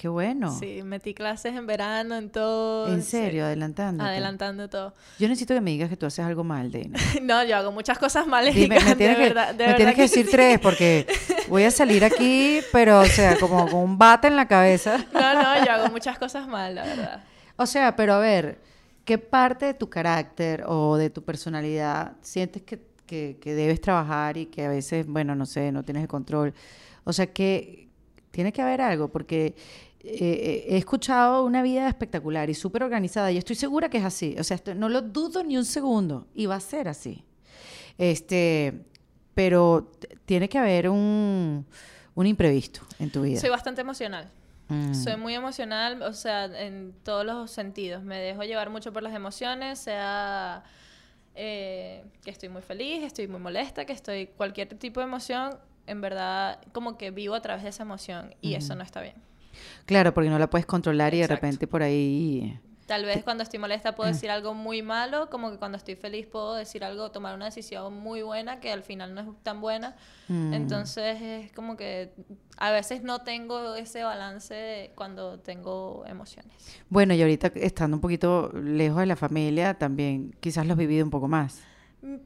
Qué 0.00 0.08
bueno. 0.08 0.58
Sí, 0.58 0.82
metí 0.82 1.12
clases 1.12 1.54
en 1.54 1.66
verano, 1.66 2.16
en 2.16 2.30
todo. 2.30 2.90
¿En 2.90 3.02
serio? 3.02 3.44
Adelantando. 3.44 4.02
Adelantando 4.02 4.66
todo. 4.70 4.94
Yo 5.18 5.28
necesito 5.28 5.52
que 5.52 5.60
me 5.60 5.72
digas 5.72 5.90
que 5.90 5.96
tú 5.98 6.06
haces 6.06 6.24
algo 6.24 6.42
mal, 6.42 6.72
Dana. 6.72 6.98
no, 7.22 7.44
yo 7.44 7.54
hago 7.54 7.70
muchas 7.70 7.98
cosas 7.98 8.26
mal. 8.26 8.46
Me 8.46 8.52
tienes, 8.52 8.82
que, 8.82 8.88
me 8.88 9.74
tienes 9.74 9.94
que, 9.94 10.00
decir 10.00 10.26
tres 10.30 10.58
porque 10.58 11.06
voy 11.50 11.64
a 11.64 11.70
salir 11.70 12.02
aquí, 12.02 12.62
pero 12.72 13.00
o 13.00 13.04
sea, 13.04 13.38
como 13.38 13.68
con 13.68 13.80
un 13.80 13.98
bate 13.98 14.28
en 14.28 14.36
la 14.36 14.48
cabeza. 14.48 15.04
no, 15.12 15.34
no, 15.34 15.66
yo 15.66 15.70
hago 15.70 15.90
muchas 15.90 16.18
cosas 16.18 16.48
mal, 16.48 16.76
la 16.76 16.84
verdad. 16.84 17.24
O 17.56 17.66
sea, 17.66 17.94
pero 17.94 18.14
a 18.14 18.20
ver, 18.20 18.58
¿qué 19.04 19.18
parte 19.18 19.66
de 19.66 19.74
tu 19.74 19.90
carácter 19.90 20.64
o 20.66 20.96
de 20.96 21.10
tu 21.10 21.22
personalidad 21.22 22.12
sientes 22.22 22.62
que, 22.62 22.80
que, 23.04 23.36
que 23.38 23.52
debes 23.52 23.82
trabajar 23.82 24.38
y 24.38 24.46
que 24.46 24.64
a 24.64 24.70
veces, 24.70 25.06
bueno, 25.06 25.34
no 25.34 25.44
sé, 25.44 25.70
no 25.72 25.82
tienes 25.82 26.00
el 26.00 26.08
control? 26.08 26.54
O 27.04 27.12
sea, 27.12 27.26
que 27.26 27.90
tiene 28.30 28.52
que 28.52 28.62
haber 28.62 28.80
algo 28.80 29.08
porque 29.08 29.54
eh, 30.02 30.66
he 30.68 30.76
escuchado 30.76 31.44
una 31.44 31.62
vida 31.62 31.88
espectacular 31.88 32.48
y 32.48 32.54
súper 32.54 32.82
organizada 32.82 33.30
y 33.30 33.36
estoy 33.36 33.56
segura 33.56 33.90
que 33.90 33.98
es 33.98 34.04
así. 34.04 34.34
O 34.38 34.44
sea, 34.44 34.58
no 34.74 34.88
lo 34.88 35.02
dudo 35.02 35.44
ni 35.44 35.56
un 35.56 35.64
segundo 35.64 36.26
y 36.34 36.46
va 36.46 36.56
a 36.56 36.60
ser 36.60 36.88
así. 36.88 37.24
Este, 37.98 38.86
pero 39.34 39.90
tiene 40.24 40.48
que 40.48 40.58
haber 40.58 40.88
un, 40.88 41.66
un 42.14 42.26
imprevisto 42.26 42.80
en 42.98 43.10
tu 43.10 43.22
vida. 43.22 43.40
Soy 43.40 43.50
bastante 43.50 43.82
emocional. 43.82 44.30
Mm. 44.68 44.94
Soy 44.94 45.16
muy 45.16 45.34
emocional, 45.34 46.00
o 46.02 46.12
sea, 46.12 46.44
en 46.44 46.94
todos 47.02 47.26
los 47.26 47.50
sentidos. 47.50 48.02
Me 48.02 48.18
dejo 48.18 48.42
llevar 48.44 48.70
mucho 48.70 48.92
por 48.92 49.02
las 49.02 49.14
emociones, 49.14 49.80
sea 49.80 50.62
eh, 51.34 52.04
que 52.24 52.30
estoy 52.30 52.48
muy 52.48 52.62
feliz, 52.62 53.02
estoy 53.02 53.28
muy 53.28 53.40
molesta, 53.40 53.84
que 53.84 53.92
estoy 53.92 54.28
cualquier 54.28 54.68
tipo 54.78 55.00
de 55.00 55.06
emoción, 55.06 55.58
en 55.86 56.00
verdad 56.00 56.60
como 56.72 56.96
que 56.96 57.10
vivo 57.10 57.34
a 57.34 57.42
través 57.42 57.64
de 57.64 57.70
esa 57.70 57.82
emoción 57.82 58.34
y 58.40 58.54
eso 58.54 58.74
no 58.74 58.82
está 58.82 59.00
bien. 59.00 59.16
Claro, 59.86 60.14
porque 60.14 60.30
no 60.30 60.38
la 60.38 60.48
puedes 60.48 60.66
controlar 60.66 61.14
y 61.14 61.20
de 61.20 61.26
repente 61.26 61.66
por 61.66 61.82
ahí... 61.82 62.58
Tal 62.86 63.04
vez 63.04 63.22
cuando 63.22 63.44
estoy 63.44 63.60
molesta 63.60 63.94
puedo 63.94 64.10
decir 64.10 64.32
algo 64.32 64.52
muy 64.52 64.82
malo, 64.82 65.30
como 65.30 65.52
que 65.52 65.58
cuando 65.58 65.78
estoy 65.78 65.94
feliz 65.94 66.26
puedo 66.26 66.56
decir 66.56 66.82
algo, 66.82 67.12
tomar 67.12 67.36
una 67.36 67.44
decisión 67.44 67.94
muy 67.94 68.22
buena 68.22 68.58
que 68.58 68.72
al 68.72 68.82
final 68.82 69.14
no 69.14 69.20
es 69.20 69.28
tan 69.44 69.60
buena. 69.60 69.94
Mm. 70.26 70.54
Entonces 70.54 71.22
es 71.22 71.52
como 71.52 71.76
que 71.76 72.12
a 72.56 72.72
veces 72.72 73.04
no 73.04 73.22
tengo 73.22 73.76
ese 73.76 74.02
balance 74.02 74.90
cuando 74.96 75.38
tengo 75.38 76.02
emociones. 76.06 76.52
Bueno, 76.88 77.14
y 77.14 77.22
ahorita 77.22 77.52
estando 77.54 77.96
un 77.96 78.00
poquito 78.00 78.50
lejos 78.54 78.98
de 78.98 79.06
la 79.06 79.14
familia, 79.14 79.74
también 79.74 80.34
quizás 80.40 80.66
lo 80.66 80.72
has 80.72 80.78
vivido 80.78 81.04
un 81.04 81.10
poco 81.10 81.28
más. 81.28 81.62
Mm, 82.02 82.16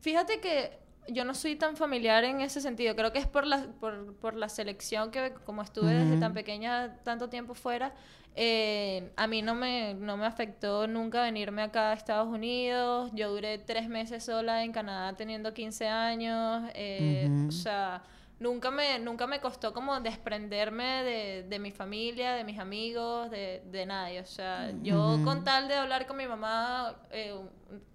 fíjate 0.00 0.40
que 0.40 0.80
yo 1.08 1.24
no 1.24 1.34
soy 1.34 1.56
tan 1.56 1.76
familiar 1.76 2.24
en 2.24 2.40
ese 2.40 2.60
sentido. 2.60 2.94
Creo 2.96 3.12
que 3.12 3.18
es 3.18 3.26
por 3.26 3.46
la, 3.46 3.66
por, 3.80 4.14
por 4.16 4.34
la 4.34 4.48
selección 4.48 5.10
que 5.10 5.32
como 5.44 5.62
estuve 5.62 5.92
desde 5.94 6.18
tan 6.18 6.34
pequeña, 6.34 6.98
tanto 7.04 7.28
tiempo 7.28 7.54
fuera, 7.54 7.94
eh, 8.36 9.10
a 9.16 9.26
mí 9.26 9.42
no 9.42 9.54
me, 9.54 9.94
no 9.94 10.16
me 10.16 10.26
afectó 10.26 10.86
nunca 10.86 11.22
venirme 11.22 11.62
acá 11.62 11.90
a 11.90 11.94
Estados 11.94 12.28
Unidos. 12.28 13.10
Yo 13.14 13.30
duré 13.30 13.58
tres 13.58 13.88
meses 13.88 14.24
sola 14.24 14.62
en 14.62 14.72
Canadá 14.72 15.16
teniendo 15.16 15.52
15 15.52 15.88
años. 15.88 16.62
Eh, 16.74 17.28
O 17.48 17.52
sea, 17.52 18.02
nunca 18.40 18.70
me, 18.70 18.98
nunca 18.98 19.26
me 19.26 19.40
costó 19.40 19.72
como 19.72 20.00
desprenderme 20.00 21.02
de, 21.04 21.42
de 21.48 21.58
mi 21.58 21.70
familia, 21.70 22.34
de 22.34 22.44
mis 22.44 22.58
amigos, 22.58 23.30
de, 23.30 23.62
de 23.66 23.86
nadie. 23.86 24.20
O 24.20 24.26
sea, 24.26 24.72
yo 24.82 25.18
con 25.24 25.44
tal 25.44 25.68
de 25.68 25.74
hablar 25.74 26.06
con 26.06 26.16
mi 26.16 26.26
mamá 26.26 26.96
eh, 27.10 27.34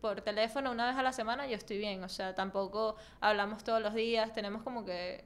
por 0.02 0.22
teléfono 0.22 0.72
una 0.72 0.88
vez 0.88 0.98
a 0.98 1.04
la 1.04 1.14
semana, 1.14 1.48
yo 1.48 1.56
estoy 1.56 1.78
bien. 1.78 2.04
O 2.04 2.10
sea, 2.10 2.36
tampoco 2.36 2.96
hablamos 3.22 3.64
todos 3.64 3.82
los 3.82 3.94
días, 3.94 4.34
tenemos 4.34 4.64
como 4.64 4.86
que 4.86 5.24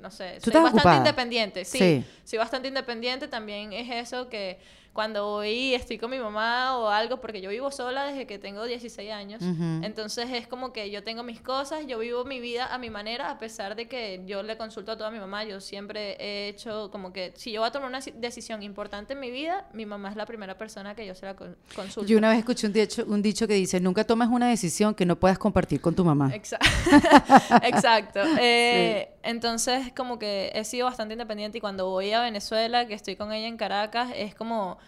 no 0.00 0.10
sé, 0.10 0.40
soy 0.40 0.52
bastante 0.54 0.96
independiente, 0.96 1.64
sí, 1.64 2.04
Soy 2.24 2.38
bastante 2.38 2.68
independiente, 2.68 3.28
también 3.28 3.72
es 3.74 4.08
eso 4.08 4.30
que 4.30 4.58
cuando 4.92 5.26
voy 5.26 5.74
estoy 5.74 5.98
con 5.98 6.10
mi 6.10 6.18
mamá 6.18 6.76
o 6.78 6.88
algo, 6.88 7.20
porque 7.20 7.40
yo 7.40 7.50
vivo 7.50 7.70
sola 7.70 8.04
desde 8.04 8.26
que 8.26 8.38
tengo 8.38 8.64
16 8.64 9.10
años, 9.12 9.42
entonces 9.82 10.30
es 10.32 10.46
como 10.46 10.72
que 10.72 10.90
yo 10.90 11.02
tengo 11.02 11.22
mis 11.22 11.40
cosas, 11.40 11.86
yo 11.86 11.98
vivo 11.98 12.24
mi 12.24 12.40
vida 12.40 12.72
a 12.72 12.78
mi 12.78 12.90
manera, 12.90 13.30
a 13.30 13.38
pesar 13.38 13.76
de 13.76 13.88
que 13.88 14.22
yo 14.26 14.42
le 14.42 14.56
consulto 14.56 14.92
a 14.92 14.96
toda 14.96 15.10
mi 15.10 15.18
mamá, 15.18 15.44
yo 15.44 15.60
siempre 15.60 16.16
he 16.18 16.48
hecho 16.48 16.90
como 16.90 17.12
que 17.12 17.32
si 17.36 17.52
yo 17.52 17.60
voy 17.60 17.68
a 17.68 17.72
tomar 17.72 17.88
una 17.88 18.00
decisión 18.00 18.62
importante 18.62 19.14
en 19.14 19.20
mi 19.20 19.30
vida, 19.30 19.68
mi 19.72 19.86
mamá 19.86 20.10
es 20.10 20.16
la 20.16 20.26
primera 20.26 20.56
persona 20.58 20.94
que 20.94 21.06
yo 21.06 21.14
se 21.14 21.26
la 21.26 21.34
consulto. 21.34 22.04
Yo 22.04 22.18
una 22.18 22.30
vez 22.30 22.38
escuché 22.38 22.66
un 22.66 22.72
dicho, 22.72 23.04
un 23.06 23.22
dicho 23.22 23.46
que 23.46 23.54
dice, 23.54 23.80
nunca 23.80 24.04
tomes 24.04 24.28
una 24.28 24.48
decisión 24.48 24.94
que 24.94 25.06
no 25.06 25.16
puedas 25.16 25.38
compartir 25.38 25.80
con 25.80 25.94
tu 25.94 26.04
mamá. 26.04 26.30
Exacto. 26.34 26.66
Exacto. 27.62 28.20
Eh, 28.38 29.10
entonces, 29.22 29.92
como 29.94 30.18
que 30.18 30.50
he 30.54 30.64
sido 30.64 30.86
bastante 30.86 31.14
independiente 31.14 31.58
y 31.58 31.60
cuando 31.60 31.88
voy 31.88 32.12
a 32.12 32.22
Venezuela, 32.22 32.86
que 32.86 32.94
estoy 32.94 33.16
con 33.16 33.32
ella 33.32 33.46
en 33.46 33.56
Caracas, 33.56 34.10
es 34.14 34.34
como, 34.34 34.78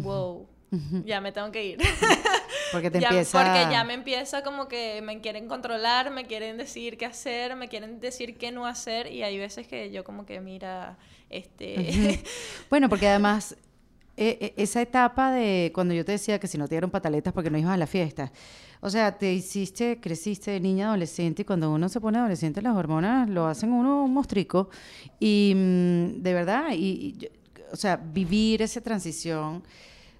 wow, 0.00 0.48
ya 1.04 1.20
me 1.20 1.32
tengo 1.32 1.50
que 1.50 1.64
ir. 1.64 1.78
Porque 2.72 2.90
te 2.90 2.98
empieza... 2.98 3.38
Porque 3.38 3.70
ya 3.70 3.84
me 3.84 3.94
empieza 3.94 4.42
como 4.42 4.66
que 4.68 5.02
me 5.02 5.20
quieren 5.20 5.46
controlar, 5.46 6.10
me 6.10 6.24
quieren 6.24 6.56
decir 6.56 6.96
qué 6.96 7.06
hacer, 7.06 7.54
me 7.56 7.68
quieren 7.68 8.00
decir 8.00 8.38
qué 8.38 8.50
no 8.50 8.66
hacer 8.66 9.12
y 9.12 9.22
hay 9.22 9.38
veces 9.38 9.66
que 9.66 9.90
yo 9.90 10.04
como 10.04 10.24
que, 10.24 10.40
mira, 10.40 10.96
este... 11.28 12.22
bueno, 12.70 12.88
porque 12.88 13.08
además... 13.08 13.56
E, 14.14 14.54
e, 14.56 14.62
esa 14.62 14.82
etapa 14.82 15.32
de 15.32 15.72
cuando 15.74 15.94
yo 15.94 16.04
te 16.04 16.12
decía 16.12 16.38
que 16.38 16.46
si 16.46 16.58
no 16.58 16.68
te 16.68 16.74
dieron 16.74 16.90
pataletas 16.90 17.32
porque 17.32 17.48
no 17.48 17.56
ibas 17.56 17.72
a 17.72 17.78
la 17.78 17.86
fiesta, 17.86 18.30
o 18.82 18.90
sea, 18.90 19.16
te 19.16 19.32
hiciste, 19.32 20.00
creciste 20.00 20.50
de 20.50 20.60
niña 20.60 20.88
adolescente 20.88 21.42
y 21.42 21.44
cuando 21.46 21.72
uno 21.72 21.88
se 21.88 21.98
pone 21.98 22.18
adolescente 22.18 22.60
las 22.60 22.76
hormonas 22.76 23.30
lo 23.30 23.46
hacen 23.46 23.72
uno 23.72 24.04
un 24.04 24.12
mostrico 24.12 24.68
y 25.18 25.54
mm, 25.56 26.22
de 26.22 26.34
verdad, 26.34 26.64
y, 26.72 27.30
o 27.72 27.76
sea, 27.76 27.96
vivir 27.96 28.62
esa 28.62 28.80
transición 28.80 29.62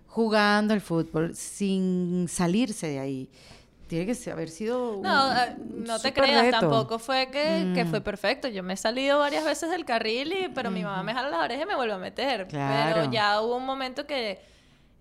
jugando 0.07 0.75
el 0.75 0.81
fútbol 0.81 1.35
sin 1.35 2.27
salirse 2.29 2.89
de 2.89 2.99
ahí. 2.99 3.31
Tiene 3.87 4.07
que 4.07 4.31
haber 4.31 4.49
sido 4.49 5.01
no 5.03 5.37
eh, 5.37 5.55
no 5.59 5.99
te 5.99 6.15
creas 6.15 6.51
tampoco 6.51 6.99
fue 6.99 7.29
que, 7.31 7.73
que, 7.75 7.85
fue 7.85 8.01
mm. 8.01 8.03
perfecto. 8.03 8.49
Yo 8.49 8.63
me 8.63 8.73
he 8.73 8.77
salido 8.77 9.19
varias 9.19 9.45
veces 9.45 9.71
del 9.71 9.85
carril 9.85 10.33
y 10.33 10.49
pero 10.49 10.71
mi 10.71 10.83
mamá 10.83 11.03
me 11.03 11.13
jala 11.13 11.29
las 11.29 11.41
orejas 11.41 11.65
y 11.65 11.69
me 11.69 11.75
vuelve 11.75 11.93
a 11.95 11.99
meter. 11.99 12.49
Pero 12.49 13.11
ya 13.11 13.41
hubo 13.43 13.57
un 13.57 13.67
momento 13.67 14.07
que 14.07 14.41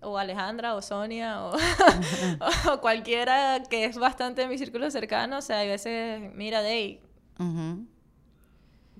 o 0.02 0.18
Alejandra 0.18 0.74
o 0.74 0.82
Sonia 0.82 1.42
o, 1.44 1.56
o, 2.72 2.80
cualquiera 2.80 3.62
que 3.70 3.84
es 3.84 3.96
bastante 3.96 4.42
de 4.42 4.48
mi 4.48 4.58
círculo 4.58 4.90
cercano, 4.90 5.38
o 5.38 5.42
sea, 5.42 5.58
hay 5.58 5.68
veces, 5.68 6.20
mira, 6.34 6.60
Day, 6.60 7.00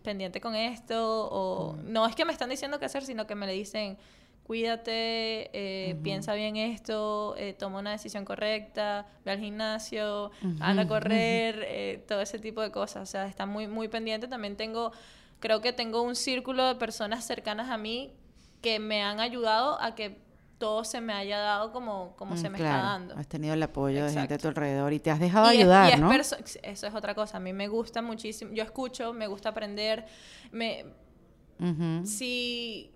pendiente 0.02 0.40
con 0.40 0.54
esto, 0.54 1.28
o 1.30 1.76
no 1.84 2.06
es 2.06 2.14
que 2.14 2.24
me 2.24 2.32
están 2.32 2.50
diciendo 2.50 2.78
qué 2.78 2.86
hacer, 2.86 3.04
sino 3.04 3.26
que 3.26 3.34
me 3.34 3.46
le 3.46 3.52
dicen, 3.52 3.96
cuídate, 4.44 5.50
eh, 5.52 5.96
piensa 6.02 6.34
bien 6.34 6.56
esto, 6.56 7.34
eh, 7.38 7.54
toma 7.54 7.78
una 7.78 7.92
decisión 7.92 8.24
correcta, 8.24 9.06
ve 9.24 9.30
al 9.30 9.38
gimnasio, 9.38 10.30
anda 10.60 10.82
a 10.82 10.86
correr, 10.86 11.64
eh, 11.68 12.04
todo 12.06 12.20
ese 12.20 12.38
tipo 12.38 12.60
de 12.60 12.70
cosas. 12.70 13.08
O 13.08 13.10
sea, 13.10 13.26
está 13.26 13.46
muy, 13.46 13.66
muy 13.66 13.88
pendiente. 13.88 14.28
También 14.28 14.56
tengo, 14.56 14.92
creo 15.40 15.60
que 15.60 15.72
tengo 15.72 16.02
un 16.02 16.16
círculo 16.16 16.66
de 16.66 16.74
personas 16.74 17.24
cercanas 17.24 17.70
a 17.70 17.78
mí 17.78 18.12
que 18.60 18.78
me 18.78 19.02
han 19.02 19.20
ayudado 19.20 19.80
a 19.80 19.94
que 19.94 20.18
todo 20.62 20.84
se 20.84 21.00
me 21.00 21.12
haya 21.12 21.40
dado 21.40 21.72
como, 21.72 22.14
como 22.14 22.36
se 22.36 22.48
me 22.48 22.56
está 22.56 22.76
dando. 22.76 23.16
Has 23.16 23.26
tenido 23.26 23.52
el 23.52 23.62
apoyo 23.64 24.04
de 24.04 24.12
gente 24.12 24.34
a 24.34 24.38
tu 24.38 24.46
alrededor 24.46 24.92
y 24.92 25.00
te 25.00 25.10
has 25.10 25.18
dejado 25.18 25.46
ayudar, 25.46 25.98
¿no? 25.98 26.12
eso 26.12 26.36
es 26.62 26.84
otra 26.94 27.16
cosa. 27.16 27.38
A 27.38 27.40
mí 27.40 27.52
me 27.52 27.66
gusta 27.66 28.00
muchísimo. 28.00 28.52
Yo 28.54 28.62
escucho, 28.62 29.12
me 29.12 29.26
gusta 29.26 29.48
aprender. 29.48 30.06
Me, 30.52 30.84
Si 32.04 32.92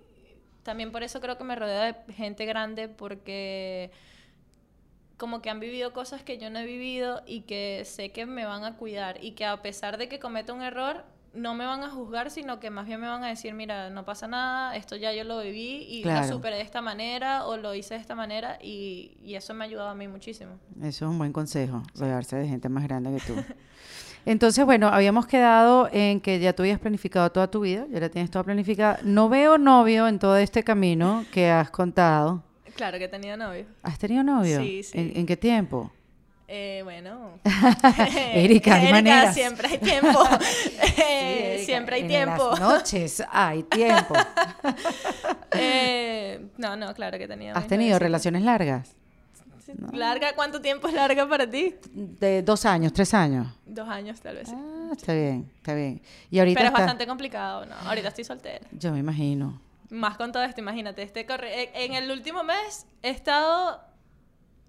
también 0.63 0.93
por 0.93 1.03
eso 1.03 1.21
creo 1.21 1.37
que 1.37 1.43
me 1.43 1.57
rodeo 1.57 1.93
de 1.93 2.13
gente 2.13 2.47
grande 2.47 2.89
porque 2.89 3.91
como 5.17 5.43
que 5.43 5.51
han 5.51 5.59
vivido 5.59 5.93
cosas 5.93 6.23
que 6.23 6.39
yo 6.39 6.51
no 6.51 6.61
he 6.61 6.67
vivido 6.67 7.25
y 7.27 7.41
que 7.41 7.83
sé 7.85 8.13
que 8.13 8.27
me 8.27 8.45
van 8.45 8.63
a 8.63 8.77
cuidar 8.77 9.25
y 9.25 9.33
que 9.33 9.45
a 9.45 9.61
pesar 9.61 9.99
de 9.99 10.09
que 10.09 10.21
cometa 10.21 10.53
un 10.53 10.63
error 10.63 11.05
no 11.37 11.55
me 11.55 11.67
van 11.67 11.83
a 11.83 11.91
juzgar, 11.91 12.31
sino 12.31 12.59
que 12.61 12.71
más 12.71 12.87
bien 12.87 13.01
me 13.01 13.09
van 13.09 13.23
a 13.25 13.29
decir, 13.29 13.55
mira, 13.55 13.91
no 13.91 14.05
pasa 14.05 14.27
nada, 14.27 14.77
esto 14.77 14.97
ya 14.97 15.13
yo 15.13 15.25
lo 15.25 15.41
viví 15.41 15.87
y 15.89 16.05
lo 16.05 16.25
superé 16.25 16.57
de 16.57 16.63
esta 16.63 16.83
manera 16.83 17.47
o 17.47 17.57
lo 17.57 17.75
hice 17.75 17.95
de 17.95 18.01
esta 18.01 18.15
manera 18.15 18.59
y, 18.63 19.17
y, 19.23 19.35
eso 19.35 19.55
me 19.55 19.65
ha 19.65 19.69
ayudado 19.69 19.91
a 19.91 19.95
mí 19.95 20.09
muchísimo. 20.09 20.59
Eso 20.81 21.05
es 21.05 21.11
un 21.11 21.19
buen 21.19 21.33
consejo, 21.33 21.83
rodearse 21.95 22.37
de 22.37 22.49
gente 22.49 22.69
más 22.69 22.85
grande 22.85 23.17
que 23.17 23.25
tú. 23.25 23.35
Entonces, 24.27 24.65
bueno, 24.65 24.89
habíamos 24.89 25.27
quedado 25.27 25.89
en 25.93 26.21
que 26.21 26.41
ya 26.41 26.53
tú 26.53 26.65
habías 26.65 26.81
planificado 26.81 27.31
toda 27.31 27.49
tu 27.49 27.61
vida, 27.61 27.87
ya 27.89 28.01
la 28.01 28.09
tienes 28.09 28.29
toda 28.29 28.43
planificada. 28.43 28.99
No 29.05 29.29
veo 29.29 29.57
novio 29.57 30.09
en 30.09 30.19
todo 30.19 30.37
este 30.37 30.65
camino 30.65 31.25
que 31.33 31.49
has 31.49 31.71
contado. 31.71 32.43
Claro 32.75 32.99
que 32.99 33.05
he 33.05 33.09
tenido 33.09 33.37
novio. 33.37 33.67
¿Has 33.85 34.01
tenido 34.01 34.25
novio? 34.25 34.61
Sí, 34.61 34.83
sí. 34.83 35.13
¿En, 35.15 35.27
qué 35.27 35.37
tiempo? 35.37 35.93
Eh, 36.49 36.81
bueno. 36.85 37.41
Erika, 38.35 38.77
hay 38.77 38.87
Erika, 38.87 39.33
siempre 39.33 39.69
hay 39.69 39.79
tiempo. 39.79 40.23
Eh, 40.99 41.63
siempre 41.65 41.97
hay 41.97 42.03
en 42.03 42.09
tiempo. 42.09 42.51
Las 42.51 42.61
noches 42.61 43.23
hay 43.31 43.63
tiempo. 43.65 44.15
eh, 45.53 46.49
no, 46.57 46.77
no, 46.77 46.95
claro 46.95 47.19
que 47.19 47.27
tenido. 47.27 47.57
¿Has 47.57 47.67
tenido 47.67 47.99
relaciones 47.99 48.43
largas? 48.43 48.95
¿Larga? 49.93 50.35
¿Cuánto 50.35 50.61
tiempo 50.61 50.89
es 50.89 50.95
larga 50.95 51.29
para 51.29 51.49
ti? 51.49 51.75
De 51.93 52.43
dos 52.43 52.65
años, 52.65 52.93
tres 52.93 53.13
años. 53.15 53.49
Dos 53.65 53.89
años, 53.89 54.21
tal 54.21 54.37
vez. 54.37 54.49
Ah, 54.53 54.91
está 54.93 55.13
bien, 55.13 55.51
está 55.57 55.75
bien. 55.75 56.01
Y 56.31 56.39
ahorita 56.39 56.61
Pero 56.61 56.69
es 56.69 56.73
bastante 56.73 57.07
complicado, 57.07 57.67
¿no? 57.67 57.75
Ahorita 57.85 58.09
estoy 58.09 58.25
soltera. 58.25 58.67
Yo 58.73 58.93
me 58.93 58.99
imagino. 58.99 59.61
Más 59.91 60.17
con 60.17 60.33
todo 60.33 60.43
esto, 60.45 60.61
imagínate. 60.61 61.03
Este 61.03 61.27
corre... 61.27 61.71
En 61.75 61.95
el 61.95 62.11
último 62.11 62.45
mes 62.45 62.87
he 63.03 63.11
estado 63.11 63.81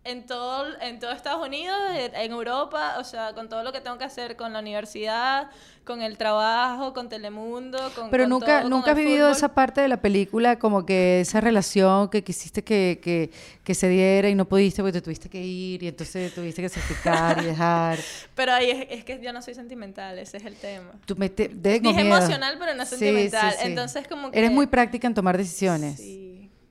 en 0.07 0.25
todo, 0.25 0.65
en 0.81 0.99
todo 0.99 1.11
Estados 1.11 1.45
Unidos, 1.45 1.75
en 1.95 2.31
Europa, 2.31 2.95
o 2.99 3.03
sea, 3.03 3.33
con 3.33 3.49
todo 3.49 3.63
lo 3.63 3.73
que 3.73 3.81
tengo 3.81 3.97
que 3.97 4.05
hacer 4.05 4.37
con 4.37 4.53
la 4.53 4.59
universidad, 4.59 5.49
con 5.83 6.01
el 6.01 6.17
trabajo, 6.17 6.93
con 6.93 7.09
Telemundo, 7.09 7.77
con 7.93 8.09
Pero 8.09 8.27
nunca, 8.27 8.63
nunca 8.63 8.91
has 8.91 8.97
vivido 8.97 9.29
esa 9.29 9.49
parte 9.53 9.81
de 9.81 9.87
la 9.87 9.97
película, 9.97 10.59
como 10.59 10.85
que 10.85 11.21
esa 11.21 11.41
relación 11.41 12.09
que 12.09 12.23
quisiste 12.23 12.63
que, 12.63 12.99
que, 13.01 13.31
que, 13.63 13.73
se 13.73 13.89
diera 13.89 14.29
y 14.29 14.35
no 14.35 14.45
pudiste 14.45 14.81
porque 14.81 14.93
te 14.93 15.01
tuviste 15.01 15.29
que 15.29 15.41
ir 15.43 15.83
y 15.83 15.87
entonces 15.89 16.33
tuviste 16.33 16.61
que 16.61 16.69
sacrificar 16.69 17.41
y 17.41 17.45
dejar. 17.45 17.99
Pero 18.35 18.53
ahí 18.53 18.69
es, 18.69 18.87
es, 18.89 19.03
que 19.03 19.19
yo 19.21 19.33
no 19.33 19.41
soy 19.41 19.55
sentimental, 19.55 20.19
ese 20.19 20.37
es 20.37 20.45
el 20.45 20.55
tema. 20.55 20.91
Tú 21.05 21.15
me 21.17 21.29
te, 21.29 21.51
emocional, 21.75 22.57
pero 22.59 22.75
no 22.75 22.85
sentimental. 22.85 23.55
Entonces 23.61 24.07
como 24.07 24.31
que... 24.31 24.37
Eres 24.37 24.51
muy 24.51 24.67
práctica 24.67 25.07
en 25.07 25.13
tomar 25.13 25.37
decisiones. 25.37 25.97
Sí. 25.97 26.26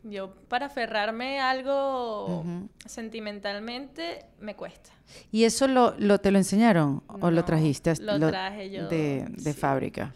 Yo 0.09 0.35
para 0.49 0.67
aferrarme 0.67 1.41
a 1.41 1.51
algo 1.51 2.45
sentimentalmente 2.85 4.25
me 4.41 4.55
cuesta. 4.55 4.91
¿Y 5.33 5.45
eso 5.45 5.69
lo, 5.69 5.95
lo 5.99 6.19
te 6.19 6.31
lo 6.31 6.39
enseñaron 6.39 7.03
o 7.09 7.31
lo 7.31 7.45
trajiste? 7.45 7.95
Lo, 8.01 8.19
traje 8.29 8.71
yo. 8.71 8.89
De, 8.89 9.27
de 9.29 9.55
fábrica. 9.55 10.13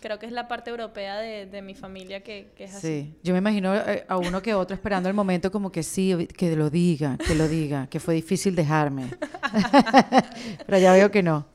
Creo 0.00 0.18
que 0.18 0.26
es 0.26 0.32
la 0.32 0.48
parte 0.48 0.70
europea 0.70 1.18
de, 1.18 1.46
de 1.46 1.62
mi 1.62 1.74
familia 1.74 2.22
que, 2.22 2.52
que, 2.56 2.64
es 2.64 2.74
así. 2.74 2.86
Sí, 2.86 3.14
yo 3.22 3.32
me 3.32 3.38
imagino 3.38 3.74
eh, 3.74 4.04
a 4.08 4.16
uno 4.16 4.42
que 4.42 4.52
otro 4.52 4.74
esperando 4.74 5.08
el 5.08 5.14
momento 5.14 5.52
como 5.52 5.70
que 5.70 5.84
sí, 5.84 6.26
que 6.36 6.56
lo 6.56 6.70
diga, 6.70 7.16
que 7.18 7.36
lo 7.36 7.46
diga, 7.46 7.86
que 7.86 8.00
fue 8.00 8.14
difícil 8.14 8.56
dejarme. 8.56 9.10
Pero 10.66 10.78
ya 10.78 10.92
veo 10.92 11.10
que 11.12 11.22
no. 11.22 11.46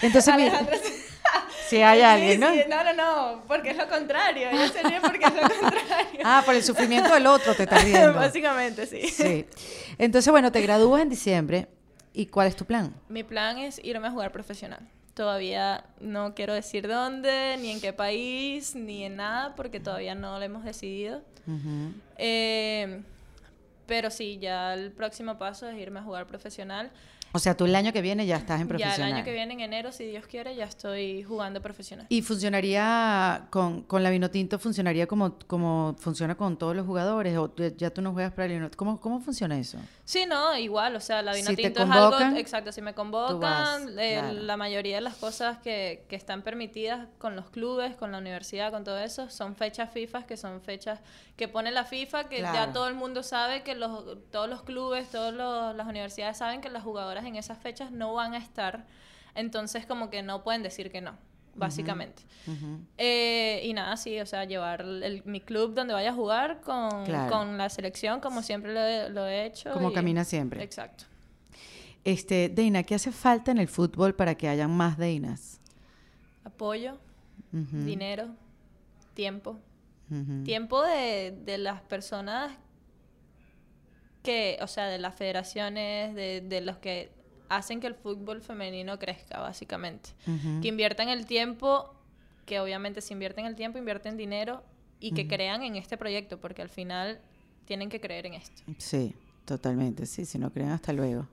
Entonces, 0.00 0.34
si 1.68 1.82
hay 1.82 2.00
alguien, 2.02 2.40
¿no? 2.40 2.48
no, 2.68 2.84
no, 2.84 2.92
no, 2.92 3.42
porque 3.46 3.70
es 3.70 3.76
lo 3.76 3.88
contrario. 3.88 4.48
Yo 4.52 4.68
sería 4.68 5.00
porque 5.00 5.24
es 5.24 5.34
lo 5.34 5.40
contrario. 5.42 6.20
ah, 6.24 6.42
por 6.44 6.54
el 6.54 6.62
sufrimiento 6.62 7.12
del 7.12 7.26
otro 7.26 7.54
te 7.54 7.64
estás 7.64 7.84
viendo. 7.84 8.12
Básicamente, 8.14 8.86
sí. 8.86 9.08
Sí. 9.08 9.46
Entonces, 9.98 10.30
bueno, 10.30 10.50
te 10.52 10.60
gradúas 10.60 11.02
en 11.02 11.08
diciembre. 11.08 11.68
¿Y 12.12 12.26
cuál 12.26 12.48
es 12.48 12.56
tu 12.56 12.64
plan? 12.64 12.94
Mi 13.08 13.22
plan 13.22 13.58
es 13.58 13.78
irme 13.84 14.08
a 14.08 14.10
jugar 14.10 14.32
profesional. 14.32 14.80
Todavía 15.12 15.84
no 16.00 16.34
quiero 16.34 16.54
decir 16.54 16.88
dónde, 16.88 17.56
ni 17.60 17.70
en 17.70 17.80
qué 17.80 17.92
país, 17.92 18.74
ni 18.74 19.04
en 19.04 19.16
nada, 19.16 19.54
porque 19.54 19.80
todavía 19.80 20.14
no 20.14 20.38
lo 20.38 20.44
hemos 20.44 20.64
decidido. 20.64 21.22
eh, 22.16 23.02
pero 23.86 24.10
sí, 24.10 24.38
ya 24.38 24.74
el 24.74 24.90
próximo 24.92 25.38
paso 25.38 25.68
es 25.68 25.78
irme 25.78 26.00
a 26.00 26.02
jugar 26.02 26.26
profesional. 26.26 26.90
O 27.32 27.38
sea, 27.38 27.56
tú 27.56 27.66
el 27.66 27.74
año 27.74 27.92
que 27.92 28.00
viene 28.00 28.26
ya 28.26 28.36
estás 28.36 28.60
en 28.60 28.68
profesional. 28.68 28.98
Ya 28.98 29.06
el 29.06 29.12
año 29.14 29.24
que 29.24 29.32
viene, 29.32 29.54
en 29.54 29.60
enero, 29.60 29.92
si 29.92 30.06
Dios 30.06 30.26
quiere, 30.26 30.56
ya 30.56 30.64
estoy 30.64 31.22
jugando 31.22 31.60
profesional. 31.60 32.06
¿Y 32.08 32.22
funcionaría 32.22 33.46
con, 33.50 33.82
con 33.82 34.02
la 34.02 34.10
Vinotinto, 34.10 34.58
funcionaría 34.58 35.06
como, 35.06 35.38
como 35.46 35.94
funciona 35.98 36.34
con 36.34 36.56
todos 36.56 36.74
los 36.74 36.86
jugadores? 36.86 37.36
¿O 37.36 37.54
ya 37.76 37.90
tú 37.90 38.00
no 38.00 38.12
juegas 38.12 38.32
para 38.32 38.46
el 38.46 38.52
Vinotinto? 38.52 38.78
¿Cómo, 38.78 39.00
¿Cómo 39.00 39.20
funciona 39.20 39.58
eso? 39.58 39.78
Sí, 40.06 40.24
no, 40.24 40.56
igual. 40.56 40.94
O 40.94 41.00
sea, 41.00 41.20
la 41.20 41.34
Vinotinto 41.34 41.82
es 41.82 41.90
algo... 41.90 42.38
Exacto, 42.38 42.70
si 42.70 42.80
me 42.80 42.94
convocan, 42.94 43.98
eh, 43.98 44.22
la 44.34 44.56
mayoría 44.56 44.94
de 44.94 45.00
las 45.00 45.16
cosas 45.16 45.58
que, 45.58 46.04
que 46.08 46.14
están 46.14 46.42
permitidas 46.42 47.08
con 47.18 47.34
los 47.34 47.50
clubes, 47.50 47.96
con 47.96 48.12
la 48.12 48.18
universidad, 48.18 48.70
con 48.70 48.84
todo 48.84 49.00
eso, 49.00 49.28
son 49.28 49.56
fechas 49.56 49.90
FIFA, 49.92 50.24
que 50.24 50.36
son 50.36 50.60
fechas 50.60 51.00
que 51.36 51.48
pone 51.48 51.72
la 51.72 51.84
FIFA, 51.84 52.28
que 52.28 52.40
ya 52.40 52.72
todo 52.72 52.86
el 52.86 52.94
mundo 52.94 53.24
sabe 53.24 53.64
que 53.64 53.74
los, 53.74 54.30
todos 54.30 54.48
los 54.48 54.62
clubes, 54.62 55.10
todas 55.10 55.34
las 55.74 55.86
universidades 55.88 56.38
saben 56.38 56.60
que 56.60 56.70
las 56.70 56.84
jugadoras 56.84 57.24
en 57.24 57.34
esas 57.34 57.58
fechas 57.58 57.90
no 57.90 58.14
van 58.14 58.34
a 58.34 58.38
estar. 58.38 58.86
Entonces, 59.34 59.86
como 59.86 60.08
que 60.08 60.22
no 60.22 60.44
pueden 60.44 60.62
decir 60.62 60.92
que 60.92 61.00
no, 61.00 61.18
básicamente. 61.56 62.22
Eh, 62.96 63.62
y 63.64 63.72
nada, 63.72 63.96
sí, 63.96 64.20
o 64.20 64.26
sea, 64.26 64.44
llevar 64.44 64.84
mi 65.24 65.40
club 65.40 65.74
donde 65.74 65.94
vaya 65.94 66.10
a 66.10 66.14
jugar 66.14 66.60
con, 66.60 67.04
con 67.28 67.58
la 67.58 67.68
selección, 67.68 68.20
como 68.20 68.42
siempre 68.42 68.72
lo 69.10 69.26
he, 69.26 69.46
hecho. 69.46 69.72
Como 69.72 69.92
camina 69.92 70.24
siempre. 70.24 70.62
Exacto. 70.62 71.04
Este, 72.04 72.48
Deina, 72.48 72.84
¿qué 72.84 72.94
hace 72.94 73.10
falta 73.10 73.50
en 73.50 73.58
el 73.58 73.68
fútbol 73.68 74.14
para 74.14 74.36
que 74.36 74.48
hayan 74.48 74.70
más 74.70 74.96
Deinas? 74.96 75.60
Apoyo, 76.44 76.98
dinero, 77.50 78.28
tiempo. 79.14 79.58
Tiempo 80.44 80.84
de, 80.84 81.36
de 81.44 81.58
las 81.58 81.80
personas 81.82 82.52
que, 84.22 84.56
o 84.60 84.66
sea, 84.68 84.86
de 84.86 84.98
las 84.98 85.16
federaciones, 85.16 86.14
de, 86.14 86.42
de 86.42 86.60
los 86.60 86.76
que 86.76 87.10
hacen 87.48 87.80
que 87.80 87.86
el 87.86 87.94
fútbol 87.94 88.42
femenino 88.42 88.98
crezca, 88.98 89.40
básicamente. 89.40 90.10
Que 90.62 90.68
inviertan 90.68 91.08
el 91.08 91.26
tiempo, 91.26 91.94
que 92.44 92.60
obviamente 92.60 93.00
si 93.00 93.12
invierten 93.12 93.46
el 93.46 93.54
tiempo, 93.56 93.78
invierten 93.78 94.16
dinero 94.16 94.62
y 95.00 95.12
que 95.12 95.26
crean 95.26 95.62
en 95.62 95.76
este 95.76 95.96
proyecto, 95.96 96.38
porque 96.38 96.62
al 96.62 96.68
final 96.68 97.20
tienen 97.64 97.88
que 97.88 98.00
creer 98.00 98.26
en 98.26 98.34
esto. 98.34 98.62
Sí. 98.78 99.14
Totalmente, 99.46 100.06
sí, 100.06 100.24
si 100.24 100.40
no 100.40 100.50
creen 100.50 100.70
hasta 100.70 100.92
luego. 100.92 101.28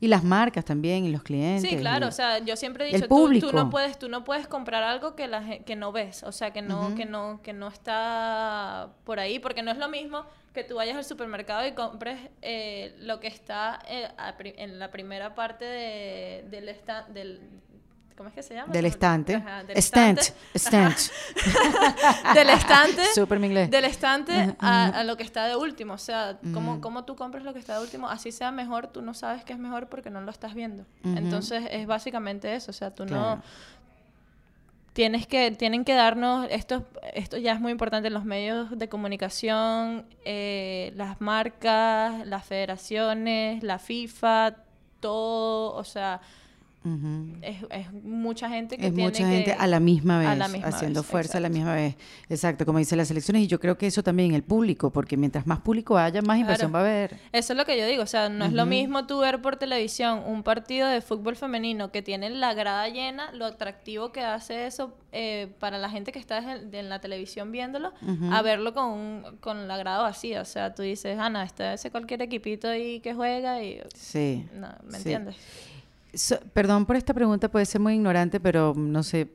Y 0.00 0.08
las 0.08 0.24
marcas 0.24 0.64
también, 0.64 1.04
y 1.04 1.12
los 1.12 1.22
clientes. 1.22 1.70
Sí, 1.70 1.76
claro, 1.76 2.08
o 2.08 2.10
sea, 2.10 2.40
yo 2.40 2.56
siempre 2.56 2.88
he 2.88 2.92
dicho, 2.92 3.06
tú, 3.06 3.38
tú, 3.38 3.52
no 3.52 3.70
puedes, 3.70 3.96
tú 4.00 4.08
no 4.08 4.24
puedes 4.24 4.48
comprar 4.48 4.82
algo 4.82 5.14
que 5.14 5.28
la 5.28 5.60
que 5.60 5.76
no 5.76 5.92
ves, 5.92 6.24
o 6.24 6.32
sea, 6.32 6.52
que 6.52 6.60
no, 6.60 6.96
que 6.96 7.04
no, 7.04 7.40
que 7.40 7.52
no 7.52 7.68
está 7.68 8.90
por 9.04 9.20
ahí, 9.20 9.38
porque 9.38 9.62
no 9.62 9.70
es 9.70 9.78
lo 9.78 9.88
mismo 9.88 10.24
que 10.52 10.64
tú 10.64 10.76
vayas 10.76 10.96
al 10.96 11.04
supermercado 11.04 11.66
y 11.66 11.72
compres 11.72 12.18
eh, 12.42 12.94
lo 12.98 13.20
que 13.20 13.26
está 13.26 13.80
eh, 13.88 14.08
en 14.56 14.78
la 14.78 14.90
primera 14.90 15.34
parte 15.34 15.64
de, 15.64 16.44
del, 16.50 16.74
del, 17.14 17.40
¿Cómo 18.16 18.28
es 18.28 18.34
que 18.34 18.42
se 18.42 18.54
llama? 18.54 18.72
Del 18.72 18.84
estante. 18.84 19.42
del 19.66 19.76
estante. 19.76 20.22
del 22.34 22.50
estante. 22.50 23.04
Super 23.14 23.42
inglés. 23.42 23.70
Del 23.70 23.84
estante 23.84 24.54
a, 24.58 25.02
lo 25.04 25.16
que 25.16 25.22
está 25.22 25.46
de 25.46 25.56
último. 25.56 25.94
O 25.94 25.98
sea, 25.98 26.38
¿cómo, 26.52 26.80
¿cómo, 26.80 27.04
tú 27.04 27.16
compras 27.16 27.44
lo 27.44 27.52
que 27.52 27.58
está 27.58 27.78
de 27.78 27.84
último? 27.84 28.08
Así 28.08 28.30
sea 28.30 28.52
mejor, 28.52 28.88
tú 28.88 29.02
no 29.02 29.14
sabes 29.14 29.44
que 29.44 29.52
es 29.52 29.58
mejor 29.58 29.88
porque 29.88 30.10
no 30.10 30.20
lo 30.20 30.30
estás 30.30 30.54
viendo. 30.54 30.84
Entonces, 31.02 31.64
es 31.70 31.86
básicamente 31.86 32.54
eso. 32.54 32.70
O 32.70 32.74
sea, 32.74 32.94
tú 32.94 33.06
no... 33.06 33.42
tienes 34.92 35.26
que, 35.26 35.50
tienen 35.52 35.84
que 35.84 35.94
darnos, 35.94 36.46
esto, 36.50 36.86
esto 37.14 37.38
ya 37.38 37.52
es 37.52 37.60
muy 37.60 37.72
importante 37.72 38.10
los 38.10 38.24
medios 38.24 38.76
de 38.78 38.88
comunicación, 38.88 40.06
eh, 40.24 40.92
las 40.96 41.20
marcas, 41.20 42.26
las 42.26 42.44
federaciones, 42.44 43.62
la 43.62 43.78
FIFA, 43.78 44.56
todo, 45.00 45.74
o 45.74 45.84
sea, 45.84 46.20
es, 47.42 47.56
es, 47.70 47.92
mucha 47.92 48.48
gente 48.48 48.76
que 48.76 48.86
es 48.88 48.94
tiene 48.94 49.08
mucha 49.08 49.28
gente 49.28 49.52
a 49.52 49.66
la 49.66 49.78
misma 49.80 50.18
vez, 50.18 50.28
a 50.28 50.34
la 50.36 50.48
misma 50.48 50.68
haciendo 50.68 51.00
vez, 51.02 51.10
fuerza 51.10 51.38
a 51.38 51.40
la 51.40 51.48
misma 51.48 51.74
vez. 51.74 51.96
Exacto, 52.28 52.66
como 52.66 52.78
dicen 52.78 52.98
las 52.98 53.10
elecciones. 53.10 53.42
Y 53.42 53.46
yo 53.46 53.60
creo 53.60 53.78
que 53.78 53.86
eso 53.86 54.02
también 54.02 54.34
el 54.34 54.42
público, 54.42 54.90
porque 54.92 55.16
mientras 55.16 55.46
más 55.46 55.60
público 55.60 55.96
haya, 55.96 56.22
más 56.22 56.38
inversión 56.38 56.74
va 56.74 56.78
a 56.78 56.82
haber. 56.82 57.16
Eso 57.32 57.52
es 57.52 57.56
lo 57.56 57.64
que 57.64 57.78
yo 57.78 57.86
digo, 57.86 58.02
o 58.02 58.06
sea, 58.06 58.28
no 58.28 58.44
es 58.44 58.52
lo 58.52 58.66
mismo 58.66 59.06
tú 59.06 59.20
ver 59.20 59.40
por 59.40 59.56
televisión 59.56 60.22
un 60.26 60.42
partido 60.42 60.88
de 60.88 61.00
fútbol 61.00 61.36
femenino 61.36 61.92
que 61.92 62.02
tiene 62.02 62.30
la 62.30 62.54
grada 62.54 62.88
llena, 62.88 63.32
lo 63.32 63.46
atractivo 63.46 64.10
que 64.12 64.22
hace 64.22 64.66
eso 64.66 64.94
eh, 65.12 65.52
para 65.58 65.78
la 65.78 65.88
gente 65.90 66.10
que 66.12 66.18
está 66.18 66.38
en, 66.38 66.74
en 66.74 66.88
la 66.88 67.00
televisión 67.00 67.52
viéndolo, 67.52 67.92
a 68.30 68.42
verlo 68.42 68.74
con, 68.74 68.84
un- 68.90 69.22
con 69.40 69.68
la 69.68 69.76
grada 69.76 70.02
vacía. 70.02 70.40
O 70.40 70.44
sea, 70.44 70.74
tú 70.74 70.82
dices, 70.82 71.18
Ana, 71.18 71.44
está 71.44 71.74
ese 71.74 71.90
cualquier 71.90 72.22
equipito 72.22 72.68
ahí 72.68 73.00
que 73.00 73.14
juega 73.14 73.62
y... 73.62 73.80
Sí. 73.94 74.46
No, 74.54 74.68
¿me 74.84 74.90
sí. 74.92 74.96
entiendes? 74.96 75.36
So- 76.14 76.40
perdón 76.52 76.86
por 76.86 76.96
esta 76.96 77.14
pregunta, 77.14 77.50
puede 77.50 77.64
ser 77.66 77.80
muy 77.80 77.94
ignorante, 77.94 78.38
pero 78.40 78.74
no 78.76 79.02
sé, 79.02 79.28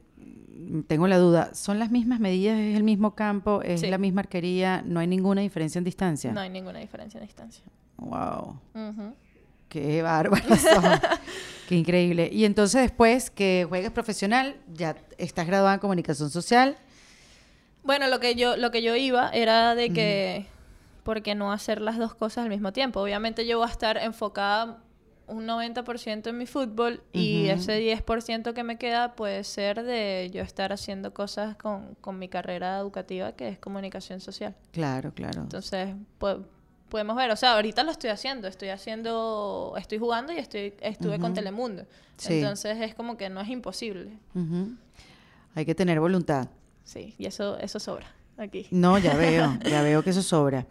tengo 0.88 1.08
la 1.08 1.18
duda. 1.18 1.54
¿Son 1.56 1.80
las 1.80 1.92
mismas 1.92 2.20
medidas? 2.20 2.58
¿Es 2.60 2.76
el 2.76 2.84
mismo 2.84 3.16
campo? 3.16 3.62
¿Es 3.64 3.82
Sí. 3.82 3.88
la 3.88 3.98
misma 3.98 4.22
arquería? 4.22 4.84
¿No 4.86 5.00
hay 5.00 5.08
ninguna 5.08 5.42
diferencia 5.42 5.80
en 5.80 5.86
distancia? 5.86 6.32
No 6.32 6.40
hay 6.42 6.50
ninguna 6.50 6.80
diferencia 6.80 7.20
en 7.20 7.26
distancia. 7.26 7.64
Wow. 7.98 8.60
Ujú. 8.76 9.14
Qué 9.70 10.02
bárbaros 10.02 10.48
son. 10.60 10.84
Qué 11.68 11.76
increíble. 11.76 12.30
Y 12.32 12.46
entonces 12.46 12.82
después 12.82 13.30
que 13.32 13.66
juegues 13.68 13.92
profesional, 13.92 14.56
ya 14.74 14.96
estás 15.18 15.48
graduada 15.48 15.74
en 15.76 15.80
comunicación 15.80 16.30
social. 16.30 16.78
Bueno, 17.84 18.08
lo 18.08 18.20
que 18.20 18.36
yo, 18.36 18.56
lo 18.58 18.70
que 18.72 18.82
yo 18.82 18.96
iba 18.96 19.30
era 19.30 19.74
de 19.76 19.90
que, 19.92 20.46
¿por 21.04 21.22
qué 21.22 21.36
no 21.36 21.52
hacer 21.52 21.82
las 21.82 21.98
dos 21.98 22.14
cosas 22.14 22.44
al 22.44 22.50
mismo 22.50 22.72
tiempo? 22.74 23.02
Obviamente 23.02 23.48
yo 23.48 23.58
voy 23.60 23.68
a 23.68 23.72
estar 23.72 23.98
enfocada 23.98 24.78
un 25.28 25.46
90% 25.46 26.28
en 26.30 26.38
mi 26.38 26.46
fútbol 26.46 27.02
y 27.14 27.44
Ujú. 27.52 27.54
ese 27.60 27.80
10% 27.80 28.54
que 28.54 28.64
me 28.64 28.78
queda 28.78 29.16
puede 29.16 29.44
ser 29.44 29.84
de 29.84 30.30
yo 30.34 30.42
estar 30.42 30.72
haciendo 30.74 31.14
cosas 31.14 31.56
con, 31.58 31.96
con 32.02 32.18
mi 32.18 32.30
carrera 32.30 32.78
educativa 32.80 33.34
que 33.34 33.50
es 33.50 33.60
comunicación 33.60 34.22
social. 34.22 34.56
Claro, 34.72 35.14
claro. 35.14 35.42
Entonces, 35.42 35.94
po- 36.18 36.46
podemos 36.90 37.16
ver, 37.18 37.30
o 37.32 37.36
sea, 37.36 37.56
ahorita 37.56 37.84
lo 37.84 37.92
estoy 37.92 38.10
haciendo, 38.10 38.48
estoy 38.48 38.70
haciendo, 38.70 39.74
estoy 39.78 39.98
jugando 39.98 40.32
y 40.32 40.38
estoy, 40.38 40.74
estuve 40.82 41.20
con 41.20 41.34
Telemundo. 41.34 41.86
Sí. 42.16 42.36
Entonces 42.40 42.78
es 42.80 42.96
como 42.96 43.18
que 43.18 43.30
no 43.30 43.42
es 43.42 43.50
imposible. 43.50 44.18
Hay 45.56 45.66
que 45.66 45.76
tener 45.76 46.00
voluntad. 46.00 46.48
Sí, 46.84 47.16
y 47.18 47.26
eso, 47.26 47.58
eso 47.58 47.80
sobra 47.80 48.08
aquí. 48.38 48.68
No, 48.72 48.98
ya 48.98 49.16
veo, 49.18 49.58
ya 49.70 49.82
veo 49.82 50.04
que 50.04 50.12
eso 50.12 50.22
sobra. 50.22 50.66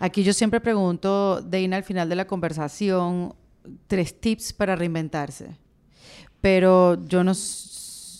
Aquí 0.00 0.22
yo 0.22 0.32
siempre 0.34 0.60
pregunto, 0.60 1.40
Deina, 1.40 1.76
al 1.78 1.84
final 1.84 2.08
de 2.10 2.16
la 2.16 2.26
conversación, 2.26 3.34
tres 3.86 4.20
tips 4.20 4.52
para 4.52 4.76
reinventarse. 4.76 5.56
Pero 6.40 7.02
yo 7.06 7.22
no, 7.22 7.32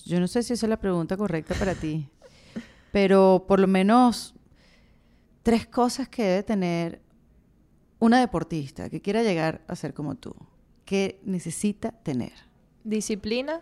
yo 0.04 0.20
no 0.20 0.28
sé 0.28 0.42
si 0.42 0.52
esa 0.52 0.66
es 0.66 0.70
la 0.70 0.78
pregunta 0.78 1.16
correcta 1.16 1.54
para 1.54 1.74
ti. 1.74 2.08
Pero 2.92 3.44
por 3.48 3.58
lo 3.58 3.66
menos 3.66 4.34
tres 5.42 5.66
cosas 5.66 6.08
que 6.08 6.22
debe 6.22 6.42
tener 6.42 7.00
una 7.98 8.20
deportista 8.20 8.90
que 8.90 9.00
quiera 9.00 9.22
llegar 9.22 9.62
a 9.68 9.76
ser 9.76 9.94
como 9.94 10.14
tú. 10.16 10.34
que 10.84 11.20
necesita 11.24 11.92
tener? 11.92 12.32
Disciplina, 12.84 13.60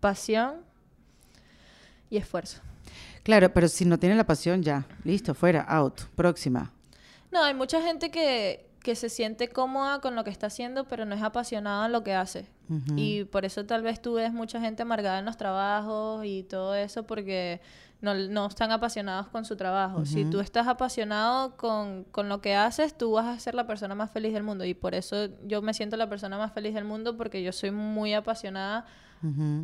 pasión 0.00 0.62
y 2.08 2.16
esfuerzo. 2.16 2.60
Claro, 3.24 3.52
pero 3.52 3.66
si 3.66 3.84
no 3.84 3.98
tiene 3.98 4.14
la 4.14 4.24
pasión, 4.24 4.62
ya, 4.62 4.86
listo, 5.02 5.34
fuera, 5.34 5.62
out, 5.62 6.02
próxima. 6.14 6.72
No, 7.32 7.42
hay 7.42 7.54
mucha 7.54 7.82
gente 7.82 8.10
que, 8.10 8.65
que 8.86 8.94
se 8.94 9.08
siente 9.08 9.48
cómoda 9.48 10.00
con 10.00 10.14
lo 10.14 10.22
que 10.22 10.30
está 10.30 10.46
haciendo, 10.46 10.84
pero 10.84 11.04
no 11.06 11.16
es 11.16 11.20
apasionada 11.20 11.86
en 11.86 11.92
lo 11.92 12.04
que 12.04 12.14
hace. 12.14 12.46
Y 12.94 13.24
por 13.24 13.44
eso 13.44 13.66
tal 13.66 13.82
vez 13.82 14.00
tú 14.00 14.14
ves 14.14 14.32
mucha 14.32 14.60
gente 14.60 14.82
amargada 14.82 15.18
en 15.18 15.24
los 15.24 15.36
trabajos 15.36 16.24
y 16.24 16.44
todo 16.44 16.76
eso 16.76 17.04
porque 17.04 17.60
no, 18.00 18.14
no 18.14 18.46
están 18.46 18.70
apasionados 18.70 19.26
con 19.26 19.44
su 19.44 19.56
trabajo. 19.56 20.04
Si 20.04 20.24
tú 20.24 20.38
estás 20.38 20.68
apasionado 20.68 21.56
con, 21.56 22.04
con 22.12 22.28
lo 22.28 22.40
que 22.40 22.54
haces, 22.54 22.96
tú 22.96 23.10
vas 23.10 23.26
a 23.26 23.40
ser 23.40 23.56
la 23.56 23.66
persona 23.66 23.96
más 23.96 24.12
feliz 24.12 24.32
del 24.32 24.44
mundo. 24.44 24.64
Y 24.64 24.74
por 24.74 24.94
eso 24.94 25.30
yo 25.44 25.62
me 25.62 25.74
siento 25.74 25.96
la 25.96 26.08
persona 26.08 26.38
más 26.38 26.52
feliz 26.52 26.72
del 26.72 26.84
mundo 26.84 27.16
porque 27.16 27.42
yo 27.42 27.50
soy 27.50 27.72
muy 27.72 28.14
apasionada 28.14 28.86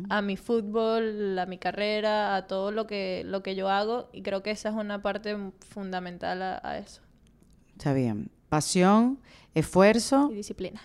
a 0.09 0.21
mi 0.21 0.35
fútbol, 0.35 1.39
a 1.39 1.45
mi 1.45 1.57
carrera, 1.57 2.35
a 2.35 2.45
todo 2.45 2.73
lo 2.73 2.87
que, 2.87 3.23
lo 3.25 3.41
que 3.41 3.55
yo 3.55 3.69
hago. 3.69 4.09
Y 4.11 4.21
creo 4.21 4.43
que 4.43 4.51
esa 4.51 4.67
es 4.67 4.75
una 4.75 5.01
parte 5.01 5.37
fundamental 5.61 6.41
a, 6.41 6.59
a 6.61 6.77
eso. 6.77 7.01
Está 7.71 7.93
bien. 7.93 8.29
Pasión, 8.53 9.17
esfuerzo 9.55 10.29
Y 10.31 10.35
disciplina. 10.35 10.79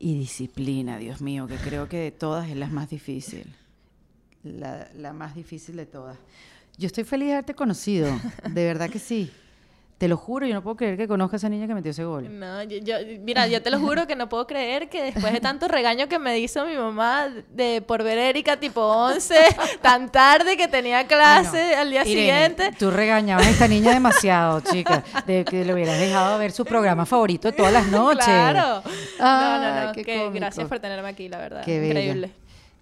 y 0.00 0.18
disciplina, 0.18 0.98
Dios 0.98 1.20
mío, 1.20 1.46
que 1.46 1.54
creo 1.54 1.88
que 1.88 1.98
de 1.98 2.10
todas 2.10 2.50
es 2.50 2.56
la 2.56 2.66
más 2.66 2.90
difícil. 2.90 3.44
La, 4.42 4.90
la 4.96 5.12
más 5.12 5.36
difícil 5.36 5.76
de 5.76 5.86
todas. 5.86 6.18
Yo 6.78 6.88
estoy 6.88 7.04
feliz 7.04 7.28
de 7.28 7.34
haberte 7.34 7.54
conocido, 7.54 8.08
de 8.42 8.64
verdad 8.64 8.90
que 8.90 8.98
sí. 8.98 9.30
Te 10.00 10.08
lo 10.08 10.16
juro, 10.16 10.46
yo 10.46 10.54
no 10.54 10.62
puedo 10.62 10.76
creer 10.76 10.96
que 10.96 11.06
conozca 11.06 11.36
a 11.36 11.36
esa 11.36 11.50
niña 11.50 11.66
que 11.66 11.74
metió 11.74 11.90
ese 11.90 12.04
gol. 12.04 12.38
No, 12.40 12.62
yo, 12.62 12.78
yo- 12.78 12.96
mira, 13.20 13.46
yo 13.48 13.60
te 13.60 13.70
lo 13.70 13.78
juro 13.78 14.06
que 14.06 14.16
no 14.16 14.30
puedo 14.30 14.46
creer 14.46 14.88
que 14.88 15.02
después 15.02 15.30
de 15.30 15.40
tanto 15.40 15.68
regaño 15.68 16.08
que 16.08 16.18
me 16.18 16.38
hizo 16.38 16.64
mi 16.64 16.74
mamá 16.74 17.28
de 17.50 17.82
por 17.82 18.02
ver 18.02 18.18
a 18.18 18.26
Erika 18.30 18.56
tipo 18.58 18.80
11, 18.80 19.34
tan 19.82 20.10
tarde 20.10 20.56
que 20.56 20.68
tenía 20.68 21.06
clase 21.06 21.74
al 21.74 21.90
día 21.90 22.06
Irene, 22.08 22.46
siguiente. 22.56 22.76
Tú 22.78 22.90
regañabas 22.90 23.46
a 23.46 23.50
esta 23.50 23.68
niña 23.68 23.92
demasiado, 23.92 24.60
chica, 24.62 25.04
de 25.26 25.44
que 25.44 25.66
le 25.66 25.74
hubieras 25.74 25.98
dejado 25.98 26.38
ver 26.38 26.52
su 26.52 26.64
programa 26.64 27.04
favorito 27.04 27.50
de 27.50 27.56
todas 27.58 27.72
las 27.74 27.86
noches. 27.88 28.24
Claro. 28.24 28.82
Ah, 29.20 29.58
no, 29.60 29.80
no, 29.80 29.86
no. 29.88 29.92
qué 29.92 30.02
que 30.02 30.30
gracias 30.30 30.66
por 30.66 30.78
tenerme 30.80 31.10
aquí, 31.10 31.28
la 31.28 31.36
verdad. 31.36 31.62
Qué 31.62 31.78
bella. 31.78 32.00
Increíble. 32.00 32.30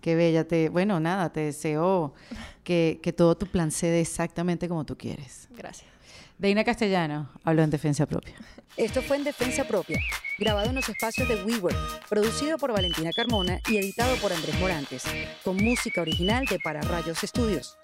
Qué 0.00 0.14
bella. 0.14 0.46
Te, 0.46 0.68
bueno, 0.68 1.00
nada, 1.00 1.32
te 1.32 1.40
deseo 1.40 2.14
que, 2.62 3.00
que 3.02 3.12
todo 3.12 3.36
tu 3.36 3.46
plan 3.46 3.72
se 3.72 3.88
dé 3.88 4.00
exactamente 4.02 4.68
como 4.68 4.84
tú 4.84 4.96
quieres. 4.96 5.48
Gracias. 5.50 5.97
Deina 6.38 6.62
Castellano 6.62 7.28
habló 7.42 7.62
en 7.62 7.70
defensa 7.70 8.06
propia. 8.06 8.34
Esto 8.76 9.02
fue 9.02 9.16
en 9.16 9.24
Defensa 9.24 9.64
Propia, 9.64 9.98
grabado 10.38 10.68
en 10.68 10.76
los 10.76 10.88
espacios 10.88 11.28
de 11.28 11.42
WeWork, 11.42 12.08
producido 12.08 12.58
por 12.58 12.72
Valentina 12.72 13.10
Carmona 13.10 13.58
y 13.68 13.76
editado 13.76 14.14
por 14.18 14.32
Andrés 14.32 14.56
Morantes, 14.60 15.02
con 15.42 15.56
música 15.56 16.00
original 16.00 16.44
de 16.46 16.60
Para 16.60 16.80
Rayos 16.82 17.24
Estudios. 17.24 17.76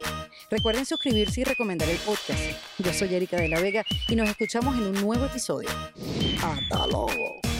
Recuerden 0.50 0.86
suscribirse 0.86 1.40
y 1.40 1.44
recomendar 1.44 1.88
el 1.88 1.98
podcast. 1.98 2.40
Yo 2.78 2.92
soy 2.92 3.12
Erika 3.12 3.38
de 3.38 3.48
la 3.48 3.60
Vega 3.60 3.82
y 4.08 4.14
nos 4.14 4.28
escuchamos 4.28 4.76
en 4.76 4.84
un 4.84 5.00
nuevo 5.00 5.26
episodio. 5.26 5.70
¡Hasta 6.40 6.86
luego! 6.86 7.53